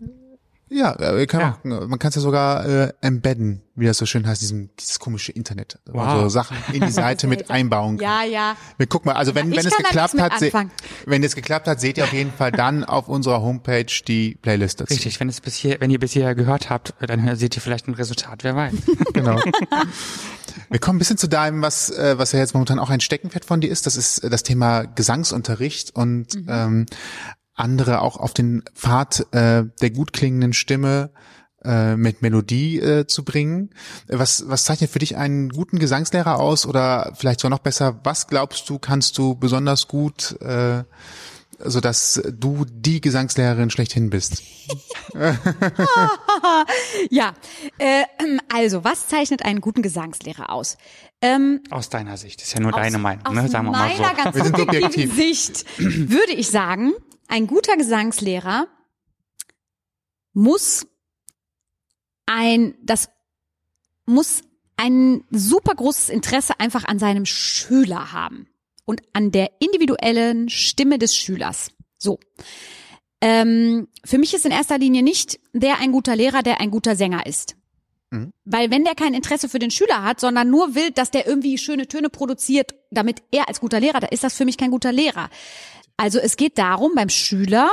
Ja, 0.73 0.93
äh, 0.99 1.17
wir 1.17 1.27
können 1.27 1.41
Ja. 1.63 1.79
Auch, 1.81 1.87
man 1.87 1.99
kann 1.99 2.09
es 2.09 2.15
ja 2.15 2.21
sogar 2.21 2.65
äh, 2.65 2.93
embedden, 3.01 3.61
wie 3.75 3.85
das 3.85 3.97
so 3.97 4.05
schön 4.05 4.25
heißt, 4.27 4.41
diesem, 4.41 4.69
dieses 4.79 4.99
komische 4.99 5.31
Internet. 5.31 5.79
Man 5.91 6.07
Wow. 6.07 6.21
So 6.23 6.29
Sachen 6.29 6.57
in 6.73 6.81
die 6.81 6.91
Seite 6.91 7.27
mit 7.27 7.49
einbauen 7.51 7.97
kann. 7.97 8.03
Ja, 8.03 8.23
ja. 8.23 8.55
Wir 8.77 8.87
gucken 8.87 9.11
mal, 9.11 9.15
also 9.17 9.35
wenn, 9.35 9.51
Ich 9.51 9.57
wenn 9.57 9.65
es 9.67 9.73
kann 9.73 9.83
geklappt 9.83 10.19
hat, 10.19 10.39
se- 10.39 10.51
wenn 11.05 11.23
es 11.23 11.35
geklappt 11.35 11.67
hat, 11.67 11.79
seht 11.79 11.97
ihr 11.97 12.03
auf 12.05 12.13
jeden 12.13 12.31
Fall 12.31 12.51
dann 12.51 12.83
auf 12.83 13.07
unserer 13.07 13.41
Homepage 13.41 13.85
die 14.07 14.35
Playlist 14.41 14.81
dazu. 14.81 14.93
Richtig, 14.93 15.19
wenn 15.19 15.29
es 15.29 15.41
bis 15.41 15.55
hier, 15.55 15.77
wenn 15.79 15.91
ihr 15.91 15.99
bis 15.99 16.11
hierher 16.13 16.35
gehört 16.35 16.69
habt, 16.69 16.93
dann 17.05 17.35
seht 17.35 17.55
ihr 17.55 17.61
vielleicht 17.61 17.87
ein 17.87 17.93
Resultat, 17.93 18.43
wer 18.43 18.55
weiß. 18.55 18.73
Genau. 19.13 19.39
Wir 20.69 20.79
kommen 20.79 20.97
ein 20.97 20.99
bisschen 20.99 21.17
zu 21.17 21.27
deinem, 21.27 21.61
was, 21.61 21.89
äh, 21.91 22.17
was 22.17 22.31
ja 22.31 22.39
jetzt 22.39 22.53
momentan 22.53 22.79
auch 22.79 22.89
ein 22.89 22.99
Steckenpferd 22.99 23.45
von 23.45 23.61
dir 23.61 23.69
ist. 23.69 23.85
Das 23.85 23.95
ist 23.95 24.19
äh, 24.19 24.29
das 24.29 24.43
Thema 24.43 24.83
Gesangsunterricht 24.85 25.95
und 25.95 26.27
ähm, 26.47 26.85
andere 27.55 28.01
auch 28.01 28.17
auf 28.17 28.33
den 28.33 28.63
Pfad 28.73 29.27
äh, 29.31 29.63
der 29.81 29.89
gut 29.91 30.13
klingenden 30.13 30.53
Stimme 30.53 31.11
äh, 31.63 31.95
mit 31.95 32.21
Melodie 32.21 32.79
äh, 32.79 33.07
zu 33.07 33.23
bringen. 33.23 33.69
Was, 34.07 34.43
was 34.47 34.65
zeichnet 34.65 34.89
für 34.89 34.99
dich 34.99 35.15
einen 35.17 35.49
guten 35.49 35.79
Gesangslehrer 35.79 36.39
aus 36.39 36.65
oder 36.65 37.13
vielleicht 37.15 37.39
sogar 37.39 37.57
noch 37.57 37.63
besser, 37.63 37.99
was 38.03 38.27
glaubst 38.27 38.69
du, 38.69 38.79
kannst 38.79 39.17
du 39.17 39.35
besonders 39.35 39.87
gut, 39.87 40.39
äh, 40.41 40.83
so 41.65 41.79
dass 41.79 42.21
du 42.29 42.65
die 42.69 42.99
Gesangslehrerin 43.01 43.69
schlechthin 43.69 44.09
bist? 44.09 44.41
Ja, 47.09 47.33
äh, 47.77 48.03
also 48.53 48.83
was 48.83 49.07
zeichnet 49.07 49.43
einen 49.43 49.61
guten 49.61 49.81
Gesangslehrer 49.81 50.49
aus? 50.51 50.77
Ähm, 51.21 51.61
Aus 51.69 51.89
deiner 51.89 52.17
Sicht. 52.17 52.41
ist 52.41 52.53
ja 52.53 52.59
nur 52.59 52.73
aus, 52.73 52.79
deine 52.79 52.97
Meinung, 52.97 53.25
aus 53.25 53.33
ne? 53.33 53.47
Sagen 53.47 53.67
wir 53.67 53.71
mal 53.71 53.89
meiner 53.89 54.09
so. 54.09 54.23
ganz 54.23 54.35
Wir 54.35 54.43
sind 54.43 54.57
subjektiven 54.57 55.09
subjektiv. 55.09 55.15
Sicht 55.15 56.09
würde 56.11 56.33
ich 56.33 56.49
sagen, 56.49 56.93
ein 57.27 57.47
guter 57.47 57.77
Gesangslehrer 57.77 58.67
muss 60.33 60.87
ein, 62.25 62.75
das 62.81 63.09
muss 64.05 64.41
ein 64.77 65.23
super 65.29 65.75
großes 65.75 66.09
Interesse 66.09 66.59
einfach 66.59 66.85
an 66.85 66.99
seinem 66.99 67.25
Schüler 67.25 68.11
haben 68.11 68.47
und 68.85 69.01
an 69.13 69.31
der 69.31 69.51
individuellen 69.59 70.49
Stimme 70.49 70.99
des 70.99 71.15
Schülers. 71.15 71.71
So. 71.97 72.19
Ähm, 73.21 73.87
für 74.03 74.17
mich 74.17 74.33
ist 74.33 74.45
in 74.45 74.51
erster 74.51 74.77
Linie 74.77 75.03
nicht 75.03 75.39
der 75.53 75.79
ein 75.79 75.91
guter 75.91 76.15
Lehrer, 76.15 76.43
der 76.43 76.59
ein 76.59 76.71
guter 76.71 76.95
Sänger 76.95 77.25
ist. 77.25 77.55
Weil 78.45 78.69
wenn 78.69 78.83
der 78.83 78.95
kein 78.95 79.13
Interesse 79.13 79.49
für 79.49 79.59
den 79.59 79.71
Schüler 79.71 80.03
hat, 80.03 80.19
sondern 80.19 80.49
nur 80.49 80.75
will, 80.75 80.91
dass 80.91 81.09
der 81.09 81.25
irgendwie 81.25 81.57
schöne 81.57 81.87
Töne 81.87 82.09
produziert, 82.09 82.75
damit 82.91 83.23
er 83.31 83.47
als 83.47 83.59
guter 83.59 83.79
Lehrer, 83.79 84.01
da 84.01 84.07
ist 84.07 84.23
das 84.23 84.35
für 84.35 84.45
mich 84.45 84.57
kein 84.57 84.71
guter 84.71 84.91
Lehrer. 84.91 85.29
Also 85.97 86.19
es 86.19 86.37
geht 86.37 86.57
darum, 86.57 86.93
beim 86.95 87.09
Schüler 87.09 87.69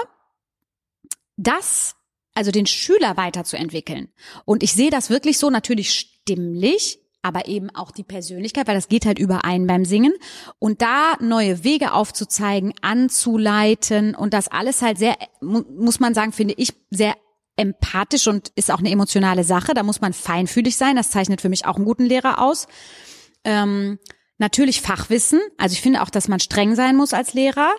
das, 1.37 1.97
also 2.35 2.51
den 2.51 2.66
Schüler 2.66 3.16
weiterzuentwickeln. 3.16 4.12
Und 4.45 4.62
ich 4.62 4.73
sehe 4.73 4.91
das 4.91 5.11
wirklich 5.11 5.39
so 5.39 5.51
natürlich 5.51 5.93
stimmlich, 5.93 6.99
aber 7.23 7.49
eben 7.49 7.71
auch 7.71 7.91
die 7.91 8.05
Persönlichkeit, 8.05 8.66
weil 8.66 8.75
das 8.75 8.89
geht 8.89 9.05
halt 9.05 9.18
überein 9.18 9.66
beim 9.66 9.85
Singen. 9.85 10.12
Und 10.59 10.81
da 10.81 11.14
neue 11.21 11.64
Wege 11.64 11.93
aufzuzeigen, 11.93 12.73
anzuleiten 12.83 14.14
und 14.14 14.33
das 14.33 14.49
alles 14.49 14.81
halt 14.83 14.99
sehr, 14.99 15.16
mu- 15.41 15.64
muss 15.77 16.01
man 16.01 16.14
sagen, 16.14 16.33
finde 16.33 16.55
ich, 16.57 16.73
sehr 16.91 17.14
empathisch 17.57 18.27
und 18.27 18.53
ist 18.55 18.71
auch 18.71 18.79
eine 18.79 18.91
emotionale 18.91 19.45
Sache. 19.45 19.75
Da 19.75 19.83
muss 19.83 20.01
man 20.01 20.14
feinfühlig 20.14 20.77
sein. 20.79 20.97
Das 20.97 21.11
zeichnet 21.11 21.43
für 21.43 21.51
mich 21.51 21.66
auch 21.66 21.77
einen 21.77 21.85
guten 21.85 22.05
Lehrer 22.05 22.39
aus. 22.41 22.68
Ähm, 23.45 23.99
natürlich 24.39 24.81
Fachwissen. 24.81 25.41
Also 25.59 25.75
ich 25.75 25.83
finde 25.83 26.01
auch, 26.01 26.11
dass 26.11 26.29
man 26.29 26.41
streng 26.41 26.75
sein 26.75 26.97
muss 26.97 27.12
als 27.12 27.35
Lehrer. 27.35 27.71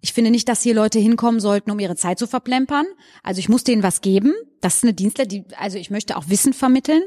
Ich 0.00 0.12
finde 0.12 0.30
nicht, 0.30 0.48
dass 0.48 0.62
hier 0.62 0.74
Leute 0.74 0.98
hinkommen 0.98 1.40
sollten, 1.40 1.70
um 1.70 1.78
ihre 1.78 1.96
Zeit 1.96 2.18
zu 2.18 2.26
verplempern. 2.26 2.86
Also 3.22 3.38
ich 3.38 3.48
muss 3.48 3.64
denen 3.64 3.82
was 3.82 4.00
geben. 4.00 4.34
Das 4.60 4.76
ist 4.76 4.84
eine 4.84 4.94
Dienstler, 4.94 5.26
die, 5.26 5.44
also 5.58 5.78
ich 5.78 5.90
möchte 5.90 6.16
auch 6.16 6.28
Wissen 6.28 6.52
vermitteln. 6.52 7.02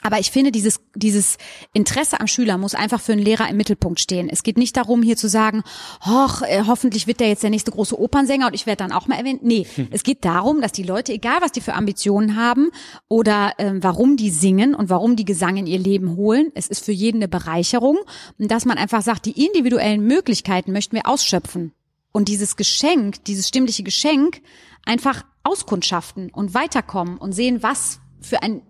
Aber 0.00 0.20
ich 0.20 0.30
finde, 0.30 0.52
dieses, 0.52 0.80
dieses 0.94 1.38
Interesse 1.72 2.20
am 2.20 2.28
Schüler 2.28 2.56
muss 2.56 2.76
einfach 2.76 3.00
für 3.00 3.12
einen 3.12 3.22
Lehrer 3.22 3.48
im 3.48 3.56
Mittelpunkt 3.56 3.98
stehen. 3.98 4.28
Es 4.28 4.44
geht 4.44 4.56
nicht 4.56 4.76
darum, 4.76 5.02
hier 5.02 5.16
zu 5.16 5.28
sagen, 5.28 5.64
hoch, 6.04 6.42
äh, 6.42 6.62
hoffentlich 6.66 7.08
wird 7.08 7.18
der 7.18 7.28
jetzt 7.28 7.42
der 7.42 7.50
nächste 7.50 7.72
große 7.72 7.98
Opernsänger 7.98 8.46
und 8.46 8.54
ich 8.54 8.66
werde 8.66 8.84
dann 8.84 8.92
auch 8.92 9.08
mal 9.08 9.16
erwähnt. 9.16 9.42
Nee, 9.42 9.66
es 9.90 10.04
geht 10.04 10.24
darum, 10.24 10.60
dass 10.60 10.70
die 10.70 10.84
Leute, 10.84 11.12
egal 11.12 11.38
was 11.40 11.50
die 11.50 11.60
für 11.60 11.74
Ambitionen 11.74 12.36
haben 12.36 12.70
oder 13.08 13.54
ähm, 13.58 13.82
warum 13.82 14.16
die 14.16 14.30
singen 14.30 14.74
und 14.74 14.88
warum 14.88 15.16
die 15.16 15.24
Gesang 15.24 15.56
in 15.56 15.66
ihr 15.66 15.80
Leben 15.80 16.14
holen, 16.14 16.52
es 16.54 16.68
ist 16.68 16.84
für 16.84 16.92
jeden 16.92 17.18
eine 17.18 17.28
Bereicherung 17.28 17.98
und 18.38 18.50
dass 18.50 18.66
man 18.66 18.78
einfach 18.78 19.02
sagt, 19.02 19.26
die 19.26 19.44
individuellen 19.44 20.04
Möglichkeiten 20.04 20.70
möchten 20.70 20.94
wir 20.94 21.08
ausschöpfen 21.08 21.72
und 22.18 22.26
dieses 22.26 22.56
Geschenk, 22.56 23.22
dieses 23.26 23.46
stimmliche 23.46 23.84
Geschenk 23.84 24.42
einfach 24.84 25.24
auskundschaften 25.44 26.30
und 26.30 26.52
weiterkommen 26.52 27.16
und 27.16 27.30
sehen, 27.30 27.62
was 27.62 28.00
für 28.20 28.42
ein 28.42 28.62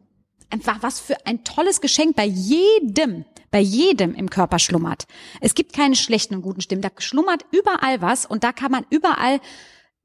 einfach 0.51 0.83
was 0.83 1.01
für 1.01 1.27
ein 1.27 1.45
tolles 1.45 1.81
Geschenk 1.81 2.15
bei 2.15 2.27
jedem, 2.27 3.25
bei 3.51 3.61
jedem 3.61 4.15
im 4.15 4.29
Körper 4.29 4.59
schlummert. 4.59 5.07
Es 5.41 5.55
gibt 5.55 5.73
keine 5.73 5.97
schlechten 5.97 6.35
und 6.35 6.43
guten 6.43 6.61
Stimmen, 6.61 6.83
da 6.83 6.91
schlummert 6.99 7.47
überall 7.51 8.03
was 8.03 8.27
und 8.27 8.45
da 8.45 8.53
kann 8.53 8.71
man 8.71 8.85
überall 8.91 9.41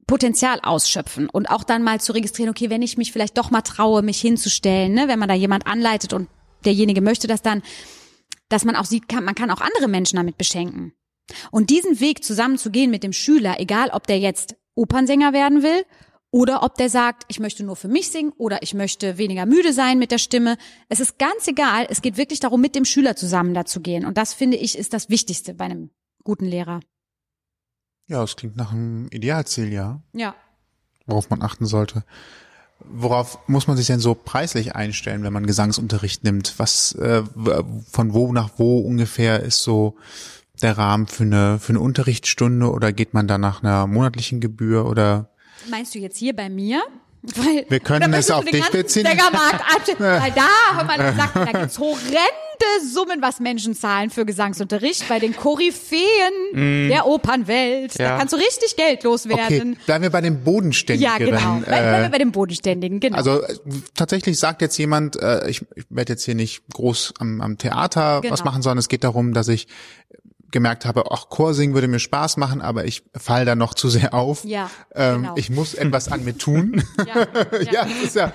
Potenzial 0.06 0.60
ausschöpfen 0.62 1.28
und 1.28 1.50
auch 1.50 1.64
dann 1.64 1.82
mal 1.82 2.00
zu 2.00 2.12
registrieren, 2.12 2.48
okay, 2.48 2.70
wenn 2.70 2.80
ich 2.80 2.96
mich 2.96 3.12
vielleicht 3.12 3.36
doch 3.36 3.50
mal 3.50 3.60
traue, 3.60 4.00
mich 4.00 4.22
hinzustellen, 4.22 4.94
ne, 4.94 5.06
wenn 5.06 5.18
man 5.18 5.28
da 5.28 5.34
jemand 5.34 5.66
anleitet 5.66 6.14
und 6.14 6.30
derjenige 6.64 7.02
möchte 7.02 7.26
das 7.26 7.42
dann, 7.42 7.62
dass 8.48 8.64
man 8.64 8.74
auch 8.74 8.86
sieht, 8.86 9.06
kann, 9.06 9.22
man 9.22 9.34
kann 9.34 9.50
auch 9.50 9.60
andere 9.60 9.88
Menschen 9.88 10.16
damit 10.16 10.38
beschenken. 10.38 10.94
Und 11.50 11.70
diesen 11.70 12.00
Weg 12.00 12.22
zusammen 12.24 12.58
zu 12.58 12.70
gehen 12.70 12.90
mit 12.90 13.02
dem 13.02 13.12
Schüler, 13.12 13.58
egal 13.60 13.90
ob 13.90 14.06
der 14.06 14.18
jetzt 14.18 14.56
Opernsänger 14.74 15.32
werden 15.32 15.62
will 15.62 15.84
oder 16.30 16.62
ob 16.62 16.74
der 16.76 16.90
sagt, 16.90 17.24
ich 17.28 17.38
möchte 17.40 17.62
nur 17.64 17.76
für 17.76 17.88
mich 17.88 18.10
singen 18.10 18.32
oder 18.36 18.62
ich 18.62 18.74
möchte 18.74 19.18
weniger 19.18 19.46
müde 19.46 19.72
sein 19.72 19.98
mit 19.98 20.10
der 20.10 20.18
Stimme. 20.18 20.56
Es 20.88 21.00
ist 21.00 21.18
ganz 21.18 21.46
egal. 21.46 21.86
Es 21.88 22.02
geht 22.02 22.16
wirklich 22.16 22.40
darum, 22.40 22.60
mit 22.60 22.74
dem 22.74 22.84
Schüler 22.84 23.16
zusammen 23.16 23.54
dazu 23.54 23.80
gehen. 23.80 24.04
Und 24.04 24.18
das 24.18 24.34
finde 24.34 24.56
ich 24.56 24.76
ist 24.76 24.92
das 24.92 25.08
Wichtigste 25.08 25.54
bei 25.54 25.66
einem 25.66 25.90
guten 26.24 26.44
Lehrer. 26.46 26.80
Ja, 28.06 28.20
das 28.20 28.36
klingt 28.36 28.56
nach 28.56 28.72
einem 28.72 29.08
Idealziel, 29.10 29.72
ja, 29.72 30.02
Ja. 30.12 30.34
worauf 31.06 31.30
man 31.30 31.40
achten 31.42 31.66
sollte. 31.66 32.04
Worauf 32.80 33.38
muss 33.48 33.66
man 33.66 33.76
sich 33.78 33.86
denn 33.86 34.00
so 34.00 34.14
preislich 34.14 34.74
einstellen, 34.74 35.22
wenn 35.22 35.32
man 35.32 35.46
Gesangsunterricht 35.46 36.22
nimmt? 36.24 36.58
Was 36.58 36.92
äh, 36.96 37.22
von 37.90 38.12
wo 38.12 38.32
nach 38.32 38.50
wo 38.58 38.80
ungefähr 38.80 39.40
ist 39.42 39.62
so 39.62 39.96
der 40.62 40.78
Rahmen 40.78 41.06
für 41.06 41.24
eine 41.24 41.58
für 41.58 41.70
eine 41.70 41.80
Unterrichtsstunde 41.80 42.70
oder 42.70 42.92
geht 42.92 43.14
man 43.14 43.26
da 43.26 43.38
nach 43.38 43.62
einer 43.62 43.86
monatlichen 43.86 44.40
Gebühr 44.40 44.86
oder 44.86 45.30
Meinst 45.70 45.94
du 45.94 45.98
jetzt 45.98 46.18
hier 46.18 46.34
bei 46.36 46.48
mir? 46.50 46.82
Weil, 47.22 47.64
Wir 47.70 47.80
können 47.80 48.12
es 48.12 48.30
auf 48.30 48.44
dich 48.44 48.68
beziehen. 48.68 49.06
Weil 49.98 50.32
da, 50.32 50.46
hör 50.76 50.84
mal, 50.84 50.98
da 50.98 51.12
sagt, 51.14 51.36
da 51.36 51.58
gibt's 51.58 51.78
horrende 51.78 52.18
Summen, 52.92 53.22
was 53.22 53.40
Menschen 53.40 53.74
zahlen 53.74 54.10
für 54.10 54.26
Gesangsunterricht 54.26 55.08
bei 55.08 55.18
den 55.20 55.34
Koryphäen 55.34 56.88
der 56.90 57.06
Opernwelt. 57.06 57.98
Da 57.98 58.04
Ja. 58.04 58.18
kannst 58.18 58.34
du 58.34 58.36
richtig 58.36 58.76
Geld 58.76 58.98
Okay, 58.98 59.06
loswerden. 59.06 59.76
bleiben 59.86 60.02
wir 60.02 60.10
bei 60.10 60.20
den 60.20 60.44
Bodenständigeren. 60.44 61.20
Ja, 61.28 61.38
genau. 61.58 61.62
Äh, 61.66 61.70
bei, 62.02 62.08
bei 62.10 62.18
den 62.18 62.30
Bodenständigen, 62.32 63.00
genau. 63.00 63.16
also 63.16 63.42
äh, 63.42 63.54
tatsächlich 63.94 64.38
sagt 64.38 64.60
jetzt 64.60 64.76
jemand, 64.76 65.16
äh, 65.16 65.48
ich, 65.48 65.62
ich 65.76 65.84
werde 65.88 66.12
jetzt 66.12 66.24
hier 66.24 66.34
nicht 66.34 66.62
groß 66.74 67.14
am, 67.18 67.40
am 67.40 67.56
Theater 67.58 68.20
Genau. 68.20 68.32
was 68.32 68.44
machen, 68.44 68.60
sondern 68.62 68.78
es 68.78 68.88
geht 68.88 69.02
darum, 69.04 69.32
dass 69.32 69.48
ich 69.48 69.66
gemerkt 70.54 70.86
habe, 70.86 71.10
auch 71.10 71.28
Chorsingen 71.28 71.74
würde 71.74 71.88
mir 71.88 71.98
Spaß 71.98 72.38
machen, 72.38 72.62
aber 72.62 72.86
ich 72.86 73.02
fall 73.14 73.44
da 73.44 73.54
noch 73.54 73.74
zu 73.74 73.90
sehr 73.90 74.14
auf. 74.14 74.44
Ja, 74.44 74.70
ähm, 74.94 75.22
genau. 75.22 75.34
Ich 75.36 75.50
muss 75.50 75.74
etwas 75.74 76.10
an 76.10 76.24
mir 76.24 76.38
tun. 76.38 76.82
ja, 77.06 77.26
ja, 77.70 77.84
das 77.84 78.02
ist 78.04 78.16
ja. 78.16 78.32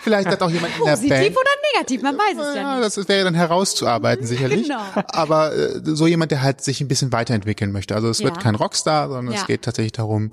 Vielleicht 0.00 0.28
hat 0.28 0.42
auch 0.42 0.50
jemand 0.50 0.76
in 0.78 0.84
der 0.84 0.90
Positiv 0.92 1.08
Band. 1.18 1.30
oder 1.36 1.50
negativ, 1.74 2.02
man 2.02 2.16
weiß 2.18 2.36
es 2.38 2.54
ja 2.56 2.62
Ja, 2.62 2.80
nicht. 2.80 2.96
das 2.96 3.08
wäre 3.08 3.24
dann 3.24 3.34
herauszuarbeiten, 3.34 4.26
sicherlich. 4.32 4.64
Genau. 4.64 4.80
Aber 5.08 5.54
äh, 5.54 5.80
so 5.84 6.06
jemand, 6.06 6.30
der 6.32 6.42
halt 6.42 6.60
sich 6.60 6.80
ein 6.80 6.88
bisschen 6.88 7.12
weiterentwickeln 7.12 7.72
möchte. 7.72 7.94
Also 7.94 8.08
es 8.10 8.20
wird 8.20 8.36
Ja. 8.36 8.42
kein 8.42 8.54
Rockstar, 8.54 9.08
sondern 9.08 9.32
Ja. 9.34 9.40
es 9.40 9.46
geht 9.46 9.62
tatsächlich 9.62 9.92
darum, 9.92 10.32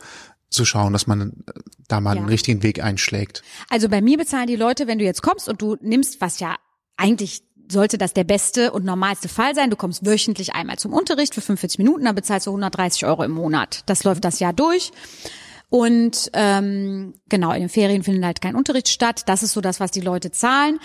zu 0.50 0.66
schauen, 0.66 0.94
dass 0.94 1.06
man 1.06 1.22
äh, 1.22 1.52
da 1.88 2.02
mal 2.02 2.16
Ja. 2.16 2.22
einen 2.22 2.30
richtigen 2.30 2.64
Weg 2.64 2.84
einschlägt. 2.84 3.44
Also 3.70 3.88
bei 3.88 4.02
mir 4.02 4.18
bezahlen 4.18 4.48
die 4.48 4.56
Leute, 4.56 4.88
wenn 4.88 4.98
du 4.98 5.06
jetzt 5.06 5.22
kommst 5.22 5.48
und 5.48 5.62
du 5.62 5.78
nimmst, 5.82 6.20
was 6.22 6.40
ja 6.40 6.56
eigentlich 6.98 7.44
sollte 7.72 7.98
das 7.98 8.14
der 8.14 8.24
beste 8.24 8.72
und 8.72 8.86
normalste 8.86 9.30
Fall 9.30 9.56
sein. 9.56 9.70
Du 9.70 9.76
kommst 9.76 10.06
wöchentlich 10.06 10.54
einmal 10.56 10.78
zum 10.78 10.94
Unterricht 10.94 11.36
für 11.36 11.42
45 11.42 11.78
Minuten, 11.78 12.06
dann 12.06 12.16
bezahlst 12.16 12.48
du 12.48 12.52
130 12.52 13.06
Euro 13.06 13.24
im 13.24 13.32
Monat. 13.32 13.84
Das 13.86 14.04
läuft 14.04 14.26
das 14.26 14.40
Jahr 14.40 14.54
durch. 14.54 14.92
Und 15.70 16.32
ähm, 16.34 17.14
genau, 17.30 17.52
in 17.52 17.62
den 17.62 17.70
Ferien 17.70 18.04
findet 18.04 18.26
halt 18.26 18.42
kein 18.42 18.56
Unterricht 18.56 18.90
statt. 18.90 19.24
Das 19.28 19.44
ist 19.44 19.54
so 19.54 19.62
das, 19.62 19.80
was 19.80 19.92
die 19.92 20.02
Leute 20.02 20.32
zahlen. 20.32 20.80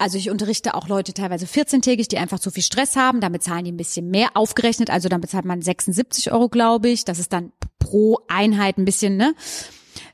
Also 0.00 0.16
ich 0.16 0.30
unterrichte 0.30 0.74
auch 0.74 0.86
Leute 0.86 1.12
teilweise 1.12 1.46
14-tägig, 1.46 2.08
die 2.08 2.18
einfach 2.18 2.38
zu 2.38 2.52
viel 2.52 2.62
Stress 2.62 2.94
haben. 2.94 3.20
Dann 3.20 3.32
bezahlen 3.32 3.64
die 3.64 3.72
ein 3.72 3.76
bisschen 3.76 4.10
mehr 4.10 4.30
aufgerechnet. 4.34 4.90
Also 4.90 5.08
dann 5.08 5.20
bezahlt 5.20 5.44
man 5.44 5.60
76 5.60 6.30
Euro, 6.30 6.48
glaube 6.48 6.88
ich. 6.88 7.04
Das 7.04 7.18
ist 7.18 7.32
dann 7.32 7.52
pro 7.80 8.20
Einheit 8.28 8.78
ein 8.78 8.84
bisschen, 8.84 9.16
ne? 9.16 9.34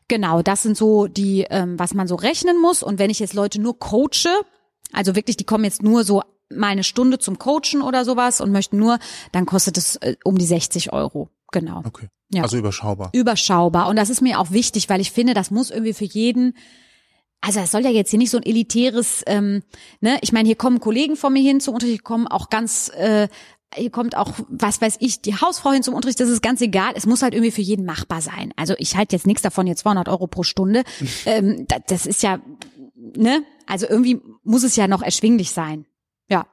Genau, 0.09 0.41
das 0.43 0.62
sind 0.62 0.77
so 0.77 1.07
die, 1.07 1.47
ähm, 1.51 1.79
was 1.79 1.93
man 1.93 2.09
so 2.09 2.14
rechnen 2.14 2.61
muss. 2.61 2.83
Und 2.83 2.99
wenn 2.99 3.11
ich 3.11 3.18
jetzt 3.18 3.35
Leute 3.35 3.61
nur 3.61 3.79
coache, 3.79 4.31
also 4.95 5.14
wirklich, 5.14 5.36
die 5.36 5.45
kommen 5.45 5.64
jetzt 5.64 5.82
nur 5.82 6.05
so 6.05 6.22
mal 6.51 6.68
eine 6.68 6.84
Stunde 6.84 7.18
zum 7.18 7.38
Coachen 7.38 7.82
oder 7.82 8.05
sowas 8.05 8.40
und 8.40 8.53
möchten 8.53 8.78
nur, 8.78 8.99
dann 9.32 9.47
kostet 9.47 9.78
es 9.78 9.97
äh, 9.97 10.16
um 10.24 10.38
die 10.38 10.45
60 10.45 10.92
Euro. 10.92 11.30
Genau. 11.53 11.82
Okay. 11.84 12.09
Ja. 12.32 12.42
Also 12.42 12.57
überschaubar. 12.57 13.11
Überschaubar. 13.12 13.88
Und 13.88 13.97
das 13.97 14.11
ist 14.11 14.20
mir 14.20 14.40
auch 14.40 14.51
wichtig, 14.51 14.88
weil 14.88 15.01
ich 15.01 15.12
finde, 15.12 15.34
das 15.34 15.51
muss 15.51 15.70
irgendwie 15.70 15.95
für 15.95 16.05
jeden 16.05 16.55
also 17.45 17.61
es 17.61 17.72
soll 17.72 17.82
ja 17.82 17.90
jetzt 17.90 18.09
hier 18.09 18.18
nicht 18.18 18.30
so 18.30 18.38
ein 18.38 18.42
elitäres, 18.42 19.22
ähm, 19.26 19.62
ne, 20.01 20.16
ich 20.22 20.32
meine, 20.32 20.47
hier 20.47 20.57
kommen 20.57 20.80
Kollegen 20.80 21.14
von 21.14 21.30
mir 21.30 21.42
hin 21.42 21.61
zum 21.61 21.74
Unterricht, 21.74 21.99
hier 21.99 22.03
kommen 22.03 22.26
auch 22.26 22.49
ganz, 22.49 22.90
äh, 22.97 23.28
hier 23.74 23.90
kommt 23.90 24.16
auch, 24.16 24.32
was 24.49 24.80
weiß 24.80 24.97
ich, 25.01 25.20
die 25.20 25.34
Hausfrau 25.34 25.72
hin 25.72 25.82
zum 25.82 25.92
Unterricht, 25.92 26.20
das 26.20 26.30
ist 26.30 26.42
ganz 26.42 26.62
egal. 26.62 26.92
Es 26.95 27.05
muss 27.05 27.22
halt 27.22 27.34
irgendwie 27.34 27.51
für 27.51 27.61
jeden 27.61 27.84
machbar 27.84 28.22
sein. 28.22 28.55
Also 28.57 28.74
ich 28.78 28.97
halte 28.97 29.14
jetzt 29.14 29.26
nichts 29.26 29.42
davon, 29.42 29.66
jetzt 29.66 29.80
200 29.80 30.09
Euro 30.09 30.26
pro 30.26 30.42
Stunde. 30.42 30.84
ähm, 31.26 31.66
das, 31.68 31.80
das 31.86 32.07
ist 32.07 32.22
ja, 32.22 32.38
ne, 33.16 33.42
also 33.66 33.86
irgendwie 33.88 34.20
muss 34.42 34.62
es 34.64 34.76
ja 34.76 34.88
noch 34.88 35.02
erschwinglich 35.02 35.50
sein. 35.50 35.86
Ja. 36.28 36.46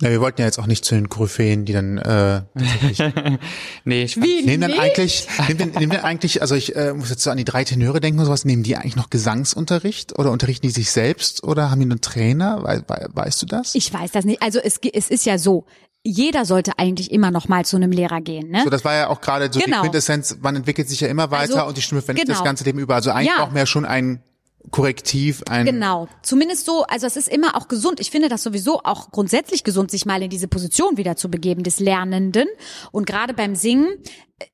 Ja, 0.00 0.10
wir 0.10 0.20
wollten 0.20 0.40
ja 0.40 0.46
jetzt 0.46 0.60
auch 0.60 0.68
nicht 0.68 0.84
zu 0.84 0.94
den 0.94 1.08
Koryphäen, 1.08 1.64
die 1.64 1.72
dann 1.72 1.98
äh, 1.98 2.42
tatsächlich 2.56 3.02
nee, 3.84 4.04
ich 4.04 4.16
Wie? 4.22 4.42
nehmen 4.44 4.60
dann 4.60 4.70
nicht? 4.70 4.80
eigentlich, 4.80 5.26
nehmen 5.48 5.58
dann, 5.58 5.70
nehmen 5.70 5.90
dann 5.92 6.02
eigentlich, 6.04 6.40
also 6.40 6.54
ich 6.54 6.76
äh, 6.76 6.92
muss 6.92 7.10
jetzt 7.10 7.24
so 7.24 7.30
an 7.32 7.36
die 7.36 7.44
drei 7.44 7.64
Tenöre 7.64 7.98
denken 7.98 8.20
und 8.20 8.26
sowas, 8.26 8.44
nehmen 8.44 8.62
die 8.62 8.76
eigentlich 8.76 8.94
noch 8.94 9.10
Gesangsunterricht 9.10 10.16
oder 10.16 10.30
unterrichten 10.30 10.68
die 10.68 10.72
sich 10.72 10.92
selbst 10.92 11.42
oder 11.42 11.72
haben 11.72 11.80
die 11.80 11.86
einen 11.86 12.00
Trainer? 12.00 12.62
Wei, 12.62 12.80
wei, 12.86 13.06
weißt 13.12 13.42
du 13.42 13.46
das? 13.46 13.74
Ich 13.74 13.92
weiß 13.92 14.12
das 14.12 14.24
nicht. 14.24 14.40
Also 14.40 14.60
es, 14.60 14.78
es 14.92 15.10
ist 15.10 15.26
ja 15.26 15.36
so, 15.36 15.66
jeder 16.04 16.44
sollte 16.44 16.78
eigentlich 16.78 17.10
immer 17.10 17.32
noch 17.32 17.48
mal 17.48 17.64
zu 17.64 17.74
einem 17.74 17.90
Lehrer 17.90 18.20
gehen, 18.20 18.50
ne? 18.50 18.60
so, 18.62 18.70
das 18.70 18.84
war 18.84 18.94
ja 18.94 19.08
auch 19.08 19.20
gerade 19.20 19.52
so 19.52 19.58
Genau. 19.58 19.78
die 19.78 19.82
Quintessenz, 19.88 20.38
man 20.40 20.54
entwickelt 20.54 20.88
sich 20.88 21.00
ja 21.00 21.08
immer 21.08 21.32
weiter 21.32 21.54
Also, 21.56 21.66
und 21.66 21.76
die 21.76 21.82
Stimme 21.82 22.02
verändert 22.02 22.26
genau. 22.26 22.38
das 22.38 22.44
ganze 22.44 22.62
Leben 22.62 22.78
über. 22.78 22.94
Also 22.94 23.10
eigentlich 23.10 23.30
Ja. 23.30 23.38
braucht 23.38 23.50
man 23.50 23.58
ja 23.58 23.66
schon 23.66 23.84
ein 23.84 24.22
Korrektiv, 24.70 25.42
ein 25.48 25.66
Genau. 25.66 26.08
Zumindest 26.22 26.66
so, 26.66 26.84
also 26.84 27.06
es 27.06 27.16
ist 27.16 27.28
immer 27.28 27.56
auch 27.56 27.68
gesund. 27.68 28.00
Ich 28.00 28.10
finde 28.10 28.28
das 28.28 28.42
sowieso 28.42 28.80
auch 28.84 29.10
grundsätzlich 29.10 29.64
gesund, 29.64 29.90
sich 29.90 30.06
mal 30.06 30.22
in 30.22 30.30
diese 30.30 30.48
Position 30.48 30.96
wieder 30.96 31.16
zu 31.16 31.30
begeben 31.30 31.62
des 31.62 31.80
Lernenden. 31.80 32.48
Und 32.92 33.06
gerade 33.06 33.34
beim 33.34 33.54
Singen 33.54 33.88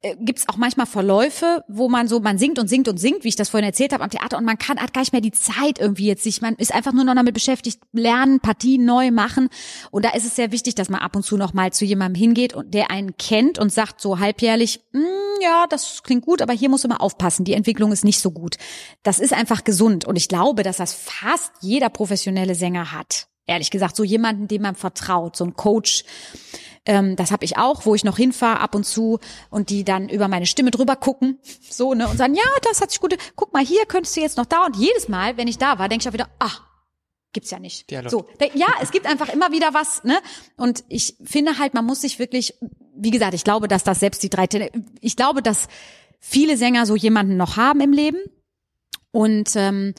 äh, 0.03 0.17
gibt's 0.19 0.49
auch 0.49 0.57
manchmal 0.57 0.87
Verläufe, 0.87 1.65
wo 1.69 1.89
man 1.89 2.09
so, 2.09 2.21
man 2.21 2.39
singt 2.39 2.59
und 2.59 2.69
singt 2.69 2.89
und 2.89 2.99
singt, 2.99 3.25
wie 3.25 3.29
ich 3.29 3.37
das 3.37 3.49
vorhin 3.49 3.67
erzählt 3.67 3.93
habe 3.93 4.05
am 4.05 4.11
Theater, 4.11 4.39
und 4.39 4.45
man 4.45 4.59
kann 4.59 4.79
hat 4.79 4.95
gar 4.95 5.03
nicht 5.03 5.13
mehr 5.13 5.21
die 5.21 5.33
Zeit 5.33 5.79
irgendwie 5.79 6.07
jetzt 6.07 6.23
sich, 6.23 6.41
man 6.41 6.55
ist 6.55 6.75
einfach 6.75 6.93
nur 6.93 7.05
noch 7.05 7.15
damit 7.15 7.35
beschäftigt, 7.35 7.81
lernen, 7.93 8.41
Partien 8.41 8.85
neu 8.85 9.11
machen. 9.11 9.49
Und 9.91 10.05
da 10.05 10.11
ist 10.11 10.25
es 10.25 10.37
sehr 10.37 10.53
wichtig, 10.53 10.75
dass 10.75 10.89
man 10.89 11.01
ab 11.01 11.17
und 11.17 11.23
zu 11.23 11.37
noch 11.37 11.53
mal 11.53 11.73
zu 11.73 11.85
jemandem 11.85 12.21
hingeht 12.21 12.55
und 12.55 12.73
der 12.75 12.91
einen 12.91 13.17
kennt 13.17 13.59
und 13.59 13.73
sagt 13.73 14.01
so 14.01 14.19
halbjährlich, 14.19 14.81
"Hm, 14.93 15.05
ja, 15.43 15.67
das 15.69 16.03
klingt 16.03 16.25
gut, 16.25 16.41
aber 16.43 16.53
hier 16.53 16.69
musst 16.69 16.85
du 16.85 16.89
mal 16.89 16.97
aufpassen, 16.97 17.45
die 17.45 17.55
Entwicklung 17.55 17.93
ist 17.93 18.05
nicht 18.05 18.21
so 18.21 18.31
gut. 18.31 18.57
Das 19.03 19.19
ist 19.19 19.33
einfach 19.33 19.65
gesund 19.65 20.05
und 20.07 20.17
ich 20.17 20.29
glaube, 20.29 20.63
dass 20.63 20.79
das 20.79 20.95
fast 20.95 21.53
jeder 21.61 21.91
professionelle 21.91 22.55
Sänger 22.55 22.93
hat. 22.93 23.27
Ehrlich 23.47 23.71
gesagt, 23.71 23.97
so 23.97 24.05
jemanden, 24.05 24.49
dem 24.49 24.63
man 24.63 24.75
vertraut, 24.75 25.37
so 25.37 25.45
ein 25.45 25.55
Coach. 25.55 26.05
Ähm, 26.87 27.17
das 27.17 27.31
habe 27.31 27.45
ich 27.45 27.57
auch, 27.57 27.87
wo 27.87 27.95
ich 27.95 28.05
noch 28.05 28.17
hinfahre 28.17 28.61
ab 28.61 28.75
und 28.75 28.85
zu 28.85 29.19
und 29.51 29.71
die 29.71 29.85
dann 29.85 30.09
über 30.09 30.29
meine 30.29 30.47
Stimme 30.47 30.71
drüber 30.71 30.97
gucken, 30.97 31.39
so 31.71 31.95
ne 31.95 32.09
und 32.09 32.17
sagen, 32.17 32.35
ja, 32.35 32.43
das 32.63 32.81
hat 32.81 32.91
sich 32.91 33.01
gut. 33.01 33.17
Guck 33.37 33.53
mal, 33.53 33.65
hier 33.65 33.87
könntest 33.87 34.17
du 34.17 34.21
jetzt 34.21 34.37
noch 34.37 34.47
da 34.47 34.67
und 34.67 34.77
jedes 34.77 35.09
Mal, 35.09 35.37
wenn 35.37 35.49
ich 35.49 35.59
da 35.59 35.79
war, 35.79 35.89
denke 35.89 36.03
ich 36.03 36.09
auch 36.09 36.13
wieder, 36.13 36.29
ah, 36.39 36.53
gibt's 37.33 37.51
ja 37.51 37.59
nicht. 37.59 37.91
Dialog. 37.91 38.11
So, 38.11 38.27
ja, 38.55 38.69
es 38.81 38.91
gibt 38.91 39.07
einfach 39.07 39.29
immer 39.29 39.51
wieder 39.53 39.75
was, 39.75 40.05
ne? 40.05 40.19
Und 40.57 40.85
ich 40.89 41.17
finde 41.25 41.59
halt, 41.59 41.75
man 41.75 41.85
muss 41.85 42.03
sich 42.03 42.19
wirklich, 42.19 42.55
wie 42.95 43.11
gesagt, 43.11 43.35
ich 43.35 43.45
glaube, 43.45 43.69
dass 43.69 43.85
das 43.85 44.01
selbst 44.01 44.23
die 44.23 44.31
drei, 44.31 44.47
ich 45.01 45.17
glaube, 45.17 45.43
dass 45.43 45.69
viele 46.21 46.57
Sänger 46.57 46.87
so 46.87 46.97
jemanden 46.97 47.37
noch 47.37 47.57
haben 47.57 47.81
im 47.81 47.93
Leben 47.93 48.19
und 49.11 49.57
ähm, 49.57 49.95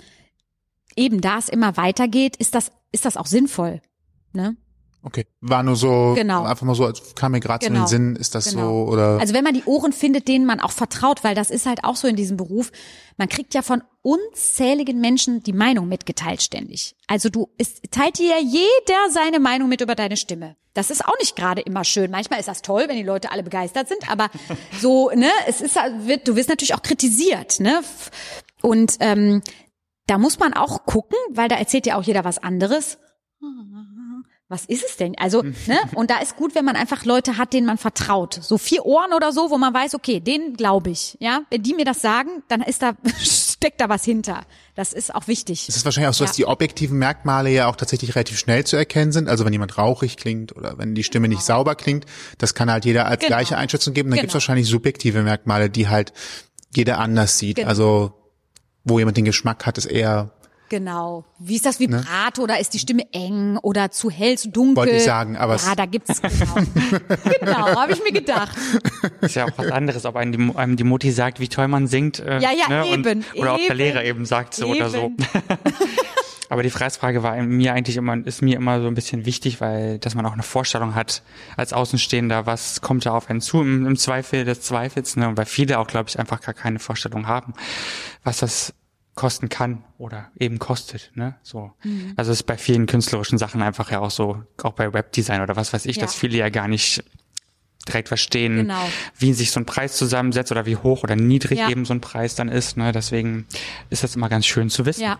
eben 0.95 1.21
da 1.21 1.37
es 1.37 1.49
immer 1.49 1.77
weitergeht, 1.77 2.35
ist 2.37 2.55
das 2.55 2.71
ist 2.91 3.05
das 3.05 3.17
auch 3.17 3.25
sinnvoll, 3.25 3.81
ne? 4.31 4.55
Okay, 5.07 5.27
war 5.39 5.61
nur 5.61 5.75
so 5.75 6.13
Genau. 6.15 6.43
einfach 6.45 6.65
mal 6.65 6.73
so, 6.73 6.83
als 6.83 7.13
kam 7.13 7.33
mir 7.33 7.39
gerade 7.39 7.63
Genau. 7.63 7.85
so 7.85 7.95
in 7.95 8.01
den 8.01 8.13
Sinn, 8.13 8.19
ist 8.19 8.33
das 8.33 8.45
Genau. 8.49 8.85
so 8.85 8.91
oder 8.91 9.19
Also 9.19 9.35
wenn 9.35 9.43
man 9.43 9.53
die 9.53 9.63
Ohren 9.65 9.93
findet, 9.93 10.27
denen 10.27 10.47
man 10.47 10.59
auch 10.59 10.71
vertraut, 10.71 11.23
weil 11.23 11.35
das 11.35 11.51
ist 11.51 11.67
halt 11.67 11.83
auch 11.83 11.95
so 11.95 12.07
in 12.07 12.15
diesem 12.15 12.37
Beruf. 12.37 12.71
Man 13.15 13.29
kriegt 13.29 13.53
ja 13.53 13.61
von 13.61 13.83
unzähligen 14.01 14.99
Menschen 14.99 15.43
die 15.43 15.53
Meinung 15.53 15.87
mitgeteilt 15.87 16.41
ständig. 16.41 16.95
Also 17.05 17.29
du, 17.29 17.49
es 17.59 17.81
teilt 17.91 18.17
dir 18.17 18.29
ja 18.29 18.39
jeder 18.39 19.09
seine 19.11 19.39
Meinung 19.39 19.69
mit 19.69 19.81
über 19.81 19.93
deine 19.93 20.17
Stimme. 20.17 20.55
Das 20.73 20.89
ist 20.89 21.05
auch 21.05 21.17
nicht 21.19 21.35
gerade 21.35 21.61
immer 21.61 21.83
schön. 21.83 22.09
Manchmal 22.09 22.39
ist 22.39 22.47
das 22.47 22.63
toll, 22.63 22.85
wenn 22.87 22.97
die 22.97 23.03
Leute 23.03 23.31
alle 23.31 23.43
begeistert 23.43 23.87
sind, 23.87 24.09
aber 24.11 24.29
so, 24.81 25.11
ne, 25.11 25.29
es 25.47 25.61
ist, 25.61 25.75
wird, 25.75 26.27
du 26.27 26.35
wirst 26.35 26.49
natürlich 26.49 26.73
auch 26.73 26.81
kritisiert, 26.81 27.59
ne? 27.59 27.81
Und 28.63 28.95
ähm, 29.01 29.43
da 30.07 30.17
muss 30.17 30.39
man 30.39 30.53
auch 30.55 30.85
gucken, 30.85 31.17
weil 31.29 31.47
da 31.47 31.55
erzählt 31.57 31.85
ja 31.85 31.95
auch 31.95 32.03
jeder 32.03 32.25
was 32.25 32.39
anderes. 32.39 32.97
Was 34.47 34.65
ist 34.65 34.85
es 34.85 34.95
denn? 34.97 35.17
Also, 35.17 35.41
ne? 35.41 35.79
Und 35.95 36.11
da 36.11 36.19
ist 36.19 36.35
gut, 36.35 36.53
wenn 36.53 36.65
man 36.65 36.75
einfach 36.75 37.03
Leute 37.03 37.37
hat, 37.39 37.51
denen 37.51 37.65
man 37.65 37.79
vertraut. 37.79 38.37
So 38.43 38.59
vier 38.59 38.85
Ohren 38.85 39.11
oder 39.13 39.31
so, 39.31 39.49
wo 39.49 39.57
man 39.57 39.73
weiß, 39.73 39.95
okay, 39.95 40.19
denen 40.19 40.53
glaube 40.55 40.91
ich. 40.91 41.17
Ja, 41.19 41.41
wenn 41.49 41.63
die 41.63 41.73
mir 41.73 41.83
das 41.83 41.99
sagen, 42.01 42.43
dann 42.47 42.61
ist 42.61 42.83
da 42.83 42.93
steckt 43.23 43.81
da 43.81 43.89
was 43.89 44.05
hinter. 44.05 44.41
Das 44.75 44.93
ist 44.93 45.15
auch 45.15 45.27
wichtig. 45.27 45.67
es 45.67 45.75
ist 45.77 45.83
wahrscheinlich 45.85 46.09
auch 46.09 46.13
so, 46.13 46.25
dass 46.25 46.37
Ja. 46.37 46.45
die 46.45 46.51
objektiven 46.51 46.99
Merkmale 46.99 47.49
ja 47.49 47.67
auch 47.67 47.75
tatsächlich 47.75 48.13
relativ 48.13 48.37
schnell 48.37 48.63
zu 48.65 48.75
erkennen 48.75 49.11
sind. 49.11 49.29
Also 49.29 49.45
wenn 49.45 49.53
jemand 49.53 49.79
rauchig 49.79 50.15
klingt 50.17 50.55
oder 50.55 50.77
wenn 50.77 50.93
die 50.93 51.03
Stimme 51.03 51.27
nicht 51.27 51.41
sauber 51.41 51.73
klingt, 51.73 52.05
das 52.37 52.53
kann 52.53 52.69
halt 52.69 52.85
jeder 52.85 53.07
als 53.07 53.21
Genau. 53.21 53.29
gleiche 53.29 53.57
Einschätzung 53.57 53.95
geben. 53.95 54.11
Dann 54.11 54.17
gibt 54.17 54.27
es 54.27 54.33
Genau. 54.33 54.35
wahrscheinlich 54.35 54.67
subjektive 54.67 55.23
Merkmale, 55.23 55.71
die 55.71 55.87
halt 55.89 56.13
jeder 56.75 56.99
anders 56.99 57.39
sieht. 57.39 57.55
Genau. 57.55 57.69
Also 57.69 58.13
wo 58.83 58.99
jemand 58.99 59.17
den 59.17 59.25
Geschmack 59.25 59.65
hat, 59.65 59.79
ist 59.79 59.85
eher, 59.85 60.29
Genau. 60.69 61.23
Wie 61.37 61.55
ist 61.55 61.65
das 61.65 61.79
Vibrato? 61.79 62.41
Oder 62.41 62.59
ist 62.59 62.73
die 62.73 62.79
Stimme 62.79 63.03
eng 63.13 63.57
oder 63.61 63.91
zu 63.91 64.09
hell, 64.09 64.37
zu 64.37 64.49
dunkel? 64.49 64.71
Ne? 64.71 64.75
Wollte 64.77 64.95
ich 64.95 65.03
sagen, 65.03 65.37
aber 65.37 65.55
es- 65.55 65.65
ja, 65.65 65.75
da 65.75 65.85
gibt's 65.85 66.21
genau. 66.21 66.55
genau, 67.39 67.79
habe 67.81 67.93
ich 67.93 68.03
mir 68.03 68.11
gedacht. 68.11 68.57
Ist 69.21 69.35
ja 69.35 69.45
auch 69.45 69.51
was 69.57 69.71
anderes, 69.71 70.05
ob 70.05 70.15
einem 70.15 70.31
die, 70.31 70.55
einem 70.57 70.75
die 70.75 70.83
Mutti 70.83 71.11
sagt, 71.11 71.39
wie 71.39 71.47
toll 71.47 71.67
man 71.67 71.87
singt. 71.87 72.19
Äh, 72.19 72.39
Ja, 72.39 72.49
ja, 72.51 72.67
ne? 72.67 72.87
eben, 72.87 73.03
Und, 73.05 73.25
oder 73.35 73.51
ob 73.53 73.57
der 73.59 73.67
eben. 73.69 73.77
Lehrer 73.77 74.03
eben 74.03 74.25
sagt 74.25 74.55
so 74.55 74.67
oder 74.67 74.89
so. 74.89 74.97
Eben. 75.05 75.17
Aber 76.49 76.61
die 76.61 76.69
Preisfrage 76.69 77.23
war 77.23 77.35
mir 77.37 77.73
eigentlich 77.73 77.97
immer, 77.97 78.15
ist 78.25 78.43
mir 78.43 78.55
immer 78.57 78.79
so 78.79 78.87
ein 78.87 78.93
bisschen 78.93 79.25
wichtig, 79.25 79.61
weil, 79.61 79.97
dass 79.97 80.13
man 80.13 80.25
auch 80.27 80.33
eine 80.33 80.43
Vorstellung 80.43 80.93
hat, 80.93 81.23
als 81.57 81.73
Außenstehender, 81.73 82.45
was 82.45 82.81
kommt 82.81 83.05
da 83.07 83.11
auf 83.13 83.29
einen 83.31 83.41
zu, 83.41 83.61
im, 83.61 83.85
im 83.87 83.97
Zweifel 83.97 84.45
des 84.45 84.61
Zweifels, 84.61 85.15
ne? 85.15 85.27
Und 85.27 85.37
weil 85.37 85.45
viele 85.47 85.79
auch, 85.79 85.87
glaube 85.87 86.09
ich, 86.09 86.19
einfach 86.19 86.41
gar 86.41 86.53
keine 86.53 86.77
Vorstellung 86.77 87.27
haben, 87.27 87.53
was 88.23 88.37
das 88.37 88.73
kosten 89.15 89.47
kann 89.49 89.83
oder 89.97 90.29
eben 90.37 90.59
kostet, 90.59 91.11
ne? 91.15 91.35
So. 91.41 91.71
Mhm. 91.83 92.13
Also 92.17 92.31
es 92.31 92.39
ist 92.39 92.43
bei 92.43 92.57
vielen 92.57 92.85
künstlerischen 92.85 93.37
Sachen 93.37 93.61
einfach 93.61 93.89
ja 93.91 93.99
auch 94.01 94.11
so, 94.11 94.43
auch 94.61 94.73
bei 94.73 94.91
Webdesign 94.93 95.41
oder 95.41 95.55
was 95.55 95.71
weiß 95.73 95.85
ich, 95.85 95.95
Ja. 95.95 96.01
dass 96.03 96.13
viele 96.15 96.37
ja 96.37 96.49
gar 96.49 96.67
nicht 96.67 97.03
direkt 97.87 98.07
verstehen, 98.09 98.57
Genau. 98.57 98.79
wie 99.17 99.31
sich 99.33 99.51
so 99.51 99.59
ein 99.59 99.65
Preis 99.65 99.95
zusammensetzt 99.95 100.51
oder 100.51 100.65
wie 100.65 100.75
hoch 100.75 101.03
oder 101.03 101.15
niedrig 101.15 101.59
Ja. 101.59 101.69
eben 101.69 101.85
so 101.85 101.93
ein 101.93 102.01
Preis 102.01 102.35
dann 102.35 102.49
ist. 102.49 102.75
Ne? 102.77 102.91
Deswegen 102.91 103.45
ist 103.89 104.03
das 104.03 104.15
immer 104.15 104.27
ganz 104.27 104.45
schön 104.47 104.69
zu 104.69 104.85
wissen. 104.85 105.03
Ja. 105.03 105.19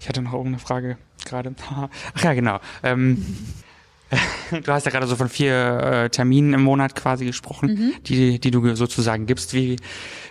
Ich 0.00 0.08
hatte 0.08 0.20
noch 0.20 0.32
irgendeine 0.32 0.58
Frage 0.58 0.98
gerade. 1.24 1.54
Ach 2.14 2.22
ja, 2.22 2.34
genau. 2.34 2.60
Ähm, 2.82 3.24
du 4.50 4.72
hast 4.72 4.84
ja 4.84 4.90
gerade 4.92 5.06
so 5.06 5.16
von 5.16 5.28
vier 5.28 5.54
äh, 6.04 6.10
Terminen 6.10 6.52
im 6.54 6.62
Monat 6.62 6.94
quasi 6.94 7.24
gesprochen, 7.24 7.68
Mhm. 7.74 7.92
die, 8.04 8.38
die 8.40 8.50
du 8.50 8.74
sozusagen 8.76 9.26
gibst. 9.26 9.54
Wie, 9.54 9.76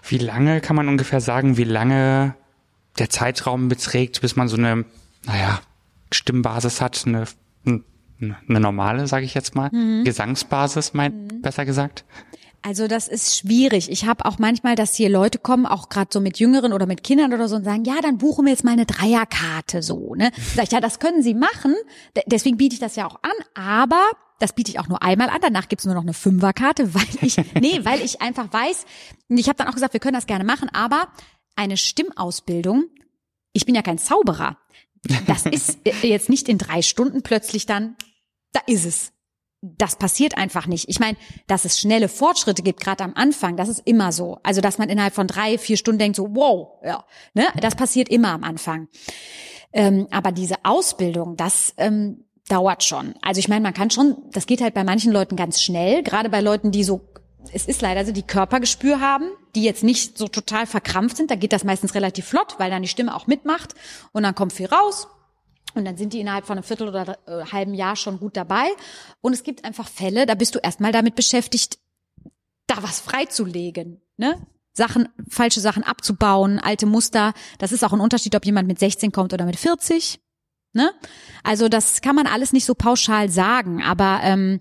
wie 0.08 0.18
lange 0.18 0.62
kann 0.62 0.76
man 0.76 0.88
ungefähr 0.88 1.20
sagen, 1.20 1.58
wie 1.58 1.64
lange 1.64 2.36
der 2.98 3.10
Zeitraum 3.10 3.68
beträgt, 3.68 4.22
bis 4.22 4.36
man 4.36 4.48
so 4.48 4.58
eine, 4.58 4.86
naja, 5.26 5.60
Stimmbasis 6.12 6.82
hat, 6.82 7.04
eine, 7.06 7.26
eine 8.20 8.60
normale, 8.60 9.08
sage 9.08 9.26
ich 9.26 9.34
jetzt 9.34 9.56
mal, 9.56 9.70
Mhm. 9.72 10.04
Gesangsbasis, 10.04 10.94
mein, 10.94 11.42
besser 11.42 11.66
gesagt? 11.66 12.06
Also 12.62 12.88
das 12.88 13.08
ist 13.08 13.38
schwierig. 13.38 13.92
Ich 13.92 14.08
habe 14.08 14.26
auch 14.26 14.40
manchmal, 14.40 14.76
dass 14.76 14.96
hier 14.96 15.10
Leute 15.10 15.38
kommen, 15.38 15.68
auch 15.68 15.88
gerade 15.90 16.10
so 16.12 16.20
mit 16.20 16.40
Jüngeren 16.40 16.74
oder 16.74 16.88
mit 16.88 17.04
Kindern 17.04 17.32
oder 17.32 17.48
so 17.48 17.58
und 17.58 17.64
sagen, 17.64 17.84
ja, 17.86 18.02
dann 18.02 18.18
buchen 18.18 18.46
wir 18.46 18.52
jetzt 18.54 18.64
mal 18.64 18.72
eine 18.72 18.88
Dreierkarte 18.88 19.84
so. 19.84 20.16
Ne? 20.16 20.32
Sag 20.56 20.64
ich, 20.64 20.72
ja, 20.72 20.82
das 20.82 20.98
können 20.98 21.22
Sie 21.22 21.36
machen. 21.36 21.76
D 22.18 22.24
deswegen 22.26 22.58
biete 22.58 22.74
ich 22.74 22.80
das 22.80 22.96
ja 22.96 23.06
auch 23.06 23.20
an, 23.22 23.32
aber 23.54 24.02
das 24.40 24.54
biete 24.54 24.72
ich 24.72 24.80
auch 24.80 24.88
nur 24.88 25.04
einmal 25.04 25.30
an. 25.30 25.38
Danach 25.42 25.68
gibt's 25.70 25.86
nur 25.86 25.94
noch 25.94 26.02
eine 26.02 26.14
Fünferkarte, 26.14 26.92
weil 26.96 27.04
ich, 27.22 27.38
nee, 27.62 27.82
weil 27.84 28.02
ich 28.02 28.22
einfach 28.22 28.52
weiß, 28.52 28.86
ich 29.30 29.48
habe 29.48 29.58
dann 29.58 29.68
auch 29.68 29.76
gesagt, 29.76 29.94
wir 29.94 30.00
können 30.00 30.16
das 30.16 30.26
gerne 30.26 30.44
machen, 30.44 30.70
aber 30.74 31.08
eine 31.56 31.78
Stimmausbildung, 31.78 32.86
ich 33.54 33.66
bin 33.66 33.76
ja 33.76 33.82
kein 33.82 33.98
Zauberer. 33.98 34.58
Das 35.28 35.46
ist 35.46 35.80
jetzt 36.02 36.30
nicht 36.30 36.50
in 36.50 36.58
drei 36.58 36.82
Stunden 36.82 37.22
plötzlich 37.22 37.66
dann, 37.66 37.96
da 38.52 38.62
ist 38.68 38.86
es 38.86 39.12
das 39.78 39.96
passiert 39.96 40.38
einfach 40.38 40.68
nicht. 40.68 40.90
Ich 40.90 41.00
meine, 41.00 41.18
dass 41.48 41.66
es 41.66 41.80
schnelle 41.80 42.08
Fortschritte 42.08 42.62
gibt, 42.62 42.82
gerade 42.82 43.04
am 43.04 43.14
Anfang, 43.16 43.58
das 43.58 43.70
ist 43.70 43.82
immer 43.86 44.12
so. 44.12 44.38
Also, 44.44 44.62
dass 44.62 44.78
man 44.78 44.90
innerhalb 44.90 45.14
von 45.14 45.28
drei, 45.28 45.58
vier 45.58 45.78
Stunden 45.78 46.00
denkt, 46.00 46.16
so, 46.16 46.36
wow, 46.36 46.80
ja, 46.84 47.06
ne, 47.34 47.48
das 47.60 47.76
passiert 47.76 48.10
immer 48.10 48.30
am 48.30 48.44
Anfang. 48.44 48.88
Ähm, 49.74 50.08
aber 50.12 50.32
diese 50.32 50.64
Ausbildung, 50.64 51.36
das 51.36 51.74
ähm, 51.78 52.26
dauert 52.48 52.84
schon. 52.84 53.16
Also 53.22 53.40
ich 53.40 53.48
meine, 53.48 53.62
man 53.62 53.74
kann 53.74 53.90
schon, 53.90 54.16
das 54.32 54.46
geht 54.46 54.62
halt 54.62 54.74
bei 54.74 54.84
manchen 54.84 55.12
Leuten 55.12 55.36
ganz 55.36 55.62
schnell, 55.62 56.04
gerade 56.04 56.30
bei 56.30 56.42
Leuten, 56.42 56.72
die 56.72 56.84
so, 56.84 57.02
es 57.52 57.66
ist 57.66 57.82
leider 57.82 58.06
so, 58.06 58.12
die 58.12 58.24
Körpergespür 58.24 59.00
haben, 59.00 59.26
die 59.56 59.64
jetzt 59.64 59.84
nicht 59.84 60.18
so 60.18 60.28
total 60.28 60.68
verkrampft 60.68 61.18
sind, 61.18 61.32
da 61.32 61.36
geht 61.36 61.54
das 61.54 61.64
meistens 61.64 61.96
relativ 61.96 62.26
flott, 62.26 62.56
weil 62.58 62.70
dann 62.70 62.82
die 62.82 62.88
Stimme 62.88 63.16
auch 63.16 63.28
mitmacht 63.28 63.74
und 64.12 64.24
dann 64.24 64.36
kommt 64.36 64.54
viel 64.54 64.68
raus 64.68 65.08
und 65.76 65.86
dann 65.86 65.98
sind 65.98 66.14
die 66.14 66.22
innerhalb 66.22 66.46
von 66.46 66.58
einem 66.58 66.64
Viertel 66.64 66.88
oder 66.88 67.18
äh, 67.28 67.46
halben 67.52 67.74
Jahr 67.74 67.96
schon 67.96 68.20
gut 68.20 68.38
dabei. 68.38 68.66
Und 69.22 69.34
es 69.34 69.44
gibt 69.44 69.66
einfach 69.66 69.88
Fälle, 69.88 70.26
da 70.26 70.36
bist 70.36 70.56
du 70.56 70.60
erstmal 70.60 70.92
damit 70.92 71.16
beschäftigt, 71.16 71.80
da 72.68 72.82
was 72.82 73.00
freizulegen, 73.00 74.02
ne? 74.18 74.48
Sachen, 74.74 75.08
falsche 75.30 75.62
Sachen 75.62 75.84
abzubauen, 75.84 76.60
alte 76.60 76.86
Muster. 76.86 77.34
Das 77.60 77.72
ist 77.72 77.84
auch 77.86 77.94
ein 77.94 78.02
Unterschied, 78.02 78.36
ob 78.36 78.46
jemand 78.46 78.68
mit 78.68 78.78
16 78.78 79.14
kommt 79.14 79.34
oder 79.34 79.46
mit 79.46 79.56
40. 79.56 80.20
Ne? 80.74 80.92
Also 81.44 81.70
das 81.70 82.02
kann 82.02 82.16
man 82.16 82.28
alles 82.28 82.52
nicht 82.52 82.66
so 82.66 82.76
pauschal 82.76 83.30
sagen, 83.30 83.82
aber 83.82 84.20
ähm, 84.24 84.60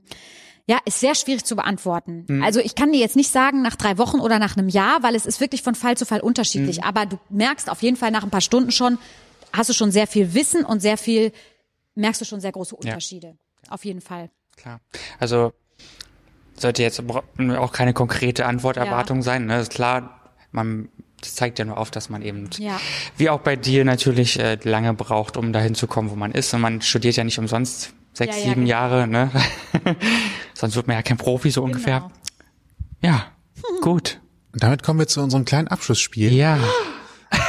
ja, 0.66 0.78
ist 0.86 1.00
sehr 1.00 1.14
schwierig 1.14 1.44
zu 1.44 1.56
beantworten. 1.56 2.42
Also 2.42 2.60
ich 2.60 2.74
kann 2.74 2.90
dir 2.92 2.98
jetzt 2.98 3.16
nicht 3.16 3.30
sagen 3.30 3.60
nach 3.62 3.76
drei 3.76 3.98
Wochen 3.98 4.18
oder 4.20 4.38
nach 4.38 4.56
einem 4.56 4.68
Jahr, 4.68 5.02
weil 5.02 5.14
es 5.14 5.26
ist 5.26 5.40
wirklich 5.40 5.62
von 5.62 5.74
Fall 5.74 5.96
zu 5.96 6.06
Fall 6.06 6.20
unterschiedlich. 6.20 6.84
Aber 6.84 7.04
du 7.06 7.18
merkst 7.28 7.68
auf 7.68 7.82
jeden 7.82 7.96
Fall 7.96 8.10
nach 8.10 8.22
ein 8.24 8.30
paar 8.30 8.40
Stunden 8.40 8.70
schon, 8.70 8.98
hast 9.52 9.68
du 9.68 9.74
schon 9.74 9.90
sehr 9.90 10.06
viel 10.06 10.32
Wissen 10.34 10.64
und 10.64 10.80
sehr 10.80 10.96
viel, 10.96 11.32
merkst 11.94 12.20
du 12.20 12.24
schon 12.24 12.40
sehr 12.40 12.52
große 12.52 12.74
Unterschiede. 12.74 13.36
Auf 13.68 13.84
jeden 13.84 14.00
Fall. 14.00 14.30
Klar. 14.56 14.80
Also 15.18 15.52
sollte 16.56 16.82
jetzt 16.82 17.02
auch 17.10 17.72
keine 17.72 17.92
konkrete 17.92 18.46
Antworterwartung 18.46 19.22
sein. 19.22 19.46
Ne? 19.46 19.60
Ist 19.60 19.72
klar, 19.72 20.20
man 20.50 20.88
das 21.20 21.34
zeigt 21.36 21.58
ja 21.58 21.64
nur 21.64 21.78
auf, 21.78 21.90
dass 21.90 22.10
man 22.10 22.20
eben, 22.20 22.50
Ja. 22.58 22.78
wie 23.16 23.30
auch 23.30 23.40
bei 23.40 23.56
dir 23.56 23.84
natürlich, 23.86 24.38
äh, 24.38 24.58
lange 24.62 24.92
braucht, 24.92 25.38
um 25.38 25.54
dahin 25.54 25.74
zu 25.74 25.86
kommen, 25.86 26.10
wo 26.10 26.16
man 26.16 26.32
ist. 26.32 26.52
Und 26.52 26.60
man 26.60 26.82
studiert 26.82 27.16
ja 27.16 27.24
nicht 27.24 27.38
umsonst 27.38 27.94
sechs, 28.14 28.36
Ja, 28.36 28.40
ja, 28.42 28.48
sieben 28.48 28.62
genau. 28.62 28.70
Jahre, 28.70 29.06
ne? 29.06 29.30
Sonst 30.54 30.76
wird 30.76 30.86
man 30.86 30.96
ja 30.96 31.02
kein 31.02 31.16
Profi 31.16 31.50
so 31.50 31.62
ungefähr. 31.62 32.00
Genau. 32.00 32.12
Ja, 33.02 33.26
gut. 33.82 34.20
Und 34.52 34.62
damit 34.62 34.82
kommen 34.82 34.98
wir 35.00 35.06
zu 35.06 35.20
unserem 35.20 35.44
kleinen 35.44 35.68
Abschlussspiel. 35.68 36.32
Ja. 36.32 36.58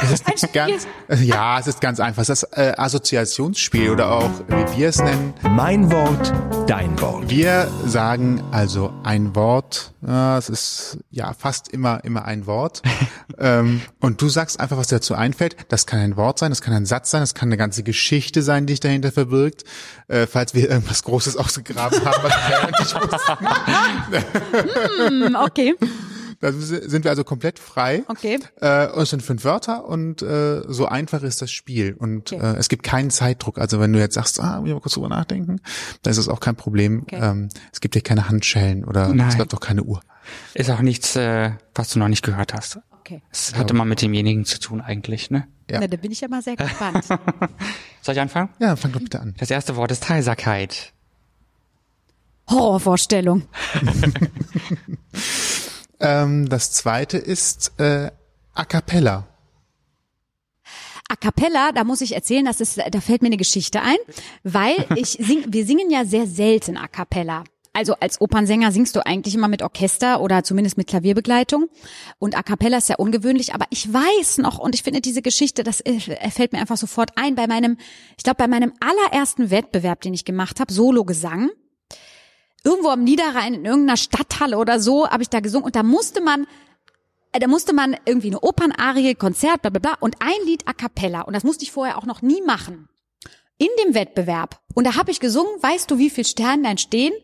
Es 0.02 0.12
ist 0.12 0.52
ganz, 0.52 0.86
äh, 1.08 1.16
ja, 1.16 1.58
es 1.58 1.66
ist 1.66 1.80
ganz 1.80 2.00
einfach. 2.00 2.22
Es 2.22 2.28
ist 2.28 2.42
das 2.42 2.58
äh, 2.58 2.74
Assoziationsspiel 2.76 3.90
oder 3.90 4.10
auch, 4.12 4.30
wie 4.48 4.78
wir 4.78 4.88
es 4.88 4.98
nennen. 4.98 5.32
Mein 5.42 5.90
Wort, 5.90 6.32
dein 6.66 7.00
Wort. 7.00 7.30
Wir 7.30 7.68
sagen 7.86 8.42
also 8.52 8.92
ein 9.04 9.34
Wort. 9.34 9.92
Ja, 10.06 10.36
es 10.38 10.50
ist 10.50 10.98
ja 11.10 11.32
fast 11.32 11.68
immer 11.68 12.04
immer 12.04 12.24
ein 12.24 12.46
Wort. 12.46 12.82
ähm, 13.38 13.80
und 14.00 14.20
du 14.20 14.28
sagst 14.28 14.60
einfach, 14.60 14.76
was 14.76 14.88
dir 14.88 14.96
dazu 14.96 15.14
einfällt. 15.14 15.56
Das 15.68 15.86
kann 15.86 16.00
ein 16.00 16.16
Wort 16.16 16.38
sein, 16.38 16.50
das 16.50 16.60
kann 16.60 16.74
ein 16.74 16.86
Satz 16.86 17.10
sein, 17.10 17.22
das 17.22 17.34
kann 17.34 17.48
eine 17.48 17.56
ganze 17.56 17.82
Geschichte 17.82 18.42
sein, 18.42 18.66
die 18.66 18.74
sich 18.74 18.80
dahinter 18.80 19.12
verbirgt. 19.12 19.64
Äh, 20.08 20.26
falls 20.26 20.54
wir 20.54 20.68
irgendwas 20.68 21.02
Großes 21.04 21.36
ausgegraben 21.36 22.04
haben, 22.04 22.22
was 22.22 22.32
wir 22.48 22.66
nicht 22.66 22.94
wussten. 22.94 23.46
Hm, 25.06 25.36
okay, 25.36 25.74
Da 26.40 26.52
sind 26.52 27.04
wir 27.04 27.10
also 27.10 27.24
komplett 27.24 27.58
frei. 27.58 28.04
okay. 28.08 28.38
Äh, 28.60 28.88
und 28.88 29.02
es 29.02 29.10
sind 29.10 29.22
fünf 29.22 29.44
Wörter 29.44 29.86
und 29.86 30.20
äh, 30.22 30.62
so 30.68 30.86
einfach 30.86 31.22
ist 31.22 31.40
das 31.42 31.50
Spiel. 31.50 31.94
Und 31.98 32.32
Okay. 32.32 32.40
äh, 32.42 32.56
es 32.58 32.68
gibt 32.68 32.82
keinen 32.82 33.10
Zeitdruck. 33.10 33.58
Also 33.58 33.80
wenn 33.80 33.92
du 33.92 33.98
jetzt 33.98 34.14
sagst, 34.14 34.40
ah, 34.40 34.60
will 34.62 34.68
ich 34.68 34.74
mal 34.74 34.80
kurz 34.80 34.94
drüber 34.94 35.08
nachdenken, 35.08 35.60
dann 36.02 36.10
ist 36.10 36.18
es 36.18 36.28
auch 36.28 36.40
kein 36.40 36.56
Problem. 36.56 37.02
Okay. 37.02 37.18
Ähm, 37.22 37.48
es 37.72 37.80
gibt 37.80 37.94
ja 37.94 38.00
keine 38.02 38.28
Handschellen 38.28 38.84
oder 38.84 39.08
Nein. 39.14 39.28
es 39.28 39.36
gibt 39.36 39.54
auch 39.54 39.60
keine 39.60 39.82
Uhr. 39.82 40.00
Ist 40.54 40.70
auch 40.70 40.80
nichts, 40.80 41.16
äh, 41.16 41.52
was 41.74 41.90
du 41.90 41.98
noch 41.98 42.08
nicht 42.08 42.22
gehört 42.22 42.52
hast. 42.52 42.78
Okay. 43.00 43.22
Es 43.30 43.54
hat 43.54 43.70
immer 43.70 43.84
mit 43.84 44.02
demjenigen 44.02 44.44
zu 44.44 44.58
tun 44.58 44.80
eigentlich, 44.80 45.30
ne? 45.30 45.46
Ja. 45.70 45.78
Na, 45.80 45.86
da 45.86 45.96
bin 45.96 46.10
ich 46.10 46.20
ja 46.20 46.28
mal 46.28 46.42
sehr 46.42 46.56
gespannt. 46.56 47.04
Soll 48.02 48.14
ich 48.14 48.20
anfangen? 48.20 48.48
Ja, 48.58 48.74
fang 48.76 48.90
doch 48.92 49.00
bitte 49.00 49.20
an. 49.20 49.34
Das 49.38 49.50
erste 49.50 49.76
Wort 49.76 49.92
ist 49.92 50.08
Heiserkeit. 50.08 50.92
Horrorvorstellung. 52.50 53.42
Ähm, 56.00 56.48
das 56.48 56.72
zweite 56.72 57.18
ist 57.18 57.72
äh, 57.78 58.10
A 58.54 58.64
cappella. 58.64 59.26
A 61.08 61.14
cappella, 61.14 61.70
da 61.72 61.84
muss 61.84 62.00
ich 62.00 62.14
erzählen, 62.14 62.44
das 62.44 62.60
ist, 62.60 62.78
da 62.78 63.00
fällt 63.00 63.22
mir 63.22 63.28
eine 63.28 63.36
Geschichte 63.36 63.80
ein, 63.80 63.96
weil 64.42 64.74
ich 64.96 65.18
sing, 65.20 65.44
wir 65.48 65.64
singen 65.64 65.90
ja 65.90 66.04
sehr 66.04 66.26
selten 66.26 66.76
a 66.76 66.88
cappella. 66.88 67.44
Also 67.72 67.94
als 68.00 68.22
Opernsänger 68.22 68.72
singst 68.72 68.96
du 68.96 69.04
eigentlich 69.04 69.34
immer 69.34 69.48
mit 69.48 69.60
Orchester 69.60 70.22
oder 70.22 70.42
zumindest 70.42 70.78
mit 70.78 70.86
Klavierbegleitung. 70.86 71.68
Und 72.18 72.34
a 72.34 72.42
cappella 72.42 72.78
ist 72.78 72.88
ja 72.88 72.96
ungewöhnlich, 72.96 73.54
aber 73.54 73.66
ich 73.68 73.92
weiß 73.92 74.38
noch, 74.38 74.58
und 74.58 74.74
ich 74.74 74.82
finde 74.82 75.02
diese 75.02 75.20
Geschichte, 75.20 75.62
das 75.62 75.82
äh, 75.82 76.00
fällt 76.30 76.52
mir 76.54 76.60
einfach 76.60 76.78
sofort 76.78 77.10
ein, 77.16 77.34
bei 77.34 77.46
meinem, 77.46 77.76
ich 78.16 78.24
glaube, 78.24 78.38
bei 78.38 78.48
meinem 78.48 78.72
allerersten 78.80 79.50
Wettbewerb, 79.50 80.00
den 80.00 80.14
ich 80.14 80.24
gemacht 80.24 80.58
habe, 80.58 80.72
Solo-Gesang, 80.72 81.50
irgendwo 82.66 82.88
am 82.88 83.04
Niederrhein 83.04 83.54
in 83.54 83.64
irgendeiner 83.64 83.96
Stadthalle 83.96 84.58
oder 84.58 84.80
so, 84.80 85.08
habe 85.08 85.22
ich 85.22 85.30
da 85.30 85.40
gesungen 85.40 85.64
und 85.66 85.76
da 85.76 85.82
musste 85.82 86.20
man 86.20 86.46
äh, 87.32 87.38
da 87.38 87.46
musste 87.46 87.72
man 87.72 87.96
irgendwie 88.04 88.28
eine 88.28 88.40
Opernarie, 88.42 89.14
Konzert, 89.14 89.62
bla 89.62 89.70
bla 89.70 89.80
bla 89.80 89.94
und 90.00 90.16
ein 90.20 90.46
Lied 90.46 90.66
a 90.66 90.72
cappella 90.72 91.22
und 91.22 91.32
das 91.34 91.44
musste 91.44 91.64
ich 91.64 91.72
vorher 91.72 91.96
auch 91.96 92.06
noch 92.06 92.22
nie 92.22 92.42
machen. 92.42 92.88
In 93.58 93.68
dem 93.82 93.94
Wettbewerb. 93.94 94.60
Und 94.74 94.86
da 94.86 94.96
habe 94.96 95.10
ich 95.10 95.18
gesungen, 95.18 95.50
weißt 95.62 95.90
du, 95.90 95.96
wie 95.96 96.10
viel 96.10 96.26
Sternlein 96.26 96.76
stehen? 96.76 97.14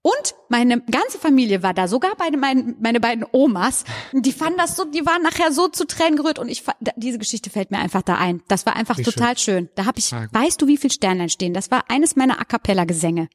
Und 0.00 0.34
meine 0.48 0.80
ganze 0.80 1.18
Familie 1.18 1.62
war 1.62 1.74
da, 1.74 1.88
sogar 1.88 2.12
meine, 2.18 2.36
meine, 2.36 2.74
meine 2.80 3.00
beiden 3.00 3.24
Omas. 3.32 3.84
Die 4.12 4.32
fanden 4.32 4.58
das 4.58 4.76
so, 4.76 4.84
die 4.84 5.04
waren 5.04 5.22
nachher 5.22 5.50
so 5.52 5.68
zu 5.68 5.86
Tränen 5.86 6.16
gerührt 6.16 6.38
und 6.38 6.48
ich 6.48 6.62
diese 6.96 7.18
Geschichte 7.18 7.50
fällt 7.50 7.70
mir 7.70 7.78
einfach 7.78 8.02
da 8.02 8.16
ein. 8.16 8.42
Das 8.48 8.64
war 8.66 8.76
einfach 8.76 8.98
Wie 8.98 9.02
total 9.02 9.36
schön. 9.38 9.68
Da 9.74 9.86
habe 9.86 9.98
ich, 9.98 10.12
Ah, 10.12 10.26
weißt 10.30 10.60
du, 10.60 10.66
wie 10.66 10.76
viel 10.76 10.90
Sternlein 10.90 11.30
stehen? 11.30 11.52
Das 11.54 11.70
war 11.70 11.84
eines 11.88 12.16
meiner 12.16 12.38
A 12.38 12.44
cappella 12.44 12.84
Gesänge. 12.84 13.28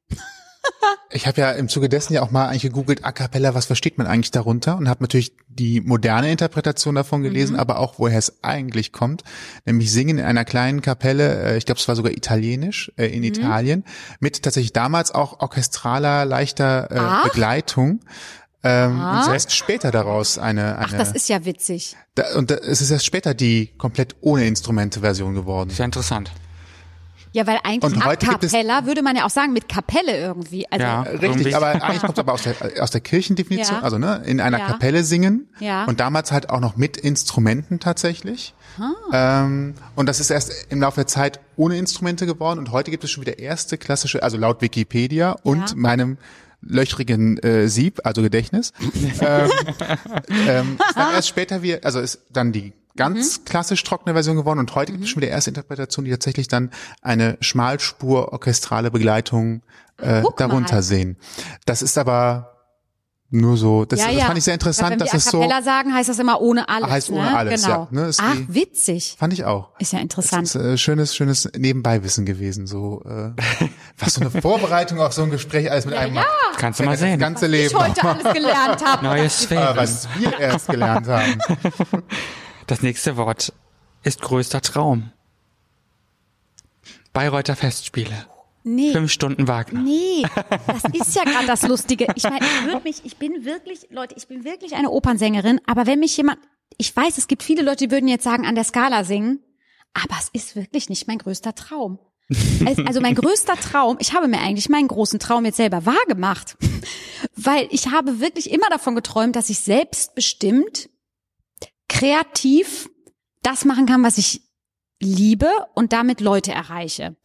Ich 1.12 1.26
habe 1.26 1.42
ja 1.42 1.52
im 1.52 1.70
Zuge 1.70 1.90
dessen 1.90 2.14
ja 2.14 2.22
auch 2.22 2.30
mal 2.30 2.48
eigentlich 2.48 2.62
gegoogelt, 2.62 3.04
A 3.04 3.12
cappella, 3.12 3.56
was 3.56 3.66
versteht 3.66 3.98
man 3.98 4.06
eigentlich 4.06 4.32
darunter? 4.32 4.78
Und 4.78 4.88
habe 4.88 5.04
natürlich 5.04 5.34
die 5.48 5.82
moderne 5.82 6.32
Interpretation 6.32 6.96
davon 6.96 7.24
gelesen, 7.24 7.56
aber 7.56 7.80
auch 7.80 7.96
woher 7.98 8.18
es 8.18 8.44
eigentlich 8.44 8.92
kommt. 8.92 9.24
Nämlich 9.66 9.92
singen 9.92 10.20
in 10.20 10.26
einer 10.26 10.46
kleinen 10.46 10.82
Kapelle, 10.82 11.44
äh, 11.44 11.58
ich 11.58 11.66
glaube 11.66 11.80
es 11.80 11.88
war 11.88 11.96
sogar 11.96 12.12
italienisch, 12.12 12.92
äh, 12.96 13.08
in 13.08 13.24
Italien, 13.24 13.86
mit 14.20 14.44
tatsächlich 14.44 14.74
damals 14.74 15.12
auch 15.12 15.40
orchestraler, 15.40 16.26
leichter 16.26 16.92
äh, 16.92 16.98
Ach. 17.00 17.24
Begleitung. 17.24 18.02
Ähm, 18.62 19.00
und 19.00 19.34
erst 19.34 19.56
später 19.56 19.90
daraus 19.90 20.38
eine, 20.38 20.78
eine 20.78 20.88
Ach, 20.88 20.92
das 20.92 21.14
ist 21.14 21.30
ja 21.30 21.46
witzig. 21.46 21.96
da, 22.16 22.36
und 22.36 22.52
da, 22.52 22.56
es 22.56 22.82
ist 22.82 22.92
erst 22.92 23.06
später 23.06 23.34
die 23.34 23.74
komplett 23.78 24.18
ohne 24.22 24.46
Instrumente 24.46 25.00
Version 25.00 25.34
geworden. 25.34 25.70
Sehr 25.70 25.86
interessant. 25.86 26.32
Ja, 27.32 27.46
weil 27.46 27.60
eigentlich 27.64 27.94
Und 27.94 28.02
A 28.02 28.06
heute 28.06 28.26
cappella 28.26 28.86
würde 28.86 29.04
man 29.04 29.16
ja 29.16 29.26
auch 29.26 29.30
sagen 29.30 29.54
mit 29.54 29.70
Kapelle 29.70 30.18
irgendwie. 30.18 30.66
Also 30.72 30.84
Ja. 30.86 31.02
Richtig, 31.04 31.24
Irgendwie- 31.24 31.56
aber 31.56 31.68
eigentlich 31.84 32.02
kommt 32.02 32.14
es 32.18 32.20
aber 32.20 32.34
aus 32.34 32.42
der, 32.44 32.56
aus 32.82 32.90
der 32.92 33.02
Kirchendefinition, 33.02 33.78
Ja. 33.78 33.84
also 33.84 33.98
ne, 34.00 34.24
in 34.26 34.42
einer 34.42 34.58
Ja. 34.60 34.66
Kapelle 34.68 35.04
singen 35.04 35.48
Ja. 35.60 35.84
und 35.86 36.00
damals 36.00 36.32
halt 36.32 36.50
auch 36.50 36.60
noch 36.60 36.76
mit 36.76 36.98
Instrumenten 36.98 37.80
tatsächlich. 37.80 38.54
Ähm, 39.12 39.74
und 39.96 40.06
das 40.08 40.20
ist 40.20 40.30
erst 40.30 40.68
im 40.70 40.80
Laufe 40.82 40.96
der 40.96 41.08
Zeit 41.08 41.40
ohne 41.58 41.78
Instrumente 41.78 42.26
geworden 42.26 42.60
und 42.60 42.72
heute 42.72 42.92
gibt 42.92 43.04
es 43.04 43.12
schon 43.12 43.22
wieder 43.22 43.38
erste 43.38 43.78
klassische, 43.78 44.24
also 44.24 44.38
laut 44.38 44.62
Wikipedia 44.62 45.32
und 45.44 45.70
Ja. 45.72 45.76
meinem 45.76 46.18
löchrigen 46.62 47.38
äh, 47.40 47.68
Sieb, 47.68 48.00
also 48.04 48.22
Gedächtnis. 48.22 48.74
ähm, 49.22 49.50
ähm, 50.48 50.78
ist 50.88 50.98
dann 50.98 51.14
erst 51.14 51.28
später 51.28 51.62
wir, 51.62 51.84
also 51.86 52.00
ist 52.00 52.20
dann 52.32 52.52
die 52.52 52.74
ganz 52.96 53.46
klassisch 53.46 53.84
trockene 53.84 54.14
Version 54.14 54.36
geworden 54.36 54.60
und 54.60 54.74
heute 54.76 54.92
gibt 54.92 55.04
es 55.06 55.10
schon 55.10 55.22
wieder 55.22 55.32
erste 55.32 55.52
Interpretation, 55.52 56.06
die 56.06 56.12
tatsächlich 56.12 56.48
dann 56.48 56.72
eine 57.02 57.38
Schmalspur 57.42 58.34
orchestrale 58.34 58.92
Begleitung 58.92 59.62
äh, 59.98 60.22
Guck 60.22 60.38
darunter 60.38 60.76
mal. 60.76 60.84
sehen. 60.84 61.18
Das 61.66 61.82
ist 61.82 61.98
aber 61.98 62.56
nur 63.32 63.58
so, 63.58 63.86
das, 63.86 64.00
das 64.00 64.24
fand 64.24 64.38
ich 64.40 64.44
sehr 64.44 64.56
interessant, 64.56 64.90
wenn 64.90 64.98
dass 65.00 65.14
es 65.14 65.26
so, 65.26 65.48
sagen, 65.64 65.94
heißt 65.94 66.10
das 66.10 66.18
immer 66.18 66.42
ohne 66.42 66.68
alles. 66.68 66.90
Heißt 66.90 67.10
ohne 67.12 67.30
ne? 67.30 67.38
alles, 67.38 67.62
genau. 67.64 67.88
ja, 67.92 68.02
ne, 68.02 68.08
ist 68.08 68.20
Ach, 68.24 68.36
wie- 68.36 68.56
witzig. 68.56 69.16
fand 69.20 69.34
ich 69.34 69.46
auch. 69.46 69.70
Ist 69.78 69.94
ja 69.94 70.00
interessant. 70.00 70.44
Das 70.48 70.56
ist 70.56 70.62
äh, 70.66 70.78
schönes, 70.80 71.16
schönes 71.16 71.48
Nebenbeiwissen 71.56 72.26
gewesen, 72.26 72.66
so 72.66 73.04
äh, 73.06 73.32
was 74.00 74.16
so 74.16 74.22
eine 74.22 74.32
Vorbereitung 74.32 75.00
auf 75.00 75.14
so 75.14 75.22
ein 75.22 75.30
Gespräch 75.30 75.70
alles 75.70 75.86
mit 75.86 75.94
einem 75.94 76.16
macht. 76.16 76.26
Kannst 76.58 76.80
du 76.80 76.86
mal 76.86 76.92
Das 76.94 77.02
sehen. 77.02 77.20
ganze 77.20 77.46
ich 77.46 77.52
Leben. 77.52 77.78
heute 77.78 78.04
alles 78.04 78.34
gelernt 78.34 78.84
habe. 78.84 79.06
Neue 79.06 79.26
Ah, 79.26 79.30
Sphäre. 79.30 79.78
was 79.78 80.08
wir 80.18 80.40
erst 80.40 80.68
gelernt 80.68 81.08
haben. 81.08 81.38
Das 82.70 82.84
nächste 82.84 83.18
Wort 83.18 83.52
ist 84.04 84.22
größter 84.22 84.62
Traum. 84.62 85.12
Bayreuther 87.14 87.56
Festspiele. 87.56 88.28
Nee. 88.64 88.92
Fünf 88.92 89.12
Stunden 89.12 89.48
Wagner. 89.48 89.82
Nee, 89.82 90.22
das 90.68 90.84
ist 90.94 91.16
ja 91.16 91.24
gerade 91.24 91.48
das 91.48 91.64
Lustige. 91.64 92.06
Ich 92.14 92.22
meine, 92.26 92.46
ich 92.46 92.66
würde 92.66 92.82
mich, 92.84 93.04
ich 93.06 93.18
bin 93.18 93.44
wirklich, 93.44 93.88
Leute, 93.90 94.14
ich 94.16 94.28
bin 94.28 94.44
wirklich 94.44 94.76
eine 94.76 94.92
Opernsängerin, 94.92 95.60
aber 95.66 95.88
wenn 95.88 95.98
mich 95.98 96.16
jemand, 96.16 96.38
ich 96.78 96.96
weiß, 96.96 97.18
es 97.18 97.28
gibt 97.28 97.42
viele 97.42 97.64
Leute, 97.64 97.88
die 97.88 97.92
würden 97.92 98.08
jetzt 98.08 98.24
sagen, 98.24 98.46
an 98.46 98.54
der 98.54 98.66
Skala 98.66 99.04
singen, 99.04 99.40
aber 99.96 100.20
es 100.20 100.30
ist 100.34 100.56
wirklich 100.56 100.90
nicht 100.90 101.08
mein 101.08 101.18
größter 101.18 101.56
Traum. 101.56 101.98
Also 102.86 103.02
mein 103.02 103.16
größter 103.16 103.56
Traum, 103.56 103.98
ich 104.00 104.14
habe 104.14 104.28
mir 104.28 104.42
eigentlich 104.42 104.70
meinen 104.70 104.90
großen 104.90 105.18
Traum 105.18 105.44
jetzt 105.44 105.58
selber 105.58 105.88
wahrgemacht, 105.88 106.56
weil 107.36 107.68
ich 107.72 107.88
habe 107.88 108.20
wirklich 108.20 108.52
immer 108.52 108.70
davon 108.70 108.94
geträumt, 108.94 109.36
dass 109.36 109.50
ich 109.50 109.58
selbstbestimmt, 109.58 110.88
kreativ 111.90 112.90
das 113.42 113.66
machen 113.66 113.86
kann, 113.86 114.04
was 114.04 114.18
ich 114.18 114.42
liebe 115.02 115.50
und 115.76 115.92
damit 115.92 116.22
Leute 116.22 116.52
erreiche. 116.52 117.18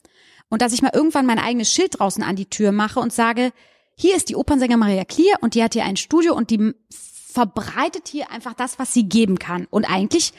Und 0.49 0.63
dass 0.63 0.73
ich 0.73 0.83
mal 0.83 0.93
irgendwann 0.95 1.27
mein 1.27 1.39
eigenes 1.39 1.71
Schild 1.73 1.99
draußen 1.99 2.23
an 2.23 2.37
die 2.37 2.49
Tür 2.49 2.73
mache 2.73 3.01
und 3.01 3.13
sage, 3.13 3.53
hier 3.97 4.17
ist 4.17 4.29
die 4.29 4.37
Opernsänger 4.37 4.77
Maria 4.77 5.05
Klier 5.05 5.37
und 5.41 5.55
die 5.55 5.63
hat 5.63 5.75
hier 5.75 5.85
ein 5.85 5.97
Studio 5.97 6.35
und 6.35 6.51
die 6.51 6.75
verbreitet 6.91 8.09
hier 8.09 8.31
einfach 8.31 8.55
das, 8.55 8.79
was 8.79 8.93
sie 8.93 9.09
geben 9.09 9.39
kann. 9.39 9.67
Und 9.71 9.85
eigentlich 9.85 10.33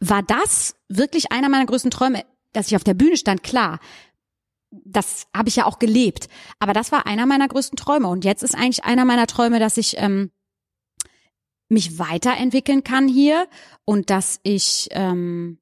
war 0.00 0.22
das 0.22 0.76
wirklich 0.88 1.32
einer 1.32 1.48
meiner 1.48 1.66
größten 1.66 1.90
Träume, 1.90 2.24
dass 2.52 2.68
ich 2.68 2.76
auf 2.76 2.84
der 2.84 2.94
Bühne 2.94 3.16
stand, 3.16 3.42
klar. 3.42 3.78
Das 4.70 5.26
habe 5.34 5.48
ich 5.48 5.56
ja 5.56 5.66
auch 5.66 5.78
gelebt. 5.78 6.28
Aber 6.58 6.72
das 6.72 6.92
war 6.92 7.06
einer 7.06 7.26
meiner 7.26 7.48
größten 7.48 7.76
Träume. 7.76 8.08
Und 8.08 8.24
jetzt 8.24 8.42
ist 8.42 8.54
eigentlich 8.54 8.84
einer 8.84 9.04
meiner 9.04 9.26
Träume, 9.26 9.58
dass 9.58 9.76
ich 9.76 9.96
ähm, 9.98 10.30
mich 11.70 11.98
weiterentwickeln 11.98 12.84
kann 12.84 13.08
hier 13.08 13.48
und 13.84 14.10
dass 14.10 14.40
ich 14.42 14.88
ähm, 14.90 15.58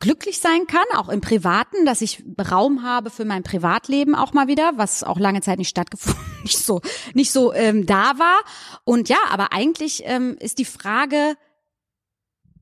glücklich 0.00 0.40
sein 0.40 0.66
kann, 0.66 0.84
auch 0.96 1.08
im 1.08 1.20
Privaten, 1.20 1.86
dass 1.86 2.00
ich 2.00 2.24
Raum 2.50 2.82
habe 2.82 3.08
für 3.08 3.24
mein 3.24 3.44
Privatleben 3.44 4.16
auch 4.16 4.32
mal 4.32 4.48
wieder, 4.48 4.72
was 4.76 5.04
auch 5.04 5.18
lange 5.18 5.42
Zeit 5.42 5.58
nicht 5.58 5.68
stattgefunden, 5.68 6.20
nicht 6.42 6.58
so, 6.58 6.80
nicht 7.14 7.30
so 7.30 7.54
ähm, 7.54 7.86
da 7.86 8.18
war. 8.18 8.40
Und 8.84 9.08
ja, 9.08 9.18
aber 9.30 9.52
eigentlich 9.52 10.02
ähm, 10.04 10.36
ist 10.40 10.58
die 10.58 10.64
Frage 10.64 11.36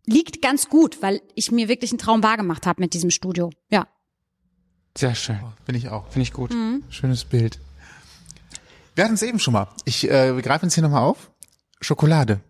liegt 0.05 0.43
ganz 0.43 0.69
gut, 0.69 1.03
weil 1.03 1.23
ich 1.35 1.51
mir 1.51 1.69
wirklich 1.69 1.93
einen 1.93 1.99
Traum 1.99 2.23
wahrgemacht 2.23 2.67
habe 2.67 2.83
mit 2.83 2.95
diesem 2.95 3.11
Studio. 3.11 3.51
Ja. 3.71 3.87
Sehr 4.99 5.15
schön. 5.15 5.39
Bin 5.65 5.77
ich 5.77 5.89
auch. 5.89 6.09
Finde 6.09 6.23
ich 6.23 6.33
gut. 6.33 6.53
Schönes 6.91 7.25
Bild. 7.25 7.59
Wir 8.95 9.05
hatten 9.05 9.15
es 9.15 9.23
eben 9.23 9.39
schon 9.39 9.55
mal. 9.55 9.69
Ich 9.85 10.11
äh, 10.11 10.35
wir 10.35 10.43
greifen 10.43 10.67
es 10.67 10.75
hier 10.75 10.83
nochmal 10.83 11.05
auf. 11.05 11.30
Schokolade. 11.81 12.41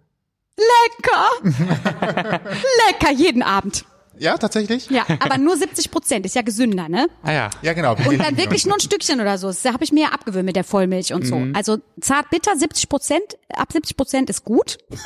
Lecker! 0.56 1.30
Lecker 2.88 3.12
jeden 3.14 3.42
Abend. 3.42 3.84
Ja, 4.18 4.36
tatsächlich? 4.36 4.90
Ja, 4.90 5.06
aber 5.20 5.38
nur 5.38 5.56
70 5.56 5.90
Prozent 5.90 6.26
ist 6.26 6.34
ja 6.34 6.42
gesünder, 6.42 6.90
ne? 6.90 7.06
Ah 7.22 7.32
ja. 7.32 7.50
Ja, 7.62 7.72
genau. 7.72 7.92
Und 7.92 8.18
dann 8.18 8.36
wirklich 8.36 8.66
nur 8.66 8.74
ein 8.76 8.80
Stückchen 8.80 9.18
oder 9.18 9.38
so. 9.38 9.46
Das 9.46 9.64
habe 9.64 9.82
ich 9.82 9.92
mir 9.92 10.02
ja 10.02 10.08
abgewöhnt 10.10 10.44
mit 10.44 10.56
der 10.56 10.64
Vollmilch 10.64 11.14
und 11.14 11.26
so. 11.26 11.42
Also 11.54 11.78
zart 12.02 12.28
bitter 12.28 12.54
70 12.54 12.90
Prozent, 12.90 13.22
ab 13.48 13.72
70 13.72 13.96
Prozent 13.96 14.30
ist 14.30 14.44
gut. 14.44 14.78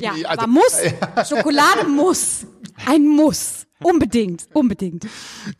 Ja, 0.00 0.12
Also- 0.12 0.26
aber 0.28 0.46
muss. 0.46 0.80
Schokolade 1.28 1.88
muss. 1.88 2.46
Ein 2.86 3.08
Muss. 3.08 3.66
Unbedingt, 3.82 4.48
unbedingt. 4.54 5.06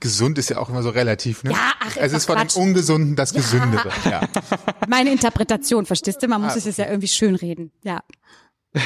Gesund 0.00 0.38
ist 0.38 0.50
ja 0.50 0.58
auch 0.58 0.68
immer 0.68 0.82
so 0.82 0.90
relativ, 0.90 1.44
ne? 1.44 1.52
Ja, 1.52 1.72
ach, 1.80 1.96
ist 1.96 2.02
Es 2.02 2.12
ist 2.12 2.26
von 2.26 2.36
Quatsch. 2.36 2.56
dem 2.56 2.62
Ungesunden 2.62 3.16
das 3.16 3.32
Gesündere. 3.32 3.90
Ja. 4.10 4.22
Meine 4.88 5.12
Interpretation, 5.12 5.86
verstehst 5.86 6.22
du? 6.22 6.28
Man 6.28 6.42
muss 6.42 6.56
es 6.56 6.76
ja 6.76 6.86
irgendwie 6.86 7.08
schönreden. 7.08 7.70
Ja. 7.82 8.02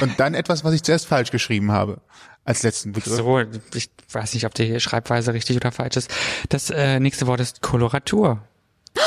Und 0.00 0.20
dann 0.20 0.34
etwas, 0.34 0.64
was 0.64 0.74
ich 0.74 0.82
zuerst 0.82 1.06
falsch 1.06 1.30
geschrieben 1.30 1.72
habe. 1.72 2.02
Als 2.44 2.62
letzten 2.62 2.92
Begriff. 2.92 3.16
So, 3.16 3.40
ich 3.74 3.88
weiß 4.10 4.34
nicht, 4.34 4.44
ob 4.46 4.54
die 4.54 4.80
Schreibweise 4.80 5.32
richtig 5.32 5.56
oder 5.56 5.70
falsch 5.72 5.96
ist. 5.96 6.10
Das 6.48 6.70
äh, 6.70 6.98
nächste 7.00 7.26
Wort 7.26 7.40
ist 7.40 7.62
Koloratur. 7.62 8.42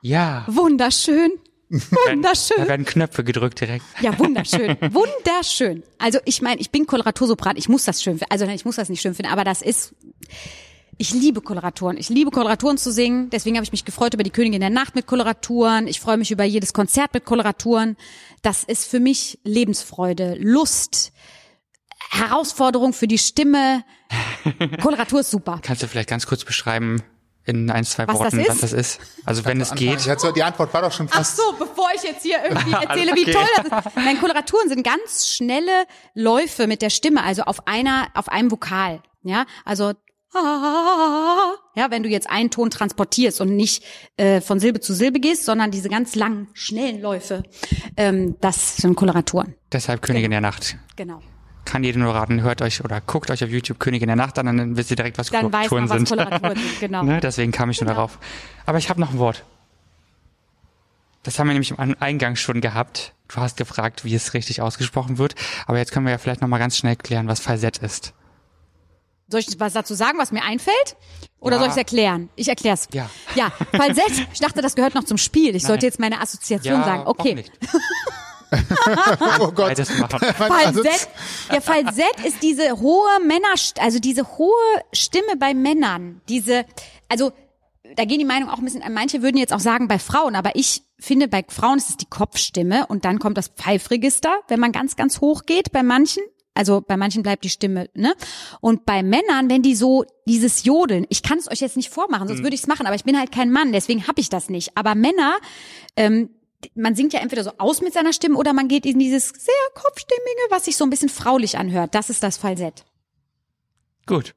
Ja. 0.00 0.44
Wunderschön. 0.46 1.32
Da 1.70 1.76
Wunderschön. 2.12 2.66
werden 2.66 2.86
Knöpfe 2.86 3.24
gedrückt 3.24 3.60
direkt. 3.60 3.84
Ja, 4.00 4.18
wunderschön. 4.18 4.76
Wunderschön. 4.92 5.82
Also 5.98 6.18
ich 6.24 6.40
meine, 6.40 6.60
ich 6.60 6.70
bin 6.70 6.86
Koloratursopran, 6.86 7.56
ich 7.56 7.68
muss 7.68 7.84
das 7.84 8.02
schön 8.02 8.18
finden. 8.18 8.32
Also 8.32 8.46
nein, 8.46 8.56
ich 8.56 8.64
muss 8.64 8.76
das 8.76 8.88
nicht 8.88 9.02
schön 9.02 9.14
finden, 9.14 9.30
aber 9.30 9.44
das 9.44 9.60
ist. 9.60 9.94
Ich 10.96 11.12
liebe 11.12 11.40
Koloraturen. 11.42 11.96
Ich 11.96 12.08
liebe 12.08 12.30
Koloraturen 12.30 12.76
zu 12.76 12.90
singen. 12.90 13.30
Deswegen 13.30 13.56
habe 13.56 13.64
ich 13.64 13.70
mich 13.70 13.84
gefreut 13.84 14.14
über 14.14 14.24
die 14.24 14.30
Königin 14.30 14.60
der 14.60 14.70
Nacht 14.70 14.96
mit 14.96 15.06
Koloraturen. 15.06 15.86
Ich 15.86 16.00
freue 16.00 16.16
mich 16.16 16.30
über 16.32 16.42
jedes 16.42 16.72
Konzert 16.72 17.14
mit 17.14 17.24
Koloraturen. 17.24 17.96
Das 18.42 18.64
ist 18.64 18.86
für 18.86 18.98
mich 18.98 19.38
Lebensfreude, 19.44 20.36
Lust, 20.40 21.12
Herausforderung 22.10 22.92
für 22.94 23.06
die 23.06 23.18
Stimme. 23.18 23.84
Koloratur 24.82 25.20
ist 25.20 25.30
super. 25.30 25.60
Kannst 25.62 25.82
du 25.82 25.86
vielleicht 25.86 26.08
ganz 26.08 26.26
kurz 26.26 26.44
beschreiben 26.44 27.02
in 27.48 27.70
ein, 27.70 27.84
zwei 27.84 28.06
Was 28.06 28.18
das 28.18 28.24
Worten, 28.24 28.40
ist? 28.40 28.48
was 28.48 28.60
das 28.60 28.72
ist? 28.72 29.00
Also 29.24 29.44
wenn 29.44 29.60
es 29.60 29.74
geht. 29.74 30.04
Die, 30.04 30.10
hat 30.10 30.20
so, 30.20 30.30
die 30.30 30.42
Antwort 30.42 30.72
war 30.74 30.82
doch 30.82 30.92
schon 30.92 31.08
Ach 31.10 31.16
fast. 31.16 31.36
so, 31.36 31.42
bevor 31.58 31.88
ich 31.96 32.02
jetzt 32.02 32.22
hier 32.22 32.36
irgendwie 32.44 32.72
erzähle, 32.72 33.12
Alles 33.12 33.14
wie 33.14 33.22
okay. 33.22 33.32
toll 33.32 33.70
das 33.70 33.86
ist. 33.86 33.96
Nein, 33.96 34.20
Koloraturen 34.20 34.68
sind 34.68 34.84
ganz 34.84 35.28
schnelle 35.28 35.86
Läufe 36.14 36.66
mit 36.66 36.82
der 36.82 36.90
Stimme, 36.90 37.24
also 37.24 37.42
auf 37.42 37.66
einer, 37.66 38.08
auf 38.14 38.28
einem 38.28 38.50
Vokal. 38.50 39.02
Ja, 39.22 39.46
also 39.64 39.92
ja, 40.34 41.86
wenn 41.90 42.02
du 42.02 42.08
jetzt 42.10 42.28
einen 42.28 42.50
Ton 42.50 42.70
transportierst 42.70 43.40
und 43.40 43.56
nicht 43.56 43.82
äh, 44.18 44.40
von 44.42 44.60
Silbe 44.60 44.80
zu 44.80 44.92
Silbe 44.94 45.20
gehst, 45.20 45.46
sondern 45.46 45.70
diese 45.70 45.88
ganz 45.88 46.14
langen, 46.14 46.48
schnellen 46.52 47.00
Läufe, 47.00 47.44
ähm, 47.96 48.36
das 48.40 48.76
sind 48.76 48.94
Koloraturen. 48.94 49.54
Deshalb 49.72 50.02
Königin 50.02 50.30
der 50.30 50.42
Nacht. 50.42 50.76
Genau. 50.96 51.22
Kann 51.70 51.84
jeder 51.84 51.98
nur 51.98 52.14
raten, 52.14 52.40
hört 52.40 52.62
euch 52.62 52.82
oder 52.82 53.00
guckt 53.02 53.30
euch 53.30 53.44
auf 53.44 53.50
YouTube 53.50 53.78
Königin 53.78 54.06
der 54.06 54.16
Nacht 54.16 54.38
an, 54.38 54.46
dann 54.46 54.76
wisst 54.78 54.90
ihr 54.90 54.96
direkt, 54.96 55.18
was 55.18 55.28
Dann 55.28 55.52
weiß 55.52 55.68
Koloraturen 55.68 55.84
man, 55.84 55.90
was 56.02 56.08
sind. 56.08 56.18
Koloraturen 56.18 56.56
sind, 56.56 56.80
genau. 56.80 57.02
ne? 57.02 57.20
Deswegen 57.20 57.52
kam 57.52 57.68
ich 57.68 57.80
nur 57.80 57.88
darauf. 57.88 58.18
Aber 58.64 58.78
ich 58.78 58.88
habe 58.88 58.98
noch 59.00 59.10
ein 59.10 59.18
Wort. 59.18 59.44
Das 61.24 61.38
haben 61.38 61.46
wir 61.48 61.52
nämlich 61.52 61.70
im 61.72 61.78
An- 61.78 61.94
Eingang 62.00 62.36
schon 62.36 62.62
gehabt. 62.62 63.12
Du 63.28 63.36
hast 63.36 63.58
gefragt, 63.58 64.04
wie 64.06 64.14
es 64.14 64.32
richtig 64.32 64.62
ausgesprochen 64.62 65.18
wird. 65.18 65.34
Aber 65.66 65.76
jetzt 65.76 65.92
können 65.92 66.06
wir 66.06 66.12
ja 66.12 66.16
vielleicht 66.18 66.40
noch 66.40 66.48
mal 66.48 66.56
ganz 66.58 66.78
schnell 66.78 66.96
klären, 66.96 67.28
was 67.28 67.40
Falsett 67.40 67.76
ist. 67.78 68.14
Soll 69.30 69.40
ich 69.40 69.60
was 69.60 69.74
dazu 69.74 69.92
sagen, 69.92 70.16
was 70.16 70.32
mir 70.32 70.42
einfällt? 70.44 70.96
Oder 71.38 71.56
Ja. 71.56 71.58
soll 71.58 71.66
ich 71.68 71.72
es 71.72 71.76
erklären? 71.76 72.30
Ich 72.34 72.48
erklär's. 72.48 72.88
Ja. 72.92 73.10
Ja, 73.34 73.52
Falsett. 73.76 74.26
Ich 74.32 74.40
dachte, 74.40 74.62
das 74.62 74.74
gehört 74.74 74.94
noch 74.94 75.04
zum 75.04 75.18
Spiel. 75.18 75.54
Ich 75.54 75.64
sollte 75.64 75.84
jetzt 75.84 76.00
meine 76.00 76.18
Assoziation 76.22 76.82
sagen. 76.82 77.02
auch 77.02 77.08
Okay. 77.18 77.44
Oh 79.40 79.52
Gott. 79.52 79.68
Beides 79.68 79.98
machen. 79.98 80.18
Falsett, 80.34 81.08
ja, 81.52 81.60
Falsett 81.60 82.24
ist 82.24 82.42
diese 82.42 82.80
hohe 82.80 83.20
Männer, 83.24 83.54
also 83.80 83.98
diese 83.98 84.38
hohe 84.38 84.52
Stimme 84.92 85.36
bei 85.38 85.54
Männern. 85.54 86.20
Diese, 86.28 86.64
also, 87.08 87.32
da 87.96 88.04
gehen 88.04 88.18
die 88.18 88.24
Meinungen 88.24 88.50
auch 88.50 88.58
ein 88.58 88.64
bisschen, 88.64 88.82
manche 88.92 89.22
würden 89.22 89.36
jetzt 89.36 89.52
auch 89.52 89.60
sagen 89.60 89.88
bei 89.88 89.98
Frauen, 89.98 90.34
aber 90.34 90.56
ich 90.56 90.82
finde, 90.98 91.28
bei 91.28 91.44
Frauen 91.48 91.78
ist 91.78 91.90
es 91.90 91.96
die 91.96 92.06
Kopfstimme 92.06 92.86
und 92.86 93.04
dann 93.04 93.18
kommt 93.18 93.38
das 93.38 93.48
Pfeifregister, 93.48 94.40
wenn 94.48 94.60
man 94.60 94.72
ganz, 94.72 94.96
ganz 94.96 95.20
hoch 95.20 95.44
geht 95.46 95.72
bei 95.72 95.82
manchen. 95.82 96.22
Also 96.54 96.80
bei 96.80 96.96
manchen 96.96 97.22
bleibt 97.22 97.44
die 97.44 97.50
Stimme, 97.50 97.88
ne? 97.94 98.14
Und 98.60 98.84
bei 98.84 99.04
Männern, 99.04 99.48
wenn 99.48 99.62
die 99.62 99.76
so 99.76 100.04
dieses 100.26 100.64
Jodeln, 100.64 101.06
ich 101.08 101.22
kann 101.22 101.38
es 101.38 101.48
euch 101.48 101.60
jetzt 101.60 101.76
nicht 101.76 101.88
vormachen, 101.88 102.26
sonst 102.26 102.42
würde 102.42 102.54
ich 102.54 102.62
es 102.62 102.66
machen, 102.66 102.84
aber 102.84 102.96
ich 102.96 103.04
bin 103.04 103.16
halt 103.16 103.30
kein 103.30 103.52
Mann, 103.52 103.70
deswegen 103.70 104.08
habe 104.08 104.20
ich 104.20 104.28
das 104.28 104.50
nicht. 104.50 104.76
Aber 104.76 104.96
Männer, 104.96 105.36
ähm, 105.94 106.30
man 106.74 106.94
singt 106.94 107.12
ja 107.12 107.20
entweder 107.20 107.44
so 107.44 107.52
aus 107.58 107.80
mit 107.80 107.92
seiner 107.92 108.12
Stimme 108.12 108.36
oder 108.36 108.52
man 108.52 108.68
geht 108.68 108.84
in 108.86 108.98
dieses 108.98 109.28
sehr 109.28 109.54
kopfstimmige, 109.74 110.42
was 110.50 110.64
sich 110.64 110.76
so 110.76 110.84
ein 110.84 110.90
bisschen 110.90 111.08
fraulich 111.08 111.56
anhört. 111.58 111.94
Das 111.94 112.10
ist 112.10 112.22
das 112.22 112.36
Falsett. 112.36 112.84
Gut. 114.06 114.34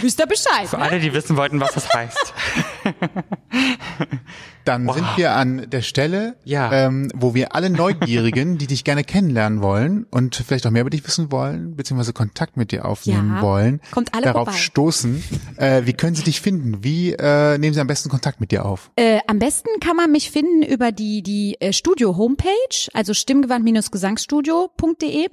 Wisst 0.00 0.18
ihr 0.20 0.26
Bescheid? 0.26 0.68
Für 0.68 0.78
Ne? 0.78 0.82
alle, 0.84 0.98
die 1.00 1.12
wissen 1.12 1.36
wollten, 1.36 1.60
was 1.60 1.74
das 1.74 1.88
heißt. 1.92 2.34
Dann 4.64 4.88
sind 4.92 5.06
wir 5.16 5.32
an 5.32 5.68
der 5.70 5.82
Stelle, 5.82 6.36
Ja. 6.44 6.72
ähm, 6.72 7.10
wo 7.14 7.34
wir 7.34 7.54
alle 7.54 7.70
Neugierigen, 7.70 8.58
die 8.58 8.66
dich 8.66 8.84
gerne 8.84 9.04
kennenlernen 9.04 9.62
wollen 9.62 10.04
und 10.10 10.36
vielleicht 10.36 10.66
auch 10.66 10.70
mehr 10.70 10.82
über 10.82 10.90
dich 10.90 11.06
wissen 11.06 11.32
wollen, 11.32 11.74
beziehungsweise 11.76 12.12
Kontakt 12.12 12.56
mit 12.56 12.70
dir 12.72 12.84
aufnehmen 12.84 13.36
Ja. 13.36 13.42
wollen, 13.42 13.80
Kommt 13.90 14.14
alle 14.14 14.24
darauf 14.24 14.48
vorbei. 14.48 14.58
stoßen. 14.58 15.22
Äh, 15.56 15.82
wie 15.86 15.92
können 15.94 16.14
sie 16.14 16.22
dich 16.22 16.40
finden? 16.40 16.84
Wie 16.84 17.12
äh, 17.12 17.58
nehmen 17.58 17.74
sie 17.74 17.80
am 17.80 17.86
besten 17.88 18.08
Kontakt 18.08 18.40
mit 18.40 18.50
dir 18.52 18.64
auf? 18.64 18.90
Äh, 18.96 19.20
am 19.26 19.38
besten 19.38 19.68
kann 19.80 19.96
man 19.96 20.10
mich 20.12 20.30
finden 20.30 20.62
über 20.62 20.92
die, 20.92 21.22
die 21.22 21.56
äh, 21.60 21.72
Studio-Homepage, 21.72 22.48
also 22.94 23.12
stimmgewand-gesangsstudio.de. 23.14 25.28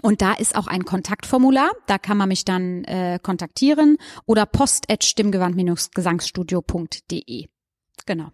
Und 0.00 0.22
da 0.22 0.34
ist 0.34 0.54
auch 0.54 0.68
ein 0.68 0.84
Kontaktformular, 0.84 1.72
da 1.86 1.98
kann 1.98 2.16
man 2.16 2.28
mich 2.28 2.44
dann 2.44 2.84
äh, 2.84 3.18
kontaktieren 3.20 3.96
oder 4.26 4.46
post@stimmgewand-gesangsstudio.de. 4.46 7.46
Genau. 8.06 8.28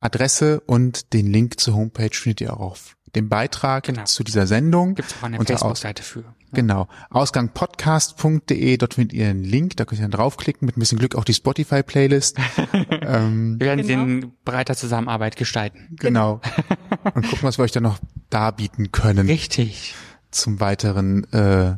Adresse 0.00 0.60
und 0.60 1.12
den 1.12 1.26
Link 1.26 1.58
zur 1.60 1.74
Homepage 1.74 2.10
findet 2.12 2.40
ihr 2.42 2.52
auch 2.54 2.60
auf 2.60 2.96
dem 3.14 3.28
Beitrag 3.28 3.84
Genau. 3.84 4.04
zu 4.04 4.24
dieser 4.24 4.46
Sendung. 4.46 4.94
Gibt's 4.94 5.14
auch 5.18 5.22
eine 5.24 5.42
Facebook-Seite 5.42 6.02
für. 6.02 6.24
Genau. 6.52 6.86
Ausgangpodcast.de, 7.10 8.76
dort 8.76 8.94
findet 8.94 9.12
ihr 9.14 9.28
einen 9.28 9.42
Link, 9.42 9.76
da 9.76 9.84
könnt 9.84 10.00
ihr 10.00 10.04
dann 10.04 10.10
draufklicken, 10.10 10.64
mit 10.66 10.76
ein 10.76 10.80
bisschen 10.80 10.98
Glück 10.98 11.14
auch 11.16 11.24
die 11.24 11.34
Spotify-Playlist. 11.34 12.38
ähm, 13.02 13.58
Wir 13.58 13.66
werden 13.66 13.84
sie 13.84 13.92
Genau. 13.94 14.02
in 14.04 14.32
breiter 14.44 14.76
Zusammenarbeit 14.76 15.36
gestalten. 15.36 15.96
genau. 15.98 16.40
Und 17.14 17.22
gucken, 17.28 17.42
was 17.42 17.58
wir 17.58 17.64
euch 17.64 17.72
dann 17.72 17.82
noch 17.82 17.98
darbieten 18.30 18.92
können. 18.92 19.26
Richtig. 19.28 19.94
Zum 20.30 20.60
weiteren 20.60 21.24
äh, 21.32 21.76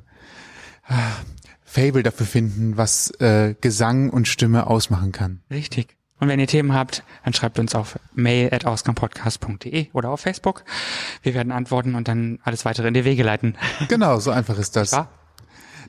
Fable 1.65 2.03
dafür 2.03 2.27
finden, 2.27 2.77
was 2.77 3.11
äh, 3.21 3.55
Gesang 3.61 4.11
und 4.11 4.27
Stimme 4.27 4.67
ausmachen 4.67 5.13
kann. 5.13 5.41
Richtig. 5.51 5.97
Und 6.21 6.29
wenn 6.29 6.41
ihr 6.41 6.47
Themen 6.49 6.75
habt, 6.75 7.05
dann 7.25 7.33
schreibt 7.33 7.59
uns 7.59 7.75
auf 7.75 7.99
mail 8.15 8.53
at 8.53 8.65
ausgangpodcast.de 8.67 9.89
oder 9.93 10.11
auf 10.11 10.21
Facebook. 10.21 10.65
Wir 11.23 11.35
werden 11.35 11.53
antworten 11.53 11.95
und 11.95 12.09
dann 12.09 12.39
alles 12.43 12.65
weitere 12.65 12.89
in 12.89 12.95
die 12.95 13.05
Wege 13.05 13.23
leiten. 13.23 13.57
Genau, 13.89 14.19
so 14.19 14.31
einfach 14.31 14.59
ist 14.59 14.75
das. 14.77 14.93
Wahr? 14.93 15.09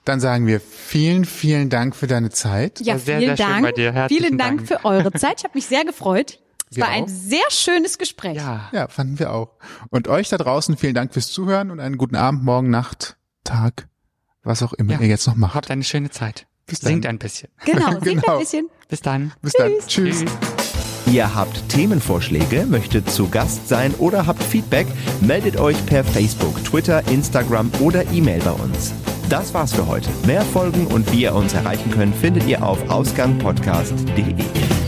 Dann 0.05 0.19
sagen 0.19 0.47
wir 0.47 0.59
vielen, 0.61 1.25
vielen 1.25 1.69
Dank 1.69 1.95
für 1.95 2.07
deine 2.07 2.29
Zeit. 2.29 2.79
Ja, 2.81 2.97
sehr, 2.97 3.19
vielen 3.19 3.35
sehr 3.35 3.45
schön 3.45 3.53
Dank. 3.53 3.65
bei 3.65 3.71
dir. 3.73 3.91
Herzlichen 3.91 4.23
vielen 4.25 4.37
Dank, 4.37 4.57
Dank. 4.67 4.67
für 4.67 4.85
eure 4.85 5.11
Zeit. 5.11 5.39
Ich 5.39 5.43
habe 5.43 5.55
mich 5.57 5.65
sehr 5.65 5.83
gefreut. 5.83 6.39
Es 6.71 6.77
Wir 6.77 6.83
war 6.83 6.91
ein 6.91 7.03
auch. 7.05 7.09
sehr 7.09 7.49
schönes 7.49 7.97
Gespräch. 7.97 8.37
Ja. 8.37 8.69
Ja, 8.71 8.87
fanden 8.87 9.17
wir 9.19 9.33
auch. 9.33 9.57
Und 9.89 10.07
euch 10.07 10.29
da 10.29 10.37
draußen 10.37 10.77
vielen 10.77 10.93
Dank 10.93 11.13
fürs 11.13 11.27
Zuhören 11.31 11.71
und 11.71 11.79
einen 11.79 11.97
guten 11.97 12.15
Abend, 12.15 12.43
Morgen, 12.43 12.69
Nacht, 12.69 13.17
Tag, 13.43 13.87
was 14.43 14.61
auch 14.63 14.73
immer 14.73 14.93
Ja. 14.93 14.99
ihr 15.01 15.07
jetzt 15.07 15.25
noch 15.27 15.35
macht. 15.35 15.55
Habt 15.55 15.71
eine 15.71 15.83
schöne 15.83 16.11
Zeit. 16.11 16.45
Bis 16.69 16.79
dann. 16.79 16.91
Singt 16.93 17.05
ein 17.07 17.17
bisschen. 17.17 17.49
Genau, 17.65 17.91
singt 18.01 18.21
Genau. 18.23 18.33
ein 18.33 18.39
bisschen. 18.39 18.69
Bis 18.87 19.01
dann. 19.01 19.31
Bis 19.41 19.53
dann. 19.53 19.71
Tschüss. 19.87 20.23
Ihr 21.11 21.33
habt 21.33 21.67
Themenvorschläge, 21.69 22.65
möchtet 22.67 23.09
zu 23.09 23.27
Gast 23.29 23.67
sein 23.67 23.93
oder 23.97 24.27
habt 24.27 24.43
Feedback, 24.43 24.85
meldet 25.21 25.57
euch 25.57 25.83
per 25.87 26.03
Facebook, 26.03 26.63
Twitter, 26.63 27.01
Instagram 27.07 27.71
oder 27.79 28.05
E-Mail 28.11 28.41
bei 28.43 28.51
uns. 28.51 28.93
Das 29.27 29.53
war's 29.53 29.73
für 29.73 29.87
heute. 29.87 30.09
Mehr 30.27 30.41
Folgen 30.43 30.85
und 30.87 31.11
wie 31.11 31.21
ihr 31.23 31.33
uns 31.33 31.53
erreichen 31.53 31.89
könnt, 31.91 32.15
findet 32.15 32.45
ihr 32.47 32.63
auf 32.63 32.89
ausgangpodcast.de. 32.89 34.78